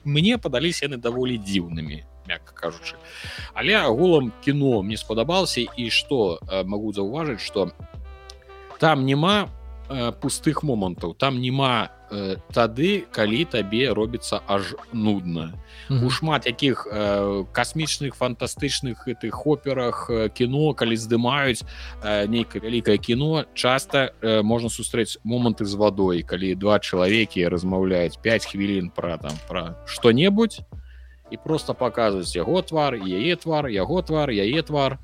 мне 0.05 0.39
падаліся 0.39 0.87
яны 0.87 0.99
даволі 0.99 1.39
дзіўнымі 1.39 2.03
мякка 2.29 2.53
кажучы 2.55 2.97
але 3.55 3.79
агулам 3.79 4.33
кіно 4.45 4.83
мне 4.83 4.97
спадабалася 4.97 5.65
і 5.65 5.91
што 5.91 6.39
э, 6.43 6.65
могу 6.65 6.93
заўважыць 6.93 7.41
что 7.41 7.71
там 8.79 9.07
няма 9.07 9.51
э, 9.91 10.13
пустых 10.13 10.63
момантаў 10.63 11.15
там 11.15 11.41
няма 11.41 11.91
э, 12.11 12.37
тады 12.53 13.05
калі 13.13 13.45
табе 13.45 13.93
робіцца 13.93 14.41
аж 14.47 14.75
нудна. 14.93 15.55
Mm 15.89 15.99
-hmm. 15.99 16.07
у 16.07 16.11
шмат 16.11 16.47
якіх 16.47 16.87
э, 16.87 17.47
касмічных 17.53 18.15
фантастычных 18.15 19.07
гэтых 19.07 19.43
операх 19.45 20.11
э, 20.11 20.29
кіно 20.29 20.75
калі 20.75 20.97
здымаюць 20.97 21.65
э, 22.03 22.29
нейкае 22.29 22.61
вялікае 22.63 22.99
кіно 22.99 23.45
часто 23.55 24.13
э, 24.23 24.43
можна 24.43 24.69
сустрэць 24.69 25.19
моманты 25.25 25.65
з 25.65 25.75
вадой 25.75 26.23
калі 26.23 26.55
два 26.55 26.79
чалавекі 26.79 27.49
размаўляюць 27.49 28.17
5 28.23 28.47
хвілін 28.47 28.91
пра 28.91 29.17
там 29.19 29.33
пра 29.49 29.75
што-небудзь 29.87 30.61
і 31.31 31.37
просто 31.37 31.75
паказваюць 31.75 32.37
яго 32.37 32.63
твар 32.63 32.95
яе 32.95 33.37
твар 33.37 33.69
яго 33.69 34.03
твар 34.03 34.31
яе 34.31 34.63
твар 34.63 34.99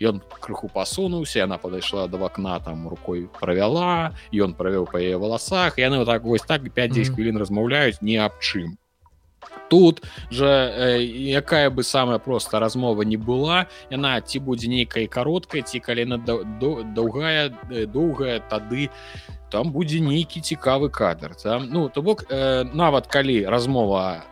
ён 0.00 0.22
крыху 0.40 0.68
пасунуўся 0.68 1.44
она 1.44 1.58
падышла 1.58 2.08
до 2.08 2.18
вакна 2.18 2.60
там 2.60 2.88
рукой 2.88 3.28
правяла 3.40 4.14
ён 4.32 4.54
правёў 4.54 4.90
па 4.90 4.98
яе 4.98 5.16
валасах 5.16 5.78
яны 5.78 5.98
вот 5.98 6.06
так 6.06 6.22
вось 6.22 6.42
так 6.42 6.62
5-10 6.62 7.14
хвілін 7.14 7.38
размаўляюць 7.38 8.00
ні 8.00 8.16
аб 8.18 8.40
чым 8.40 8.78
тут 9.68 10.02
же 10.30 10.46
э, 10.46 11.02
якая 11.02 11.70
бы 11.70 11.82
самая 11.82 12.18
просто 12.18 12.58
размова 12.60 13.02
не 13.02 13.16
была 13.16 13.66
яна 13.90 14.20
ці 14.20 14.38
будзе 14.38 14.68
нейкай 14.68 15.06
кароткай 15.06 15.62
ці 15.62 15.80
калі 15.80 16.04
на 16.04 16.18
доўгая 16.18 17.50
доўгая 17.86 18.40
тады 18.50 18.90
там 19.50 19.70
будзе 19.70 20.00
нейкі 20.00 20.40
цікавы 20.40 20.90
кадр 20.90 21.34
там. 21.34 21.68
Ну 21.70 21.88
то 21.88 22.02
бок 22.02 22.24
э, 22.28 22.64
нават 22.74 23.06
калі 23.06 23.46
размова 23.46 24.24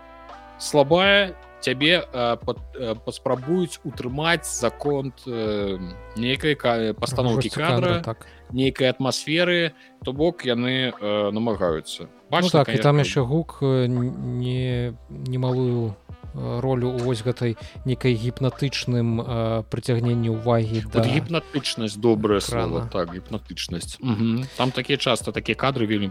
слабая 0.58 1.34
цябе 1.62 2.02
э, 2.02 2.36
э, 2.74 2.94
паспрабуюць 3.06 3.78
утрымаць 3.86 4.46
закон 4.50 5.14
э, 5.26 5.78
нейкай 6.18 6.58
пастаноўкі 6.98 7.48
кадра 7.54 8.02
так. 8.02 8.26
нейкай 8.50 8.90
атмасферы 8.90 9.72
то 10.04 10.12
бок 10.12 10.44
яны 10.44 10.90
э, 10.90 11.30
намагаюцца. 11.30 12.10
Ну, 12.32 12.48
так, 12.48 12.68
і 12.68 12.78
там 12.78 12.98
яшчэ 12.98 13.22
гук 13.22 13.62
не 13.62 14.96
немалую 15.10 15.94
ролю 16.34 16.90
вось 16.98 17.22
гэтай 17.22 17.56
некай 17.84 18.14
гіпнатычным 18.14 19.20
прыцягненні 19.68 20.32
ўвагі 20.32 20.84
да 20.92 21.04
гіпнатычнасць 21.04 21.96
добрая 21.96 22.40
слова 22.40 22.88
так 22.92 23.12
гіпнатычнасць. 23.14 23.98
Там 24.56 24.70
такія 24.72 24.98
часто 24.98 25.32
такія 25.32 25.56
кадры 25.56 25.86
вельмі 25.86 26.10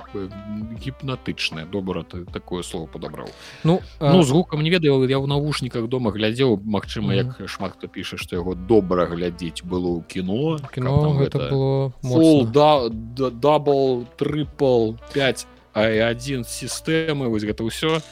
гіпнатычныя 0.82 1.66
добра 1.66 2.04
ты 2.04 2.26
такое 2.26 2.64
слово 2.64 2.88
падабраў. 2.88 3.30
Ну 3.64 3.82
ну 4.00 4.24
з 4.24 4.32
гукам 4.32 4.62
не 4.62 4.70
ведаю 4.70 5.04
я 5.10 5.18
ў 5.18 5.28
навушніках 5.28 5.88
дома 5.88 6.12
глядзеў 6.12 6.62
Мачыма 6.62 7.14
як 7.14 7.42
шмат 7.48 7.78
хто 7.78 7.88
піша 7.88 8.18
што 8.18 8.36
яго 8.36 8.56
добра 8.56 9.06
глядзець 9.06 9.64
было 9.64 10.00
ў 10.00 10.06
кіно 10.08 10.62
кіно 10.74 11.18
гэта 11.18 11.50
было 11.50 12.46
да 12.46 12.90
дабл 13.30 14.06
трипл 14.18 14.94
5 15.14 15.48
а 15.74 15.88
один 16.10 16.44
сістэмы 16.44 17.32
вось 17.32 17.48
гэта 17.48 17.64
ўсё 17.64 18.04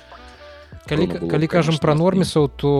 калі, 0.87 1.07
калі 1.29 1.47
кажам 1.47 1.77
пра 1.81 1.95
нормісаў 1.95 2.49
то 2.55 2.71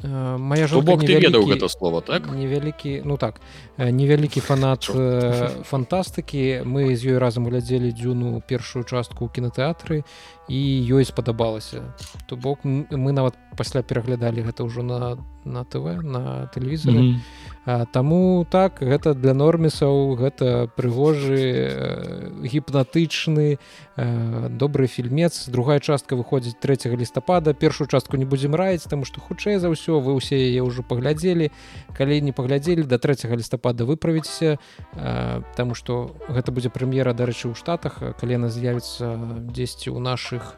э, 0.00 0.06
э, 0.06 0.36
моя 0.36 0.66
жонка 0.66 0.96
ведаў 0.96 1.44
гэта 1.44 1.68
слова 1.68 2.00
так? 2.00 2.28
невялікі 2.30 3.02
ну 3.04 3.16
так 3.16 3.40
невялікі 3.78 4.40
фанат 4.40 4.90
э, 4.90 5.62
фантастыкі. 5.62 6.66
Мы 6.66 6.98
з 6.98 7.14
ёй 7.14 7.18
разам 7.18 7.46
глядзелі 7.46 7.94
дзюну 7.94 8.42
першую 8.42 8.82
частку 8.82 9.26
ў 9.26 9.30
кінотэатры 9.30 10.02
і 10.50 10.60
ёй 10.90 11.06
спадабалася. 11.06 11.94
То 12.26 12.34
бок 12.36 12.66
мы 12.66 13.12
нават 13.14 13.38
пасля 13.54 13.82
пераглядалі 13.82 14.42
гэта 14.42 14.66
ўжо 14.66 14.82
на 14.82 15.18
на 15.48 15.64
тв 15.64 16.02
на 16.02 16.50
тэлевізоры 16.52 16.98
mm 16.98 17.14
-hmm. 17.14 17.48
Таму 17.92 18.46
так 18.48 18.80
гэта 18.80 19.12
для 19.12 19.34
нормісаў 19.34 20.16
гэта 20.16 20.72
прыгожы 20.72 21.36
э, 21.36 22.32
гіпнатычны 22.40 23.58
э, 23.96 24.48
добры 24.48 24.86
фільмец. 24.86 25.48
Другая 25.48 25.78
частка 25.78 26.16
выходзіць 26.16 26.56
3 26.60 26.96
лістапада. 26.96 27.52
Першую 27.52 27.88
частку 27.88 28.16
не 28.16 28.24
будзем 28.24 28.54
раіць 28.54 28.88
таму 28.88 29.04
што 29.04 29.20
хутчэй 29.20 29.58
за 29.58 29.68
ўсё 29.68 30.00
вы 30.00 30.16
ўсе 30.16 30.40
яе 30.48 30.64
ўжо 30.64 30.80
паглядзелі. 30.80 31.52
Калі 31.92 32.20
не 32.24 32.32
паглядзелі 32.32 32.88
до 32.88 32.96
3 32.96 33.36
лістапада 33.36 33.67
выправіцеся 33.72 34.58
э, 34.94 35.42
Таму 35.56 35.74
што 35.74 36.16
гэта 36.28 36.52
будзе 36.52 36.70
прэм'ера 36.70 37.12
дарэчы 37.12 37.50
ў 37.50 37.54
штатах 37.58 38.00
калі 38.20 38.38
яна 38.38 38.48
з'явіцца 38.48 39.16
дзесьці 39.52 39.92
ў 39.92 39.98
наших 39.98 40.56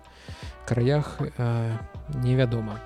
краях 0.66 1.18
невядома. 2.22 2.78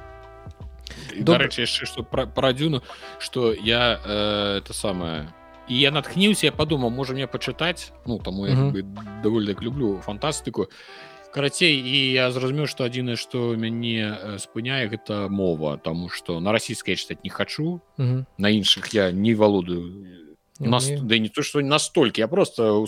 Дарэчы 1.16 1.64
яшчэ 1.64 1.86
что 1.86 2.02
пра, 2.02 2.26
пра 2.26 2.52
дзюну 2.52 2.82
что 3.18 3.52
я 3.52 4.01
э, 4.05 4.59
это 4.59 4.72
самое 4.72 5.28
і 5.68 5.80
я 5.80 5.90
натхніўся 5.90 6.46
я 6.46 6.52
подумал 6.52 6.90
можа 6.90 7.14
мне 7.14 7.26
пачытаць 7.26 7.92
ну 8.06 8.18
таму 8.18 8.46
я 8.46 8.55
бы 8.55 8.82
даволі 9.22 9.46
так 9.55 9.62
люблю 9.62 10.01
фантастыку 10.05 10.68
карацей 11.35 11.74
і 11.74 11.98
я 12.15 12.31
зразумеў 12.31 12.70
что 12.70 12.86
адзінае 12.86 13.19
что 13.19 13.59
мяне 13.59 14.06
э, 14.06 14.39
спыняе 14.39 14.86
гэта 14.86 15.27
мова 15.27 15.77
тому 15.82 16.09
что 16.09 16.39
на 16.39 16.55
расійскай 16.55 16.94
чытаць 16.94 17.27
не 17.27 17.31
хачу. 17.31 17.82
На 18.39 18.48
іншых 18.55 18.94
я 18.94 19.11
не 19.11 19.35
валодаю 19.35 20.34
нас 20.69 20.91
да 21.03 21.19
не 21.19 21.28
то 21.28 21.43
что 21.43 21.61
настолькі 21.61 22.20
я 22.20 22.28
просто 22.28 22.81
у 22.81 22.86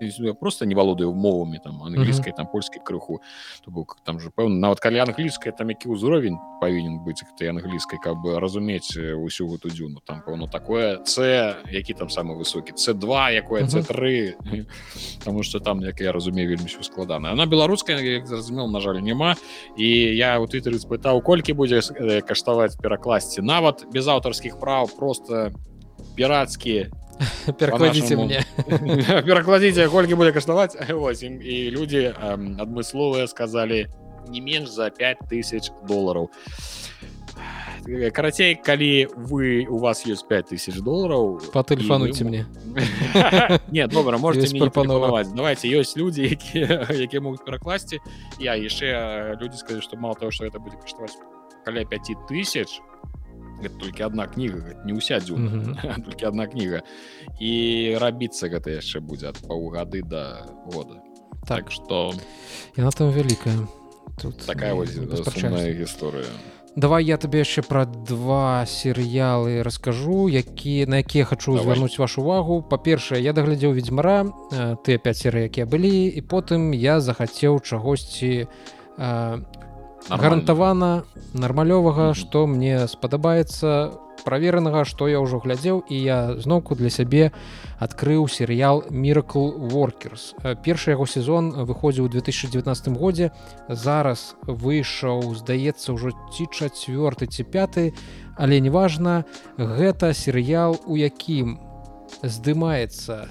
я 0.00 0.34
просто 0.34 0.66
не 0.66 0.74
валодаю 0.74 1.14
мовамі 1.14 1.58
там 1.64 1.82
англійскай 1.82 2.32
там 2.36 2.46
польскай 2.46 2.80
крыху. 2.84 3.20
То 3.64 3.70
бок 3.70 3.96
там 4.04 4.20
же 4.20 4.30
пэўна 4.30 4.58
нават 4.58 4.80
калі 4.80 4.98
англійская 4.98 5.52
там 5.52 5.68
які 5.70 5.88
ўзровень 5.88 6.36
павінен 6.60 7.00
быць 7.04 7.24
ты 7.38 7.48
англійскай 7.48 7.98
каб 8.02 8.20
бы 8.20 8.40
разумець 8.40 8.96
усю 8.96 9.48
гэту 9.48 9.72
дзюну 9.72 10.00
там 10.04 10.22
пэўно 10.26 10.48
такое 10.50 11.00
c 11.04 11.56
які 11.72 11.94
там 11.94 12.08
самы 12.08 12.36
высокі 12.36 12.72
c2 12.76 13.32
якое 13.40 13.64
c3 13.64 14.34
потому 15.18 15.42
что 15.42 15.60
там 15.60 15.80
як 15.80 16.00
я 16.00 16.12
разумею 16.12 16.48
вельмі 16.48 16.68
ўсё 16.68 16.82
складана 16.82 17.32
она 17.32 17.46
беларуская 17.46 18.24
зразумел 18.24 18.68
на 18.68 18.80
жаль 18.80 19.00
няма 19.00 19.36
і 19.76 19.88
я 20.16 20.38
у 20.40 20.46
твиттер 20.46 20.76
спытаў 20.76 21.22
колькі 21.22 21.52
будзе 21.52 21.80
каштаваць 22.20 22.76
перакласці 22.76 23.40
нават 23.40 23.86
без 23.92 24.08
аўтарскіх 24.08 24.60
прав 24.60 24.92
просто 24.96 25.52
пірацкія 26.16 26.88
перакладзіце 27.58 28.16
мне. 28.16 28.44
Перакладзіце 29.28 29.88
колькі 29.92 30.18
будзе 30.20 30.32
каштаваць 30.36 30.76
і 30.76 31.56
людзі 31.76 32.12
адмысловыя 32.12 33.26
сказалі 33.26 33.86
не 34.28 34.40
менш 34.40 34.68
за 34.70 34.90
5000 34.90 35.72
долараў 35.86 36.30
карацей 38.12 38.56
калі 38.58 39.06
вы 39.14 39.64
у 39.70 39.78
вас 39.78 40.02
ёсць 40.04 40.26
5000 40.26 40.82
долараў 40.82 41.38
по 41.54 41.62
тэлефануйце 41.62 42.24
вы... 42.24 42.30
мне. 42.30 42.42
Не 43.70 43.86
добра 43.86 44.18
можете 44.18 44.50
прапанаваць 44.58 45.30
давайте 45.30 45.70
ёсць 45.70 45.94
людзі 45.96 46.26
якія 46.26 46.90
якія 46.90 47.20
могуць 47.22 47.46
перакласці 47.46 48.02
я 48.42 48.58
яшчэ 48.58 49.38
людзі 49.38 49.62
сказаць 49.62 49.84
што 49.86 49.96
мало 49.96 50.18
того 50.18 50.34
что 50.34 50.44
это 50.44 50.58
будзе 50.58 50.76
каштаваць 50.82 51.16
каля 51.64 51.84
5000 51.86 52.66
то 52.66 53.25
гэта 53.62 53.74
толькі 53.80 54.02
одна 54.04 54.26
кніга 54.26 54.82
не 54.84 54.92
ўся 54.92 55.20
дзюна 55.20 55.50
mm 55.50 55.62
-hmm. 55.64 56.04
толькі 56.04 56.26
одна 56.26 56.46
кніга 56.46 56.82
і 57.40 57.52
рабіцца 58.00 58.48
гэта 58.48 58.70
яшчэ 58.70 59.00
будзе 59.00 59.28
ад 59.28 59.38
паўгады 59.48 60.02
да 60.02 60.46
года. 60.66 61.00
Так. 61.48 61.70
Что 61.70 62.14
яна 62.76 62.90
там 62.90 63.10
вялікая 63.10 63.68
тут 64.20 64.36
такая 64.46 64.74
гісторыя 65.72 66.26
давай 66.76 67.04
я 67.04 67.16
табе 67.16 67.40
яшчэ 67.40 67.64
пра 67.64 67.84
два 67.86 68.66
серыялы 68.68 69.64
раскажу 69.64 70.28
які 70.28 70.86
на 70.86 71.00
якія 71.00 71.24
хачу 71.24 71.56
звярнуць 71.58 71.98
вашу 71.98 72.22
увагу. 72.22 72.62
Па-першае 72.62 73.22
я 73.22 73.32
даглядзеў 73.32 73.72
ведьзьмара 73.72 74.28
ты 74.84 74.98
5 74.98 75.16
серый 75.16 75.48
якія 75.48 75.66
былі 75.66 76.06
і 76.12 76.20
потым 76.20 76.76
я 76.76 77.00
захацеў 77.00 77.60
чагосьці 77.64 78.46
гарантавана 80.08 81.04
нармалёвага 81.34 82.14
што 82.14 82.46
мне 82.46 82.86
спадабаецца 82.86 83.90
праверанага 84.22 84.84
што 84.86 85.08
я 85.10 85.18
ўжо 85.22 85.38
глядзеў 85.42 85.82
і 85.90 85.96
я 85.98 86.18
зноўку 86.38 86.78
для 86.78 86.90
сябе 86.90 87.32
адкрыў 87.82 88.26
серыял 88.30 88.84
miracle 88.90 89.50
workers 89.74 90.30
першы 90.62 90.94
яго 90.94 91.06
сезон 91.10 91.50
выходзіў 91.66 92.06
у 92.06 92.12
2019 92.14 92.88
годзе 92.94 93.30
зараз 93.68 94.36
выйшаў 94.46 95.34
здаецца 95.34 95.98
ўжо 95.98 96.14
ці 96.30 96.46
чацвёрты 96.54 97.26
ці 97.26 97.42
пяты 97.42 97.90
але 98.38 98.60
неважна 98.60 99.24
гэта 99.58 100.14
серыял 100.14 100.78
у 100.86 100.94
якім 100.94 101.58
здымаецца 102.22 103.26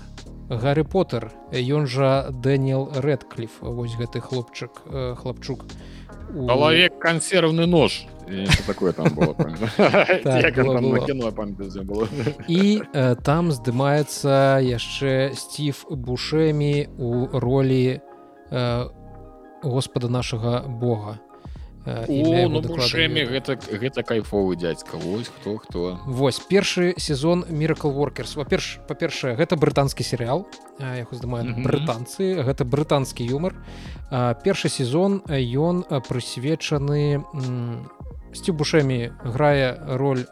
гарры 0.51 0.83
поттер 0.83 1.31
ён 1.55 1.87
жа 1.87 2.31
дэніел 2.31 2.91
рэдклиф 2.99 3.63
вось 3.63 3.95
гэты 3.95 4.19
хлопчык 4.19 4.83
хлапчук. 5.23 5.63
у... 5.63 5.94
чалавек 6.35 6.99
кансервны 6.99 7.65
нож. 7.65 8.05
Такое 8.67 8.91
там 8.91 9.07
так, 10.23 10.57
і 12.47 12.81
там 13.23 13.51
здымаецца 13.51 14.59
яшчэ 14.65 15.31
сців 15.37 15.85
бушэмі 15.89 16.89
у 16.97 17.29
ролі 17.31 18.01
господа 19.61 20.09
нашага 20.09 20.65
бога 20.67 21.19
нушэмі 21.85 23.21
ну, 23.23 23.29
гэта 23.29 23.55
гэта 23.55 24.03
кайфовы 24.03 24.55
дзядзька 24.57 24.97
вось 24.97 25.29
хто 25.29 25.57
хто 25.57 25.99
вось 26.05 26.39
першы 26.39 26.93
сезон 26.97 27.45
miracle 27.49 27.93
workers. 27.93 28.35
Па-перш 28.35 28.79
па-першае 28.87 29.35
гэта 29.35 29.55
брытанскі 29.55 30.03
серыял. 30.03 30.47
Яго 30.79 31.13
здымаюць 31.15 31.53
mm 31.53 31.55
-hmm. 31.55 31.65
брытанцы. 31.65 32.23
Гэта 32.41 32.65
брытанскі 32.65 33.25
юмор 33.25 33.53
першы 34.43 34.69
сезон 34.69 35.21
ён 35.29 35.85
прысвечаны 36.09 37.23
сці 38.33 38.51
бушэмі 38.51 39.11
грае 39.23 39.77
роль 39.97 40.25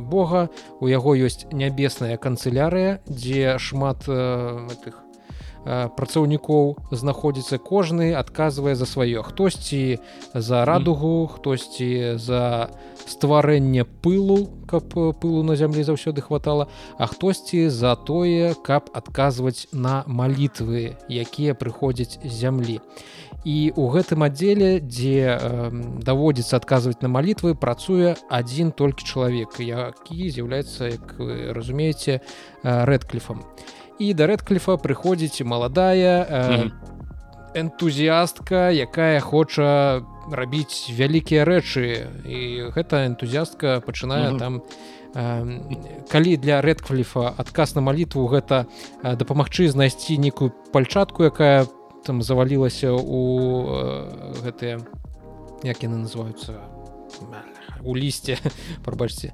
Бога. 0.00 0.48
У 0.80 0.88
яго 0.88 1.16
ёсць 1.16 1.46
нябесная 1.52 2.16
канцылярыя 2.16 3.00
дзе 3.08 3.58
шмат 3.58 4.06
тых 4.06 5.05
працаўнікоў 5.66 6.94
знаходзіцца 6.94 7.58
кожны 7.58 8.14
адказвае 8.14 8.74
за 8.78 8.86
сваё. 8.86 9.22
Хтосьці 9.26 9.98
за 10.34 10.64
радугу 10.64 11.26
хтосьці 11.26 12.14
за 12.22 12.70
стварэнне 13.06 13.84
пылу 13.84 14.50
каб 14.66 14.86
пылу 14.94 15.42
на 15.42 15.56
зямлі 15.56 15.82
заўсёды 15.82 16.22
хватала 16.22 16.68
а 16.98 17.06
хтосьці 17.06 17.68
за 17.68 17.96
тое 17.96 18.54
каб 18.62 18.90
адказваць 18.94 19.66
на 19.72 20.04
малітвы 20.06 20.94
якія 21.10 21.54
прыходзяць 21.54 22.22
з 22.22 22.30
зямлі. 22.30 22.78
І 23.46 23.72
у 23.76 23.90
гэтым 23.90 24.26
аддзеле 24.26 24.78
дзе 24.82 25.38
э, 25.38 25.70
даводзіцца 26.02 26.58
адказваць 26.58 27.02
на 27.02 27.10
малітвы 27.10 27.54
працуе 27.54 28.14
адзін 28.30 28.70
толькі 28.70 29.06
чалавек 29.06 29.58
які 29.58 30.30
з'яўляецца 30.30 30.94
як 30.94 31.18
вы 31.18 31.50
разумееце 31.54 32.22
рэдкліфам. 32.62 33.42
і 33.42 33.85
і 33.98 34.12
да 34.14 34.26
рэдкліфа 34.26 34.76
прыходзіць 34.76 35.42
маладая 35.44 36.26
э, 36.28 36.70
энтузіастка 37.56 38.68
якая 38.70 39.20
хоча 39.20 40.04
рабіць 40.28 40.92
вялікія 40.92 41.44
рэчы. 41.48 42.10
І 42.26 42.70
гэта 42.76 43.06
энтузіастка 43.06 43.80
пачынае 43.80 44.30
mm 44.30 44.34
-hmm. 44.34 44.38
там 44.38 44.62
э, 45.14 46.04
калі 46.08 46.36
для 46.36 46.60
рэдкліфа 46.60 47.32
адказ 47.36 47.74
на 47.76 47.80
малітву 47.80 48.28
гэта 48.28 48.66
э, 49.02 49.16
дапамагчы 49.16 49.68
знайсці 49.68 50.18
нейкую 50.18 50.52
пальчатку 50.72 51.24
якая 51.24 51.66
там 52.04 52.22
завалілася 52.22 52.92
у 52.92 53.20
э, 53.64 54.42
гэтыя 54.44 54.80
як 55.64 55.82
яны 55.82 55.96
называюцца 56.04 56.52
у 57.86 57.94
лісце 57.94 58.36
прабачце. 58.84 59.32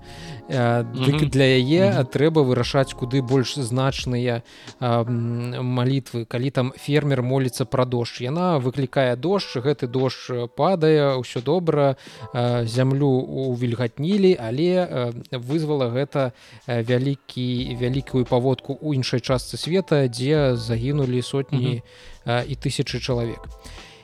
Для 0.48 1.48
яе 1.48 2.04
трэба 2.04 2.44
вырашаць 2.44 2.92
куды 2.92 3.22
больш 3.24 3.56
значныя 3.56 4.42
малітвы. 4.80 6.24
Калі 6.28 6.50
там 6.50 6.72
фермер 6.76 7.22
моліцца 7.22 7.64
пра 7.64 7.84
дождж 7.88 8.20
яна 8.20 8.58
выклікае 8.60 9.16
дождж 9.16 9.64
гэты 9.64 9.88
дождж 9.88 10.52
падае 10.56 11.16
ўсё 11.16 11.40
добра 11.40 11.96
зямлю 12.34 13.08
увільгатнілі 13.48 14.36
але 14.36 14.68
вызвала 15.32 15.88
гэта 15.88 16.32
вялікі 16.68 17.76
вялікую 17.80 18.24
паводку 18.28 18.76
ў 18.76 19.00
іншай 19.00 19.24
частцы 19.24 19.56
света 19.56 20.04
дзе 20.08 20.56
загінулі 20.56 21.22
сотні 21.22 21.80
і 22.26 22.54
тысячы 22.60 23.00
чалавек. 23.00 23.48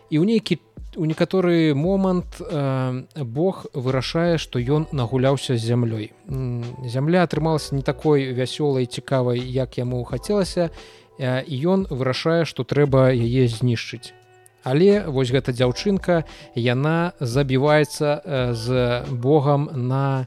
І 0.08 0.18
ў 0.18 0.24
нейкі 0.24 0.56
у 0.98 1.04
некаторы 1.04 1.74
момант 1.74 2.40
э, 2.40 3.02
Бог 3.22 3.66
вырашае 3.72 4.38
што 4.38 4.58
ён 4.58 4.90
нагуляўся 4.92 5.54
з 5.54 5.62
зямлёй. 5.62 6.10
Зямля 6.84 7.22
атрымалася 7.22 7.78
не 7.78 7.82
такой 7.82 8.34
вясёлай 8.34 8.86
цікавай 8.86 9.38
як 9.38 9.78
яму 9.78 10.02
хацелася 10.04 10.70
э, 11.18 11.42
і 11.46 11.54
ён 11.54 11.86
вырашае 11.86 12.44
што 12.44 12.66
трэба 12.66 13.14
яе 13.14 13.46
знішчыць. 13.46 14.12
Але 14.66 15.06
вось 15.06 15.30
гэта 15.30 15.54
дзяўчынка 15.54 16.26
яна 16.58 17.14
забіваецца 17.20 18.06
э, 18.18 18.54
з 18.58 19.06
Богом 19.08 19.70
на 19.72 20.26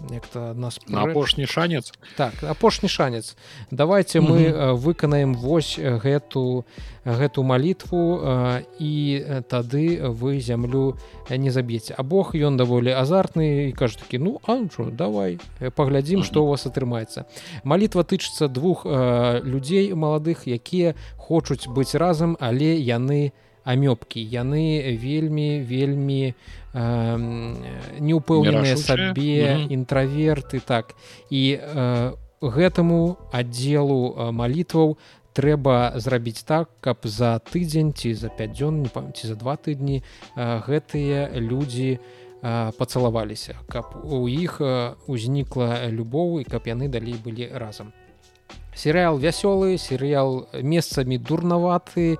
на 0.00 0.06
э, 0.06 0.12
нехта 0.12 0.54
нас 0.54 0.80
апошні 0.92 1.46
шанец 1.46 1.92
так 2.16 2.32
апошні 2.42 2.88
шанец 2.88 3.36
давайте 3.70 4.20
мы 4.20 4.26
mm 4.26 4.52
-hmm. 4.52 4.76
выканаем 4.76 5.34
вось 5.34 5.78
гэту 5.78 6.64
гэту 7.04 7.42
малітву 7.42 8.20
і 8.78 9.24
тады 9.48 10.08
вы 10.08 10.40
зямлю 10.40 10.96
не 11.30 11.50
заб'еце 11.50 11.94
а 11.98 12.02
Бог 12.02 12.34
ён 12.34 12.56
даволі 12.56 12.90
азартны 12.90 13.68
і 13.68 13.72
кажа 13.72 13.98
такі 13.98 14.18
ну 14.18 14.40
анчу 14.46 14.90
давай 14.92 15.38
паглядзім 15.74 16.24
што 16.24 16.40
mm 16.40 16.42
-hmm. 16.42 16.46
у 16.46 16.50
вас 16.50 16.66
атрымаецца 16.66 17.24
малітва 17.64 18.02
тычыцца 18.02 18.48
двух 18.48 18.86
людзей 19.44 19.94
маладых 19.94 20.48
якія 20.48 20.94
хочуць 21.16 21.68
быць 21.68 21.98
разам 21.98 22.36
але 22.40 22.76
яны 22.98 23.32
амёбкі 23.64 24.20
яны 24.20 24.96
вельмі 24.96 25.60
вельмі 25.60 26.34
неупэўненыя 26.72 28.76
сабе 28.76 29.66
інтраверты 29.68 30.60
так. 30.64 30.94
І 31.30 31.58
э, 31.58 32.12
гэтаму 32.40 33.16
аддзелу 33.32 34.32
малітваў 34.32 34.96
трэба 35.32 35.92
зрабіць 35.96 36.42
так 36.42 36.70
каб 36.80 37.04
за 37.04 37.38
тыдзень 37.38 37.92
ці 37.92 38.14
за 38.14 38.28
5 38.28 38.56
дзён 38.56 38.82
не 38.82 38.88
памяці 38.88 39.30
за 39.30 39.36
два 39.36 39.56
тыдні 39.56 40.02
гэтыя 40.36 41.30
людзі 41.38 42.00
пацалаваліся 42.42 43.60
каб 43.68 43.94
у 44.04 44.26
іх 44.26 44.60
узнікла 45.06 45.86
любоў 45.92 46.40
і 46.40 46.48
каб 46.48 46.66
яны 46.66 46.88
далей 46.88 47.20
былі 47.20 47.52
разам 47.52 47.92
серыял 48.80 49.18
вясёлы 49.20 49.76
серыял 49.76 50.48
месцамі 50.56 51.20
дурнаваты 51.20 52.16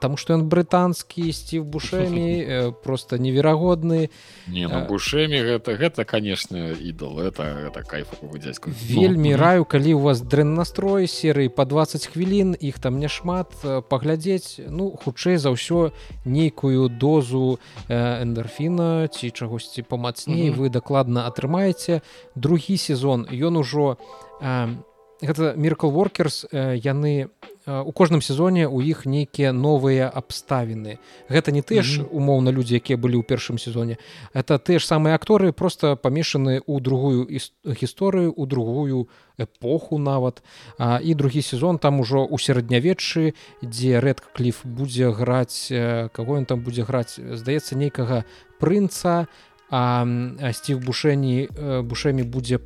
там 0.00 0.16
што 0.16 0.40
ён 0.40 0.48
брытанскі 0.48 1.28
сців 1.28 1.68
бушэмі 1.68 2.72
просто 2.84 3.20
неверагодны 3.20 4.08
не 4.48 4.64
ну, 4.64 4.80
бушэмі 4.88 5.44
гэта 5.44 5.76
гэта 5.76 6.08
конечно 6.08 6.72
ідол 6.72 7.20
это 7.20 7.68
это 7.68 7.84
кайф 7.84 8.08
дзядзьку 8.24 8.72
вельмі 8.72 9.36
ну, 9.36 9.36
раю 9.36 9.64
калі 9.64 9.94
у 9.94 10.00
вас 10.08 10.24
дрэн 10.24 10.54
настрой 10.56 11.06
серыі 11.06 11.52
по 11.52 11.68
20 11.68 12.06
хвілін 12.08 12.56
іх 12.56 12.80
там 12.80 12.96
няшмат 12.98 13.52
паглядзець 13.92 14.60
ну 14.72 14.96
хутчэй 14.96 15.36
за 15.36 15.52
ўсё 15.52 15.92
нейкую 16.24 16.88
дозу 16.88 17.60
эндорфіна 17.88 19.08
ці 19.12 19.30
чагосьці 19.30 19.84
памацней 19.84 20.48
вы 20.48 20.72
дакладна 20.72 21.28
атрымаеце 21.28 22.00
другі 22.34 22.80
сезон 22.80 23.28
ён 23.28 23.60
ужо 23.60 24.00
не 24.40 24.89
гэта 25.20 25.54
miracle 25.56 25.92
workers 25.92 26.44
яны 26.52 27.30
у 27.66 27.92
кожным 27.92 28.22
сезоне 28.22 28.68
у 28.68 28.80
іх 28.80 29.04
нейкія 29.04 29.52
новыя 29.52 30.08
абставіны. 30.08 30.98
Гэта 31.28 31.52
не 31.52 31.60
тыя 31.62 31.84
ж 31.84 32.02
умоўна 32.02 32.50
людзі 32.50 32.80
якія 32.80 32.96
былі 32.96 33.20
ў 33.20 33.24
першым 33.24 33.60
сезоне. 33.60 34.00
Это 34.32 34.56
тыя 34.58 34.80
ж 34.80 34.88
самыя 34.88 35.14
акторы 35.14 35.52
просто 35.52 35.94
памешаны 35.96 36.64
ў 36.64 36.80
другую 36.80 37.28
гісторыю 37.28 38.32
у 38.32 38.46
другую 38.46 39.08
эпоху 39.36 39.98
нават. 39.98 40.42
А, 40.78 41.00
і 41.04 41.14
другі 41.14 41.42
сезон 41.42 41.78
там 41.78 42.00
ужо 42.00 42.24
у 42.24 42.40
сярэднявеччы 42.40 43.36
дзе 43.62 44.00
рэдка 44.00 44.32
кліф 44.32 44.64
будзе 44.64 45.12
граць 45.12 45.68
каго 46.12 46.40
ён 46.40 46.48
там 46.48 46.64
будзе 46.64 46.82
граць 46.82 47.20
здаецца 47.20 47.76
нейкага 47.76 48.24
прынца 48.56 49.28
а 49.70 50.04
сців 50.52 50.80
бушэні 50.80 51.48
бушэмі 51.84 52.24
будзе 52.24 52.58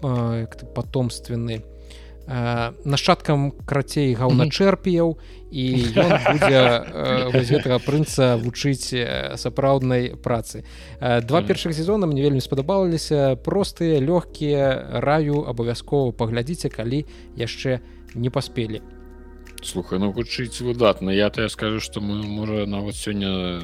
по 0.00 0.46
потомственны. 0.74 1.62
Нашчадкам 2.28 3.56
крацей 3.64 4.12
гаўначэрпіяў 4.12 5.14
і 5.48 5.64
гэтага 7.48 7.78
прынца 7.80 8.36
вучыць 8.36 8.92
сапраўднай 9.40 10.12
працы. 10.20 10.64
Два 11.00 11.40
першых 11.40 11.72
сезона 11.72 12.04
мне 12.06 12.20
вельмі 12.20 12.44
спадабаліся. 12.44 13.40
Простыя 13.40 13.96
лёгкія 14.04 15.00
раю 15.00 15.48
абавязкова 15.48 16.12
паглядзіце 16.12 16.68
калі 16.68 17.08
яшчэ 17.32 17.80
не 18.12 18.28
паспелі 18.28 18.84
слухай 19.62 19.98
ну 19.98 20.12
вучыць 20.12 20.60
выдатна. 20.60 21.10
Я 21.10 21.30
то 21.30 21.42
я 21.42 21.48
скажу 21.48 21.80
что 21.80 22.00
мы 22.00 22.22
можа 22.22 22.66
нават 22.66 22.94
сёння 22.94 23.60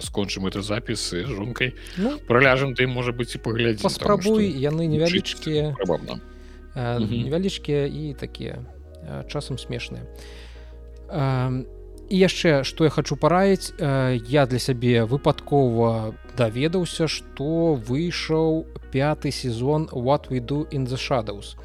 скончым 0.00 0.46
это 0.46 0.62
запісы 0.62 1.26
жонкай. 1.26 1.74
Ну, 1.96 2.18
праляжем 2.26 2.74
ты 2.74 2.86
можа 2.86 3.12
быть 3.12 3.34
і 3.34 3.38
паглядзі 3.38 3.82
паспрабуй 3.82 4.46
яны 4.46 4.86
невялічкія. 4.86 5.76
Невялічкія 6.76 7.86
і 7.86 8.16
такія 8.18 8.58
часам 9.28 9.58
смешныя 9.58 10.04
і 12.08 12.16
яшчэ 12.18 12.62
што 12.64 12.84
я 12.84 12.90
хочу 12.90 13.16
параіць 13.16 13.72
я 13.78 14.46
для 14.46 14.58
сябе 14.58 15.04
выпадкова 15.04 16.14
даведаўся 16.36 17.08
што 17.08 17.74
выйшаў 17.74 18.66
пяты 18.92 19.30
сезон 19.30 19.88
what 19.92 20.30
we 20.30 20.40
do 20.40 20.66
in 20.70 20.86
the 20.86 20.96
shadows 20.96 21.56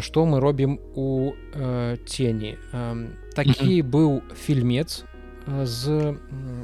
што 0.00 0.24
мы 0.24 0.40
робім 0.40 0.78
у 0.94 1.32
э, 1.52 1.96
тені. 2.16 2.56
Э, 2.72 3.06
такі 3.34 3.82
mm 3.82 3.86
-hmm. 3.86 3.90
быў 3.90 4.20
фільмец 4.34 5.04
з 5.62 6.14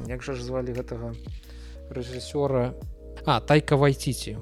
як 0.07 0.23
жа 0.23 0.33
ж 0.33 0.43
звалі 0.43 0.73
гэтага 0.73 1.13
рэжысёра? 1.91 2.71
А 3.25 3.39
тайка 3.39 3.75
вайціці 3.75 4.37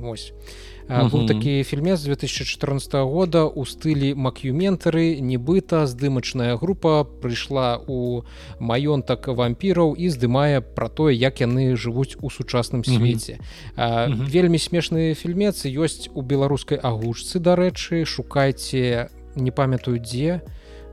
ось 0.90 1.12
быў 1.12 1.28
такі 1.28 1.64
фільмец 1.64 2.02
2014 2.02 2.94
года 3.04 3.46
у 3.46 3.66
стылі 3.66 4.16
макюментары. 4.16 5.20
Нібыта 5.20 5.86
здымачная 5.86 6.56
група 6.58 7.04
прыйшла 7.04 7.80
у 7.88 8.24
маёнтак 8.60 9.28
вампіраў 9.28 9.96
і 10.00 10.08
здымае 10.08 10.62
пра 10.64 10.88
тое 10.88 11.12
як 11.12 11.44
яны 11.44 11.76
жывуць 11.76 12.16
у 12.22 12.30
сучасным 12.30 12.88
свеце 12.88 13.40
вельмі 13.76 14.58
смешныя 14.58 15.14
фільмецы 15.14 15.68
ёсць 15.68 16.08
у 16.14 16.22
беларускай 16.22 16.80
агушцы 16.80 17.40
дарэчы. 17.40 18.06
Шукайце 18.06 19.10
не 19.36 19.52
памятаю 19.52 20.00
дзе. 20.00 20.42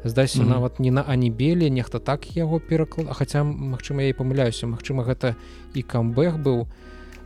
Здайся 0.05 0.39
mm 0.39 0.45
-hmm. 0.45 0.49
нават 0.49 0.81
не 0.81 0.91
на 0.91 1.03
анібелі 1.03 1.71
нехта 1.71 1.99
так 1.99 2.37
яго 2.37 2.61
пераклад 2.61 3.17
хаця 3.17 3.43
магчыма 3.45 4.03
я 4.03 4.09
і 4.09 4.13
памыляюся. 4.13 4.67
Мачыма 4.67 5.05
гэта 5.07 5.35
і 5.75 5.83
камбэх 5.83 6.37
быў. 6.43 6.61
у 6.61 6.67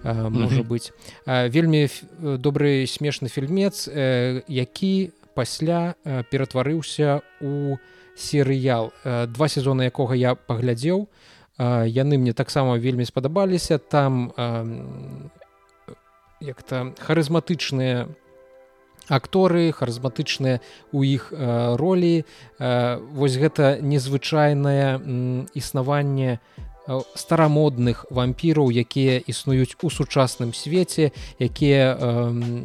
можа 0.05 0.63
быць 0.63 0.93
вельмі 1.27 1.89
добры 2.21 2.87
смешны 2.87 3.29
фільмец 3.29 3.89
які 3.89 5.11
пасля 5.35 5.95
ператварыўся 6.05 7.23
у 7.41 7.79
серыял 8.19 8.93
два 9.05 9.49
сезоны 9.49 9.87
якога 9.87 10.15
я 10.19 10.35
паглядзеў. 10.35 11.07
Яны 11.59 12.19
мне 12.19 12.33
таксама 12.33 12.79
вельмі 12.79 13.07
спадабаліся. 13.07 13.79
Там 13.79 14.33
як-то 16.41 16.95
харызматычныя 16.99 18.09
акторы 19.09 19.73
харызматычныя 19.73 20.61
у 20.93 21.03
іх 21.03 21.33
ролі. 21.33 22.27
Вось 22.59 23.39
гэта 23.39 23.79
незвычайнае 23.81 24.99
існаванне 25.55 26.39
Э, 26.39 26.68
старамодных 27.15 28.07
вампіраў 28.11 28.73
якія 28.73 29.21
існуюць 29.21 29.77
у 29.83 29.91
сучасным 29.91 30.55
свеце 30.55 31.13
якія 31.39 31.95
э, 31.95 32.65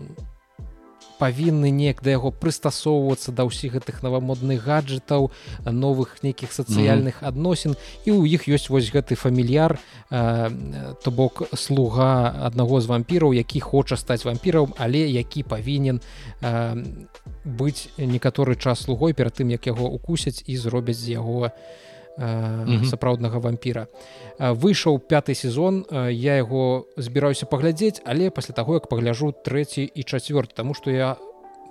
павінны 1.19 1.71
неяк 1.71 2.01
да 2.03 2.15
яго 2.15 2.31
прыстасоўвацца 2.31 3.31
да 3.31 3.47
ўсіх 3.47 3.77
гэтых 3.77 4.03
навамодных 4.03 4.63
гаджетаў 4.63 5.31
новых 5.63 6.19
нейкіх 6.23 6.51
сацыяльных 6.51 7.19
mm 7.19 7.23
-hmm. 7.23 7.27
адносін 7.31 7.71
і 8.05 8.11
ў 8.11 8.23
іх 8.35 8.41
ёсць 8.47 8.69
вось 8.69 8.91
гэты 8.91 9.15
фамільяр 9.15 9.79
э, 10.11 10.95
то 11.03 11.11
бок 11.11 11.43
слуга 11.55 12.35
аднаго 12.43 12.81
з 12.81 12.85
вампіраў 12.85 13.33
які 13.33 13.59
хоча 13.59 13.97
стаць 13.97 14.25
вампірам 14.25 14.73
але 14.77 14.99
які 14.99 15.43
павінен 15.43 16.01
э, 16.41 16.85
быць 17.45 17.89
некаторы 17.97 18.55
час 18.55 18.83
слугой 18.83 19.13
перад 19.13 19.33
тым 19.33 19.51
як 19.51 19.67
яго 19.67 19.87
укусяць 19.87 20.43
і 20.47 20.57
зробяць 20.57 20.97
з 20.97 21.09
яго 21.09 21.51
на 22.17 22.85
сапраўднага 22.85 23.39
вампіра. 23.39 23.87
Выйшаў 24.39 24.99
пяты 24.99 25.33
сезон 25.33 25.85
я 25.91 26.37
яго 26.37 26.85
збіраюся 26.97 27.45
паглядзець 27.45 28.01
але 28.05 28.29
пасля 28.29 28.53
таго 28.53 28.77
як 28.77 28.89
пагляжу 28.89 29.33
трэці 29.33 29.83
і 29.83 30.01
чацвёрт 30.03 30.53
тому 30.53 30.73
что 30.73 30.91
я 30.91 31.17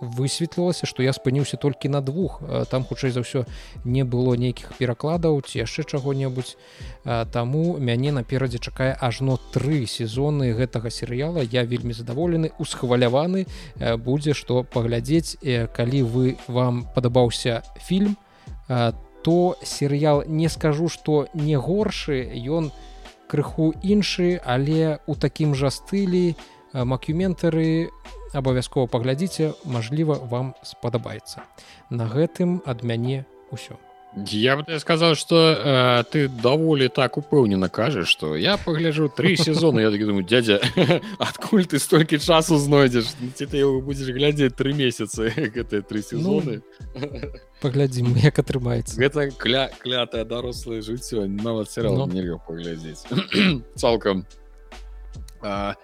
высветлілася 0.03 0.87
што 0.87 1.03
я 1.03 1.13
спыніўся 1.15 1.57
толькі 1.57 1.89
на 1.89 2.01
двух. 2.03 2.43
Там 2.71 2.83
хутчэй 2.85 3.15
за 3.15 3.23
ўсё 3.23 3.47
не 3.87 4.03
было 4.03 4.35
нейкіх 4.35 4.75
перакладаў 4.75 5.39
ці 5.47 5.63
яшчэ 5.63 5.87
чаго-небудзь. 5.87 6.59
Таму 7.07 7.79
мяне 7.79 8.11
наперадзе 8.11 8.59
чакае 8.59 8.99
ажно 8.99 9.39
тры 9.55 9.87
сезоны 9.87 10.53
гэтага 10.59 10.91
серыяла. 10.91 11.47
Я 11.47 11.63
вельмі 11.63 11.95
задаволены 11.95 12.51
усхваляваны. 12.59 13.47
Будзе 14.03 14.35
што 14.35 14.67
паглядзець. 14.67 15.39
Калі 15.71 16.03
вы 16.03 16.37
вам 16.49 16.91
падабаўся 16.95 17.63
фільм 17.87 18.19
то 18.67 18.93
то 19.23 19.57
серыял 19.63 20.25
не 20.27 20.49
скажу 20.49 20.89
что 20.89 21.27
не 21.35 21.57
горшы 21.57 22.23
ён 22.47 22.73
крыху 23.29 23.73
іншы 23.83 24.41
але 24.45 24.99
у 25.07 25.15
такім 25.15 25.55
жа 25.55 25.71
стылі 25.71 26.35
макюментары 26.73 27.91
абавязкова 28.33 28.87
паглядзіце 28.87 29.53
Мажліва 29.65 30.17
вам 30.17 30.55
спадабаецца. 30.65 31.45
На 31.91 32.09
гэтым 32.09 32.61
ад 32.67 32.83
мяне 32.83 33.25
ўсё 33.53 33.77
Я 34.15 34.57
бы 34.57 34.79
сказал 34.79 35.15
что 35.15 35.57
э, 35.57 36.05
ты 36.11 36.29
даволі 36.29 36.89
так 36.89 37.17
упэўнена 37.17 37.69
кажаш 37.69 38.09
что 38.09 38.37
я 38.37 38.59
погляжу 38.59 39.09
три 39.09 39.37
сезоны 39.37 39.81
я 39.81 39.91
так 39.91 40.05
думаю 40.05 40.25
дядя 40.25 40.61
адкуль 41.19 41.65
ты 41.65 41.79
столькі 41.79 42.19
часу 42.19 42.59
знойдзеш 42.59 43.07
ці 43.35 43.47
ты 43.47 43.57
его 43.57 43.81
будешь 43.81 44.13
глядзець 44.13 44.53
три 44.53 44.75
месяцы 44.75 45.33
гэтые 45.33 45.81
три 45.89 46.03
сезоны 46.03 46.61
ну, 46.95 47.09
паглядзім 47.63 48.13
як 48.21 48.39
атрымаецца 48.39 49.01
гэта 49.01 49.31
кля 49.33 49.71
клятае 49.81 50.25
дарослае 50.25 50.83
жыццё 50.83 51.25
нават 51.25 51.71
серыал 51.71 52.07
ну. 52.07 52.13
нельга 52.13 52.37
паглядзець 52.37 53.09
цалкам 53.77 54.27
а, 55.41 55.75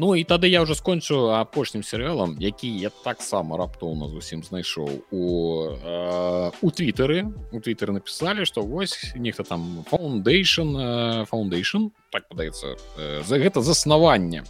Ну 0.00 0.14
і 0.16 0.24
тады 0.24 0.48
я 0.48 0.64
ўжо 0.64 0.72
скончу 0.72 1.28
апошнім 1.36 1.84
серыялам 1.84 2.32
які 2.40 2.72
я 2.72 2.88
таксама 3.04 3.60
раптоўна 3.60 4.08
зусім 4.08 4.40
знайшоў 4.40 4.88
у 5.12 5.24
э, 5.76 6.50
у 6.64 6.68
твиттары 6.72 7.28
у 7.52 7.60
твиттары 7.60 7.92
напісалі 7.92 8.48
што 8.48 8.64
вось 8.64 9.12
нехта 9.12 9.44
там 9.44 9.84
фаундейшн 9.92 11.28
фаундейшн 11.28 11.92
так 12.16 12.32
падаецца 12.32 12.80
э, 12.96 13.20
за 13.28 13.36
гэта 13.44 13.60
заснаванне. 13.60 14.48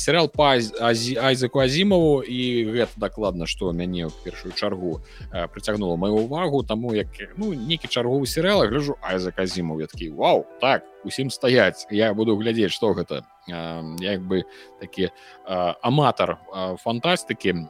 Серыал 0.00 0.32
па 0.32 0.56
айзеку 0.56 1.60
азімаву 1.60 2.24
і 2.24 2.40
гэта 2.72 2.96
дакладна 2.96 3.44
што 3.44 3.68
мяне 3.76 4.08
ў 4.08 4.16
першую 4.24 4.56
чаргу 4.56 5.04
прыцягнула 5.28 6.00
маю 6.00 6.24
увагу 6.24 6.64
таму 6.64 6.96
як 6.96 7.12
ну 7.36 7.52
нейкі 7.52 7.92
чарговы 7.92 8.24
серыал 8.24 8.64
гляжу 8.64 8.96
айзак 9.04 9.44
азімаў 9.44 9.84
я 9.84 9.92
такі 9.92 10.08
Вау 10.16 10.48
так 10.64 10.88
усім 11.04 11.28
стаяць 11.28 11.84
я 11.92 12.14
буду 12.16 12.40
глядзець 12.40 12.72
што 12.72 12.96
гэта 12.96 13.28
як 13.48 14.20
бы 14.22 14.44
такі 14.80 15.10
аматар 15.46 16.38
фантастыкі 16.82 17.68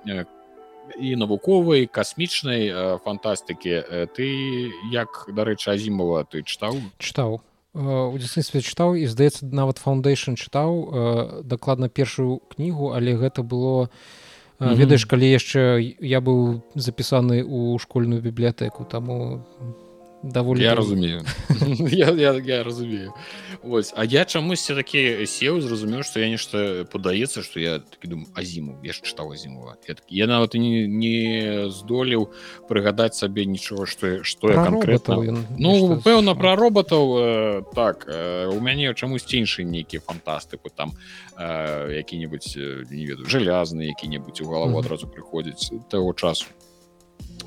і 1.01 1.17
навуковай 1.17 1.87
касмічнай 1.87 2.99
фантастыкі 3.05 4.07
ты 4.15 4.27
як 4.93 5.27
дарэчы 5.29 5.75
азімова 5.75 6.25
ты 6.29 6.45
чытаў 6.45 6.79
чытаў 6.99 7.41
у 7.75 8.15
дзяцінстве 8.19 8.61
чытаў 8.63 8.95
і 8.95 9.07
здаецца 9.11 9.51
нават 9.51 9.83
фаундейшн 9.83 10.39
чытаў 10.39 11.43
дакладна 11.43 11.89
першую 11.89 12.39
кнігу 12.55 12.95
але 12.95 13.17
гэта 13.19 13.43
было 13.43 13.89
ведаеш 14.61 15.07
калі 15.11 15.27
яшчэ 15.27 15.83
я 15.99 16.21
быў 16.21 16.63
запісаны 16.79 17.43
ў 17.43 17.79
школьную 17.83 18.23
бібліятэку 18.23 18.87
таму 18.87 19.43
даволі 20.25 20.63
я 20.63 20.75
разумею. 20.75 21.23
Я, 21.91 22.11
я, 22.11 22.33
я 22.33 22.65
разумею. 22.65 23.13
Вось 23.63 23.93
А 23.97 24.05
я 24.05 24.25
чамусьці 24.25 24.75
такі 24.75 25.27
сеў 25.27 25.61
зразумеў 25.61 26.05
што 26.05 26.21
я 26.21 26.29
нешта 26.29 26.85
падаецца 26.93 27.41
што 27.41 27.61
я 27.61 27.79
такі 27.81 28.09
думаю 28.09 28.29
азіму 28.35 28.77
я 28.85 28.93
ж 28.93 29.01
чытаў 29.01 29.33
азімова 29.33 29.77
я, 29.89 29.97
я 30.09 30.27
нават 30.27 30.55
не, 30.55 30.87
не 30.87 31.69
здолеў 31.73 32.29
прыгадаць 32.69 33.17
сабе 33.17 33.45
нічога 33.49 33.87
што 33.87 34.25
што 34.25 34.53
я 34.53 34.65
конкретно. 34.65 35.45
Ну 35.57 36.01
пэўна 36.05 36.37
пра 36.37 36.57
роботаў 36.57 37.05
э, 37.17 37.63
так 37.75 38.05
э, 38.09 38.49
у 38.53 38.61
мяне 38.61 38.93
чамусьці 38.93 39.41
іншы 39.41 39.65
нейкі 39.65 40.05
фантастыку 40.05 40.69
там 40.69 40.93
э, 41.37 42.05
які-небудзь 42.05 42.57
э, 42.57 42.85
не 42.91 43.07
ведаю 43.07 43.29
жалязны 43.29 43.89
які-небудзь 43.89 44.45
у 44.45 44.49
галаву 44.49 44.79
адразу 44.79 45.09
прыходзіць 45.09 45.73
таго 45.89 46.13
часу. 46.13 46.47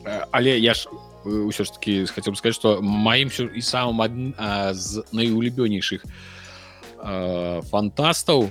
Э, 0.05 0.25
але 0.31 0.57
я 0.59 0.73
ж 0.73 0.89
ўсё 1.27 1.63
ж 1.63 1.71
таки 1.75 2.05
хотел 2.05 2.33
бы 2.33 2.37
сказать 2.37 2.55
что 2.55 2.81
маім 2.81 3.29
і 3.29 3.61
самым 3.61 4.01
ад... 4.01 4.75
з 4.75 5.03
найулюбёнейшых 5.11 6.05
фантастаў 7.69 8.49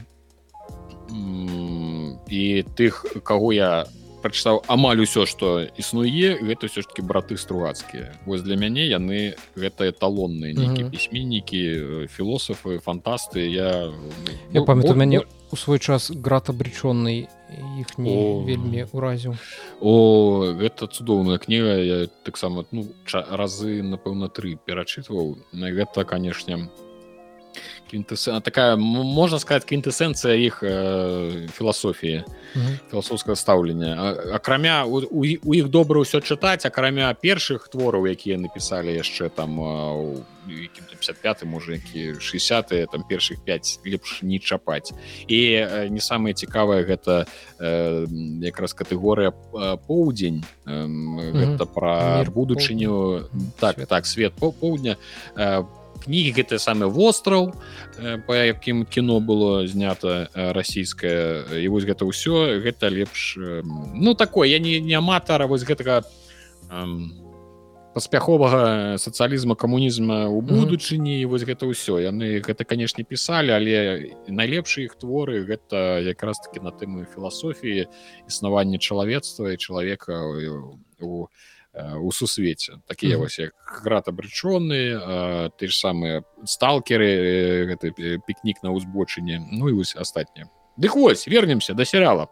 і 2.28 2.65
тых 2.77 3.07
каго 3.23 3.53
я 3.53 3.86
прачытаў 4.23 4.62
амаль 4.66 5.01
усё 5.03 5.27
что 5.27 5.62
існуе 5.78 6.39
гэта 6.43 6.69
все 6.69 6.82
ж 6.82 6.90
таки 6.90 7.03
браты 7.03 7.36
стругацкія 7.39 8.15
вось 8.27 8.43
для 8.43 8.57
мяне 8.57 8.86
яны 8.90 9.39
гэта 9.55 9.90
эталонныя 9.90 10.53
нейкі 10.53 10.90
пісьменнікі 10.90 12.07
філосафы 12.11 12.78
фантасты. 12.78 13.47
Я 13.47 13.93
я 14.53 14.62
памятаю 14.62 14.97
мяне 14.97 15.23
у 15.52 15.56
свой 15.56 15.78
час 15.78 16.10
град 16.10 16.48
абречённый 16.51 17.28
іх 17.78 17.98
не 17.98 18.14
о... 18.14 18.43
вельмі 18.43 18.86
ўразіў 18.90 19.36
о 19.81 20.55
гэта 20.59 20.90
цудоўная 20.90 21.39
кніга 21.39 21.78
я 21.78 21.98
таксама 22.27 22.66
ну 22.73 22.89
разы 23.12 23.82
напэўна 23.82 24.28
тры 24.28 24.59
перачытваў. 24.66 25.39
На 25.52 25.70
гэта 25.70 26.05
канешне 26.05 26.68
квинтэс... 27.91 28.29
такая 28.43 28.77
можна 28.77 29.39
сказать 29.39 29.65
квинтэсэнцыя 29.65 30.35
іх 30.35 30.63
э, 30.63 31.47
філасофіі 31.53 32.25
філасофскага 32.91 33.37
стаўлення 33.37 34.15
акрамя 34.35 34.85
у, 34.85 35.03
у, 35.03 35.23
у 35.23 35.53
іх 35.55 35.69
добра 35.69 36.01
ўсё 36.01 36.21
чытаць 36.21 36.67
акрамя 36.67 37.15
першых 37.15 37.69
твораў 37.69 38.07
якія 38.07 38.39
напісалі 38.39 38.95
яшчэ 38.95 39.29
там 39.29 39.59
у 39.59 40.25
55 40.47 41.45
можа 41.45 41.73
які 41.73 42.21
60 42.21 42.69
там 42.91 43.05
першых 43.09 43.45
5 43.45 43.81
лепш 43.85 44.23
не 44.23 44.39
чапаць 44.39 44.93
і 45.29 45.39
э, 45.53 45.89
не 45.89 46.01
самае 46.01 46.35
цікавае 46.35 46.85
гэта 46.85 47.27
э, 47.59 48.07
якраз 48.43 48.75
катэгорыя 48.75 49.33
поўдзень. 49.87 50.45
Э, 50.67 50.87
гэта 51.33 51.67
пра 51.67 52.25
будучыню. 52.29 53.29
так 53.59 53.77
свет. 53.77 53.89
так 53.89 54.07
свет 54.07 54.33
по 54.33 54.53
поўдня. 54.53 54.97
По 55.35 55.86
кнігі 56.07 56.31
гэты 56.39 56.62
самы 56.62 56.87
востраў 56.87 57.51
э, 57.99 58.23
по 58.23 58.33
якім 58.33 58.87
кіно 58.87 59.19
было 59.19 59.66
знята 59.66 60.31
э, 60.31 60.53
расійскае 60.55 61.61
і 61.61 61.66
вось 61.69 61.85
гэта 61.85 62.07
ўсё 62.07 62.62
гэта 62.62 62.89
лепш 62.89 63.37
ну 63.95 64.15
такое 64.15 64.49
я 64.49 64.59
не 64.62 64.81
не 64.81 64.95
аматара 64.95 65.51
вось 65.51 65.66
гэтага 65.66 66.07
паспяховага 67.97 68.99
сацыялізма 69.01 69.57
камунізма 69.57 70.28
у 70.28 70.41
будучыні 70.45 71.16
mm 71.16 71.24
-hmm. 71.24 71.31
вось 71.31 71.43
гэта 71.49 71.65
ўсё 71.66 71.97
яны 71.99 72.45
гэта 72.45 72.65
канешне 72.65 73.05
пісалі 73.05 73.51
але 73.51 73.77
найлепшыя 74.28 74.85
іх 74.85 74.97
творы 75.01 75.49
гэта 75.49 76.05
якраз 76.05 76.39
таки 76.39 76.61
на 76.61 76.70
тэмы 76.70 77.07
філасофіі 77.15 77.89
існавання 78.28 78.78
чалавецтва 78.78 79.53
і 79.53 79.57
чалавека 79.57 80.12
у, 80.23 80.78
у 81.01 81.28
у 82.03 82.12
сусвеце 82.12 82.73
такія 82.86 83.16
mm 83.16 83.19
-hmm. 83.19 83.23
вось 83.23 83.39
як 83.39 83.53
град 83.85 84.09
абрычоны 84.09 84.98
ты 85.59 85.69
ж 85.69 85.86
самыя 85.86 86.23
сталкеры 86.44 87.66
гэты 87.66 88.19
пікнік 88.27 88.62
на 88.62 88.70
ўзбочыне 88.70 89.40
ну 89.53 89.69
і 89.69 89.73
вось 89.73 89.97
астатняе 89.97 90.47
дык 90.78 90.94
вось 90.94 91.28
вернемся 91.28 91.74
до 91.74 91.82
серыала 91.82 92.28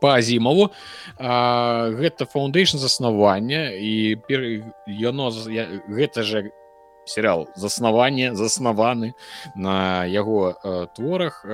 по 0.00 0.08
азімову 0.08 0.70
гэта 1.18 2.24
фаундейшн 2.24 2.78
заснавання 2.78 3.70
і 3.70 4.16
яно 4.86 5.30
гэта 5.88 6.22
же 6.22 6.50
серыал 7.04 7.48
заснавання 7.56 8.34
заснаваны 8.34 9.12
на 9.56 10.06
яго 10.06 10.54
творах 10.96 11.44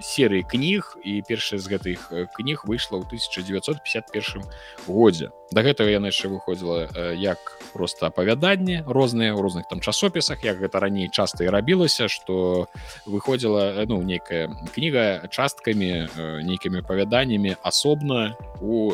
серыі 0.00 0.42
кніг 0.42 0.96
і 1.04 1.22
першая 1.26 1.60
з 1.60 1.66
гэтых 1.68 1.98
кніг 2.36 2.64
выйшла 2.64 3.00
ў 3.00 3.04
1951 3.06 4.44
годзе 4.86 5.30
да 5.52 5.62
гэтага 5.62 5.90
яна 5.90 6.12
яшчэ 6.12 6.28
выходзіла 6.28 6.90
як 7.14 7.38
просто 7.72 8.06
апавяданне 8.06 8.84
розныя 8.86 9.32
ў 9.32 9.40
розных 9.40 9.64
там 9.70 9.80
часопісах 9.80 10.44
як 10.44 10.60
гэта 10.60 10.80
раней 10.80 11.08
часта 11.08 11.44
і 11.44 11.52
рабілася 11.52 12.08
что 12.08 12.68
выходзіла 13.06 13.86
ну 13.86 14.02
нейкая 14.02 14.52
кніга 14.74 15.28
часткамі 15.28 16.08
нейкімі 16.44 16.82
апавяданнямі 16.84 17.56
асобна 17.62 18.36
у 18.60 18.92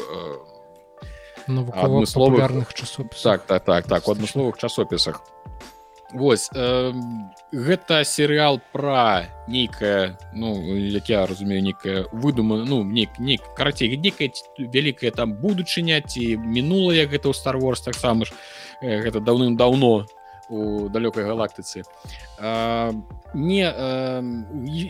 адмысловых 1.48 2.74
часопісах 2.74 3.46
так 3.46 3.64
так 3.64 3.64
так 3.64 3.86
так 3.86 4.08
у 4.08 4.12
адмысловых 4.12 4.58
часопісах 4.58 5.20
Вось 6.12 6.50
э, 6.54 6.92
гэта 7.52 8.04
серыал 8.04 8.60
пра 8.72 9.24
нейкае 9.48 10.18
ну 10.32 10.56
як 10.76 11.08
я 11.08 11.26
разумею 11.26 11.62
некая 11.62 12.06
выдума 12.12 12.56
ну 12.64 12.84
не 12.84 13.08
не 13.18 13.38
карацей 13.56 13.96
некая 13.96 14.30
вялікая 14.58 15.10
там 15.10 15.34
будучыня 15.34 16.00
ці 16.00 16.36
мінулая 16.36 17.06
гэта 17.06 17.32
ў 17.32 17.34
старворс 17.34 17.80
таксама 17.80 18.24
ж 18.24 18.32
э, 18.82 19.00
гэта 19.00 19.20
даўным-даўно 19.20 20.06
у 20.52 20.88
далёкай 20.88 21.24
галактыцы. 21.24 21.82
Э, 22.38 22.92
не 23.32 23.64
э, 23.64 24.22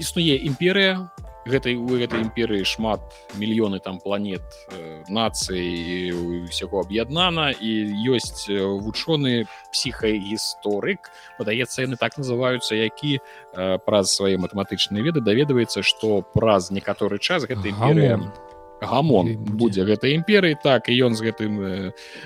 існуе 0.02 0.42
імперыя 0.42 1.10
гэтай 1.46 1.74
у 1.74 1.98
гэтай 1.98 2.22
імперыі 2.22 2.64
шмат 2.64 3.00
мільёны 3.34 3.80
там 3.82 3.98
планет 3.98 4.42
э, 4.70 5.02
нацый 5.08 6.12
усяго 6.46 6.82
аб'яднана. 6.82 7.50
І 7.50 7.90
ёсць 8.10 8.46
э, 8.48 8.62
вучоны 8.62 9.46
псіхагісторык. 9.72 11.10
Падаецца 11.38 11.82
яны 11.82 11.96
так 11.96 12.18
называюцца 12.18 12.74
які 12.74 13.18
э, 13.18 13.78
праз 13.82 14.14
свае 14.14 14.38
матэматычныя 14.38 15.02
веды 15.02 15.20
даведваецца 15.20 15.82
што 15.82 16.22
праз 16.34 16.70
некаторы 16.70 17.18
час 17.18 17.46
гэта 17.46 17.68
імперыя 17.68 18.20
гамон 18.82 19.38
будзе. 19.38 19.84
гэтай 19.84 20.14
імперыі. 20.14 20.58
Так 20.62 20.88
і 20.88 20.94
ён 21.06 21.14
з 21.14 21.30
гэтым 21.30 21.52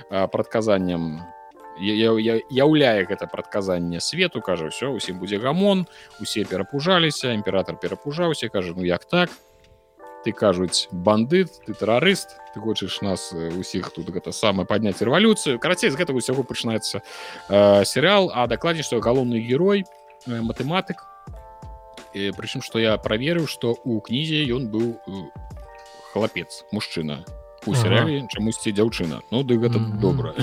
прадказаннем 0.09 1.20
у 1.20 1.35
яўляе 1.78 3.04
гэта 3.04 3.26
прадказанне 3.26 4.00
свету 4.00 4.40
кажа 4.40 4.72
ўсё 4.72 4.96
усім 4.96 5.18
будзе 5.20 5.38
гамон 5.38 5.86
усе 6.20 6.44
перапужаліся 6.44 7.34
імператор 7.34 7.76
перапужаўся 7.76 8.48
кажа 8.48 8.72
ну 8.76 8.84
як 8.84 9.04
так? 9.04 9.30
Ты 10.24 10.32
кажуць 10.32 10.88
бандыт 10.90 11.52
ты 11.66 11.74
тэрарыст 11.74 12.34
ты 12.54 12.60
хочаш 12.60 13.00
нас 13.02 13.32
усіх 13.32 13.92
тут 13.94 14.10
гэта 14.10 14.32
самае 14.32 14.66
падняць 14.66 14.98
рэвалюцыю 14.98 15.60
карацей 15.60 15.90
з 15.90 15.96
гэтага 16.00 16.18
ўсяго 16.18 16.42
пачынаецца 16.42 16.98
э, 16.98 17.84
серыал 17.84 18.32
а 18.34 18.46
дакладней 18.46 18.82
што 18.82 18.98
галоўны 18.98 19.38
герой 19.38 19.84
э, 20.26 20.40
матэматык 20.40 21.04
прычым 22.16 22.64
што 22.64 22.80
я 22.80 22.96
праверыў 22.96 23.46
што 23.46 23.76
у 23.84 24.00
кнізе 24.00 24.40
ён 24.48 24.72
быў 24.72 24.96
хлапец 26.12 26.64
мужчына 26.72 27.22
у 27.66 27.74
серыяле 27.74 28.18
ага. 28.18 28.28
чамусьці 28.30 28.72
дзяўчына 28.72 29.20
ну 29.30 29.43
ды 29.43 29.59
гэта 29.59 29.78
mm 29.78 29.86
-hmm. 29.86 30.01
добра 30.01 30.34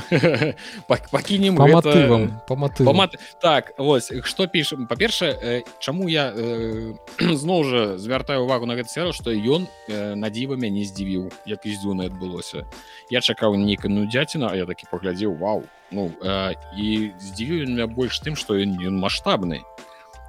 пакінем 1.12 1.56
по 1.56 1.68
мотывам 1.68 2.32
по 2.48 2.56
мотывам. 2.56 3.10
Так 3.42 3.74
вось 3.78 4.12
что 4.24 4.48
пішем 4.48 4.88
па-першае 4.88 5.64
чаму 5.80 6.10
я 6.10 6.34
э, 6.36 6.94
зноў 7.20 7.64
жа 7.64 7.98
звяртаю 7.98 8.44
увагу 8.44 8.66
на 8.66 8.76
гэты 8.76 8.90
серыал 8.90 9.14
што 9.14 9.32
ён 9.32 9.68
э, 9.90 10.16
на 10.16 10.30
дзіва 10.30 10.56
мяне 10.56 10.86
здзівіў 10.86 11.32
як 11.46 11.66
іздзюна 11.66 12.06
адбылося 12.06 12.66
я 13.10 13.22
чакаў 13.22 13.56
нейкую 13.56 13.92
ну 13.92 14.06
дзяціна 14.06 14.50
а 14.52 14.56
я 14.56 14.66
такі 14.66 14.86
паглядзеў 14.92 15.36
вау. 15.38 15.64
Ну 15.92 16.12
э, 16.22 16.54
і 16.78 17.12
здзівіў 17.20 17.68
меня 17.70 17.88
больш 17.88 18.20
тым 18.20 18.36
што 18.36 18.56
ён 18.56 18.78
ён 18.82 19.00
маштабны 19.00 19.62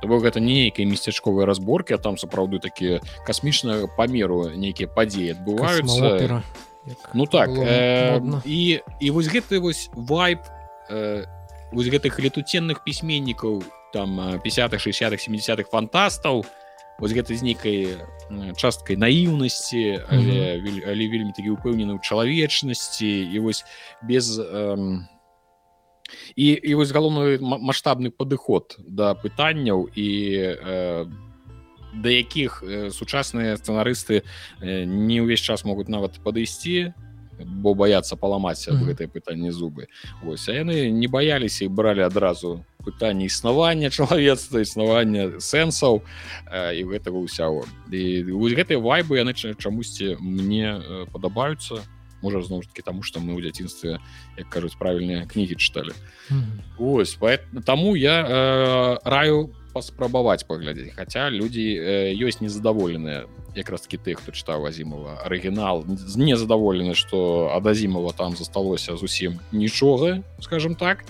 бо 0.07 0.19
гэта 0.21 0.41
нейкія 0.41 0.89
месцячковыя 0.89 1.47
разборки 1.47 1.95
а 1.95 1.99
там 1.99 2.19
сапраўды 2.19 2.59
такія 2.59 3.01
касмічнага 3.27 3.89
памеру 3.97 4.51
нейкія 4.53 4.89
падзеі 4.89 5.35
адбываюцца 5.39 6.43
ну 7.15 7.27
так 7.27 7.51
э, 7.51 8.21
і 8.45 8.81
і 9.01 9.11
вось 9.11 9.29
гэты 9.29 9.61
вось 9.61 9.91
вайп 9.95 10.41
э, 10.91 11.25
вось 11.73 11.89
гэтых 11.89 12.21
летуценных 12.21 12.85
пісьменнікаў 12.85 13.63
там 13.93 14.41
50 14.43 14.81
60 14.81 15.21
70 15.21 15.69
фантастаў 15.69 16.45
вось 16.99 17.13
гэта 17.13 17.35
з 17.35 17.43
нейкай 17.43 17.99
часткай 18.57 18.97
наіўнасці 18.97 20.01
але, 20.09 20.61
mm 20.61 20.65
-hmm. 20.65 20.83
але 20.87 21.03
вельмі 21.09 21.33
такі 21.37 21.51
упэўнены 21.51 21.97
ў 21.97 22.01
чалавечнасці 22.01 23.31
і 23.33 23.39
вось 23.39 23.65
без 24.03 24.39
э, 24.39 25.01
і, 26.37 26.47
і 26.47 26.75
вось 26.75 26.93
галоўны 26.93 27.41
маштабны 27.41 28.11
падыход 28.11 28.77
да 28.79 29.15
пытанняў 29.15 29.89
і 29.89 30.09
э, 30.37 31.07
да 31.95 32.11
якіх 32.11 32.63
сучасныя 32.91 33.57
сцэнарысты 33.57 34.23
не 34.63 35.23
ўвесь 35.23 35.45
час 35.45 35.65
могуць 35.65 35.89
нават 35.89 36.19
падысці 36.25 36.95
бо 37.39 37.75
баяцца 37.75 38.17
паламаць 38.17 38.69
ад 38.71 38.79
гэтай 38.87 39.09
пытанні 39.11 39.51
зубы. 39.51 39.89
Ось 40.23 40.49
а 40.49 40.55
яны 40.55 40.91
не 40.91 41.09
баяліся 41.09 41.65
і 41.65 41.69
бралі 41.69 42.07
адразу 42.07 42.65
пытанне 42.85 43.27
існавання 43.27 43.91
чалавецтва 43.91 44.61
існавання 44.61 45.41
сэнсаў 45.41 46.05
і 46.53 46.81
гэтага 46.85 47.19
ўсяго 47.19 47.65
і 47.91 48.31
вось 48.37 48.55
гэтыя 48.55 48.79
вайбы 48.79 49.19
яны 49.19 49.35
чамусьці 49.35 50.21
мне 50.21 50.79
падабаюцца. 51.11 51.83
Можа 52.25 52.41
зноў 52.41 52.65
ж 52.65 52.73
таки 52.73 52.81
таму 52.81 53.05
што 53.05 53.21
мы 53.21 53.37
ў 53.37 53.45
дзяцінстве 53.45 54.01
як 54.39 54.49
кажуць 54.49 54.79
правільныя 54.81 55.29
кнігі 55.29 55.61
чыталі. 55.61 55.93
Ось 56.79 57.19
таму 57.65 57.97
я 57.97 58.17
э, 58.25 58.97
раю 59.05 59.53
по 59.53 59.64
паспрабаваць 59.75 60.47
паглядзець 60.47 60.95
хаця 60.95 61.27
людзі 61.35 61.67
э, 61.75 62.15
ёсць 62.15 62.39
незадаволеныя 62.39 63.27
якраз 63.59 63.83
таки 63.83 63.99
тых 63.99 64.23
хто 64.23 64.33
чытаў 64.33 64.67
азімова. 64.67 65.23
Арыгінал 65.27 65.85
незадаволены 65.87 66.95
што 66.95 67.51
ад 67.55 67.67
азімова 67.67 68.15
там 68.15 68.39
засталося 68.39 68.97
зусім 68.97 69.41
нічога 69.53 70.23
скажем 70.41 70.75
так. 70.75 71.05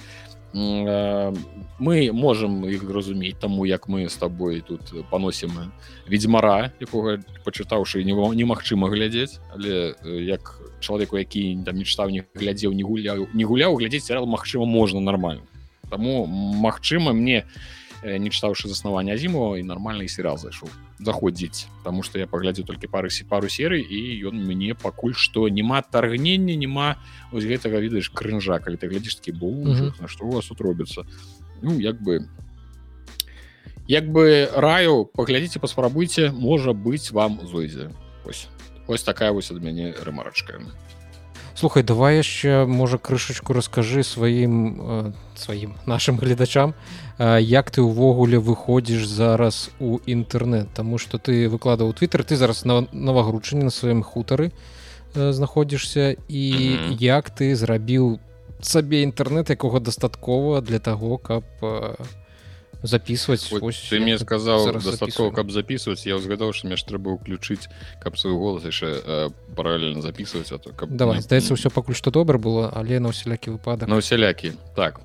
Э, 0.55 1.35
мы 1.79 2.13
можемм 2.13 2.65
іх 2.69 2.89
разумець 2.89 3.37
таму 3.41 3.69
як 3.69 3.89
мы 3.89 4.09
з 4.09 4.17
табой 4.17 4.61
тут 4.61 4.81
паносім 5.11 5.73
ведзьмара 6.09 6.73
якога 6.81 7.21
пачытаўшы 7.45 8.05
немагчыма 8.05 8.89
глядзець. 8.89 9.41
Але 9.53 9.93
э, 9.93 10.21
як 10.25 10.61
чалавеку 10.81 11.21
які 11.21 11.61
там 11.65 11.77
не 11.77 11.85
чытаў 11.85 12.11
не 12.11 12.25
глядзеў 12.35 12.73
не 12.73 12.83
гуляў 12.83 13.29
не 13.35 13.45
гуляў 13.45 13.77
глядзець 13.77 14.05
серыал 14.09 14.27
Мачыма 14.27 14.65
можна 14.65 15.01
нормально 15.01 15.45
Таму 15.91 16.27
магчыма 16.27 17.13
мне 17.13 17.45
не 17.45 17.45
Э, 17.45 17.84
не 18.05 18.29
чытаўшы 18.29 18.69
заснавання 18.69 19.17
азімова 19.17 19.57
і 19.57 19.65
нармальны 19.65 20.09
серыал 20.09 20.37
зайшоў 20.37 20.69
заходзіць 21.01 21.67
Таму 21.85 22.05
што 22.05 22.21
я 22.21 22.27
паглядзеў 22.29 22.69
толькі 22.69 22.87
пары 22.93 23.09
пару 23.29 23.49
серый 23.49 23.81
і 23.81 24.29
ён 24.29 24.37
мне 24.45 24.75
пакуль 24.75 25.17
што 25.17 25.49
няма 25.49 25.81
таргнення 25.81 26.57
няма 26.57 27.01
ось 27.33 27.49
гэтага 27.49 27.81
відаеш 27.81 28.13
крынжа 28.13 28.61
калі 28.61 28.77
ты 28.77 28.93
глядзіш 28.93 29.17
такі 29.17 29.33
бу 29.33 29.51
на 30.01 30.09
што 30.09 30.29
у 30.29 30.37
вас 30.37 30.47
тут 30.53 30.61
робіцца 30.61 31.05
Ну 31.63 31.81
як 31.81 31.97
бы 32.03 32.29
як 33.89 34.05
бы 34.13 34.49
раю 34.53 35.05
паглядзіце 35.05 35.61
паспрабуйце 35.61 36.31
можа 36.31 36.77
быць 36.77 37.09
вам 37.13 37.41
зойдзе 37.49 37.89
ось 38.25 38.49
ось 38.87 39.03
такая 39.03 39.33
вось 39.33 39.51
ад 39.51 39.65
мяне 39.65 39.97
рэмарачка 39.97 40.61
слухай 41.55 41.83
давай 41.83 42.19
яшчэ 42.19 42.67
можа 42.67 42.99
крышачку 42.99 43.55
раскажы 43.55 44.03
сваім 44.03 45.15
сваім 45.39 45.75
нашим 45.87 46.19
гледачам 46.19 46.75
як 47.19 47.71
ты 47.71 47.83
ўвогуле 47.83 48.43
выходзіш 48.43 49.07
зараз 49.07 49.71
у 49.79 50.03
інтэрнэт 50.03 50.75
Таму 50.75 50.99
что 50.99 51.19
ты 51.19 51.47
выкладаў 51.49 51.95
твиттер 51.95 52.25
ты 52.25 52.37
зараз 52.37 52.65
на 52.65 52.87
новагручанне 52.91 53.71
на 53.71 53.71
сваім 53.71 54.03
хутары 54.03 54.51
знаходзішся 55.15 56.17
і 56.29 56.45
як 56.99 57.31
ты 57.31 57.55
зрабіў 57.55 58.19
сабе 58.61 59.07
інтэрнэт 59.07 59.55
якога 59.55 59.79
дастаткова 59.79 60.61
для 60.61 60.83
таго 60.83 61.19
каб 61.19 61.45
записывать. 62.83 63.49
Ты 63.91 64.01
мне 64.01 64.19
сказал 64.19 64.73
дастаткова 64.73 65.31
каб 65.31 65.51
записывать 65.51 66.05
я 66.07 66.17
узгадаў 66.17 66.53
что 66.53 66.67
мне 66.67 66.77
ж 66.77 66.85
трэба 66.85 67.17
ўключыць 67.17 67.69
каб 68.01 68.19
свой 68.19 68.35
голас 68.35 68.65
яшчэ 68.65 69.31
параллельно 69.57 70.03
записывать 70.03 70.53
а 70.53 70.59
то 70.59 70.73
каб 70.73 70.91
давай 70.91 71.21
здаецца 71.21 71.55
ўсё 71.55 71.71
пакуль 71.71 71.95
што 71.95 72.11
добра 72.11 72.39
было 72.39 72.71
але 72.75 73.01
на 73.01 73.09
усялякі 73.09 73.57
выпадак 73.57 73.89
на 73.89 73.97
усялякі 73.97 74.53
так. 74.77 75.01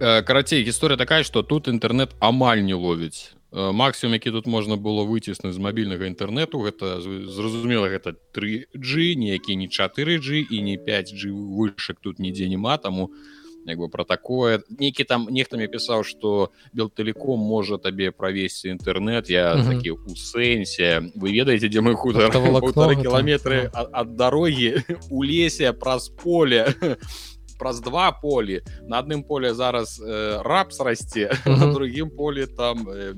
Э, 0.00 0.22
карацей 0.22 0.64
гісторыя 0.64 0.96
такая 0.96 1.22
что 1.22 1.42
тут 1.42 1.68
інтэрнет 1.68 2.16
амаль 2.18 2.62
не 2.62 2.74
ловіць 2.74 3.34
э, 3.52 3.72
максимум 3.72 4.14
які 4.14 4.30
тут 4.30 4.46
можна 4.46 4.76
было 4.76 5.04
выціснуць 5.04 5.54
з 5.54 5.58
мабільнага 5.58 6.06
інтэрнету 6.06 6.58
гэта 6.62 7.00
зразумела 7.00 7.88
гэта 7.88 8.16
3G 8.34 9.14
ніякі 9.14 9.56
не 9.56 9.68
4G 9.68 10.46
і 10.50 10.62
не 10.62 10.76
5G 10.76 11.30
вышак 11.30 12.00
тут 12.00 12.18
нідзе 12.18 12.48
няма 12.48 12.78
таму 12.78 13.04
у 13.04 13.41
як 13.67 13.77
бы 13.77 13.89
про 13.89 14.05
такое 14.05 14.63
нейкі 14.69 15.03
там 15.03 15.27
нехта 15.29 15.57
мне 15.57 15.67
пісаў 15.67 16.03
что 16.07 16.51
белтэлеком 16.73 17.39
можа 17.39 17.77
табе 17.77 18.11
правесці 18.11 18.71
інтэрнет 18.71 19.29
я 19.29 19.55
угу. 19.55 19.67
такі 19.67 19.91
у 19.91 20.15
сэнсе 20.15 21.11
вы 21.15 21.35
ведаеце 21.35 21.67
дзе 21.67 21.83
мы 21.83 21.93
хутар 21.93 22.31
кіламетры 22.31 23.69
ад, 23.73 23.91
ад 23.91 24.15
дарогі 24.15 24.83
у 25.11 25.23
лесе 25.23 25.73
праз 25.73 26.09
поле 26.09 26.71
праз 27.59 27.81
два 27.81 28.11
полі 28.11 28.63
на 28.87 29.03
адным 29.03 29.23
поле 29.27 29.53
зараз 29.53 29.99
э, 29.99 30.41
рапс 30.45 30.79
расце 30.79 31.35
на 31.45 31.73
другім 31.73 32.09
поле 32.09 32.47
там 32.47 32.87
э, 32.87 33.13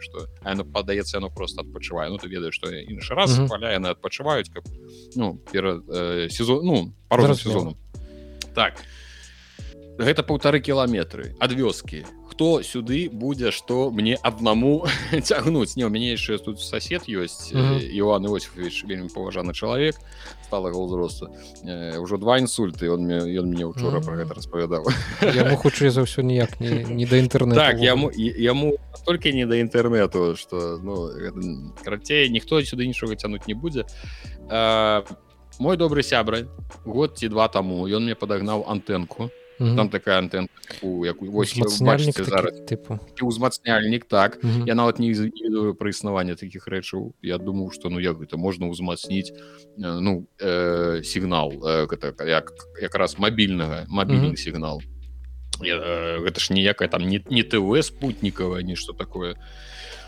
что 0.00 0.28
оно 0.44 0.64
падаецца 0.64 1.18
оно 1.18 1.30
просто 1.30 1.62
адпачывае 1.62 2.10
Ну 2.10 2.18
ты 2.18 2.28
ведаеш 2.28 2.54
что 2.54 2.68
іншы 2.68 3.14
раз 3.14 3.40
паля 3.48 3.72
яны 3.72 3.96
адпачываюць 3.96 4.52
каб 4.52 4.68
ну 5.16 5.40
перад 5.52 5.88
э, 5.88 6.28
сезон 6.28 6.66
ну 6.66 6.92
пару 7.08 7.34
сезону 7.34 7.78
так 8.54 8.74
і 8.76 9.00
гэта 9.97 10.23
паўтары 10.23 10.59
кіламетры 10.59 11.35
ад 11.39 11.51
вёскі 11.55 12.03
хто 12.27 12.59
сюды 12.67 13.07
будзе 13.07 13.51
што 13.55 13.91
мне 13.91 14.19
аднаму 14.19 14.83
цягнуць 15.23 15.75
не 15.79 15.85
у 15.87 15.89
мяне 15.89 16.11
яшчэ 16.15 16.37
тут 16.43 16.59
сосед 16.59 17.07
ёсць 17.07 17.51
Іоанн 17.55 18.27
Іосифович 18.27 18.83
вельмі 18.83 19.07
паважаны 19.07 19.55
чалавек 19.55 19.95
сталага 20.43 20.75
ўзросту 20.75 21.31
ўжо 22.03 22.19
два 22.19 22.39
інсульты 22.43 22.91
он 22.91 23.07
ён 23.07 23.47
мне 23.47 23.63
учора 23.63 24.03
про 24.03 24.19
гэта 24.19 24.35
распавядаў 24.35 24.91
яму 25.31 25.55
хутчэй 25.55 25.89
за 25.95 26.03
ўсё 26.03 26.27
ніяк 26.27 26.59
не, 26.59 26.83
не 26.83 27.05
да 27.07 27.15
інтэрнет 27.15 27.55
так 27.55 27.79
яму 27.79 28.11
яму 28.11 28.75
толькі 29.07 29.31
не 29.31 29.47
да 29.47 29.55
інтэрнету 29.55 30.35
что 30.35 30.75
ну 30.83 31.07
карацей 31.83 32.27
ніхто 32.29 32.59
сюды 32.67 32.83
нічога 32.83 33.15
цянуць 33.15 33.47
не 33.47 33.55
будзе 33.55 33.87
а, 34.51 35.07
мой 35.59 35.77
добры 35.77 36.03
сябра 36.03 36.43
год 36.83 37.15
ці 37.15 37.31
два 37.31 37.47
таму 37.47 37.87
ён 37.87 38.03
мне 38.03 38.15
падагнаў 38.15 38.67
антэнку 38.67 39.31
Угу. 39.59 39.75
там 39.75 39.89
такая 39.89 40.17
антенна 40.17 40.47
тыпу 42.67 42.99
узмацняльнік 43.21 44.05
так. 44.05 44.37
Угу. 44.43 44.65
я 44.65 44.75
нават 44.75 44.99
не 44.99 45.13
ведаю 45.13 45.75
пра 45.75 45.89
існаванне 45.89 46.35
таких 46.35 46.67
рэчаў 46.67 47.13
я 47.21 47.37
думаю 47.37 47.71
что 47.71 47.89
ну 47.89 47.99
як 47.99 48.19
гэта 48.19 48.35
можна 48.37 48.67
ўзмацніць 48.67 49.31
ну 49.77 50.27
э, 50.39 51.01
сігнал 51.03 51.55
э, 51.55 51.87
гэта 51.87 52.11
як 52.27 52.51
якраз 52.81 53.17
мабільнага 53.17 53.85
мабільны 53.87 54.35
сігнал 54.35 54.81
э, 55.63 56.19
гэта 56.19 56.39
ж 56.39 56.51
ніякая 56.51 56.87
там 56.87 57.07
не, 57.07 57.23
не 57.29 57.43
тв 57.43 57.79
спутнікава 57.83 58.61
нешта 58.61 58.93
такое. 58.93 59.35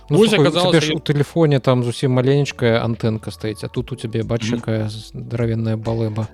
Ну, 0.09 0.23
оказалось 0.23 0.89
у 0.89 0.99
телефоне 0.99 1.59
там 1.59 1.83
зусім 1.83 2.11
маленечкая 2.11 2.83
антенка 2.83 3.31
стаіць 3.31 3.63
а 3.63 3.67
тут 3.67 3.91
у 3.91 3.95
цябе 3.95 4.23
бачакая 4.23 4.89
здаравенная 4.89 5.77
балыба 5.77 6.27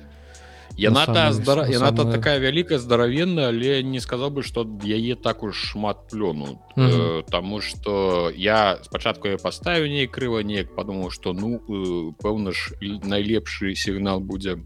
яна 0.78 1.06
та 1.06 1.34
здара... 1.34 1.68
яна 1.68 1.92
то 1.92 2.06
такая 2.06 2.40
вялікая 2.40 2.80
здаравенная 2.80 3.50
але 3.50 3.84
не 3.84 4.00
сказал 4.00 4.30
бы 4.30 4.44
что 4.44 4.66
яе 4.84 5.16
так 5.16 5.44
уж 5.44 5.56
шмат 5.56 6.10
плёну 6.10 6.60
mm 6.76 6.88
-hmm. 6.88 7.20
э, 7.20 7.24
тому 7.30 7.62
что 7.62 8.32
я 8.36 8.80
спачатку 8.82 9.28
я 9.28 9.38
поставіў 9.38 9.88
ней 9.88 10.08
крыва 10.08 10.44
неяк 10.44 10.76
подумал 10.76 11.12
что 11.12 11.34
ну 11.34 11.62
э, 11.70 12.14
пэўна 12.24 12.52
ж 12.52 12.74
найлепшы 12.82 13.76
сігнал 13.76 14.20
будзе 14.20 14.58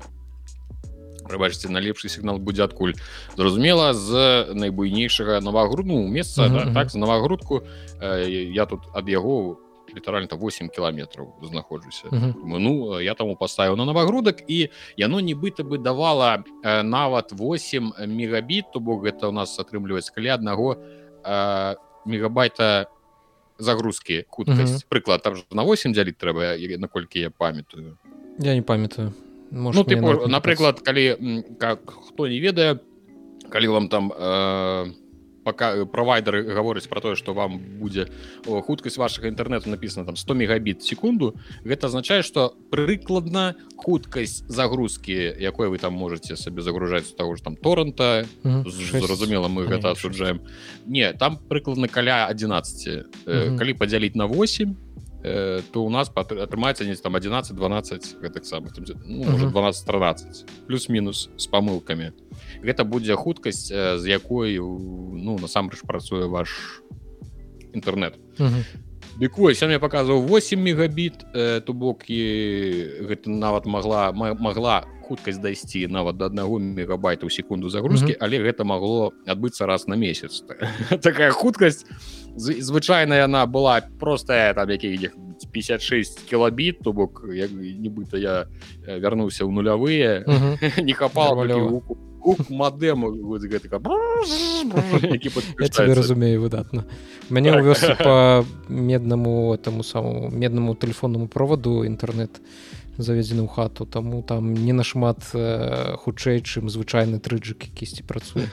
бачыце 1.36 1.68
налепшы 1.70 2.10
сігнал 2.10 2.38
будзе 2.40 2.64
адкуль 2.64 2.94
зразумела 3.36 3.94
з 3.94 4.46
найбуйнейшага 4.54 5.42
новагрудну 5.42 6.08
месца 6.08 6.44
mm 6.44 6.52
-hmm. 6.52 6.66
да, 6.66 6.74
так 6.74 6.90
за 6.90 7.00
новагрудку 7.00 7.64
э, 8.00 8.52
я 8.54 8.66
тут 8.66 8.80
ад 8.94 9.10
яго 9.10 9.38
у 9.38 9.67
літаральна 9.98 10.38
8 10.38 10.70
кіламетраў 10.70 11.34
знаходжуся 11.44 12.08
uh 12.08 12.14
-huh. 12.14 12.60
ну 12.60 13.02
я 13.02 13.14
таму 13.14 13.36
паставіў 13.36 13.76
на 13.76 13.86
новагрудак 13.86 14.44
і 14.48 14.70
яно 14.98 15.20
нібыта 15.20 15.64
бы 15.64 15.78
давала 15.78 16.44
э, 16.64 16.84
нават 16.84 17.34
8 17.34 17.94
мегабіт 18.08 18.66
то 18.74 18.80
бок 18.80 19.04
гэта 19.04 19.28
у 19.28 19.32
нас 19.32 19.60
атрымліваць 19.60 20.14
калі 20.16 20.28
аднаго 20.28 20.78
э, 21.24 21.76
мегабайта 22.06 22.86
загрузки 23.60 24.26
хуткасць 24.30 24.72
uh 24.72 24.86
-huh. 24.86 24.88
прыклад 24.90 25.22
там 25.22 25.34
на 25.52 25.64
8 25.64 25.94
дзяліць 25.94 26.18
трэба 26.18 26.78
наколькі 26.78 27.20
я 27.20 27.30
памятаю. 27.30 27.98
Я 28.40 28.56
не 28.56 28.62
памятаю. 28.62 29.14
Ну, 29.52 29.84
типу, 29.84 30.28
напрыклад 30.28 30.82
калі 30.82 31.18
как 31.60 31.80
хто 31.90 32.28
не 32.28 32.40
ведае 32.40 32.80
калі 33.50 33.68
вам 33.68 33.88
там 33.88 34.12
э, 34.12 34.86
пока 35.48 35.72
э, 35.72 35.86
провайдеры 35.86 36.44
гаворыць 36.44 36.92
про 36.92 37.00
тое 37.00 37.16
что 37.16 37.32
вам 37.34 37.56
будзе 37.80 38.12
хуткасць 38.44 39.00
вашага 39.00 39.32
інтэрнету 39.32 39.72
написано 39.72 40.04
там 40.04 40.20
100 40.20 40.36
мегабіт 40.36 40.84
секунду 40.84 41.40
гэта 41.64 41.88
означае 41.88 42.20
что 42.20 42.52
прыкладна 42.68 43.56
хуткасць 43.80 44.44
загрузки 44.52 45.16
якой 45.40 45.72
вы 45.72 45.80
там 45.80 45.94
можете 45.94 46.36
сабе 46.36 46.62
загружаць 46.62 47.16
того 47.16 47.40
ж 47.40 47.48
там 47.48 47.56
торрента 47.56 48.28
зразумела 48.44 49.48
мы 49.48 49.64
гэта 49.72 49.96
асуджаем 49.96 50.44
не 50.86 51.14
там 51.14 51.40
прыкладна 51.40 51.88
каля 51.88 52.28
11 52.28 53.56
калі 53.56 53.74
падзяліць 53.80 54.20
на 54.20 54.28
8 54.28 54.87
то 55.72 55.84
у 55.84 55.90
нас 55.90 56.12
атрымаецца 56.14 56.86
не 56.86 56.96
там 56.96 57.16
11 57.16 57.56
12 57.56 58.22
гэтак 58.22 58.46
самых 58.46 58.74
ну, 59.06 59.50
12 59.50 59.86
13 59.86 60.46
плюс-мінус 60.68 61.30
с 61.38 61.48
памылками 61.48 62.12
то 62.12 62.28
гэта 62.62 62.84
будзе 62.84 63.16
хуткасць 63.16 63.70
з 63.70 64.04
якой 64.06 64.58
ну 64.58 65.38
насамрэч 65.40 65.82
працуе 65.86 66.28
ваш 66.28 66.82
інтэрнет 67.74 68.18
дык 69.18 69.38
вось 69.38 69.62
я 69.62 69.68
мне 69.68 69.80
показываў 69.80 70.26
8 70.26 70.62
мегабіт 70.62 71.26
э, 71.34 71.62
то 71.62 71.74
бок 71.74 72.10
і 72.10 72.22
гэта 73.10 73.30
нават 73.30 73.66
могла 73.66 74.12
могла 74.14 74.86
хуткасць 75.08 75.40
дайсці 75.40 75.88
нават 75.88 76.18
до 76.18 76.28
аднаго 76.28 76.60
мегабайта 76.60 77.26
ў 77.26 77.32
секунду 77.32 77.70
загрузки 77.70 78.14
mm 78.14 78.18
-hmm. 78.20 78.24
але 78.24 78.36
гэта 78.44 78.64
могло 78.64 79.14
адбыцца 79.26 79.66
раз 79.66 79.88
на 79.88 79.96
месяц. 79.96 80.44
Такая 81.02 81.32
хуткасць 81.32 81.86
звычайна 82.38 83.18
яна 83.26 83.46
была 83.46 83.82
простая 84.00 84.54
там 84.54 84.70
якіх 84.70 85.18
56 85.52 86.30
кілабіт 86.30 86.80
то 86.84 86.94
бок 86.94 87.26
як 87.34 87.52
нібыта 87.52 88.18
я 88.18 88.46
вярнуўся 88.86 89.44
ў 89.44 89.52
нулявыя 89.52 90.24
не 90.88 90.94
хапала 90.94 91.44
мадэму 92.50 93.28
разумею 95.96 96.42
выдатна. 96.42 96.84
Мяне 97.30 97.56
ўвёз 97.56 97.80
по 98.04 98.46
меднаму 98.68 99.54
этому 99.54 99.84
самому 99.84 100.30
меднаму 100.30 100.76
телефонному 100.76 101.28
проводу 101.28 101.84
інтэрнет 101.88 102.42
заведзены 102.98 103.46
ў 103.46 103.50
хату 103.50 103.86
таму 103.86 104.24
там 104.24 104.54
не 104.54 104.74
нашмат 104.74 105.22
хутчэй 105.32 106.42
чым 106.42 106.68
звычайны 106.68 107.22
трыджык 107.22 107.70
якісьці 107.70 108.04
працуе 108.04 108.50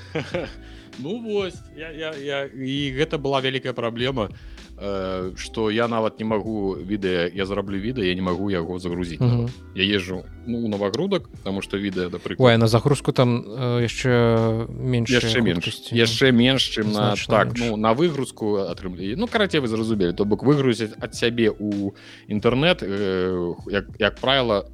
ну 0.98 1.20
вось 1.22 1.58
я, 1.76 1.90
я, 1.90 2.12
я, 2.14 2.44
і 2.44 2.92
гэта 2.94 3.18
была 3.18 3.40
вялікая 3.40 3.72
праблема 3.72 4.30
э, 4.78 5.32
я 5.72 5.88
нават 5.88 6.18
не 6.18 6.24
магу 6.24 6.76
відэа 6.76 7.30
я 7.34 7.46
зараблю 7.46 7.78
відэа 7.78 8.04
я 8.04 8.14
не 8.14 8.22
магу 8.22 8.50
яго 8.50 8.78
загрузіць 8.78 9.20
uh 9.20 9.46
-huh. 9.46 9.50
я 9.74 9.96
езжу 9.96 10.24
ну 10.46 10.68
новагрудак 10.68 11.28
потому 11.28 11.62
что 11.62 11.78
відэа 11.78 12.10
да 12.10 12.18
пры 12.18 12.56
на 12.56 12.66
загрузку 12.66 13.12
там 13.12 13.44
яшчэ 13.80 14.66
менш 14.68 15.10
яшчэ 15.10 15.40
менш 15.40 15.92
яшчэ 15.92 16.32
менш 16.32 16.78
чым 16.78 16.92
на 16.92 17.14
так 17.28 17.46
менш. 17.46 17.60
ну 17.60 17.76
на 17.76 17.92
выгрузку 17.92 18.56
атрымлі 18.70 19.16
ну 19.16 19.26
карацей 19.26 19.60
вы 19.60 19.68
зразумелі 19.68 20.12
то 20.12 20.24
бок 20.24 20.44
выгрузіць 20.44 20.94
ад 21.00 21.14
сябе 21.14 21.50
у 21.50 21.94
інтэрнет 22.28 22.82
э, 22.82 23.54
як, 23.70 23.84
як 23.98 24.20
правіла 24.20 24.64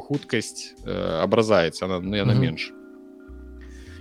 хуткасць 0.00 0.74
э, 0.86 1.22
абразаецца 1.22 1.84
она 1.84 2.00
ну, 2.00 2.16
яна 2.16 2.32
uh 2.32 2.36
-huh. 2.36 2.40
менш 2.40 2.72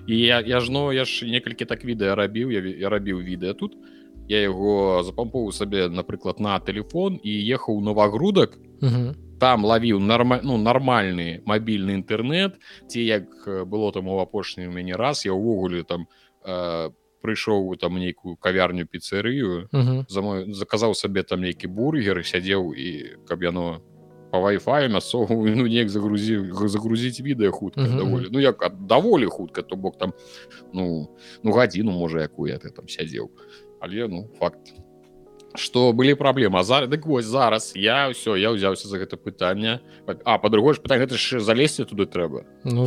і 0.07 0.19
я, 0.19 0.41
я 0.41 0.59
ж 0.59 0.71
ну 0.71 0.91
я 0.91 1.05
ж 1.05 1.25
некалькі 1.25 1.65
так 1.65 1.85
відэа 1.85 2.15
рабіў 2.15 2.51
я, 2.51 2.61
я 2.61 2.89
рабіў 2.89 3.21
відэа 3.21 3.53
тут. 3.53 3.77
Я 4.27 4.41
яго 4.41 5.03
запампоў 5.05 5.51
сабе 5.53 5.87
напрыклад 5.87 6.39
на 6.39 6.57
телефон 6.59 7.19
і 7.21 7.31
ехаў 7.53 7.81
новогрудак 7.81 8.57
там 9.39 9.65
лавіў 9.65 9.99
норма 9.99 10.39
ну 10.43 10.57
нармальны 10.57 11.41
мабільны 11.45 11.99
інтэрнет 12.01 12.57
ці 12.87 13.01
як 13.01 13.27
было 13.69 13.91
там 13.91 14.07
у 14.07 14.19
апошні 14.19 14.67
у 14.67 14.71
мяне 14.71 14.95
раз 14.95 15.25
я 15.25 15.33
ўвогуле 15.33 15.83
там 15.83 16.07
э, 16.41 16.89
прыйшоў 17.25 17.73
там 17.81 17.97
нейкую 17.97 18.37
кавярню 18.37 18.85
піцэрыю. 18.85 19.67
За 20.09 20.21
мой 20.21 20.53
заказаў 20.53 20.93
сабе 20.93 21.23
там 21.23 21.41
нейкі 21.41 21.67
бургер 21.67 22.21
сядзеў 22.21 22.73
і 22.77 23.17
каб 23.25 23.41
яно 23.41 23.81
по 24.35 24.41
вай-фаю 24.41 24.91
мясцову 24.91 25.47
ну 25.59 25.67
неяк 25.67 25.89
загрузіў 25.89 26.67
загрузіць 26.67 27.23
відэа 27.23 27.51
хутка 27.55 27.87
даволі 27.87 28.27
ну 28.31 28.39
як 28.43 28.59
даволі 28.79 29.31
хутка 29.31 29.61
то 29.61 29.75
бок 29.75 29.97
там 29.97 30.13
ну 30.73 31.07
ну 31.43 31.51
гадзіну 31.51 31.91
можа 31.91 32.27
якую 32.27 32.51
ты 32.59 32.69
там 32.69 32.87
сядзеў 32.87 33.31
але 33.79 34.07
ну 34.07 34.27
факт. 34.39 34.73
Что 35.55 35.93
былі 35.93 36.19
праблемы 36.19 36.63
зараз 36.63 36.89
дык 36.91 37.07
вось 37.07 37.23
зараз 37.23 37.71
я 37.79 38.11
ўсё 38.11 38.35
я 38.35 38.51
ўзяўся 38.51 38.91
за 38.91 38.99
гэта 38.99 39.15
пытанне 39.15 39.79
а 40.03 40.35
па-другое 40.35 40.75
ж 40.75 40.83
пытанне 40.83 41.07
гэта 41.07 41.15
ж 41.15 41.39
залезці 41.39 41.87
туды 41.87 42.03
трэба 42.11 42.43
ну, 42.67 42.83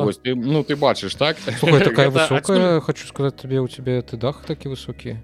вось, 0.00 0.16
ты 0.16 0.32
ну 0.32 0.64
ты 0.64 0.72
бачыш 0.72 1.12
так? 1.20 1.36
Такая 1.36 2.08
высокая 2.16 2.80
хочу 2.80 3.06
сказать 3.06 3.36
тебе 3.36 3.60
у 3.60 3.68
тебе 3.68 4.00
ты 4.00 4.16
дах 4.16 4.40
такі 4.48 4.72
высокі 4.72 5.20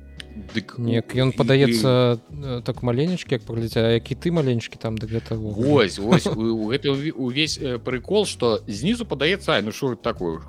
Дык, 0.54 0.78
Неяк 0.82 1.14
ён 1.14 1.30
падаецца 1.30 2.18
так 2.66 2.82
маленечкі 2.82 3.38
як 3.38 3.44
паглядзя 3.46 3.94
які 3.94 4.18
ты 4.18 4.32
маленечкі 4.34 4.78
там 4.82 4.98
да 4.98 5.06
гэта 5.06 5.38
ось, 5.38 5.98
ось 6.02 6.26
гэта 6.70 6.90
увесь 6.90 7.58
прыкол 7.86 8.26
что 8.26 8.58
знізу 8.66 9.06
падаецца 9.06 9.62
ну 9.62 9.70
що 9.70 9.94
такую 9.94 10.42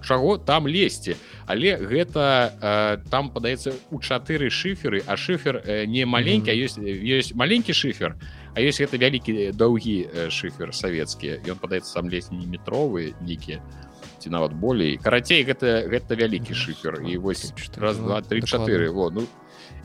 чаго 0.00 0.38
там 0.38 0.66
лезці 0.66 1.16
але 1.44 1.76
гэта 1.76 3.04
там 3.10 3.28
падаецца 3.28 3.76
у 3.90 4.00
чатыры 4.00 4.48
шыферы 4.48 5.04
а 5.06 5.16
шыфер 5.16 5.60
не 5.86 6.06
маленькі 6.06 6.50
mm 6.50 6.56
-hmm. 6.56 6.64
ёсць 6.64 6.78
ёсць 6.80 7.34
маленькі 7.34 7.72
шыфер 7.72 8.16
А 8.56 8.60
ёсць 8.64 8.80
гэта 8.80 8.96
вялікі 8.96 9.52
даўгі 9.52 10.30
шыфер 10.32 10.72
савецкі 10.72 11.44
ён 11.44 11.60
падаецца 11.60 11.92
сам 11.92 12.08
лезь 12.08 12.32
не 12.32 12.46
метровы 12.48 13.12
нейкія 13.20 13.60
ці 14.26 14.34
нават 14.34 14.58
болей 14.58 14.98
карацей 14.98 15.46
гэта 15.46 15.86
гэта 15.86 16.18
вялікі 16.18 16.50
шыфер 16.50 16.98
і 17.06 17.14
вось 17.22 17.54
раз 17.78 18.02
два 18.02 18.18
три 18.26 18.42
чатыры 18.42 18.90
вот 18.90 19.14
ну 19.14 19.22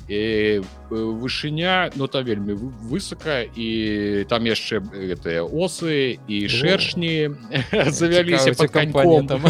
і 0.09 0.65
вышыня 0.89 1.93
но 1.93 2.03
ну, 2.03 2.07
там 2.07 2.25
вельмі 2.25 2.57
высока 2.89 3.45
і 3.45 4.25
там 4.25 4.49
яшчэ 4.49 4.81
гэтыя 4.81 5.45
осы 5.45 6.17
і 6.25 6.49
шэршні 6.49 7.37
завяліся 7.93 8.57
под 8.57 8.71
каньком 8.73 9.27
там. 9.29 9.45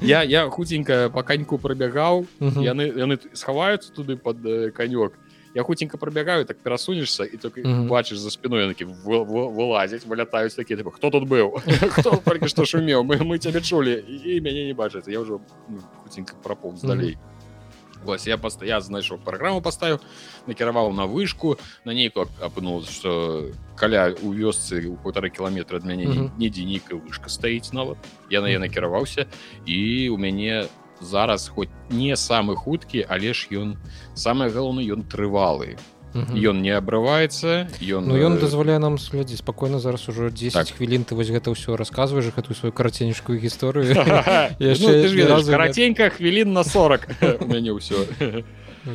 Я 0.00 0.24
я 0.24 0.48
хутенька 0.48 1.12
по 1.12 1.22
каньку 1.22 1.60
прабягаў 1.60 2.24
яны 2.40 2.88
яны 2.96 3.20
схаваюцца 3.36 3.92
туды 3.92 4.16
под 4.16 4.40
канёк 4.72 5.20
і 5.20 5.29
я 5.54 5.62
хутенька 5.62 5.98
пробягаю 5.98 6.44
так 6.44 6.58
перасунешься 6.58 7.24
і 7.24 7.36
только 7.36 7.60
mm 7.60 7.66
-hmm. 7.66 7.88
бачыш 7.88 8.16
за 8.16 8.30
спиной 8.30 8.68
такі 8.68 8.84
вылазіць 8.84 10.06
вылятаюць 10.06 10.56
такі 10.56 10.76
типа, 10.76 10.90
хто 10.90 11.10
тут 11.10 11.28
быў 11.28 11.60
хто 11.90 12.10
толькі 12.24 12.48
што 12.48 12.62
шумеў 12.62 13.02
мы 13.02 13.22
мы 13.22 13.38
цябе 13.38 13.60
чулі 13.60 14.04
і 14.24 14.40
мяне 14.40 14.64
не 14.64 14.74
бачыць 14.74 15.08
я 15.08 15.20
ўжо 15.20 15.40
ну, 15.68 15.78
хутенька 16.02 16.34
праполз 16.42 16.82
далей 16.82 17.10
mm 17.10 17.14
-hmm. 17.14 18.04
вось 18.04 18.26
я 18.26 18.38
паста 18.38 18.66
я 18.66 18.80
знайшоў 18.80 19.18
праграму 19.24 19.60
паставіў 19.60 19.98
накіраваў 20.46 20.92
на 20.92 21.06
вышку 21.06 21.58
на 21.84 21.94
нейку 21.94 22.26
апынул 22.40 22.84
что 22.84 23.50
каля 23.76 24.14
у 24.22 24.34
вёсцы 24.34 24.86
у 24.86 24.96
полтора 24.96 25.28
кіламетра 25.28 25.78
ад 25.78 25.84
мяне 25.84 26.06
mm 26.06 26.12
-hmm. 26.12 26.30
недзе 26.38 26.64
нейкая 26.64 27.00
вышка 27.00 27.28
стаіць 27.28 27.72
нават 27.72 27.98
я 28.30 28.40
на 28.40 28.48
я 28.48 28.58
накіраваўся 28.58 29.26
і 29.66 30.08
у 30.10 30.16
мяне 30.16 30.66
зараз 31.00 31.48
хоць 31.48 31.72
не 31.90 32.16
самы 32.16 32.56
хуткі 32.56 33.06
але 33.08 33.32
ж 33.34 33.48
ён 33.50 33.76
самае 34.14 34.50
галоўна 34.50 34.84
ён 34.84 35.02
трывалы 35.02 35.76
ён 36.14 36.62
не 36.62 36.74
абрываецца 36.74 37.70
ён 37.78 38.10
Ну 38.10 38.18
ён 38.18 38.38
дазваляе 38.42 38.78
нам 38.82 38.98
следзі 38.98 39.36
спакойна 39.38 39.78
зараз 39.78 40.08
ужо 40.08 40.30
10 40.30 40.52
так. 40.52 40.66
хвілін 40.76 41.04
ты 41.06 41.14
вось 41.14 41.30
гэта 41.30 41.54
ўсё 41.54 41.78
расказваеш 41.78 42.34
гэтую 42.34 42.58
сваю 42.58 42.72
караценечкую 42.72 43.38
гісторыю 43.38 43.94
ну, 44.58 45.44
караценька 45.46 46.10
хвілін 46.10 46.52
на 46.52 46.64
40 46.64 47.46
мяне 47.46 47.70
ўсё 47.70 48.06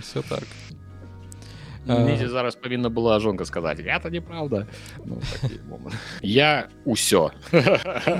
все 0.01 0.21
так 0.27 0.43
Недзе 1.85 2.29
зараз 2.29 2.55
павінна 2.55 2.89
была 2.89 3.19
жонка 3.19 3.45
сказаць 3.45 3.79
это 3.79 4.09
неправда 4.09 4.65
ну, 5.05 5.21
я 6.21 6.67
ўсё 6.85 7.29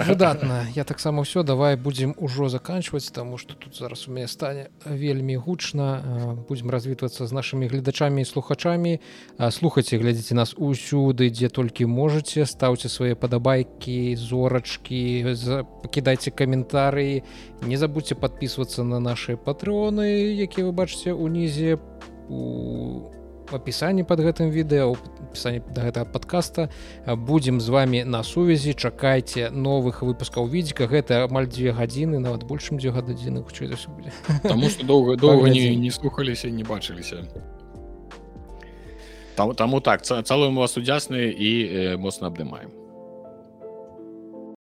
выдатна 0.06 0.70
я 0.76 0.84
таксама 0.84 1.26
ўсё 1.26 1.42
давай 1.42 1.76
будзем 1.76 2.14
ужо 2.18 2.48
заканчваць 2.50 3.10
таму 3.10 3.38
што 3.38 3.56
тут 3.58 3.76
зараз 3.76 4.08
у 4.08 4.12
мяне 4.14 4.28
стане 4.28 4.70
вельмі 4.86 5.36
гучна 5.38 6.38
будзем 6.48 6.70
развітвацца 6.70 7.26
з 7.26 7.32
нашымі 7.34 7.66
гледачамі 7.66 8.22
і 8.22 8.26
слухачамі 8.26 9.02
слухайце 9.50 9.98
глядзіце 9.98 10.38
нас 10.38 10.54
усюды 10.54 11.34
дзе 11.34 11.50
толькі 11.50 11.90
можаце 11.90 12.46
стаўце 12.46 12.90
свае 12.90 13.18
падабайкі 13.18 14.14
зорачкі 14.14 15.34
пакідайце 15.82 16.30
каментарыі 16.30 17.26
не 17.66 17.78
забудьте 17.78 18.14
подписываться 18.14 18.84
на 18.84 19.00
наши 19.00 19.38
патреоны 19.38 20.38
якія 20.38 20.70
вы 20.70 20.72
бачыце 20.72 21.18
унізе 21.18 21.82
у 22.30 23.10
опісанні 23.52 24.04
под 24.04 24.20
гэтым 24.22 24.50
відэо 24.50 24.96
пісанне 25.34 25.62
да 25.74 25.86
гэтага 25.90 26.06
подкаста 26.06 26.70
будзем 27.06 27.62
з 27.62 27.70
вами 27.70 28.04
на 28.04 28.24
сувязі. 28.24 28.74
Чакайце 28.74 29.50
новых 29.52 30.02
выпускаў 30.02 30.48
відзіка. 30.48 30.88
Гэта 30.88 31.26
амаль 31.26 31.50
дзве 31.50 31.76
гадзіны 31.76 32.20
нават 32.20 32.46
большым 32.48 32.80
дзе 32.80 32.96
гададзіны 32.96 33.44
хутчэй 33.44 33.74
за 33.74 33.78
будзе 33.90 34.12
Таму 34.44 34.70
што 34.70 34.86
доўга 34.86 35.16
доўга 35.16 35.50
не, 35.50 35.76
не 35.76 35.92
слухаліся 35.92 36.50
не 36.50 36.64
бачыліся. 36.64 37.26
Там 39.36 39.54
таму 39.56 39.82
так 39.82 40.06
цалуем 40.06 40.56
вас 40.56 40.78
удзясны 40.78 41.28
і 41.28 41.52
э, 41.68 41.98
моцна 41.98 42.28
абдымаем 42.28 42.85